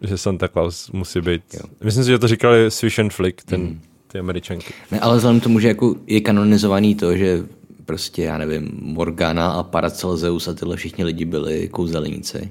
Že 0.00 0.18
Santa 0.18 0.48
Claus 0.48 0.90
musí 0.90 1.20
být. 1.20 1.42
Jo. 1.54 1.60
Myslím 1.84 2.04
si, 2.04 2.10
že 2.10 2.18
to 2.18 2.28
říkali 2.28 2.70
Swish 2.70 2.98
and 2.98 3.12
Flick, 3.12 3.42
ten, 3.44 3.80
ty 4.06 4.18
američanky. 4.18 4.72
Ne, 4.90 5.00
ale 5.00 5.16
vzhledem 5.16 5.40
k 5.40 5.42
tomu, 5.42 5.60
že 5.60 5.68
jako 5.68 5.96
je 6.06 6.20
kanonizovaný 6.20 6.94
to, 6.94 7.16
že 7.16 7.46
prostě, 7.84 8.22
já 8.22 8.38
nevím, 8.38 8.70
Morgana 8.82 9.52
a 9.52 9.62
Paracelseus 9.62 10.48
a 10.48 10.54
tyhle 10.54 10.76
všichni 10.76 11.04
lidi 11.04 11.24
byli 11.24 11.68
kouzelníci. 11.68 12.50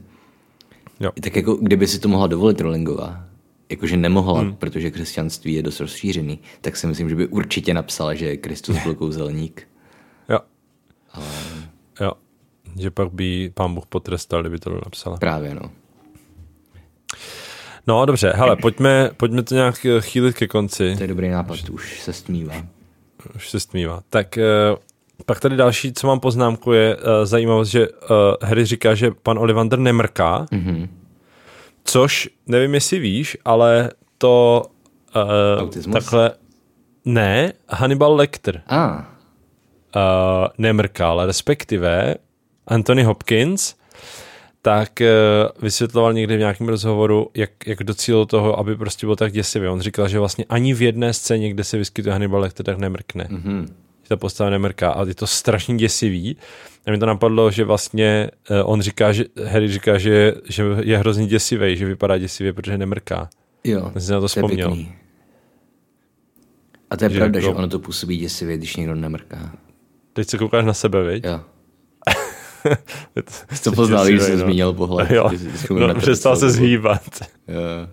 Jo. 1.00 1.12
Tak 1.22 1.36
jako, 1.36 1.56
kdyby 1.56 1.88
si 1.88 2.00
to 2.00 2.08
mohla 2.08 2.28
dovolit 2.28 2.62
Rowlingová, 2.62 3.24
jakože 3.70 3.98
nemohla, 3.98 4.42
hmm. 4.42 4.56
protože 4.56 4.92
křesťanství 4.92 5.54
je 5.54 5.64
dost 5.64 5.80
rozšířený, 5.80 6.40
tak 6.62 6.78
si 6.78 6.88
myslím, 6.88 7.10
že 7.10 7.16
by 7.16 7.28
určitě 7.28 7.74
napsala, 7.74 8.14
že 8.14 8.38
Kristus 8.38 8.78
byl 8.84 8.96
kouzelník. 8.96 9.68
Jo. 10.30 10.40
Jo. 12.02 12.12
Že 12.80 12.92
pak 12.92 13.14
by 13.14 13.52
pán 13.54 13.74
Bůh 13.74 13.86
potrestal, 13.86 14.42
kdyby 14.42 14.60
to 14.60 14.70
napsala. 14.70 15.18
Právě, 15.18 15.56
no. 15.56 15.72
No 17.90 18.06
dobře, 18.06 18.34
hele, 18.36 18.56
pojďme, 18.56 19.10
pojďme 19.18 19.44
to 19.44 19.56
nějak 19.56 19.86
eh, 19.86 20.02
chýlit 20.02 20.36
ke 20.38 20.48
konci. 20.48 20.96
To 20.98 21.04
je 21.04 21.08
dobrý 21.08 21.30
nápad, 21.30 21.70
už 21.72 22.02
se 22.02 22.14
stmívá. 22.14 22.54
Už 23.36 23.50
se 23.50 23.60
stmívá. 23.60 24.02
Tak 24.10 24.38
eh, 24.38 24.44
pak 25.26 25.40
tady 25.40 25.56
další, 25.56 25.94
co 25.94 26.08
mám 26.08 26.20
poznámku, 26.20 26.72
je 26.72 26.96
uh, 26.96 27.02
zajímavost, 27.24 27.68
že 27.70 27.90
uh, 27.90 27.96
Harry 28.42 28.66
říká, 28.66 28.96
že 28.96 29.12
pan 29.12 29.40
Ollivander 29.40 29.80
nemrká, 29.80 30.46
Mhm. 30.52 30.90
což 31.84 32.30
nevím, 32.48 32.74
jestli 32.74 33.00
víš, 33.00 33.38
ale 33.46 33.92
to 34.18 34.66
uh, 35.16 35.62
Autismus? 35.62 35.94
takhle 35.94 36.32
ne, 37.06 37.54
Hannibal 37.70 38.16
Lecter 38.16 38.62
A, 38.68 38.98
uh, 39.96 40.02
nemrkal, 40.58 41.26
respektive 41.26 42.16
Anthony 42.68 43.04
Hopkins, 43.04 43.76
tak 44.62 44.92
uh, 45.02 45.64
vysvětloval 45.64 46.14
někdy 46.14 46.36
v 46.36 46.40
nějakém 46.40 46.68
rozhovoru, 46.70 47.30
jak, 47.36 47.52
jak 47.68 47.84
docílil 47.84 48.26
toho, 48.26 48.60
aby 48.60 48.76
prostě 48.76 49.06
byl 49.06 49.16
tak 49.16 49.32
děsivý. 49.34 49.68
On 49.68 49.82
říkal, 49.82 50.08
že 50.08 50.20
vlastně 50.20 50.46
ani 50.50 50.74
v 50.74 50.82
jedné 50.82 51.14
scéně, 51.14 51.50
kde 51.50 51.64
se 51.64 51.78
vyskytuje 51.78 52.14
Hannibal 52.14 52.40
Lecter, 52.42 52.66
tak 52.66 52.78
nemrkne. 52.78 53.28
mhm. 53.30 53.66
Že 54.04 54.10
ta 54.10 54.18
postava 54.18 54.50
nemrká 54.50 54.92
a 54.92 55.06
je 55.06 55.16
to 55.16 55.28
strašně 55.28 55.76
děsivý. 55.76 56.38
A 56.88 56.92
mi 56.92 56.98
to 56.98 57.06
napadlo, 57.06 57.52
že 57.52 57.64
vlastně 57.64 58.30
uh, 58.52 58.58
on 58.72 58.82
říká, 58.82 59.12
že 59.14 59.26
Harry 59.46 59.68
říká, 59.72 59.98
že, 59.98 60.34
že 60.50 60.64
je 60.84 60.98
hrozně 60.98 61.28
děsivý, 61.28 61.78
že 61.78 61.86
vypadá 61.86 62.18
děsivě, 62.18 62.54
protože 62.54 62.78
nemrká. 62.78 63.30
Jo, 63.64 63.90
Jsem 63.92 64.02
si 64.02 64.12
na 64.12 64.20
to 64.20 64.24
je 64.26 64.28
vzpomněl. 64.28 64.68
pěkný. 64.68 64.92
A 66.90 66.98
to 66.98 67.06
je 67.06 67.10
Že 67.10 67.18
pravda, 67.20 67.40
že 67.40 67.48
jako- 67.48 67.58
ono 67.58 67.68
to 67.68 67.80
působí 67.80 68.18
děsivě, 68.18 68.58
když 68.58 68.76
někdo 68.76 68.96
nemrká. 68.96 69.52
Teď 70.14 70.28
se 70.30 70.38
koukáš 70.38 70.66
na 70.66 70.74
sebe, 70.74 71.04
viď? 71.04 71.26
Jo. 71.26 71.42
Jsi 73.54 73.64
to 73.64 73.72
poznal, 73.72 74.06
když 74.06 74.22
jsi 74.22 74.32
no. 74.32 74.38
zmínil 74.38 74.74
pohled. 74.74 75.12
Jo, 75.12 75.30
no, 75.70 75.96
přestal 75.96 76.36
se 76.36 76.50
zhýbat. 76.50 77.20
Jo. 77.48 77.88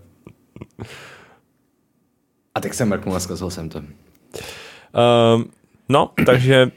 A 2.54 2.60
tak 2.60 2.74
jsem 2.74 2.88
mrknul 2.88 3.16
a 3.16 3.20
zkazil 3.20 3.50
jsem 3.50 3.68
to. 3.68 3.78
Um, 3.78 5.44
no, 5.88 6.10
takže 6.26 6.70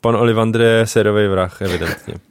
pan 0.00 0.16
Olivander 0.16 0.60
je 0.60 0.86
sérový 0.86 1.28
vrah, 1.28 1.62
evidentně. 1.62 2.14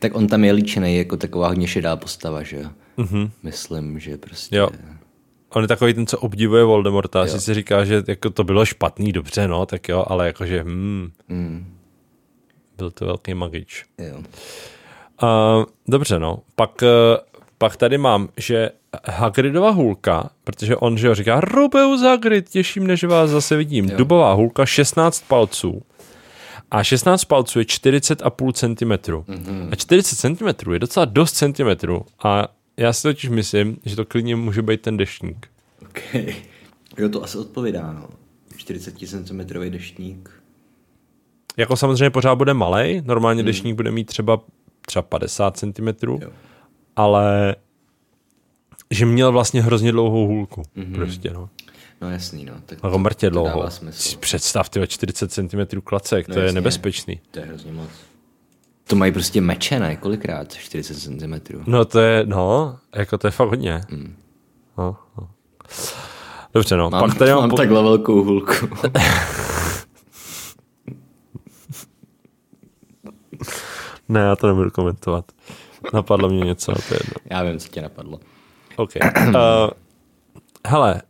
Tak 0.00 0.14
on 0.14 0.26
tam 0.26 0.44
je 0.44 0.52
líčený 0.52 0.96
jako 0.96 1.16
taková 1.16 1.48
hodně 1.48 1.66
šedá 1.66 1.96
postava, 1.96 2.42
že 2.42 2.56
jo? 2.56 2.70
Mhm. 2.96 3.30
Myslím, 3.42 4.00
že 4.00 4.16
prostě... 4.16 4.56
Jo. 4.56 4.68
On 5.48 5.62
je 5.62 5.68
takový 5.68 5.94
ten, 5.94 6.06
co 6.06 6.18
obdivuje 6.18 6.64
Voldemorta. 6.64 7.22
Asi 7.22 7.40
si 7.40 7.54
říká, 7.54 7.84
že 7.84 8.02
jako 8.08 8.30
to 8.30 8.44
bylo 8.44 8.64
špatný, 8.64 9.12
dobře, 9.12 9.48
no, 9.48 9.66
tak 9.66 9.88
jo, 9.88 10.04
ale 10.08 10.26
jakože, 10.26 10.62
hmm, 10.62 11.10
Mm, 11.28 11.77
byl 12.78 12.90
to 12.90 13.06
velký 13.06 13.34
magič. 13.34 13.84
jo. 13.98 14.22
Uh, 15.22 15.64
dobře, 15.88 16.18
no. 16.18 16.38
Pak, 16.54 16.82
uh, 16.82 16.88
pak 17.58 17.76
tady 17.76 17.98
mám, 17.98 18.28
že 18.36 18.70
Hagridova 19.04 19.70
hůlka, 19.70 20.30
protože 20.44 20.76
on, 20.76 20.98
že 20.98 21.14
říká 21.14 21.40
Rubeus 21.40 22.02
Hagrid, 22.02 22.48
těší 22.48 22.80
mne, 22.80 22.96
že 22.96 23.06
vás 23.06 23.30
zase 23.30 23.56
vidím. 23.56 23.88
Jo. 23.88 23.96
Dubová 23.96 24.32
hůlka, 24.32 24.66
16 24.66 25.24
palců. 25.28 25.82
A 26.70 26.84
16 26.84 27.24
palců 27.24 27.58
je 27.58 27.64
40,5 27.64 28.52
cm. 28.52 29.12
Mm-hmm. 29.12 29.68
A 29.72 29.76
40 29.76 30.16
cm 30.16 30.72
je 30.72 30.78
docela 30.78 31.04
dost 31.04 31.32
centimetrů. 31.32 32.04
A 32.24 32.48
já 32.76 32.92
si 32.92 33.02
totiž 33.02 33.30
myslím, 33.30 33.76
že 33.84 33.96
to 33.96 34.04
klidně 34.04 34.36
může 34.36 34.62
být 34.62 34.80
ten 34.80 34.96
deštník. 34.96 35.48
OK. 35.82 36.14
Jo, 36.98 37.08
to 37.08 37.24
asi 37.24 37.38
odpovídá, 37.38 37.92
no. 37.92 38.08
40 38.56 38.94
cm 38.98 39.40
deštník. 39.70 40.37
Jako 41.58 41.76
samozřejmě 41.76 42.10
pořád 42.10 42.34
bude 42.34 42.54
malej, 42.54 43.02
normálně 43.04 43.42
hmm. 43.42 43.46
deštník 43.46 43.76
bude 43.76 43.90
mít 43.90 44.04
třeba, 44.04 44.40
třeba 44.86 45.02
50 45.02 45.56
cm, 45.56 45.88
Jo. 46.02 46.18
ale 46.96 47.56
že 48.90 49.06
měl 49.06 49.32
vlastně 49.32 49.62
hrozně 49.62 49.92
dlouhou 49.92 50.26
hůlku. 50.26 50.62
Mm-hmm. 50.76 50.94
Prostě, 50.94 51.30
no. 51.30 51.48
No 52.00 52.10
jasný, 52.10 52.44
no. 52.44 52.52
Tak 52.66 52.78
Jako 52.84 52.98
mrtě 52.98 53.30
dlouho. 53.30 53.68
představ, 54.20 54.68
ty 54.68 54.80
40 54.86 55.32
cm 55.32 55.80
klacek, 55.84 56.28
No 56.28 56.34
to 56.34 56.40
je 56.40 56.44
jasně. 56.46 56.54
nebezpečný. 56.54 57.20
To 57.30 57.38
je 57.40 57.46
hrozně 57.46 57.72
moc. 57.72 57.88
To 58.86 58.96
mají 58.96 59.12
prostě 59.12 59.40
meče, 59.40 59.80
ne? 59.80 59.96
Kolikrát? 59.96 60.54
40 60.54 60.94
cm. 60.94 61.34
No 61.66 61.84
to 61.84 62.00
je, 62.00 62.22
no, 62.26 62.78
jako 62.94 63.18
to 63.18 63.26
je 63.26 63.30
fakt 63.30 63.48
hodně. 63.48 63.80
Mm. 63.90 64.16
No, 64.78 64.96
no. 65.18 65.28
Dobře, 66.54 66.76
no. 66.76 66.90
Mám, 66.90 67.00
Pak 67.08 67.18
tady 67.18 67.30
mám, 67.30 67.40
mám 67.40 67.50
po- 67.50 67.56
takhle 67.56 67.82
velkou 67.82 68.24
hůlku. 68.24 68.52
Ne, 74.08 74.20
já 74.20 74.36
to 74.36 74.46
nebudu 74.46 74.70
komentovat. 74.70 75.24
Napadlo 75.94 76.28
mě 76.28 76.40
něco, 76.40 76.72
to 76.72 76.94
je 76.94 77.00
jedno. 77.04 77.14
Já 77.30 77.42
vím, 77.42 77.58
co 77.58 77.68
tě 77.68 77.82
napadlo. 77.82 78.20
OK. 78.76 78.90
Uh, 79.28 79.32
hele, 80.66 80.94
uh, 80.94 81.00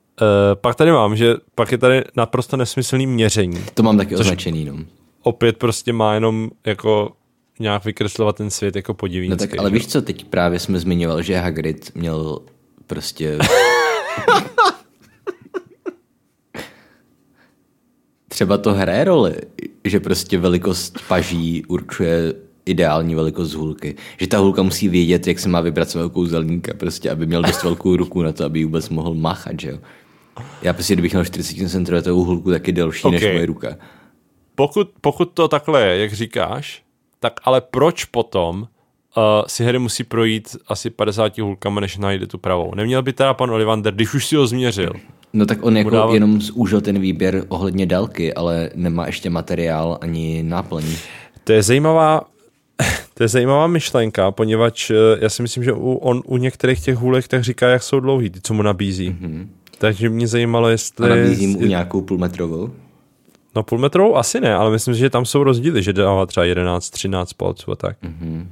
pak 0.55 0.77
tady 0.77 0.93
mám, 0.93 1.17
že 1.17 1.35
pak 1.55 1.73
je 1.73 1.79
tady 1.79 2.05
naprosto 2.17 2.57
nesmyslný 2.57 3.07
měření. 3.07 3.65
To 3.75 3.83
mám 3.83 3.97
taky 3.97 4.17
označený, 4.17 4.65
no. 4.65 4.77
Opět 5.23 5.57
prostě 5.59 5.93
má 5.93 6.15
jenom 6.15 6.51
jako 6.67 7.13
nějak 7.61 7.85
vykreslovat 7.85 8.37
ten 8.37 8.51
svět 8.51 8.77
jako 8.77 8.93
No 8.93 8.95
podivínský. 8.95 9.49
tak, 9.49 9.59
ale 9.59 9.71
že? 9.71 9.75
víš 9.75 9.87
co, 9.87 10.03
teď 10.03 10.25
právě 10.25 10.59
jsme 10.61 10.79
zmiňoval, 10.79 11.23
že 11.23 11.37
Hagrid 11.37 11.91
měl 11.95 12.39
prostě... 12.87 13.39
Třeba 18.29 18.59
to 18.59 18.75
hraje 18.75 19.05
roli, 19.05 19.35
že 19.85 20.01
prostě 20.01 20.39
velikost 20.39 20.99
paží 21.09 21.65
určuje 21.65 22.35
ideální 22.69 23.15
velikost 23.15 23.53
hůlky. 23.55 23.95
Že 24.21 24.27
ta 24.27 24.39
hůlka 24.39 24.63
musí 24.63 24.89
vědět, 24.89 25.27
jak 25.27 25.39
se 25.39 25.49
má 25.49 25.61
vybrat 25.61 25.91
svého 25.91 26.11
kouzelníka, 26.11 26.75
prostě, 26.75 27.11
aby 27.11 27.27
měl 27.27 27.43
dost 27.43 27.63
velkou 27.65 27.97
ruku 27.97 28.23
na 28.23 28.33
to, 28.33 28.45
aby 28.45 28.59
ji 28.59 28.65
vůbec 28.65 28.89
mohl 28.89 29.15
máchat, 29.15 29.61
že 29.61 29.71
jo. 29.71 29.79
Já 30.63 30.73
prostě, 30.73 30.93
kdybych 30.95 31.13
měl 31.13 31.25
40 31.25 31.69
cm 31.69 32.11
hůlku, 32.11 32.51
tak 32.51 32.67
je 32.67 32.73
delší 32.73 33.11
než 33.11 33.23
Ok. 33.25 33.33
moje 33.33 33.47
ruka. 33.47 33.77
pokud, 34.55 34.91
pokud 35.01 35.25
to 35.35 35.49
takhle 35.49 35.87
je, 35.87 35.99
jak 36.01 36.13
říkáš, 36.13 36.83
tak 37.21 37.33
ale 37.45 37.61
proč 37.61 38.05
potom 38.05 38.59
uh, 38.61 38.67
si 39.47 39.65
Harry 39.65 39.79
musí 39.79 40.05
projít 40.05 40.57
asi 40.69 40.91
50 40.91 41.39
hůlkama, 41.39 41.81
než 41.81 41.97
najde 41.99 42.27
tu 42.27 42.39
pravou? 42.39 42.75
Neměl 42.75 43.03
by 43.03 43.13
teda 43.13 43.35
pan 43.35 43.51
Olivander, 43.51 43.95
když 43.95 44.15
už 44.15 44.27
si 44.27 44.37
ho 44.37 44.47
změřil, 44.47 44.93
No 45.33 45.47
tak 45.47 45.59
on 45.63 45.77
jako 45.77 45.91
dává- 45.91 46.15
jenom 46.15 46.41
zúžil 46.41 46.81
ten 46.81 46.99
výběr 46.99 47.45
ohledně 47.49 47.87
délky, 47.87 48.35
ale 48.35 48.71
nemá 48.75 49.07
ještě 49.07 49.31
materiál 49.31 49.99
ani 50.01 50.43
náplň. 50.43 50.85
To 51.45 51.53
je 51.53 51.63
zajímavá, 51.63 52.21
to 53.15 53.23
je 53.23 53.29
zajímavá 53.29 53.67
myšlenka, 53.67 54.31
poněvadž 54.31 54.91
eh, 54.91 54.95
já 55.21 55.29
si 55.29 55.43
myslím, 55.43 55.65
že 55.65 55.73
u, 55.73 55.93
on 55.95 56.23
u 56.25 56.37
některých 56.37 56.81
těch 56.81 56.97
hůlek 56.97 57.29
tak 57.29 57.45
říká, 57.45 57.69
jak 57.69 57.83
jsou 57.83 58.01
dlouhý, 58.01 58.31
ty, 58.31 58.41
co 58.41 58.55
mu 58.55 58.63
nabízí. 58.63 59.11
Mm-hmm. 59.11 59.47
Takže 59.79 60.09
mě 60.09 60.27
zajímalo, 60.27 60.69
jestli... 60.69 61.11
A 61.11 61.15
nabízí 61.15 61.47
mu 61.47 61.61
nějakou 61.61 62.03
půlmetrovou. 62.03 62.71
No 63.57 63.63
půl 63.63 63.79
metrovou 63.79 64.17
asi 64.17 64.41
ne, 64.41 64.55
ale 64.55 64.71
myslím 64.71 64.95
si, 64.95 65.01
že 65.01 65.11
tam 65.11 65.25
jsou 65.25 65.43
rozdíly, 65.43 65.83
že 65.83 65.93
dává 65.93 66.27
třeba 66.27 66.45
11, 66.45 66.91
13 66.91 67.33
palců 67.33 67.73
a 67.73 67.77
tak. 67.77 67.97
Mm-hmm. 68.03 68.47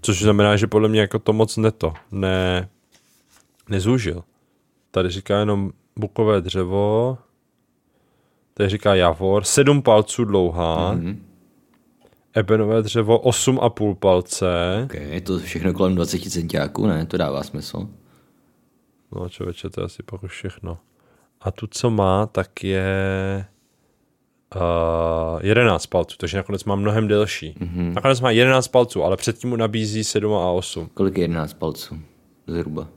Což 0.00 0.22
znamená, 0.22 0.56
že 0.56 0.66
podle 0.66 0.88
mě 0.88 1.00
jako 1.00 1.18
to 1.18 1.32
moc 1.32 1.56
neto, 1.56 1.92
ne, 2.12 2.68
nezúžil. 3.68 4.22
Tady 4.90 5.10
říká 5.10 5.38
jenom 5.38 5.70
bukové 5.96 6.40
dřevo, 6.40 7.18
tady 8.54 8.68
říká 8.68 8.94
javor, 8.94 9.44
7 9.44 9.82
palců 9.82 10.24
dlouhá, 10.24 10.94
mm-hmm. 10.94 11.16
Ebenové 12.36 12.82
dřevo 12.82 13.18
8,5 13.18 13.94
palce, 13.94 14.46
Okay, 14.84 15.08
je 15.08 15.20
to 15.20 15.38
všechno 15.38 15.72
kolem 15.72 15.94
20 15.94 16.18
centiáků, 16.30 16.86
ne? 16.86 17.06
To 17.06 17.16
dává 17.16 17.42
smysl. 17.42 17.88
No 19.12 19.28
člověče, 19.28 19.70
to 19.70 19.80
je 19.80 19.84
asi 19.84 20.02
pak 20.02 20.22
už 20.22 20.32
všechno. 20.32 20.78
A 21.40 21.50
tu, 21.50 21.66
co 21.66 21.90
má, 21.90 22.26
tak 22.26 22.64
je 22.64 23.44
uh, 24.56 25.40
11 25.42 25.86
palců, 25.86 26.16
takže 26.16 26.36
nakonec 26.36 26.64
má 26.64 26.76
mnohem 26.76 27.08
delší. 27.08 27.54
Mm-hmm. 27.60 27.92
Nakonec 27.94 28.20
má 28.20 28.30
11 28.30 28.68
palců, 28.68 29.02
ale 29.02 29.16
předtím 29.16 29.50
mu 29.50 29.56
nabízí 29.56 30.04
7 30.04 30.34
a 30.34 30.50
8. 30.50 30.90
Kolik 30.94 31.18
je 31.18 31.24
11 31.24 31.54
palců? 31.54 31.98
Zhruba. 32.46 32.88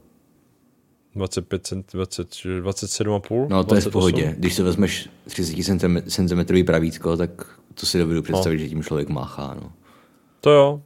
25 1.16 1.68
cent, 1.68 1.92
20, 1.94 2.30
27,5? 2.30 3.48
No 3.50 3.64
to 3.64 3.76
je 3.76 3.82
v 3.82 3.90
pohodě. 3.90 4.36
Když 4.38 4.54
si 4.54 4.64
vezmeš 4.64 5.10
30 5.28 5.80
cm 6.10 6.66
pravítko, 6.66 7.18
tak 7.18 7.59
to 7.80 7.86
si 7.86 8.00
dovedu 8.00 8.22
představit, 8.22 8.58
no. 8.58 8.64
že 8.64 8.70
tím 8.70 8.84
člověk 8.84 9.10
máchá. 9.10 9.58
No. 9.62 9.72
To 10.42 10.50
jo. 10.50 10.82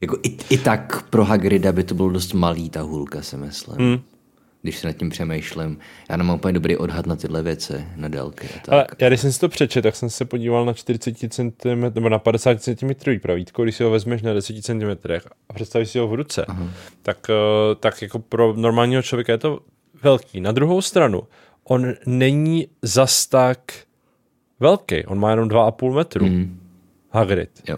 Jako 0.00 0.18
i, 0.22 0.36
i 0.50 0.58
tak 0.58 1.02
pro 1.10 1.24
Hagrida 1.24 1.72
by 1.72 1.84
to 1.84 1.94
bylo 1.94 2.08
dost 2.08 2.32
malý, 2.32 2.70
ta 2.70 2.82
hůlka, 2.82 3.22
si 3.22 3.36
myslím. 3.36 3.76
Hmm 3.76 4.00
když 4.62 4.78
se 4.78 4.86
nad 4.86 4.92
tím 4.92 5.10
přemýšlím. 5.10 5.78
Já 6.10 6.16
nemám 6.16 6.36
úplně 6.36 6.52
dobrý 6.52 6.76
odhad 6.76 7.06
na 7.06 7.16
tyhle 7.16 7.42
věci, 7.42 7.86
na 7.96 8.08
délky. 8.08 8.48
A 8.48 8.58
tak. 8.58 8.68
Ale 8.68 8.86
já 9.00 9.08
když 9.08 9.20
jsem 9.20 9.32
si 9.32 9.40
to 9.40 9.48
přečet, 9.48 9.82
tak 9.82 9.96
jsem 9.96 10.10
se 10.10 10.24
podíval 10.24 10.64
na 10.64 10.72
40 10.72 11.32
cm 11.32 11.52
nebo 11.94 12.08
na 12.08 12.18
50 12.18 12.62
cm 12.62 12.90
pravítko, 13.22 13.62
když 13.62 13.76
si 13.76 13.84
ho 13.84 13.90
vezmeš 13.90 14.22
na 14.22 14.32
10 14.32 14.64
cm 14.64 15.12
a 15.48 15.52
představíš 15.52 15.90
si 15.90 15.98
ho 15.98 16.08
v 16.08 16.14
ruce, 16.14 16.44
uh-huh. 16.48 16.70
tak, 17.02 17.30
eh, 17.30 17.74
tak 17.74 18.02
jako 18.02 18.18
pro 18.18 18.52
normálního 18.56 19.02
člověka 19.02 19.32
je 19.32 19.38
to 19.38 19.60
velký. 20.02 20.40
Na 20.40 20.52
druhou 20.52 20.82
stranu, 20.82 21.22
on 21.64 21.94
není 22.06 22.68
zas 22.82 23.26
tak 23.26 23.72
velký, 24.60 25.06
on 25.06 25.18
má 25.18 25.30
jenom 25.30 25.48
2,5 25.48 25.94
metru. 25.94 26.26
Mm. 26.26 26.60
Hagrid. 27.10 27.50
Jo. 27.68 27.76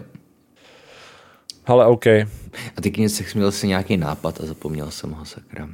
Ale 1.65 1.85
OK. 1.85 2.07
A 2.07 2.81
ty 2.81 2.91
knize 2.91 3.23
měl 3.35 3.51
si 3.51 3.67
nějaký 3.67 3.97
nápad 3.97 4.41
a 4.41 4.45
zapomněl 4.45 4.91
jsem 4.91 5.11
ho, 5.11 5.25
sakra. 5.25 5.69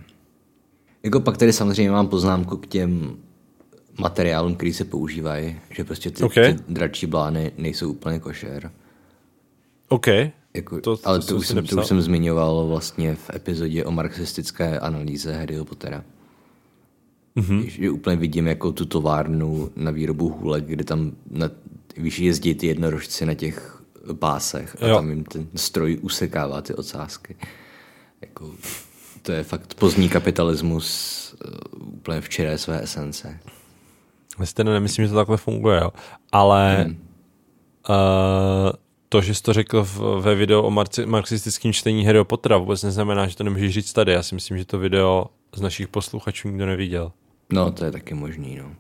Jako 1.04 1.20
pak 1.20 1.38
tady 1.38 1.54
samozřejmě 1.54 1.92
mám 1.92 2.08
poznámku 2.08 2.58
k 2.58 2.68
těm 2.68 3.18
materiálům, 4.00 4.56
který 4.56 4.74
se 4.74 4.86
používají, 4.86 5.60
že 5.70 5.84
prostě 5.84 6.12
ty, 6.12 6.24
okay. 6.24 6.54
ty 6.54 6.64
dračí 6.68 7.06
blány 7.06 7.52
nejsou 7.58 7.90
úplně 7.90 8.20
košer. 8.20 8.72
OK. 9.90 10.08
Jako, 10.54 10.82
to, 10.82 10.98
to, 10.98 11.08
ale 11.10 11.20
to, 11.20 11.36
už 11.36 11.48
jsem, 11.48 11.66
to 11.66 11.76
už 11.76 11.88
jsem 11.88 12.02
zmiňoval 12.02 12.68
vlastně 12.68 13.16
v 13.16 13.30
epizodě 13.36 13.86
o 13.86 13.92
marxistické 13.92 14.80
analýze 14.80 15.34
Harryho 15.34 15.66
Pottera. 15.66 16.04
Mm-hmm. 17.38 17.66
Že 17.68 17.92
úplně 17.92 18.16
vidím 18.16 18.48
jako 18.48 18.72
tu 18.72 18.86
továrnu 18.86 19.70
na 19.76 19.92
výrobu 19.92 20.30
hůlek, 20.30 20.66
kde 20.66 20.84
tam 20.84 21.12
na, 21.32 21.50
víš, 21.98 22.20
jezdí 22.20 22.56
ty 22.56 22.68
jednorožci 22.68 23.26
na 23.26 23.34
těch 23.34 23.84
pásech 24.14 24.78
a 24.82 24.88
jo. 24.88 24.96
tam 24.96 25.10
jim 25.10 25.24
ten 25.24 25.48
stroj 25.56 25.98
usekává 26.02 26.62
ty 26.62 26.74
ocásky. 26.74 27.36
Jako, 28.22 28.52
to 29.22 29.32
je 29.32 29.44
fakt 29.44 29.74
pozdní 29.74 30.10
kapitalismus 30.10 31.36
uh, 31.46 31.88
úplně 31.88 32.22
včera 32.22 32.58
své 32.58 32.84
esence. 32.84 33.40
Já 34.40 34.46
si 34.46 34.54
teda 34.54 34.74
nemyslím, 34.74 35.06
že 35.06 35.10
to 35.10 35.16
takhle 35.18 35.38
funguje, 35.38 35.80
jo. 35.82 35.92
ale 36.32 36.84
hmm. 36.84 36.98
uh, 37.90 38.72
to, 39.10 39.22
že 39.22 39.36
jsi 39.36 39.44
to 39.44 39.54
řekl 39.54 39.84
v, 39.84 40.00
ve 40.22 40.36
videu 40.36 40.62
o 40.62 40.72
marxistickém 41.06 41.74
čtení 41.74 42.06
Harry 42.06 42.24
Pottera, 42.24 42.58
vůbec 42.58 42.84
neznamená, 42.84 43.28
že 43.28 43.36
to 43.36 43.44
nemůžeš 43.44 43.74
říct 43.74 43.94
tady. 43.94 44.12
Já 44.12 44.24
si 44.24 44.36
myslím, 44.36 44.58
že 44.58 44.66
to 44.66 44.80
video 44.80 45.26
z 45.56 45.62
našich 45.62 45.88
posluchačů 45.88 46.50
nikdo 46.50 46.66
neviděl. 46.66 47.12
No, 47.52 47.72
to 47.72 47.86
je 47.86 47.92
taky 47.92 48.14
možný, 48.14 48.56
no. 48.56 48.72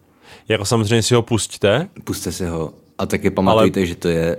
Jako 0.47 0.65
samozřejmě 0.65 1.03
si 1.03 1.15
ho 1.15 1.21
pustíte. 1.21 1.89
Puste 2.03 2.31
si 2.31 2.45
ho. 2.45 2.73
A 2.97 3.05
taky 3.05 3.29
pamatujte, 3.29 3.79
ale... 3.79 3.87
že 3.87 3.95
to 3.95 4.07
je, 4.07 4.37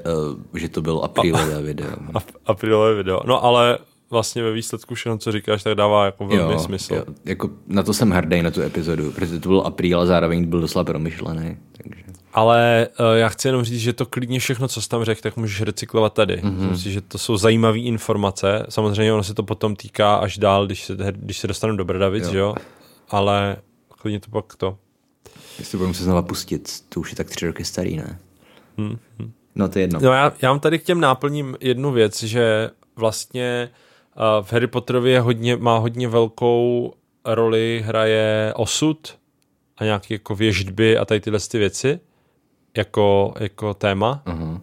uh, 0.53 0.59
že 0.59 0.69
to 0.69 0.83
bylo 0.83 1.05
aprílové 1.05 1.63
video. 1.63 1.91
Aprílové 2.47 2.95
video. 2.95 3.21
No 3.27 3.45
ale 3.45 3.79
vlastně 4.11 4.43
ve 4.43 4.53
výsledku 4.53 4.95
všechno, 4.95 5.19
co 5.19 5.33
říkáš, 5.33 5.63
tak 5.63 5.75
dává 5.75 6.05
jako 6.05 6.27
velmi 6.27 6.53
jo, 6.53 6.59
smysl. 6.59 6.95
Jo. 6.95 7.05
Jako 7.25 7.51
na 7.67 7.83
to 7.83 7.95
jsem 7.95 8.11
hrdý, 8.11 8.43
na 8.43 8.51
tu 8.51 8.63
epizodu, 8.63 9.13
protože 9.13 9.41
to 9.41 9.49
byl 9.49 9.61
apríl 9.61 10.01
a 10.01 10.07
zároveň 10.07 10.45
byl 10.45 10.61
doslova 10.61 10.85
promyšlený. 10.85 11.57
Takže. 11.73 12.05
Ale 12.33 12.89
uh, 13.01 13.07
já 13.17 13.29
chci 13.29 13.49
jenom 13.49 13.65
říct, 13.65 13.81
že 13.81 13.93
to 13.93 14.07
klidně 14.07 14.41
všechno, 14.41 14.69
co 14.69 14.83
jsi 14.83 14.89
tam 14.89 15.05
řekl, 15.05 15.21
tak 15.21 15.37
můžeš 15.37 15.63
recyklovat 15.63 16.13
tady. 16.13 16.37
Mm-hmm. 16.37 16.71
Myslím 16.71 16.93
že 16.93 17.01
to 17.01 17.19
jsou 17.19 17.37
zajímavé 17.37 17.79
informace. 17.79 18.67
Samozřejmě 18.69 19.13
ono 19.13 19.25
se 19.25 19.35
to 19.35 19.43
potom 19.43 19.77
týká 19.77 20.15
až 20.15 20.39
dál, 20.39 20.67
když 20.67 20.85
se, 20.85 20.97
když 21.13 21.39
se 21.39 21.47
dostaneme 21.47 21.77
do 21.77 21.85
Brdavic, 21.85 22.25
jo. 22.25 22.33
jo? 22.35 22.55
Ale 23.11 23.57
klidně 23.99 24.21
to 24.21 24.31
pak 24.31 24.57
to. 24.57 24.79
Jestli 25.59 25.79
budeme 25.79 25.95
se 25.95 26.05
znova 26.05 26.23
pustit, 26.23 26.85
to 26.89 27.01
už 27.01 27.11
je 27.11 27.17
tak 27.17 27.31
tři 27.31 27.47
roky 27.47 27.65
starý, 27.65 27.97
ne? 27.97 28.19
Hmm. 28.79 28.99
No 29.55 29.69
to 29.69 29.79
je 29.79 29.83
jedno. 29.83 30.01
No 30.03 30.13
já, 30.13 30.33
já 30.43 30.51
mám 30.51 30.61
tady 30.61 30.79
k 30.79 30.83
těm 30.83 31.01
náplním 31.01 31.57
jednu 31.61 31.93
věc, 31.93 32.23
že 32.23 32.71
vlastně 32.97 33.71
v 34.43 34.53
Harry 34.53 34.67
Potterovi 34.67 35.11
je 35.11 35.21
hodně, 35.21 35.57
má 35.57 35.79
hodně 35.79 36.09
velkou 36.09 36.93
roli, 37.25 37.83
hraje 37.87 38.53
osud 38.57 39.19
a 39.77 39.85
nějaké 39.85 40.15
jako 40.15 40.35
věždby 40.35 40.99
a 40.99 41.05
tady 41.05 41.21
tyhle 41.21 41.41
ty 41.41 41.59
věci 41.59 42.01
jako, 42.77 43.35
jako 43.39 43.75
téma. 43.75 44.23
Uh-huh. 44.27 44.61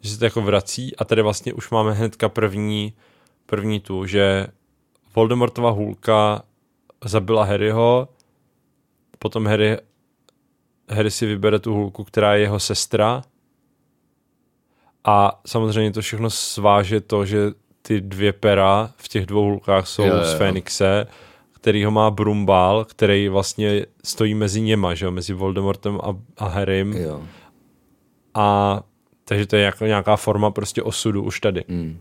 Že 0.00 0.10
se 0.10 0.18
to 0.18 0.24
jako 0.24 0.42
vrací 0.42 0.96
a 0.96 1.04
tady 1.04 1.22
vlastně 1.22 1.52
už 1.52 1.70
máme 1.70 1.92
hnedka 1.92 2.28
první, 2.28 2.92
první 3.46 3.80
tu, 3.80 4.06
že 4.06 4.46
Voldemortova 5.14 5.70
hůlka 5.70 6.42
zabila 7.04 7.44
Harryho, 7.44 8.08
potom 9.18 9.46
Harry, 9.46 9.76
Harry 10.88 11.10
si 11.10 11.26
vybere 11.26 11.58
tu 11.58 11.74
hůlku, 11.74 12.04
která 12.04 12.34
je 12.34 12.40
jeho 12.40 12.60
sestra 12.60 13.22
a 15.04 15.40
samozřejmě 15.46 15.92
to 15.92 16.00
všechno 16.00 16.30
sváže 16.30 17.00
to, 17.00 17.24
že 17.24 17.52
ty 17.82 18.00
dvě 18.00 18.32
pera 18.32 18.90
v 18.96 19.08
těch 19.08 19.26
dvou 19.26 19.44
hulkách 19.44 19.88
jsou 19.88 20.02
jo, 20.02 20.16
jo. 20.16 20.24
z 20.24 20.34
Fénixe, 20.34 21.06
který 21.52 21.84
ho 21.84 21.90
má 21.90 22.10
Brumbal, 22.10 22.84
který 22.84 23.28
vlastně 23.28 23.86
stojí 24.04 24.34
mezi 24.34 24.60
něma, 24.60 24.94
že 24.94 25.04
jo, 25.04 25.10
mezi 25.10 25.32
Voldemortem 25.32 26.00
a, 26.02 26.16
a 26.36 26.48
Harrym. 26.48 26.92
Jo. 26.92 27.22
A 28.34 28.80
takže 29.24 29.46
to 29.46 29.56
je 29.56 29.62
jako 29.62 29.84
nějaká 29.84 30.16
forma 30.16 30.50
prostě 30.50 30.82
osudu 30.82 31.22
už 31.22 31.40
tady. 31.40 31.64
Mm. 31.68 31.98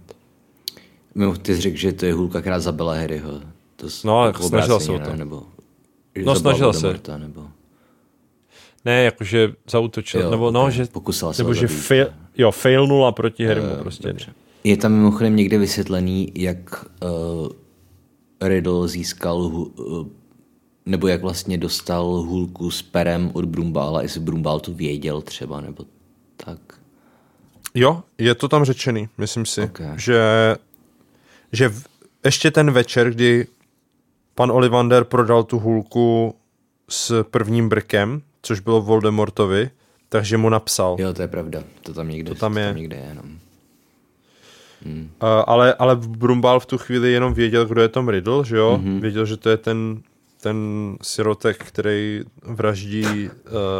Mimo, 1.15 1.35
ty 1.35 1.56
jsi 1.56 1.61
řekl, 1.61 1.77
že 1.77 1.94
to 1.94 2.06
je 2.06 2.14
hulka, 2.14 2.41
která 2.41 2.60
zabila 2.60 2.95
Harryho. 2.95 3.31
To 3.76 3.88
no, 4.03 4.26
jako 4.26 4.44
snažil 4.44 4.80
se 4.80 4.91
o 4.91 4.99
to. 4.99 5.15
Nebo, 5.15 5.44
no, 6.26 6.35
snažil 6.35 6.73
se. 6.73 6.99
Nebo... 7.18 7.48
Ne, 8.85 9.03
jakože 9.03 9.53
zautočil, 9.69 10.22
jo, 10.22 10.31
nebo 10.31 10.52
no, 10.52 10.72
že, 10.72 10.85
pokusil 10.85 11.34
se 11.34 11.44
nebo 11.44 11.53
že 11.53 11.68
fail, 11.68 12.07
jo, 12.38 12.52
failnula 12.52 13.11
proti 13.11 13.45
Harrymu 13.45 13.76
prostě. 13.80 14.07
Dobře. 14.07 14.34
Je 14.64 14.77
tam 14.77 14.91
mimochodem 14.94 15.35
někde 15.35 15.57
vysvětlený, 15.57 16.31
jak 16.35 16.85
uh, 17.03 17.49
Riddle 18.41 18.88
získal, 18.88 19.38
uh, 19.38 20.07
nebo 20.85 21.07
jak 21.07 21.22
vlastně 21.22 21.57
dostal 21.57 22.06
hůlku 22.06 22.72
s 22.72 22.81
perem 22.81 23.31
od 23.34 23.45
Brumbála, 23.45 24.02
jestli 24.02 24.19
Brumbál 24.19 24.60
to 24.60 24.73
věděl 24.73 25.22
třeba, 25.22 25.61
nebo 25.61 25.85
tak. 26.38 26.60
Jo, 27.73 28.03
je 28.18 28.35
to 28.35 28.48
tam 28.48 28.65
řečený, 28.65 29.10
myslím 29.18 29.45
si, 29.45 29.61
okay. 29.61 29.99
že, 29.99 30.22
že 31.52 31.69
v, 31.69 31.84
ještě 32.26 32.52
ten 32.52 32.72
večer, 32.72 33.10
kdy 33.11 33.48
pan 34.38 34.51
Olivander 34.51 35.03
prodal 35.03 35.43
tu 35.43 35.59
hůlku 35.59 36.35
s 36.89 37.23
prvním 37.23 37.69
brkem, 37.69 38.22
což 38.41 38.59
bylo 38.59 38.81
Voldemortovi, 38.81 39.69
takže 40.09 40.38
mu 40.38 40.49
napsal. 40.49 40.95
Jo, 40.99 41.14
to 41.14 41.22
je 41.22 41.27
pravda, 41.27 41.64
to 41.84 41.93
tam 41.93 42.09
někde, 42.09 42.30
to 42.30 42.35
tam 42.35 42.57
je. 42.57 42.64
To 42.64 42.69
tam 42.69 42.77
někde 42.77 42.95
je 42.95 43.05
jenom. 43.09 43.38
Hmm. 44.85 45.09
Uh, 45.23 45.30
ale, 45.47 45.73
ale 45.73 45.95
Brumbal 45.95 46.59
v 46.59 46.65
tu 46.65 46.77
chvíli 46.77 47.11
jenom 47.11 47.34
věděl, 47.34 47.65
kdo 47.65 47.81
je 47.81 47.88
Tom 47.88 48.09
Riddle, 48.09 48.45
že 48.45 48.57
jo? 48.57 48.80
Mm-hmm. 48.84 49.01
Věděl, 49.01 49.26
že 49.26 49.38
to 49.38 49.49
je 49.49 49.57
ten, 49.57 50.01
ten 50.41 50.57
sirotek, 51.01 51.64
který 51.64 52.22
vraždí 52.43 53.30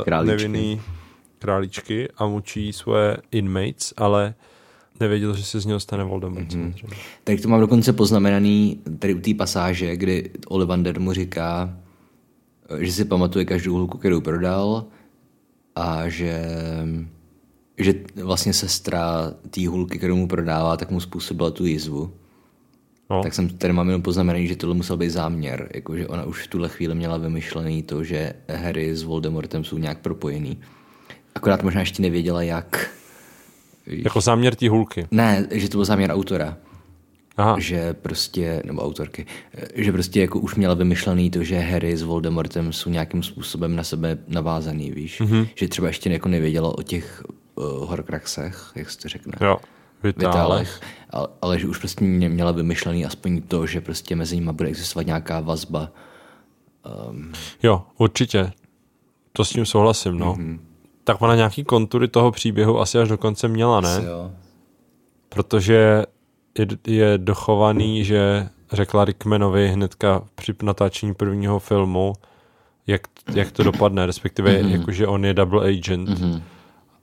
uh, 0.10 0.24
nevinný 0.24 0.82
králíčky 1.40 2.10
a 2.18 2.26
mučí 2.26 2.74
svoje 2.74 3.18
inmates, 3.32 3.94
ale 3.98 4.34
nevěděl, 5.00 5.36
že 5.36 5.44
se 5.44 5.60
z 5.60 5.66
něho 5.66 5.80
stane 5.80 6.04
Voldemort. 6.04 6.48
Mm-hmm. 6.48 6.74
Tak 7.24 7.42
to 7.42 7.50
mám 7.50 7.60
dokonce 7.60 7.94
poznamenaný 7.94 8.82
tady 9.00 9.14
u 9.14 9.20
té 9.20 9.34
pasáže, 9.34 9.96
kdy 9.96 10.32
Ollivander 10.48 11.00
mu 11.00 11.14
říká, 11.14 11.78
že 12.80 12.92
si 12.92 13.06
pamatuje 13.06 13.46
každou 13.46 13.74
hulku, 13.74 13.98
kterou 13.98 14.22
prodal 14.22 14.86
a 15.76 16.10
že 16.10 16.50
že 17.78 17.94
vlastně 18.16 18.54
sestra 18.54 19.34
té 19.50 19.68
hulky, 19.68 19.98
kterou 19.98 20.16
mu 20.16 20.28
prodává, 20.28 20.78
tak 20.78 20.92
mu 20.92 21.00
způsobila 21.00 21.52
tu 21.52 21.66
jizvu. 21.66 22.14
No. 23.10 23.24
Tak 23.24 23.34
jsem 23.34 23.50
tady 23.50 23.74
mám 23.74 23.88
jenom 23.88 24.02
poznamenaný, 24.02 24.48
že 24.48 24.56
tohle 24.56 24.76
musel 24.76 24.98
být 24.98 25.10
záměr, 25.10 25.70
jakože 25.74 26.08
ona 26.08 26.26
už 26.26 26.44
v 26.44 26.48
tuhle 26.48 26.70
chvíli 26.70 26.96
měla 26.96 27.18
vymyšlený 27.18 27.84
to, 27.84 28.04
že 28.04 28.34
Harry 28.50 28.96
s 28.96 29.04
Voldemortem 29.04 29.64
jsou 29.64 29.78
nějak 29.78 30.00
propojený. 30.00 30.60
Akorát 31.36 31.64
možná 31.64 31.80
ještě 31.80 32.02
nevěděla, 32.02 32.42
jak. 32.42 32.97
Jako 33.88 34.22
záměr 34.22 34.56
té 34.56 34.70
hulky? 34.70 35.08
Ne, 35.12 35.48
že 35.52 35.70
to 35.70 35.78
byl 35.78 35.86
záměr 35.86 36.12
autora. 36.12 36.58
Aha. 37.38 37.60
Že 37.60 37.94
prostě, 37.94 38.62
nebo 38.66 38.82
autorky, 38.82 39.26
že 39.76 39.92
prostě 39.92 40.22
jako 40.22 40.40
už 40.40 40.56
měla 40.56 40.74
vymyšlený 40.74 41.32
to, 41.32 41.44
že 41.44 41.60
Harry 41.60 41.98
s 41.98 42.02
Voldemortem 42.02 42.74
jsou 42.74 42.90
nějakým 42.90 43.24
způsobem 43.24 43.76
na 43.76 43.84
sebe 43.84 44.18
navázaný, 44.28 44.92
víš? 44.92 45.22
Mm-hmm. 45.22 45.48
Že 45.56 45.68
třeba 45.68 45.88
ještě 45.88 46.10
jako 46.10 46.30
nevěděla 46.30 46.78
o 46.78 46.82
těch 46.82 47.24
uh, 47.56 47.66
Horcruxech, 47.66 48.72
jak 48.76 48.90
se 48.90 49.00
to 49.00 49.10
řekne. 49.10 49.34
Jo, 49.42 49.58
vitálech. 50.04 50.82
ale, 51.10 51.28
ale 51.42 51.60
že 51.60 51.68
už 51.68 51.78
prostě 51.78 52.06
mě 52.06 52.30
měla 52.30 52.52
vymyšlený 52.52 53.06
aspoň 53.06 53.42
to, 53.42 53.68
že 53.68 53.82
prostě 53.82 54.16
mezi 54.16 54.36
nimi 54.36 54.54
bude 54.54 54.70
existovat 54.70 55.06
nějaká 55.06 55.40
vazba. 55.40 55.92
Um, 57.10 57.32
Jo, 57.64 57.84
určitě. 57.98 58.52
To 59.34 59.46
s 59.46 59.50
tím 59.50 59.66
souhlasím, 59.66 60.18
no. 60.18 60.34
Mm-hmm. 60.34 60.60
Tak 61.08 61.22
ona 61.22 61.36
nějaký 61.36 61.64
kontury 61.64 62.08
toho 62.08 62.32
příběhu 62.32 62.80
asi 62.80 63.00
až 63.00 63.10
do 63.10 63.18
konce 63.18 63.48
měla, 63.48 63.82
ne? 63.82 64.04
jo. 64.08 64.32
Protože 65.30 66.04
je, 66.60 66.68
je 66.88 67.18
dochovaný, 67.18 68.04
že 68.04 68.50
řekla 68.72 69.06
Rickmanovi 69.06 69.68
hnedka 69.68 70.24
při 70.36 70.54
natáčení 70.64 71.14
prvního 71.14 71.60
filmu, 71.60 72.14
jak, 72.88 73.02
jak 73.34 73.52
to 73.52 73.64
dopadne, 73.64 74.06
respektive 74.06 74.52
mm-hmm. 74.52 74.80
jakože 74.80 75.08
on 75.08 75.26
je 75.26 75.34
double 75.34 75.70
agent 75.70 76.10
mm-hmm. 76.10 76.42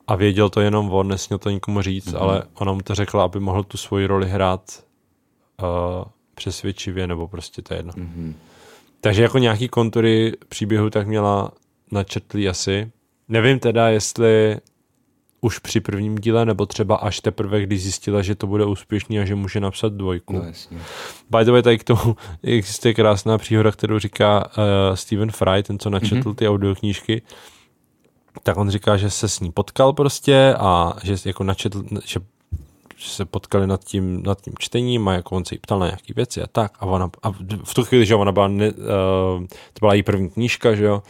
a 0.07 0.17
věděl 0.17 0.49
to 0.49 0.61
jenom 0.61 0.93
on, 0.93 1.09
nesměl 1.09 1.39
to 1.39 1.51
nikomu 1.51 1.83
říct, 1.83 2.13
mm-hmm. 2.13 2.23
ale 2.23 2.43
ona 2.55 2.73
mu 2.73 2.81
to 2.81 2.95
řekla, 2.95 3.25
aby 3.25 3.41
mohl 3.41 3.63
tu 3.63 3.77
svoji 3.77 4.07
roli 4.07 4.29
hrát 4.29 4.85
uh, 5.63 5.67
přesvědčivě, 6.35 7.07
nebo 7.07 7.29
prostě 7.29 7.63
to 7.63 7.75
je 7.75 7.79
jedno. 7.79 7.93
Mm-hmm. 7.93 8.35
Takže 9.01 9.23
jako 9.23 9.39
nějaký 9.39 9.69
kontury 9.69 10.33
příběhu 10.49 10.91
tak 10.91 11.07
měla 11.07 11.51
načetlý 11.91 12.49
asi. 12.49 12.91
Nevím 13.29 13.59
teda, 13.59 13.89
jestli 13.89 14.57
už 15.41 15.59
při 15.59 15.81
prvním 15.81 16.15
díle, 16.15 16.45
nebo 16.45 16.67
třeba 16.67 16.97
až 16.97 17.21
teprve, 17.21 17.63
když 17.63 17.83
zjistila, 17.83 18.23
že 18.23 18.35
to 18.35 18.47
bude 18.47 18.65
úspěšný 18.65 19.19
a 19.19 19.25
že 19.25 19.35
může 19.35 19.61
napsat 19.61 19.93
dvojku. 19.93 20.33
No, 20.33 20.43
jasně. 20.43 20.79
By 21.31 21.45
the 21.45 21.51
way, 21.51 21.63
tady 21.63 21.79
k 21.79 21.85
tomu 21.85 22.17
existuje 22.43 22.95
krásná 22.95 23.39
příhoda, 23.39 23.73
kterou 23.73 23.99
říká 23.99 24.47
uh, 24.47 24.95
Stephen 24.95 25.31
Fry, 25.31 25.63
ten, 25.63 25.79
co 25.79 25.91
načetl 25.91 26.31
mm-hmm. 26.31 26.35
ty 26.35 26.49
audioknížky. 26.49 27.23
Tak 28.43 28.57
on 28.57 28.71
říká, 28.71 28.97
že 28.97 29.11
se 29.11 29.29
s 29.29 29.41
ní 29.41 29.53
potkal 29.53 29.93
prostě 29.93 30.55
a 30.59 30.93
že 31.03 31.17
jako 31.25 31.45
načetl, 31.45 31.85
že 32.05 32.21
že 32.97 33.11
se 33.11 33.25
potkali 33.25 33.67
nad 33.67 33.85
tím, 33.85 34.23
nad 34.23 34.41
tím 34.41 34.53
čtením 34.59 35.09
a 35.09 35.13
jako 35.13 35.37
on 35.37 35.45
se 35.45 35.55
jí 35.55 35.59
ptal 35.59 35.79
na 35.79 35.87
nějaké 35.87 36.15
věci 36.17 36.43
a 36.43 36.47
tak. 36.47 36.73
A, 36.81 36.87
ona, 36.87 37.11
a 37.23 37.31
v 37.65 37.75
tu 37.75 37.85
chvíli, 37.85 38.07
že 38.07 38.15
ona 38.15 38.33
byla, 38.33 38.49
ne, 38.49 38.71
uh, 38.71 38.77
to 39.47 39.79
byla 39.81 39.95
její 39.95 40.03
první 40.03 40.31
knížka, 40.31 40.75
že 40.75 40.85
jo, 40.85 41.03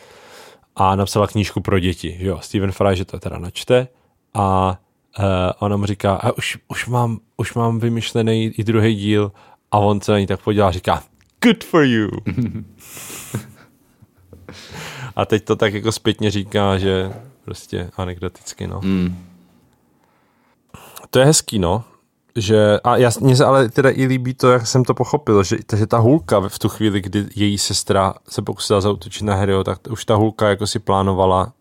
a 0.76 0.96
napsala 0.96 1.26
knížku 1.26 1.60
pro 1.60 1.78
děti, 1.78 2.16
že 2.20 2.26
jo. 2.26 2.38
Stephen 2.42 2.72
Fry, 2.72 2.96
že 2.96 3.04
to 3.04 3.18
teda 3.18 3.38
načte 3.38 3.88
a 4.34 4.78
uh, 5.18 5.24
ona 5.58 5.76
mu 5.76 5.86
říká, 5.86 6.14
a 6.14 6.32
už, 6.32 6.58
už, 6.68 6.86
mám, 6.86 7.18
už 7.36 7.54
mám 7.54 7.78
vymyšlený 7.78 8.44
i 8.44 8.64
druhý 8.64 8.94
díl 8.94 9.32
a 9.70 9.78
on 9.78 10.00
se 10.00 10.12
na 10.12 10.18
ní 10.18 10.26
tak 10.26 10.42
podívá 10.42 10.68
a 10.68 10.70
říká, 10.70 11.02
good 11.42 11.64
for 11.64 11.84
you. 11.84 12.08
a 15.16 15.24
teď 15.24 15.44
to 15.44 15.56
tak 15.56 15.74
jako 15.74 15.92
zpětně 15.92 16.30
říká, 16.30 16.78
že 16.78 17.12
prostě 17.44 17.90
anekdoticky, 17.96 18.66
no. 18.66 18.80
Mm. 18.84 19.26
To 21.10 21.18
je 21.18 21.24
hezký, 21.24 21.58
no. 21.58 21.84
Že, 22.38 22.80
a 22.84 22.96
já, 22.96 23.10
mně 23.20 23.36
se 23.36 23.44
ale 23.44 23.68
teda 23.68 23.90
i 23.90 24.06
líbí 24.06 24.34
to, 24.34 24.50
jak 24.50 24.66
jsem 24.66 24.84
to 24.84 24.94
pochopil, 24.94 25.42
že, 25.42 25.56
že 25.76 25.86
ta 25.86 25.98
hulka 25.98 26.48
v 26.48 26.58
tu 26.58 26.68
chvíli, 26.68 27.00
kdy 27.00 27.26
její 27.36 27.58
sestra 27.58 28.14
se 28.28 28.42
pokusila 28.42 28.80
zautočit 28.80 29.22
na 29.22 29.34
Harryho, 29.34 29.64
tak 29.64 29.78
už 29.90 30.04
ta 30.04 30.14
hulka 30.14 30.48
jako 30.48 30.66
si 30.66 30.78
plánovala 30.78 31.52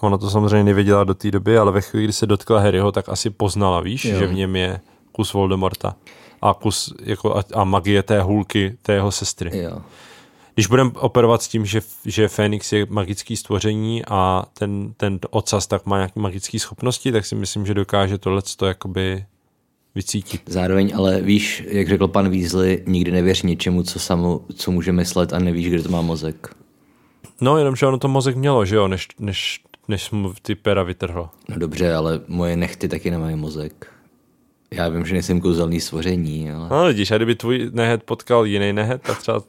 Ona 0.00 0.18
to 0.18 0.30
samozřejmě 0.30 0.64
nevěděla 0.64 1.04
do 1.04 1.14
té 1.14 1.30
doby, 1.30 1.58
ale 1.58 1.72
ve 1.72 1.80
chvíli, 1.80 2.04
kdy 2.04 2.12
se 2.12 2.26
dotkla 2.26 2.60
Harryho, 2.60 2.92
tak 2.92 3.08
asi 3.08 3.30
poznala, 3.30 3.80
víš, 3.80 4.04
jo. 4.04 4.18
že 4.18 4.26
v 4.26 4.34
něm 4.34 4.56
je 4.56 4.80
kus 5.12 5.32
Voldemorta 5.32 5.96
a 6.42 6.54
kus 6.54 6.94
jako 7.02 7.36
a, 7.36 7.44
a 7.54 7.64
magie 7.64 8.02
té 8.02 8.22
hůlky, 8.22 8.76
té 8.82 8.92
jeho 8.92 9.12
sestry. 9.12 9.58
Jo. 9.58 9.78
Když 10.54 10.66
budeme 10.66 10.90
operovat 10.94 11.42
s 11.42 11.48
tím, 11.48 11.66
že, 11.66 11.80
že 12.04 12.28
Fénix 12.28 12.72
je 12.72 12.86
magický 12.90 13.36
stvoření 13.36 14.02
a 14.08 14.44
ten, 14.54 14.92
ten 14.96 15.18
ocas 15.30 15.66
tak 15.66 15.86
má 15.86 15.96
nějaké 15.96 16.20
magické 16.20 16.58
schopnosti, 16.58 17.12
tak 17.12 17.26
si 17.26 17.34
myslím, 17.34 17.66
že 17.66 17.74
dokáže 17.74 18.18
tohle 18.18 18.42
to 18.56 18.66
jakoby 18.66 19.24
vycítit. 19.94 20.42
Zároveň 20.46 20.92
ale 20.96 21.20
víš, 21.20 21.64
jak 21.68 21.88
řekl 21.88 22.08
pan 22.08 22.30
Weasley, 22.30 22.82
nikdy 22.86 23.10
nevěř 23.10 23.42
ničemu, 23.42 23.82
co, 23.82 23.98
samo, 23.98 24.40
co 24.54 24.70
může 24.70 24.92
myslet 24.92 25.32
a 25.32 25.38
nevíš, 25.38 25.68
kde 25.68 25.82
to 25.82 25.88
má 25.88 26.02
mozek. 26.02 26.54
No, 27.40 27.58
jenom, 27.58 27.76
že 27.76 27.86
ono 27.86 27.98
to 27.98 28.08
mozek 28.08 28.36
mělo, 28.36 28.64
že 28.64 28.76
jo, 28.76 28.88
než, 28.88 29.08
než, 29.18 29.60
než 29.88 30.10
mu 30.10 30.34
ty 30.42 30.54
pera 30.54 30.82
vytrhlo. 30.82 31.30
No 31.48 31.58
dobře, 31.58 31.94
ale 31.94 32.20
moje 32.28 32.56
nechty 32.56 32.88
taky 32.88 33.10
nemají 33.10 33.36
mozek. 33.36 33.86
Já 34.70 34.88
vím, 34.88 35.06
že 35.06 35.12
nejsem 35.12 35.40
kouzelný 35.40 35.80
stvoření, 35.80 36.50
ale... 36.50 36.68
No 36.70 36.86
vidíš, 36.86 37.10
a 37.10 37.16
kdyby 37.16 37.34
tvůj 37.34 37.70
nehet 37.72 38.02
potkal 38.02 38.46
jiný 38.46 38.72
nehet, 38.72 39.02
tak 39.02 39.18
třeba 39.18 39.42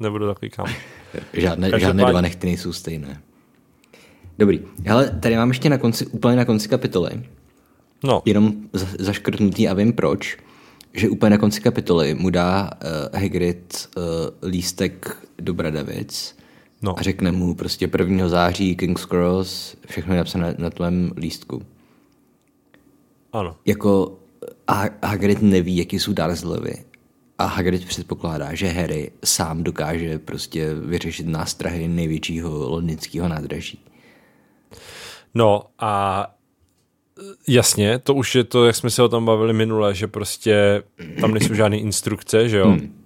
nebudu 0.00 0.26
takový 0.26 0.50
kam. 0.50 0.66
žádné, 1.32 1.80
žádné 1.80 2.04
dva 2.04 2.20
nechty 2.20 2.46
nejsou 2.46 2.72
stejné. 2.72 3.20
Dobrý, 4.38 4.60
ale 4.90 5.10
tady 5.10 5.36
mám 5.36 5.48
ještě 5.48 5.70
na 5.70 5.78
konci, 5.78 6.06
úplně 6.06 6.36
na 6.36 6.44
konci 6.44 6.68
kapitoly. 6.68 7.10
No. 8.06 8.22
Jenom 8.24 8.52
za- 8.72 8.86
zaškrtnutý 8.98 9.68
a 9.68 9.74
vím 9.74 9.92
proč. 9.92 10.36
Že 10.94 11.08
úplně 11.08 11.30
na 11.30 11.38
konci 11.38 11.60
kapitoly 11.60 12.14
mu 12.14 12.30
dá 12.30 12.70
uh, 13.14 13.20
Hagrid 13.20 13.88
uh, 13.96 14.02
lístek 14.50 15.16
do 15.38 15.54
Bradavic 15.54 16.36
No. 16.82 16.98
a 16.98 17.02
řekne 17.02 17.32
mu 17.32 17.54
prostě 17.54 17.90
1. 17.98 18.28
září 18.28 18.76
King's 18.76 19.04
Cross, 19.04 19.76
všechno 19.86 20.14
je 20.14 20.18
napsané 20.18 20.54
na 20.58 20.70
tvém 20.70 21.10
lístku. 21.16 21.62
Ano. 23.32 23.56
Jako 23.64 24.18
a 24.66 24.84
Hagrid 25.06 25.42
neví, 25.42 25.76
jaký 25.76 25.98
jsou 25.98 26.12
Dursleyvi. 26.12 26.74
A 27.38 27.44
Hagrid 27.46 27.84
předpokládá, 27.84 28.54
že 28.54 28.68
Harry 28.68 29.10
sám 29.24 29.62
dokáže 29.62 30.18
prostě 30.18 30.74
vyřešit 30.74 31.26
nástrahy 31.26 31.88
největšího 31.88 32.68
londýnského 32.70 33.28
nádraží. 33.28 33.78
No 35.34 35.62
a 35.78 36.26
jasně, 37.48 37.98
to 37.98 38.14
už 38.14 38.34
je 38.34 38.44
to, 38.44 38.66
jak 38.66 38.76
jsme 38.76 38.90
se 38.90 39.02
o 39.02 39.08
tom 39.08 39.24
bavili 39.24 39.52
minule, 39.52 39.94
že 39.94 40.06
prostě 40.06 40.82
tam 41.20 41.34
nejsou 41.34 41.54
žádné 41.54 41.78
instrukce, 41.78 42.48
že 42.48 42.58
jo? 42.58 42.68
Hmm. 42.68 43.02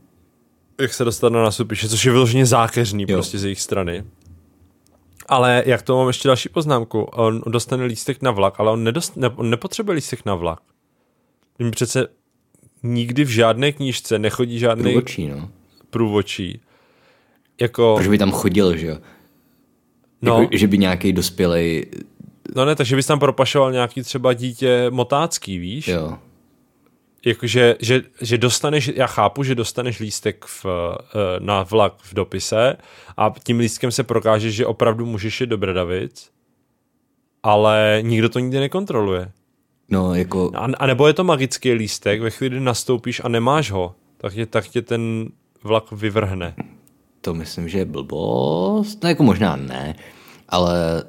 Jak 0.80 0.94
se 0.94 1.04
dostat 1.04 1.32
na 1.32 1.42
nástupiště, 1.42 1.88
což 1.88 2.04
je 2.04 2.12
vyloženě 2.12 2.46
zákeřný 2.46 3.04
Jo. 3.08 3.16
prostě 3.16 3.38
z 3.38 3.44
jejich 3.44 3.60
strany. 3.60 4.04
Ale 5.28 5.62
jak 5.66 5.82
to 5.82 5.96
mám 5.96 6.06
ještě 6.06 6.28
další 6.28 6.48
poznámku, 6.48 7.02
on 7.02 7.42
dostane 7.46 7.84
lístek 7.84 8.22
na 8.22 8.30
vlak, 8.30 8.60
ale 8.60 8.70
on, 8.72 8.84
nedost, 8.84 9.16
ne, 9.16 9.28
on 9.28 9.50
nepotřebuje 9.50 9.94
lístek 9.94 10.24
na 10.24 10.34
vlak. 10.34 10.60
Jim 11.58 11.70
přece 11.70 12.06
nikdy 12.82 13.24
v 13.24 13.28
žádné 13.28 13.72
knížce 13.72 14.18
nechodí 14.18 14.58
žádný 14.58 14.82
Průvodčí, 14.82 15.28
no. 15.28 15.48
průvodčí. 15.90 16.60
Jako, 17.60 17.94
Proč 17.96 18.08
by 18.08 18.18
tam 18.18 18.30
chodil, 18.30 18.76
že 18.76 18.86
jo? 18.86 18.98
no, 20.22 20.40
Jako, 20.40 20.56
že 20.56 20.66
by 20.66 20.78
nějaký 20.78 21.12
dospělý, 21.12 21.86
no 22.56 22.64
ne, 22.64 22.74
takže 22.74 22.96
bys 22.96 23.06
tam 23.06 23.18
propašoval 23.18 23.72
nějaký 23.72 24.02
třeba 24.02 24.32
dítě 24.32 24.86
motácký, 24.90 25.58
víš? 25.58 25.88
jo. 25.88 26.18
Jakože, 27.24 27.76
že, 27.80 28.02
že 28.20 28.38
dostaneš, 28.38 28.90
já 28.94 29.06
chápu, 29.06 29.42
že 29.42 29.54
dostaneš 29.54 29.98
lístek 29.98 30.44
v, 30.44 30.66
eh, 30.66 31.16
na 31.38 31.62
vlak 31.62 31.94
v 32.02 32.14
dopise 32.14 32.76
a 33.16 33.34
tím 33.44 33.58
lístkem 33.58 33.90
se 33.90 34.04
prokáže, 34.04 34.50
že 34.50 34.66
opravdu 34.66 35.06
můžeš 35.06 35.40
jít 35.40 35.46
do 35.46 35.58
Bradavic, 35.58 36.30
ale 37.42 37.98
nikdo 38.02 38.28
to 38.28 38.38
nikdy 38.38 38.60
nekontroluje. 38.60 39.32
No, 39.88 40.14
jako, 40.14 40.50
A, 40.54 40.68
a 40.78 40.86
nebo 40.86 41.06
je 41.06 41.12
to 41.12 41.24
magický 41.24 41.72
lístek, 41.72 42.20
ve 42.20 42.30
chvíli, 42.30 42.50
kdy 42.50 42.60
nastoupíš 42.60 43.20
a 43.24 43.28
nemáš 43.28 43.70
ho, 43.70 43.94
tak 44.16 44.34
tě, 44.34 44.46
tak 44.46 44.68
tě 44.68 44.82
ten 44.82 45.28
vlak 45.62 45.92
vyvrhne. 45.92 46.54
to 47.20 47.34
myslím, 47.34 47.68
že 47.68 47.78
je 47.78 47.84
blbost. 47.84 49.02
No, 49.02 49.08
jako 49.08 49.22
možná 49.22 49.56
ne, 49.56 49.94
ale 50.48 51.04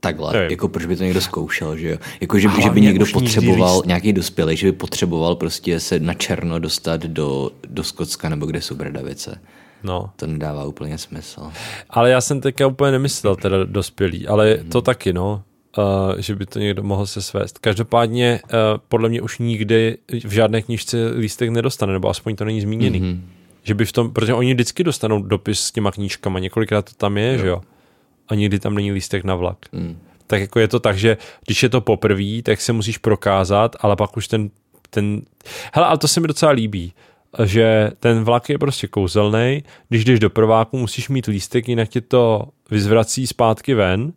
takhle, 0.00 0.32
Nevím. 0.32 0.50
jako 0.50 0.68
proč 0.68 0.86
by 0.86 0.96
to 0.96 1.04
někdo 1.04 1.20
zkoušel, 1.20 1.76
že 1.76 1.88
jo? 1.88 1.96
Jako, 2.20 2.38
že, 2.38 2.48
by- 2.48 2.62
že 2.62 2.70
by 2.70 2.80
někdo 2.80 3.06
potřeboval, 3.12 3.82
nějaký 3.86 4.12
dospělý, 4.12 4.56
že 4.56 4.66
by 4.66 4.72
potřeboval 4.72 5.34
prostě 5.36 5.80
se 5.80 6.00
na 6.00 6.14
černo 6.14 6.58
dostat 6.58 7.00
do, 7.00 7.50
do 7.68 7.84
Skotska 7.84 8.28
nebo 8.28 8.46
kde 8.46 8.62
jsou 8.62 8.74
Bradavice. 8.74 9.40
No. 9.82 10.10
To 10.16 10.26
nedává 10.26 10.64
úplně 10.64 10.98
smysl. 10.98 11.50
Ale 11.90 12.10
já 12.10 12.20
jsem 12.20 12.40
teďka 12.40 12.66
úplně 12.66 12.92
nemyslel 12.92 13.36
teda 13.36 13.64
dospělý, 13.64 14.28
ale 14.28 14.58
to 14.68 14.82
taky, 14.82 15.12
no. 15.12 15.42
Uh, 15.78 16.18
že 16.18 16.34
by 16.34 16.46
to 16.46 16.58
někdo 16.58 16.82
mohl 16.82 17.06
se 17.06 17.22
svést. 17.22 17.58
Každopádně 17.58 18.40
uh, 18.44 18.50
podle 18.88 19.08
mě 19.08 19.22
už 19.22 19.38
nikdy 19.38 19.98
v 20.24 20.32
žádné 20.32 20.62
knižce 20.62 20.96
lístek 21.18 21.50
nedostane, 21.50 21.92
nebo 21.92 22.08
aspoň 22.08 22.36
to 22.36 22.44
není 22.44 22.60
zmíněný. 22.60 23.00
Mm-hmm. 23.00 23.20
Že 23.62 23.74
by 23.74 23.84
v 23.84 23.92
tom, 23.92 24.12
protože 24.12 24.34
oni 24.34 24.54
vždycky 24.54 24.84
dostanou 24.84 25.22
dopis 25.22 25.60
s 25.60 25.72
těma 25.72 25.92
knížkama, 25.92 26.38
několikrát 26.38 26.82
to 26.82 26.94
tam 26.96 27.18
je, 27.18 27.32
jo. 27.32 27.38
že 27.38 27.46
jo? 27.46 27.60
A 28.30 28.34
nikdy 28.34 28.58
tam 28.58 28.74
není 28.74 28.92
lístek 28.92 29.24
na 29.24 29.34
vlak. 29.34 29.58
Mm. 29.72 29.98
Tak 30.26 30.40
jako 30.40 30.60
je 30.60 30.68
to 30.68 30.80
tak, 30.80 30.98
že 30.98 31.16
když 31.46 31.62
je 31.62 31.68
to 31.68 31.80
poprvé, 31.80 32.42
tak 32.42 32.60
se 32.60 32.72
musíš 32.72 32.98
prokázat, 32.98 33.76
ale 33.80 33.96
pak 33.96 34.16
už 34.16 34.28
ten, 34.28 34.50
ten... 34.90 35.22
Hele, 35.72 35.86
ale 35.86 35.98
to 35.98 36.08
se 36.08 36.20
mi 36.20 36.26
docela 36.28 36.52
líbí, 36.52 36.92
že 37.44 37.90
ten 38.00 38.24
vlak 38.24 38.48
je 38.48 38.58
prostě 38.58 38.86
kouzelný, 38.86 39.64
když 39.88 40.04
jdeš 40.04 40.18
do 40.20 40.30
prváku, 40.30 40.78
musíš 40.78 41.08
mít 41.08 41.26
lístek, 41.26 41.68
jinak 41.68 41.88
tě 41.88 42.00
to 42.00 42.48
vyzvrací 42.70 43.26
zpátky 43.26 43.74
ven 43.74 44.12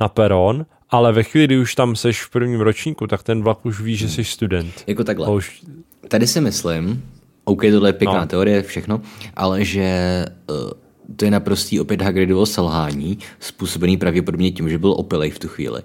na 0.00 0.08
peron, 0.08 0.66
ale 0.90 1.12
ve 1.12 1.22
chvíli, 1.22 1.46
kdy 1.46 1.58
už 1.58 1.74
tam 1.74 1.96
seš 1.96 2.22
v 2.22 2.30
prvním 2.30 2.60
ročníku, 2.60 3.06
tak 3.06 3.22
ten 3.22 3.42
vlak 3.42 3.66
už 3.66 3.80
ví, 3.80 3.96
že 3.96 4.08
jsi 4.08 4.24
student. 4.24 4.84
Jako 4.86 5.04
takhle. 5.04 5.26
A 5.26 5.30
už, 5.30 5.62
Tady 6.08 6.26
si 6.26 6.40
myslím, 6.40 7.04
OK, 7.44 7.62
tohle 7.72 7.88
je 7.88 7.92
pěkná 7.92 8.20
No. 8.20 8.26
teorie, 8.26 8.62
všechno, 8.62 9.00
ale 9.34 9.64
že 9.64 10.24
uh, 10.50 10.70
to 11.16 11.24
je 11.24 11.30
naprostý 11.30 11.80
opět 11.80 12.02
Hagridovo 12.02 12.46
selhání, 12.46 13.18
způsobený 13.40 13.96
pravděpodobně 13.96 14.50
tím, 14.50 14.68
že 14.68 14.78
byl 14.78 14.92
opilej 14.92 15.30
v 15.30 15.38
tu 15.38 15.48
chvíli. 15.48 15.82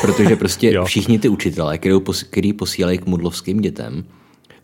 Protože 0.00 0.36
prostě 0.36 0.80
všichni 0.84 1.18
ty 1.18 1.28
učitelé, 1.28 1.78
který, 2.30 2.52
posílají 2.52 2.98
k 2.98 3.06
mudlovským 3.06 3.60
dětem, 3.60 4.04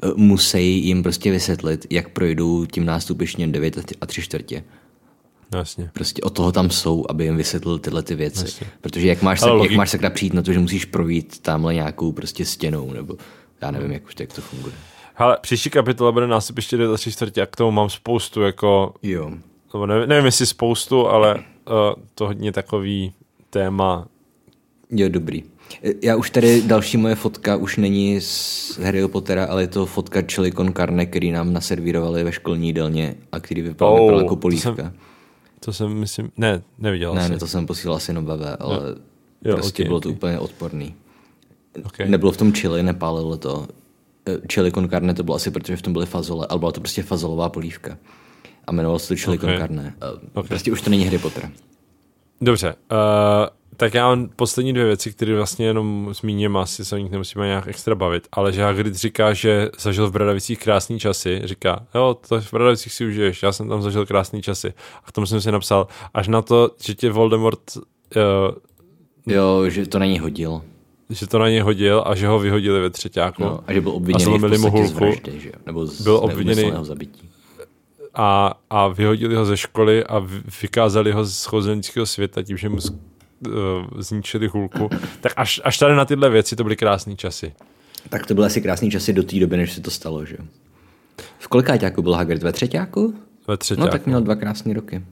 eh, 0.02 0.08
musí 0.16 0.86
jim 0.86 1.02
prostě 1.02 1.30
vysvětlit, 1.30 1.86
jak 1.90 2.08
projdou 2.08 2.66
tím 2.66 2.84
nástupištěm 2.84 3.52
9 3.52 3.78
a 4.00 4.06
3 4.06 4.22
čtvrtě. 4.22 4.64
No, 5.52 5.58
jasně. 5.58 5.90
Prostě 5.92 6.22
o 6.22 6.30
toho 6.30 6.52
tam 6.52 6.70
jsou, 6.70 7.06
aby 7.08 7.24
jim 7.24 7.36
vysvětlil 7.36 7.78
tyhle 7.78 8.02
ty 8.02 8.14
věci. 8.14 8.38
No, 8.38 8.44
jasně. 8.44 8.66
Protože 8.80 9.08
jak 9.08 9.22
máš, 9.22 9.40
sakra, 9.40 9.58
jak 9.62 9.72
máš 9.72 9.90
sakra 9.90 10.10
přijít 10.10 10.34
na 10.34 10.42
to, 10.42 10.52
že 10.52 10.58
musíš 10.58 10.84
projít 10.84 11.38
tamhle 11.38 11.74
nějakou 11.74 12.12
prostě 12.12 12.44
stěnou, 12.44 12.92
nebo 12.92 13.16
já 13.60 13.70
nevím, 13.70 13.92
jak, 13.92 14.02
jak 14.20 14.32
to 14.32 14.40
funguje. 14.40 14.74
Hele, 15.14 15.38
příští 15.40 15.70
kapitola 15.70 16.12
bude 16.12 16.26
nástupiště 16.26 16.76
9 16.76 16.94
a 16.94 16.96
3 16.96 17.12
čtvrtě 17.12 17.42
a 17.42 17.46
k 17.46 17.56
tomu 17.56 17.70
mám 17.70 17.90
spoustu 17.90 18.42
jako 18.42 18.94
jo 19.02 19.32
nebo 19.74 19.86
nevím, 19.86 20.08
nevím 20.08 20.24
jestli 20.26 20.46
spoustu, 20.46 21.06
ale 21.08 21.34
uh, 21.34 21.42
to 22.14 22.26
hodně 22.26 22.52
takový 22.52 23.12
téma. 23.50 24.06
Jo, 24.90 25.08
dobrý. 25.08 25.42
Já 26.02 26.16
už 26.16 26.30
tady 26.30 26.62
další 26.62 26.96
moje 26.96 27.14
fotka 27.14 27.56
už 27.56 27.76
není 27.76 28.20
z 28.20 28.78
Harryho 28.78 29.08
Pottera, 29.08 29.44
ale 29.44 29.62
je 29.62 29.66
to 29.66 29.86
fotka 29.86 30.22
chili 30.22 30.52
con 30.52 30.72
carne, 30.72 31.06
který 31.06 31.30
nám 31.30 31.52
naservírovali 31.52 32.24
ve 32.24 32.32
školní 32.32 32.66
jídelně 32.66 33.14
a 33.32 33.40
který 33.40 33.62
vypadal, 33.62 33.94
Oh, 33.94 34.00
vypadal 34.00 34.20
jako 34.20 34.34
to 34.34 34.40
polívka. 34.40 34.74
jsem- 34.74 34.92
To 35.60 35.72
jsem, 35.72 35.94
myslím, 35.94 36.30
ne, 36.36 36.62
neviděl 36.78 37.14
Ne, 37.14 37.28
ne, 37.28 37.38
to 37.38 37.46
jsem 37.46 37.66
posílal 37.66 37.96
asi 37.96 38.12
BV, 38.12 38.56
ale 38.58 38.78
Jo, 39.44 39.54
prostě 39.56 39.82
ok, 39.82 39.86
bylo 39.86 39.96
ok. 39.96 40.02
to 40.02 40.08
úplně 40.10 40.38
odporný. 40.38 40.94
Okay. 41.84 42.08
Nebylo 42.08 42.32
v 42.32 42.36
tom 42.36 42.52
chili, 42.52 42.82
nepálilo 42.82 43.36
to. 43.36 43.66
E, 44.28 44.38
Chili 44.52 44.72
con 44.72 44.88
carne 44.88 45.14
to 45.14 45.22
bylo 45.22 45.34
asi, 45.36 45.50
protože 45.50 45.76
v 45.76 45.82
tom 45.82 45.92
byly 45.92 46.06
fazole, 46.06 46.46
ale 46.50 46.58
byla 46.58 46.72
to 46.72 46.80
prostě 46.80 47.02
fazolová 47.02 47.48
polívka. 47.48 47.98
A 48.66 48.72
jmenovalo 48.72 48.98
se 48.98 49.08
to 49.08 49.16
chili 49.16 49.36
Ok. 49.36 49.40
con 49.40 49.50
carne. 49.58 49.94
E, 50.02 50.06
Ok. 50.34 50.48
Prostě 50.48 50.72
už 50.72 50.80
to 50.82 50.90
není 50.90 51.04
Harry 51.04 51.18
Potter. 51.18 51.50
Dobře, 52.40 52.74
uh, 52.92 52.96
tak 53.76 53.94
já 53.94 54.06
mám 54.08 54.28
poslední 54.36 54.72
dvě 54.72 54.84
věci, 54.86 55.12
které 55.12 55.34
vlastně 55.34 55.66
jenom 55.66 56.08
zmíním, 56.20 56.56
asi 56.56 56.84
se 56.84 56.94
o 56.94 56.98
nich 56.98 57.10
nemusíme 57.10 57.46
nějak 57.46 57.66
extra 57.68 57.94
bavit, 57.94 58.28
ale 58.32 58.52
že 58.52 58.62
Hagrid 58.62 58.94
říká, 58.94 59.32
že 59.32 59.70
zažil 59.78 60.06
v 60.08 60.12
Bradavicích 60.12 60.58
krásný 60.58 60.98
časy, 60.98 61.40
říká, 61.44 61.86
jo, 61.94 62.16
to 62.28 62.40
v 62.40 62.52
Bradavicích 62.52 62.92
si 62.92 63.06
užiješ, 63.06 63.42
já 63.42 63.52
jsem 63.52 63.68
tam 63.68 63.82
zažil 63.82 64.06
krásný 64.06 64.42
časy. 64.42 64.72
A 65.04 65.08
k 65.08 65.12
tomu 65.12 65.26
jsem 65.26 65.40
si 65.40 65.52
napsal, 65.52 65.86
až 66.14 66.28
na 66.28 66.42
to, 66.42 66.70
že 66.82 66.94
tě 66.94 67.10
Voldemort, 67.10 67.76
uh, 67.76 67.82
Jo, 69.26 69.64
že 69.70 69.86
to 69.86 69.98
není 69.98 70.18
hodil. 70.18 70.62
že 71.10 71.26
to 71.26 71.38
na 71.38 71.48
něj 71.48 71.60
hodil 71.60 72.02
a 72.06 72.14
že 72.14 72.26
ho 72.28 72.38
vyhodili 72.38 72.80
ve 72.80 72.90
třetíku. 72.90 73.42
No, 73.42 73.60
a 73.66 73.72
že 73.72 73.80
byl 73.80 73.92
obviněný 73.92 74.22
v 74.24 74.24
zlomili 74.24 74.58
mu 74.58 74.70
podstatě 74.70 74.88
z 74.88 74.92
vraždy, 74.92 75.40
že? 75.40 75.52
Nebo 75.66 75.86
z 75.86 76.00
Byl 76.02 76.16
obviněný- 76.16 76.72
zabití. 76.84 77.30
A, 78.14 78.54
a 78.70 78.88
vyhodili 78.88 79.34
ho 79.34 79.44
ze 79.44 79.56
školy 79.56 80.04
a 80.04 80.18
vy- 80.18 80.42
vykázali 80.62 81.12
ho 81.12 81.24
z 81.24 81.44
chozenického 81.44 82.06
světa 82.06 82.42
tím, 82.42 82.56
že 82.56 82.68
mu 82.68 82.80
z, 82.80 82.90
uh, 82.90 82.96
zničili 83.98 84.46
hůlku. 84.46 84.90
Tak 85.20 85.32
až, 85.36 85.60
až 85.64 85.78
tady 85.78 85.94
na 85.94 86.04
tyhle 86.04 86.30
věci 86.30 86.56
to 86.56 86.62
byly 86.62 86.76
krásné 86.76 87.16
časy. 87.16 87.54
Tak 88.08 88.26
to 88.26 88.34
byly 88.34 88.46
asi 88.46 88.60
krásný 88.60 88.90
časy 88.90 89.12
do 89.12 89.22
té 89.22 89.40
doby, 89.40 89.56
než 89.56 89.72
se 89.72 89.80
to 89.80 89.90
stalo, 89.90 90.24
že 90.24 90.36
jo? 90.38 90.44
V 91.38 91.48
kolikáťáku 91.48 92.02
byl 92.02 92.12
Hagrid? 92.12 92.42
Ve 92.42 92.52
třetíku? 92.52 93.14
Ve 93.48 93.56
třetí. 93.56 93.80
No 93.80 93.88
tak 93.88 94.06
měl 94.06 94.20
dva 94.20 94.34
krásné 94.34 94.74
roky. 94.74 95.04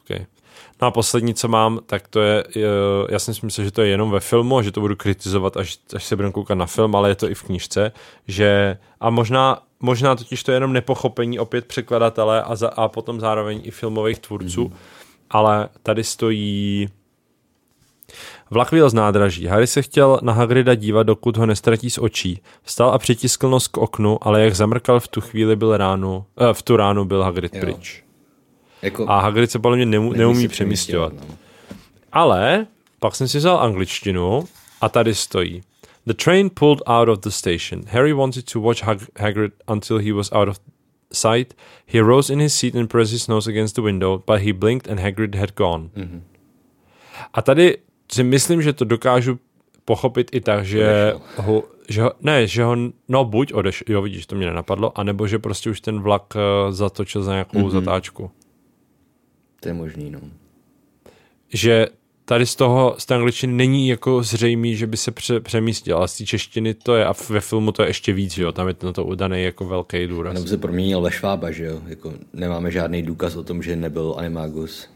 Okay. 0.00 0.26
No 0.82 0.88
a 0.88 0.90
poslední, 0.90 1.34
co 1.34 1.48
mám, 1.48 1.80
tak 1.86 2.08
to 2.08 2.20
je, 2.20 2.44
je, 2.54 2.68
já 3.08 3.18
jsem 3.18 3.34
si 3.34 3.46
myslel, 3.46 3.64
že 3.64 3.70
to 3.70 3.82
je 3.82 3.88
jenom 3.88 4.10
ve 4.10 4.20
filmu, 4.20 4.62
že 4.62 4.72
to 4.72 4.80
budu 4.80 4.96
kritizovat, 4.96 5.56
až, 5.56 5.78
až 5.94 6.04
se 6.04 6.16
budeme 6.16 6.32
koukat 6.32 6.58
na 6.58 6.66
film, 6.66 6.96
ale 6.96 7.08
je 7.08 7.14
to 7.14 7.30
i 7.30 7.34
v 7.34 7.42
knižce, 7.42 7.92
že 8.26 8.78
a 9.00 9.10
možná, 9.10 9.62
možná 9.80 10.16
totiž 10.16 10.42
to 10.42 10.50
je 10.50 10.56
jenom 10.56 10.72
nepochopení 10.72 11.38
opět 11.38 11.66
překladatele 11.66 12.42
a, 12.42 12.56
za, 12.56 12.68
a 12.68 12.88
potom 12.88 13.20
zároveň 13.20 13.60
i 13.64 13.70
filmových 13.70 14.18
tvůrců, 14.18 14.64
mm. 14.64 14.74
ale 15.30 15.68
tady 15.82 16.04
stojí 16.04 16.88
Vlak 18.50 18.72
vyjel 18.72 18.90
z 18.90 18.94
nádraží. 18.94 19.46
Harry 19.46 19.66
se 19.66 19.82
chtěl 19.82 20.20
na 20.22 20.32
Hagrida 20.32 20.74
dívat, 20.74 21.02
dokud 21.02 21.36
ho 21.36 21.46
nestratí 21.46 21.90
z 21.90 21.98
očí. 21.98 22.40
Vstal 22.62 22.90
a 22.90 22.98
přitiskl 22.98 23.50
nos 23.50 23.68
k 23.68 23.76
oknu, 23.76 24.18
ale 24.20 24.44
jak 24.44 24.54
zamrkal 24.54 25.00
v 25.00 25.08
tu 25.08 25.20
chvíli 25.20 25.56
byl 25.56 25.76
ránu, 25.76 26.24
eh, 26.50 26.54
v 26.54 26.62
tu 26.62 26.76
ránu 26.76 27.04
byl 27.04 27.22
Hagrid 27.22 27.54
Jo. 27.54 27.60
pryč. 27.60 28.02
Jako, 28.82 29.10
A 29.10 29.20
Hagrid 29.20 29.50
se 29.50 29.58
podle 29.58 29.76
mě 29.76 29.86
nemů, 29.86 30.12
neumí 30.12 30.48
přemístěvat. 30.48 31.12
no. 31.12 31.34
Ale 32.12 32.66
pak 33.00 33.16
jsem 33.16 33.28
si 33.28 33.38
vzal 33.38 33.58
angličtinu 33.58 34.44
a 34.80 34.88
tady 34.88 35.14
stojí. 35.14 35.62
The 36.06 36.14
train 36.14 36.50
pulled 36.50 36.82
out 36.86 37.08
of 37.08 37.20
the 37.22 37.30
station. 37.30 37.86
Harry 37.86 38.12
wanted 38.12 38.46
to 38.46 38.60
watch 38.60 38.80
Hag- 38.80 39.10
Hagrid 39.16 39.52
until 39.66 39.98
he 39.98 40.12
was 40.12 40.32
out 40.32 40.48
of 40.48 40.60
sight. 41.12 41.54
He 41.86 42.00
rose 42.00 42.32
in 42.32 42.38
his 42.38 42.54
seat 42.54 42.74
and 42.74 42.88
pressed 42.88 43.12
his 43.12 43.28
nose 43.28 43.50
against 43.50 43.74
the 43.74 43.82
window, 43.82 44.22
but 44.26 44.40
he 44.42 44.52
blinked 44.52 44.86
and 44.86 45.00
Hagrid 45.00 45.34
had 45.34 45.54
gone. 45.54 45.90
Mm-hmm. 45.96 46.22
A 47.32 47.42
tady 47.42 47.78
si 48.12 48.22
myslím, 48.22 48.62
že 48.62 48.72
to 48.72 48.84
dokážu 48.84 49.38
pochopit 49.84 50.30
i 50.34 50.40
tak, 50.40 50.64
že 50.64 51.14
ho, 51.36 51.64
že 51.88 52.02
ho, 52.02 52.12
ne, 52.20 52.46
že 52.46 52.64
ho, 52.64 52.76
no 53.08 53.24
buď 53.24 53.52
odeš, 53.52 53.84
jo 53.88 54.02
vidíš, 54.02 54.26
to 54.26 54.36
mě 54.36 54.46
nenapadlo, 54.46 54.98
anebo 54.98 55.26
že 55.26 55.38
prostě 55.38 55.70
už 55.70 55.80
ten 55.80 56.00
vlak 56.00 56.34
uh, 56.34 56.72
zatočil 56.72 57.22
za 57.22 57.32
nějakou 57.32 57.58
mm-hmm. 57.58 57.70
zatáčku. 57.70 58.30
To 59.60 59.68
je 59.68 59.74
možný, 59.74 60.10
no. 60.10 60.20
že 61.48 61.88
tady 62.28 62.46
z 62.46 62.56
toho, 62.56 62.94
z 62.98 63.06
té 63.06 63.14
angličtiny 63.14 63.52
není 63.52 63.88
jako 63.88 64.22
zřejmý, 64.22 64.76
že 64.76 64.86
by 64.86 64.96
se 64.96 65.10
pře, 65.10 65.40
přemístil, 65.40 65.96
ale 65.96 66.08
z 66.08 66.18
té 66.18 66.24
češtiny 66.24 66.74
to 66.74 66.94
je 66.94 67.06
a 67.06 67.14
ve 67.28 67.40
filmu 67.40 67.72
to 67.72 67.82
je 67.82 67.88
ještě 67.88 68.12
víc, 68.12 68.32
že 68.32 68.42
jo, 68.42 68.52
tam 68.52 68.68
je 68.68 68.74
na 68.82 68.92
to 68.92 69.04
udaný 69.04 69.42
jako 69.42 69.64
velký 69.66 70.06
důraz. 70.06 70.34
Nebo 70.34 70.46
se 70.46 70.56
proměnil 70.58 71.00
ve 71.00 71.10
Švába, 71.10 71.50
že 71.50 71.64
jo? 71.64 71.80
Jako 71.86 72.12
nemáme 72.32 72.70
žádný 72.70 73.02
důkaz 73.02 73.36
o 73.36 73.42
tom, 73.42 73.62
že 73.62 73.76
nebyl 73.76 74.14
animagus. 74.18 74.88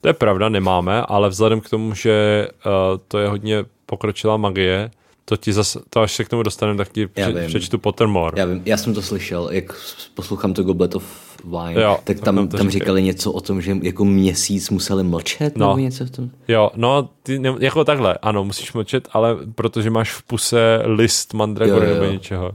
To 0.00 0.08
je 0.08 0.14
pravda, 0.14 0.48
nemáme, 0.48 1.02
ale 1.02 1.28
vzhledem 1.28 1.60
k 1.60 1.70
tomu, 1.70 1.94
že 1.94 2.48
uh, 2.66 2.72
to 3.08 3.18
je 3.18 3.28
hodně 3.28 3.64
pokročilá 3.86 4.36
magie, 4.36 4.90
to 5.24 5.36
ti 5.36 5.52
zase, 5.52 5.80
to 5.90 6.00
až 6.00 6.14
se 6.14 6.24
k 6.24 6.28
tomu 6.28 6.42
dostaneme, 6.42 6.78
tak 6.78 6.88
ti 6.88 7.06
pře, 7.06 7.46
přečtu 7.46 7.78
Pottermore. 7.78 8.38
Já 8.40 8.44
vím, 8.44 8.62
já 8.64 8.76
jsem 8.76 8.94
to 8.94 9.02
slyšel, 9.02 9.48
jak 9.52 9.74
poslouchám 10.14 10.54
to 10.54 10.62
Goblet 10.62 10.94
of 10.94 11.27
Wine, 11.44 11.80
Jo, 11.82 11.98
tak 12.04 12.20
tam, 12.20 12.36
tam 12.36 12.48
tam 12.48 12.70
říkali 12.70 13.02
něco 13.02 13.32
o 13.32 13.40
tom, 13.40 13.60
že 13.60 13.76
jako 13.82 14.04
měsíc 14.04 14.70
museli 14.70 15.02
mlčet, 15.04 15.56
No. 15.56 15.66
nebo 15.68 15.78
něco 15.78 16.04
v 16.06 16.10
tom. 16.10 16.30
Jo, 16.48 16.70
no, 16.76 17.08
ty, 17.22 17.38
ne, 17.38 17.54
jako 17.58 17.84
takhle, 17.84 18.18
ano, 18.22 18.44
musíš 18.44 18.72
mlčet, 18.72 19.08
ale 19.12 19.36
protože 19.54 19.90
máš 19.90 20.12
v 20.12 20.22
puse 20.22 20.82
list 20.84 21.34
mandragory 21.34 21.84
Jo, 21.86 21.88
jo, 21.88 21.94
nebo 21.94 22.04
jo. 22.06 22.12
něčeho. 22.12 22.52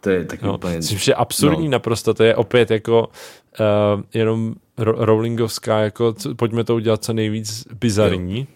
To 0.00 0.10
je 0.10 0.24
taky 0.24 0.46
No, 0.46 0.54
úplně... 0.54 0.82
což 0.82 1.08
je 1.08 1.14
absurdní 1.14 1.64
no. 1.68 1.72
naprosto, 1.72 2.14
to 2.14 2.22
je 2.24 2.36
opět 2.36 2.70
jako 2.70 3.08
uh, 3.60 4.02
jenom 4.14 4.54
ro- 4.78 4.94
Rowlingovská, 4.98 5.78
jako 5.78 6.12
co, 6.12 6.34
pojďme 6.34 6.64
to 6.64 6.74
udělat 6.74 7.04
co 7.04 7.12
nejvíc 7.12 7.66
bizarní. 7.80 8.46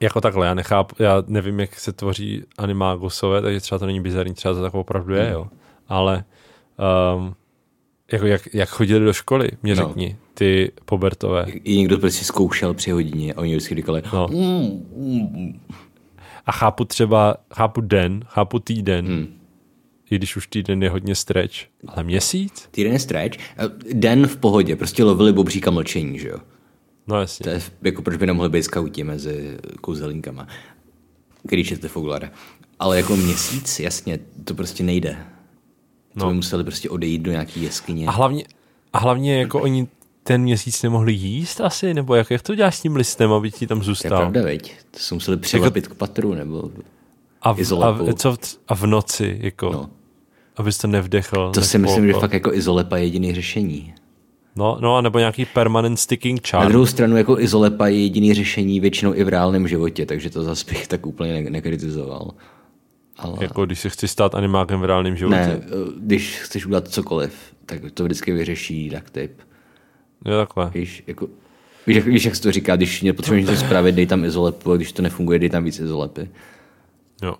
Jako 0.00 0.20
takhle, 0.20 0.46
já 0.46 0.54
nechápu, 0.54 0.96
já 0.98 1.22
nevím, 1.26 1.60
jak 1.60 1.74
se 1.80 1.92
tvoří 1.92 2.42
animagusové, 2.58 3.42
takže 3.42 3.60
třeba 3.60 3.78
to 3.78 3.86
není 3.86 4.00
bizarní, 4.00 4.34
třeba 4.34 4.54
to 4.54 4.62
tak 4.62 4.74
opravdu 4.74 5.14
je, 5.14 5.22
Hmm. 5.24 5.32
jo. 5.32 5.46
Ale 5.88 6.24
um, 7.16 7.34
jako 8.14 8.26
jak, 8.26 8.54
jak 8.54 8.68
chodili 8.68 9.04
do 9.04 9.12
školy, 9.12 9.48
mě 9.62 9.74
No. 9.74 9.86
řekni, 9.88 10.16
ty 10.34 10.72
pobertové. 10.84 11.46
I 11.48 11.76
někdo 11.76 11.98
prostě 11.98 12.24
zkoušel 12.24 12.74
při 12.74 12.90
hodině 12.90 13.34
a 13.34 13.38
oni 13.40 13.50
vždycky 13.56 13.74
říkali, 13.74 14.02
No. 14.12 14.28
"Mm, 14.30 14.86
mm, 14.96 15.60
A 16.46 16.52
chápu 16.52 16.84
třeba, 16.84 17.36
chápu 17.54 17.80
den, 17.80 18.24
chápu 18.26 18.58
týden, 18.58 19.06
Hmm. 19.06 19.26
i 20.10 20.16
když 20.16 20.36
už 20.36 20.46
týden 20.46 20.82
je 20.82 20.90
hodně 20.90 21.14
stretch, 21.14 21.54
ale 21.88 22.04
měsíc? 22.04 22.68
týden 22.70 22.92
je 22.92 22.98
stretch. 22.98 23.38
A 23.58 23.62
Den 23.92 24.26
v 24.26 24.36
pohodě, 24.36 24.76
prostě 24.76 25.04
lovili 25.04 25.32
bobříka 25.32 25.70
mlčení, 25.70 26.18
že 26.18 26.28
jo. 26.28 26.38
No 27.06 27.20
jasně. 27.20 27.44
To 27.44 27.50
je 27.50 27.60
jako 27.82 28.02
proč 28.02 28.16
by 28.16 28.26
nemohli 28.26 28.48
být 28.48 28.62
skauti 28.62 29.04
mezi 29.04 29.56
kouzelinkama, 29.80 30.48
který 31.46 31.64
četli 31.64 31.88
Foglara. 31.88 32.30
Ale 32.78 32.96
jako 32.96 33.16
měsíc, 33.16 33.80
jasně, 33.80 34.18
to 34.44 34.54
prostě 34.54 34.84
nejde. 34.84 35.16
To 36.18 36.20
No. 36.24 36.28
by 36.28 36.34
museli 36.34 36.64
prostě 36.64 36.90
odejít 36.90 37.22
do 37.22 37.30
nějaký 37.30 37.62
jeskyně. 37.62 38.06
A 38.06 38.10
hlavně, 38.10 38.44
a 38.92 38.98
hlavně 38.98 39.38
jako 39.38 39.60
oni 39.60 39.86
ten 40.22 40.42
měsíc 40.42 40.82
nemohli 40.82 41.12
jíst 41.12 41.60
asi, 41.60 41.94
nebo 41.94 42.14
jak, 42.14 42.30
jak 42.30 42.42
to 42.42 42.54
děláš 42.54 42.76
s 42.76 42.80
tím 42.80 42.96
listem, 42.96 43.32
aby 43.32 43.50
ti 43.50 43.66
tam 43.66 43.78
To 43.78 43.82
je 43.82 43.86
zůstal? 43.86 44.18
pravda, 44.18 44.42
veď? 44.42 44.74
To 44.90 44.98
se 44.98 45.14
museli 45.14 45.36
přilepit 45.36 45.88
k 45.88 45.94
patru, 45.94 46.34
nebo... 46.34 46.70
A 47.42 47.52
v, 47.52 47.72
a, 47.82 47.90
v, 47.90 48.14
co 48.14 48.32
v, 48.32 48.38
a 48.68 48.74
v 48.74 48.86
noci, 48.86 49.38
jako, 49.40 49.72
no. 49.72 49.90
Abys 50.56 50.78
to 50.78 50.86
nevdechl. 50.88 51.50
To 51.54 51.62
si 51.62 51.78
myslím, 51.78 52.00
že 52.02 52.06
nespolkl. 52.06 52.20
fakt 52.26 52.32
jako 52.34 52.54
izolepa 52.54 52.96
je 52.96 53.04
jediný 53.04 53.34
řešení. 53.34 53.94
No, 54.56 54.78
no, 54.80 55.02
nebo 55.02 55.18
nějaký 55.18 55.44
permanent 55.44 56.00
sticking 56.00 56.40
Na 56.52 56.58
charm. 56.60 56.68
druhou 56.72 56.86
stranu 56.86 57.16
jako 57.16 57.40
izolepa 57.40 57.86
je 57.86 58.02
jediný 58.02 58.34
řešení 58.34 58.80
většinou 58.80 59.14
i 59.14 59.24
v 59.24 59.28
reálném 59.28 59.68
životě, 59.68 60.06
takže 60.06 60.30
to 60.30 60.42
zase 60.44 60.64
bych 60.70 60.88
tak 60.88 61.06
úplně 61.06 61.32
ne- 61.42 61.50
nekritizoval. 61.50 62.30
Ale 63.16 63.38
Jako 63.40 63.66
když 63.66 63.80
se 63.80 63.88
chci 63.90 64.08
stát 64.08 64.34
animákem 64.34 64.80
v 64.80 64.84
reálném 64.84 65.16
životě. 65.16 65.36
ne, 65.36 65.60
když 66.00 66.38
chceš 66.40 66.66
udělat 66.66 66.88
cokoliv, 66.88 67.54
tak 67.66 67.80
to 67.94 68.04
vždycky 68.04 68.32
vyřeší 68.32 68.88
duct 68.90 69.04
tape. 69.04 69.34
Jo, 70.24 70.36
takhle. 70.38 70.70
Víš, 70.74 71.02
jako, 71.06 71.28
víš, 71.86 71.96
jak, 71.96 72.04
víš, 72.06 72.24
jak 72.24 72.36
se 72.36 72.42
to 72.42 72.52
říká, 72.52 72.76
když 72.76 73.04
potřebuješ 73.16 73.46
něco 73.46 73.60
spravit, 73.60 73.94
dej 73.94 74.06
tam 74.06 74.24
izolepu, 74.24 74.72
a 74.72 74.76
když 74.76 74.92
to 74.92 75.02
nefunguje, 75.02 75.38
dej 75.38 75.50
tam 75.50 75.64
víc 75.64 75.78
izolepy. 75.78 76.30
Jo. 77.22 77.34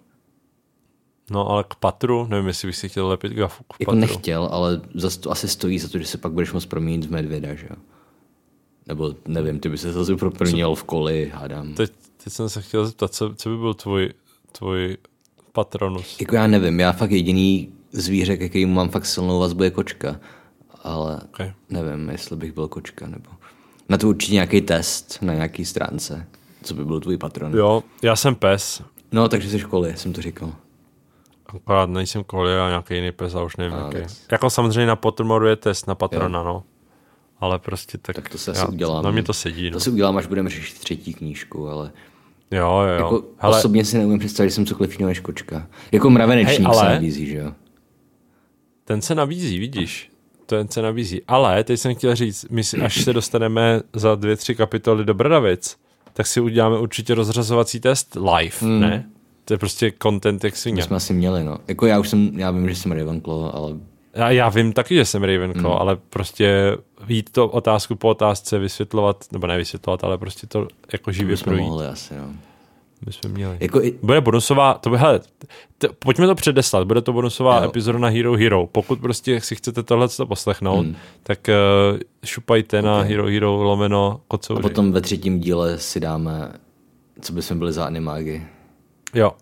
No, 1.31 1.49
ale 1.49 1.65
k 1.69 1.75
patru, 1.75 2.27
nevím, 2.31 2.47
jestli 2.47 2.69
bych 2.69 2.77
si 2.77 2.89
chtěl 2.89 3.09
lepit 3.09 3.33
gafu 3.33 3.65
k 3.65 3.81
Jako 3.81 3.93
patru. 3.93 4.01
nechtěl, 4.01 4.49
ale 4.53 4.81
zase 4.95 5.21
to 5.21 5.31
asi 5.31 5.49
stojí 5.49 5.79
za 5.79 5.89
to, 5.89 5.99
že 5.99 6.07
se 6.07 6.19
pak 6.19 6.33
budeš 6.33 6.53
moct 6.53 6.67
proměnit 6.67 7.07
v 7.07 7.11
medvěda, 7.11 7.55
že 7.55 7.67
jo? 7.71 7.77
Nebo 8.87 9.15
nevím, 9.29 9.59
ty 9.61 9.69
by 9.69 9.79
se 9.79 9.93
zase 9.93 10.17
proměnil 10.17 10.75
v 10.75 10.85
koli, 10.85 11.33
hádám. 11.35 11.75
Teď, 11.75 11.93
teď 12.25 12.33
jsem 12.33 12.49
se 12.49 12.63
chtěl 12.63 12.87
zeptat, 12.87 13.15
co, 13.15 13.35
co 13.35 13.49
by 13.51 13.57
byl 13.57 13.75
tvůj, 13.75 14.11
tvůj 14.53 14.97
patronus? 15.55 16.17
Jako 16.21 16.35
já 16.35 16.47
nevím, 16.47 16.81
já 16.81 16.93
fakt 16.93 17.11
jediný, 17.11 17.73
zvíře, 17.93 18.37
ke 18.37 18.49
kterému 18.49 18.73
mám 18.75 18.89
fakt 18.89 19.07
silnou 19.07 19.39
vazbu, 19.41 19.63
je 19.63 19.71
kočka. 19.71 20.21
Ale 20.83 21.21
Okay. 21.25 21.53
nevím, 21.71 22.09
jestli 22.09 22.37
bych 22.37 22.53
byl 22.53 22.69
kočka, 22.69 23.07
nebo... 23.07 23.31
Na 23.89 23.97
to 23.99 24.09
určitě 24.09 24.33
nějaký 24.35 24.61
test 24.61 25.19
na 25.23 25.35
nějaký 25.35 25.65
stránce. 25.65 26.27
Co 26.63 26.75
by 26.75 26.85
byl 26.85 27.01
tvůj 27.01 27.19
patron? 27.19 27.55
Jo, 27.57 27.83
já 28.03 28.17
jsem 28.17 28.35
pes, 28.35 28.83
No, 29.13 29.29
takže 29.29 29.51
jsi 29.51 29.59
školy, 29.59 29.97
jsem 29.97 30.13
to 30.13 30.23
říkal. 30.23 30.53
akorát 31.47 31.89
nejsem 31.91 32.25
kolie 32.25 32.61
a 32.61 32.69
nějaký 32.69 32.95
jiný 32.95 33.13
pes 33.13 33.35
a 33.35 33.43
už 33.43 33.57
nevím, 33.57 33.75
A, 33.75 33.91
jaký. 33.95 34.15
Jako 34.33 34.51
samozřejmě 34.51 34.87
na 34.87 34.97
Pottermoru 34.97 35.47
je 35.47 35.57
test 35.57 35.87
na 35.87 35.95
patrona, 35.95 36.43
no. 36.43 36.63
Ale 37.41 37.59
prostě 37.59 37.99
tak... 37.99 38.17
Tak 38.17 38.29
to 38.29 38.39
se 38.39 38.51
asi 38.51 38.67
udělám. 38.67 39.05
Na 39.05 39.11
mě 39.11 39.23
to 39.23 39.33
sedí, 39.33 39.71
no. 39.71 39.75
To 39.75 39.81
si 39.81 39.91
udělám, 39.91 40.17
až 40.17 40.27
budeme 40.27 40.51
řešit 40.51 40.79
třetí 40.79 41.15
knížku, 41.15 41.69
ale 41.69 41.91
Jo, 42.51 42.61
jo, 42.81 42.89
jo. 42.89 42.95
jako 42.95 43.25
Hele, 43.39 43.59
osobně 43.59 43.85
si 43.85 43.99
neumím 43.99 44.19
představit, 44.19 44.49
že 44.51 44.55
jsem 44.55 44.67
cokoliv 44.67 44.93
jiného 44.93 45.09
než 45.09 45.21
kočka. 45.21 45.67
Jako 45.93 46.11
mravenečník 46.11 46.59
Hej, 46.59 46.67
ale- 46.67 46.79
se 46.87 46.95
nabízí, 46.95 47.27
že 47.27 47.37
jo? 47.37 47.53
ten 48.85 49.03
se 49.03 49.15
nabízí, 49.15 49.59
vidíš. 49.59 50.11
Ten 50.47 50.69
se 50.69 50.83
nabízí. 50.83 51.23
Ale 51.29 51.65
teď 51.65 51.81
jsem 51.81 51.95
chtěl 51.95 52.15
říct, 52.15 52.47
my 52.51 52.65
si, 52.65 52.77
až 52.81 53.05
se 53.05 53.13
dostaneme 53.13 53.81
za 53.93 54.15
dvě, 54.15 54.37
tři 54.37 54.55
kapitoly 54.55 55.05
do 55.05 55.15
Bradavic, 55.15 55.77
tak 56.13 56.27
si 56.27 56.41
uděláme 56.41 56.79
určitě 56.79 57.15
rozřazovací 57.15 57.81
test 57.81 58.17
live, 58.17 58.57
hmm. 58.61 58.81
ne? 58.81 59.11
To 59.45 59.55
je 59.55 59.59
prostě 59.59 59.93
content 60.03 60.45
jak 60.45 60.53
My 60.53 60.59
svině. 60.59 60.83
jsme 60.83 60.97
asi 60.97 61.13
měli, 61.13 61.45
no. 61.45 61.59
Jako 61.69 61.87
já 61.87 61.99
už 62.01 62.09
jsem, 62.09 62.31
já 62.37 62.51
vím, 62.51 62.69
že 62.69 62.77
jsem 62.77 62.93
Ravenclaw, 62.93 63.51
ale 63.55 63.73
Já, 64.15 64.31
já 64.31 64.49
vím 64.49 64.73
taky, 64.73 64.95
že 64.95 65.05
jsem 65.05 65.25
Ravenclaw, 65.25 65.73
hmm. 65.73 65.81
ale 65.81 65.97
prostě 66.11 66.77
jít 67.09 67.31
to 67.33 67.49
otázku 67.49 67.97
po 67.97 68.09
otázce 68.09 68.59
vysvětlovat, 68.59 69.25
nebo 69.33 69.47
ne 69.47 69.57
vysvětlovat, 69.57 70.05
ale 70.05 70.19
prostě 70.19 70.47
to 70.47 70.69
jako 70.93 71.13
živě 71.13 71.33
bychom 71.33 71.45
projít. 71.45 71.69
mohli 71.69 71.87
asi, 71.87 72.15
no. 72.17 72.27
Bychom 73.03 73.31
měli. 73.31 73.57
Jako 73.61 73.83
i, 73.83 73.99
Bude 74.03 74.21
bonusová, 74.21 74.75
to 74.75 74.91
by, 74.91 74.97
hele, 74.99 75.21
t, 75.79 75.89
pojďme 75.99 76.27
to 76.27 76.35
předeslat, 76.35 76.87
bude 76.87 77.01
to 77.03 77.13
bonusová 77.13 77.59
Jo. 77.59 77.65
epizoda 77.65 77.99
na 77.99 78.09
Hero 78.09 78.37
Hero. 78.37 78.67
Pokud 78.67 79.01
prostě 79.01 79.41
si 79.41 79.57
chcete 79.57 79.83
tohle 79.83 80.09
poslechnout, 80.29 80.87
hmm. 80.87 80.97
tak 81.23 81.39
uh, 81.93 81.99
šupajte 82.25 82.83
na 82.83 82.99
Ok. 83.01 83.07
Hero 83.07 83.27
Hero 83.27 83.63
lomeno 83.63 84.13
a 84.13 84.21
kocouři. 84.29 84.63
potom 84.63 84.93
ve 84.93 85.01
třetím 85.01 85.41
díle 85.41 85.79
si 85.79 86.01
dáme, 86.01 86.53
co 87.21 87.33
by 87.33 87.43
jsme 87.43 87.57
byli 87.57 87.73
za 87.73 87.85
animágy. 87.85 88.43
Jo. 89.15 89.33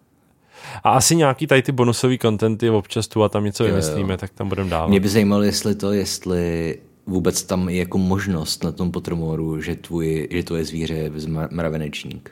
A 0.84 0.90
asi 0.90 1.16
nějaký 1.16 1.46
tady 1.46 1.62
ty 1.62 1.72
bonusový 1.72 2.18
kontenty 2.18 2.70
občas 2.70 3.08
tu 3.08 3.22
a 3.22 3.28
tam 3.28 3.44
něco 3.44 3.64
vymyslíme, 3.64 4.16
tak 4.18 4.30
tam 4.32 4.48
budeme 4.48 4.70
dávat. 4.70 4.86
Mě 4.88 5.00
by 5.00 5.08
zajímalo, 5.08 5.42
jestli 5.42 5.74
to, 5.74 5.92
jestli 5.92 6.78
vůbec 7.06 7.42
tam 7.42 7.68
je 7.68 7.76
jako 7.76 7.98
možnost 7.98 8.64
na 8.64 8.72
tom 8.72 8.90
Pottermoru, 8.92 9.60
že, 9.60 9.74
tvůj, 9.76 10.28
že 10.30 10.42
tvoje 10.42 10.64
zvíře 10.64 10.94
je 10.94 11.10
mravenečník. 11.50 12.30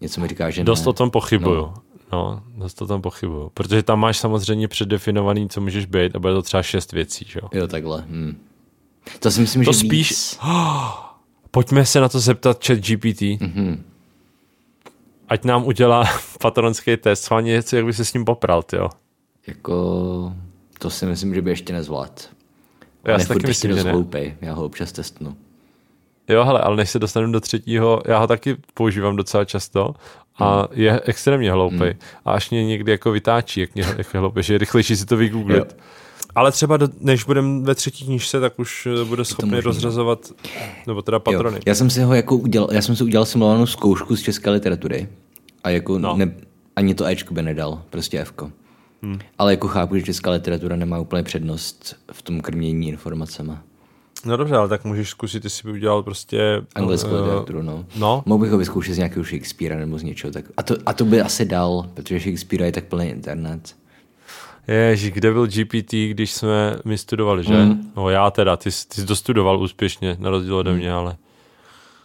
Něco 0.00 0.20
mi 0.20 0.28
říká, 0.28 0.50
že 0.50 0.64
Dost 0.64 0.84
ne. 0.84 0.90
o 0.90 0.92
tom 0.92 1.10
pochybuju. 1.10 1.56
No. 1.56 1.74
no, 2.12 2.42
dost 2.56 2.82
o 2.82 2.86
tom 2.86 3.02
pochybuju. 3.02 3.50
Protože 3.54 3.82
tam 3.82 4.00
máš 4.00 4.18
samozřejmě 4.18 4.68
předdefinovaný, 4.68 5.48
co 5.48 5.60
můžeš 5.60 5.86
být 5.86 6.16
a 6.16 6.18
bude 6.18 6.32
to 6.32 6.42
třeba 6.42 6.62
šest 6.62 6.92
věcí, 6.92 7.26
jo. 7.42 7.48
Jo, 7.52 7.66
takhle. 7.68 8.04
Hm. 8.08 8.36
To 9.18 9.30
si 9.30 9.40
myslím, 9.40 9.64
To 9.64 9.72
že 9.72 9.78
spíš- 9.78 10.10
víc. 10.10 10.38
Pojďme 11.50 11.86
se 11.86 12.00
na 12.00 12.08
to 12.08 12.20
zeptat 12.20 12.66
chat 12.66 12.78
GPT. 12.78 13.22
Mhm. 13.40 13.84
Ať 15.30 15.44
nám 15.44 15.66
udělá 15.66 16.04
patronský 16.40 16.96
test, 16.96 17.22
schválně 17.22 17.52
něco, 17.52 17.76
jak 17.76 17.84
by 17.84 17.92
se 17.92 18.04
s 18.04 18.12
ním 18.12 18.24
popral, 18.24 18.64
jo. 18.72 18.88
Jako, 19.46 20.32
to 20.78 20.90
si 20.90 21.06
myslím, 21.06 21.34
že 21.34 21.42
by 21.42 21.50
ještě 21.50 21.72
nezvlád. 21.72 22.30
Já 23.04 23.18
si 23.18 23.28
taky 23.28 23.46
myslím, 23.46 23.76
že 23.76 23.84
ne. 23.84 23.92
Já 24.40 24.54
ho 24.54 24.64
občas 24.64 24.92
testnu. 24.92 25.36
Jo, 26.28 26.44
hele, 26.44 26.60
ale 26.60 26.76
než 26.76 26.90
se 26.90 26.98
dostanu 26.98 27.32
do 27.32 27.40
třetího, 27.40 28.02
já 28.06 28.18
ho 28.18 28.26
taky 28.26 28.56
používám 28.74 29.16
docela 29.16 29.44
často 29.44 29.94
a 30.38 30.68
je 30.72 31.00
extrémně 31.04 31.52
hloupý. 31.52 31.84
A 32.24 32.32
až 32.32 32.50
mě 32.50 32.66
někdy 32.66 32.92
jako 32.92 33.10
vytáčí, 33.12 33.60
jak, 33.60 33.74
mě, 33.74 33.84
jak 33.96 34.14
je 34.14 34.20
hloupý, 34.20 34.42
že 34.42 34.54
je 34.54 34.58
rychlejší 34.58 34.96
si 34.96 35.06
to 35.06 35.16
vygooglit. 35.16 35.58
Jo. 35.58 35.84
Ale 36.34 36.52
třeba 36.52 36.76
do, 36.76 36.88
než 37.00 37.24
budeme 37.24 37.60
ve 37.64 37.74
třetí 37.74 38.04
knížce, 38.04 38.40
tak 38.40 38.58
už 38.58 38.88
eh, 39.02 39.04
bude 39.04 39.24
schopný 39.24 39.60
rozřazovat, 39.60 40.32
nebo 40.86 41.02
teda 41.02 41.18
patrony. 41.18 41.56
Jo. 41.56 41.62
Já 41.66 41.74
jsem 41.74 41.90
si 41.90 42.02
ho 42.02 42.14
jako 42.14 42.36
udělal, 42.36 42.68
já 42.72 42.82
jsem 42.82 42.96
si 42.96 43.04
udělal 43.04 43.24
simulovanou 43.24 43.66
zkoušku 43.66 44.16
z 44.16 44.22
české 44.22 44.50
literatury 44.50 45.08
a 45.64 45.70
jako 45.70 45.98
No. 45.98 46.16
ne, 46.16 46.34
ani 46.76 46.94
to 46.94 47.04
Ečko 47.06 47.34
by 47.34 47.42
nedal, 47.42 47.82
prostě 47.90 48.24
Fko. 48.24 48.52
Hmm. 49.02 49.18
Ale 49.38 49.52
jako 49.52 49.68
chápu, 49.68 49.96
že 49.96 50.02
česká 50.02 50.30
literatura 50.30 50.76
nemá 50.76 50.98
úplně 50.98 51.22
přednost 51.22 51.96
v 52.12 52.22
tom 52.22 52.40
krmění 52.40 52.88
informacema. 52.88 53.62
No 54.26 54.36
dobře, 54.36 54.56
ale 54.56 54.68
tak 54.68 54.84
můžeš 54.84 55.08
zkusit, 55.08 55.44
jestli 55.44 55.66
by 55.68 55.72
udělal 55.72 56.02
prostě... 56.02 56.62
Anglickou 56.74 57.10
eh, 57.14 57.20
literaturu, 57.20 57.62
no. 57.62 57.84
No, 57.96 58.22
Mohl 58.26 58.40
bych 58.40 58.50
ho 58.50 58.58
vyzkoušet 58.58 58.94
z 58.94 58.98
nějakého 58.98 59.24
Shakespearea 59.24 59.78
nebo 59.80 59.98
z 59.98 60.02
něčeho. 60.02 60.32
Tak. 60.32 60.44
A, 60.56 60.62
to, 60.62 60.76
a 60.86 60.92
to 60.92 61.04
by 61.04 61.20
asi 61.20 61.44
dal, 61.44 61.90
protože 61.94 62.20
Shakespearea 62.20 62.66
je 62.66 62.72
tak 62.72 62.84
plný 62.84 63.08
internet. 63.08 63.74
Ježiš, 64.68 65.10
kde 65.12 65.32
byl 65.32 65.46
GPT, 65.46 65.92
když 65.92 66.32
jsme 66.32 66.76
my 66.84 66.98
studovali, 66.98 67.44
že? 67.44 67.54
Mm. 67.54 67.92
No 67.96 68.10
já 68.10 68.30
teda, 68.30 68.56
ty, 68.56 68.70
jsi- 68.72 68.88
ty 68.88 68.94
jsi 69.00 69.06
dostudoval 69.06 69.58
úspěšně, 69.62 70.16
na 70.20 70.30
rozdíl 70.30 70.56
ode 70.56 70.72
mě, 70.72 70.92
ale 70.92 71.16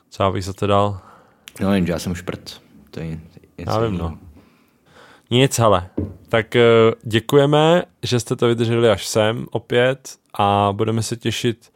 co 0.10 0.24
já 0.24 0.32
bych 0.32 0.46
za 0.46 0.54
to 0.54 0.68
dal? 0.68 1.00
No 1.62 1.74
jenže 1.76 1.92
já 1.92 2.00
jsem 2.00 2.16
šprt. 2.16 2.62
To 2.92 3.00
je, 3.00 3.08
je 3.58 3.66
Já 3.68 3.80
vím, 3.80 3.98
no. 3.98 4.18
Nic, 5.32 5.60
hele. 5.60 5.90
Tak 6.30 6.56
eh, 6.56 6.62
děkujeme, 7.04 7.84
že 8.04 8.20
jste 8.20 8.36
to 8.36 8.48
vydrželi 8.48 8.90
až 8.90 9.08
sem 9.08 9.46
opět 9.52 10.18
a 10.34 10.70
budeme 10.72 11.04
se 11.04 11.16
těšit 11.16 11.72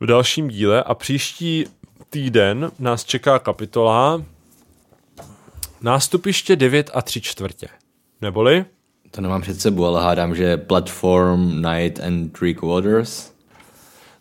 v 0.00 0.06
dalším 0.06 0.48
díle 0.48 0.82
a 0.82 0.94
příští 0.94 1.64
týden 2.10 2.70
nás 2.78 3.04
čeká 3.04 3.38
kapitola 3.38 4.22
Nástupiště 5.80 6.56
9 6.56 6.90
a 6.94 7.02
3 7.02 7.20
čtvrtě. 7.20 7.68
Neboli? 8.20 8.64
To 9.10 9.20
nemám 9.20 9.40
před 9.40 9.60
sebou, 9.60 9.86
ale 9.86 10.02
hádám, 10.02 10.34
že 10.34 10.56
Platform, 10.56 11.62
Night 11.62 12.00
and 12.00 12.38
Three 12.38 12.54
Quarters. 12.54 13.32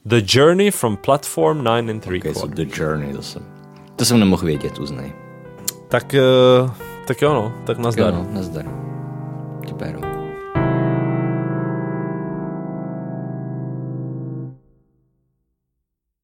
The 0.05 0.21
Journey 0.37 0.71
from 0.71 0.97
Platform 0.97 1.63
9 1.63 1.89
and 1.89 1.99
3 1.99 2.19
Okay, 2.19 2.31
okay, 2.31 2.41
so 2.41 2.55
The 2.55 2.81
Journey, 2.81 3.13
to 3.13 3.21
jsem, 3.21 3.45
to 3.95 4.05
jsem 4.05 4.19
nemohl 4.19 4.45
vědět, 4.45 4.79
uznej. 4.79 5.13
Tak, 5.87 6.13
eh, 6.13 6.21
tak 7.07 7.21
jo 7.21 7.33
no, 7.33 7.53
tak 7.65 7.77
nazdar. 7.77 8.13
Jo, 8.13 8.23
no, 8.23 8.33
nazdar. 8.33 8.65
Péru. 9.77 10.08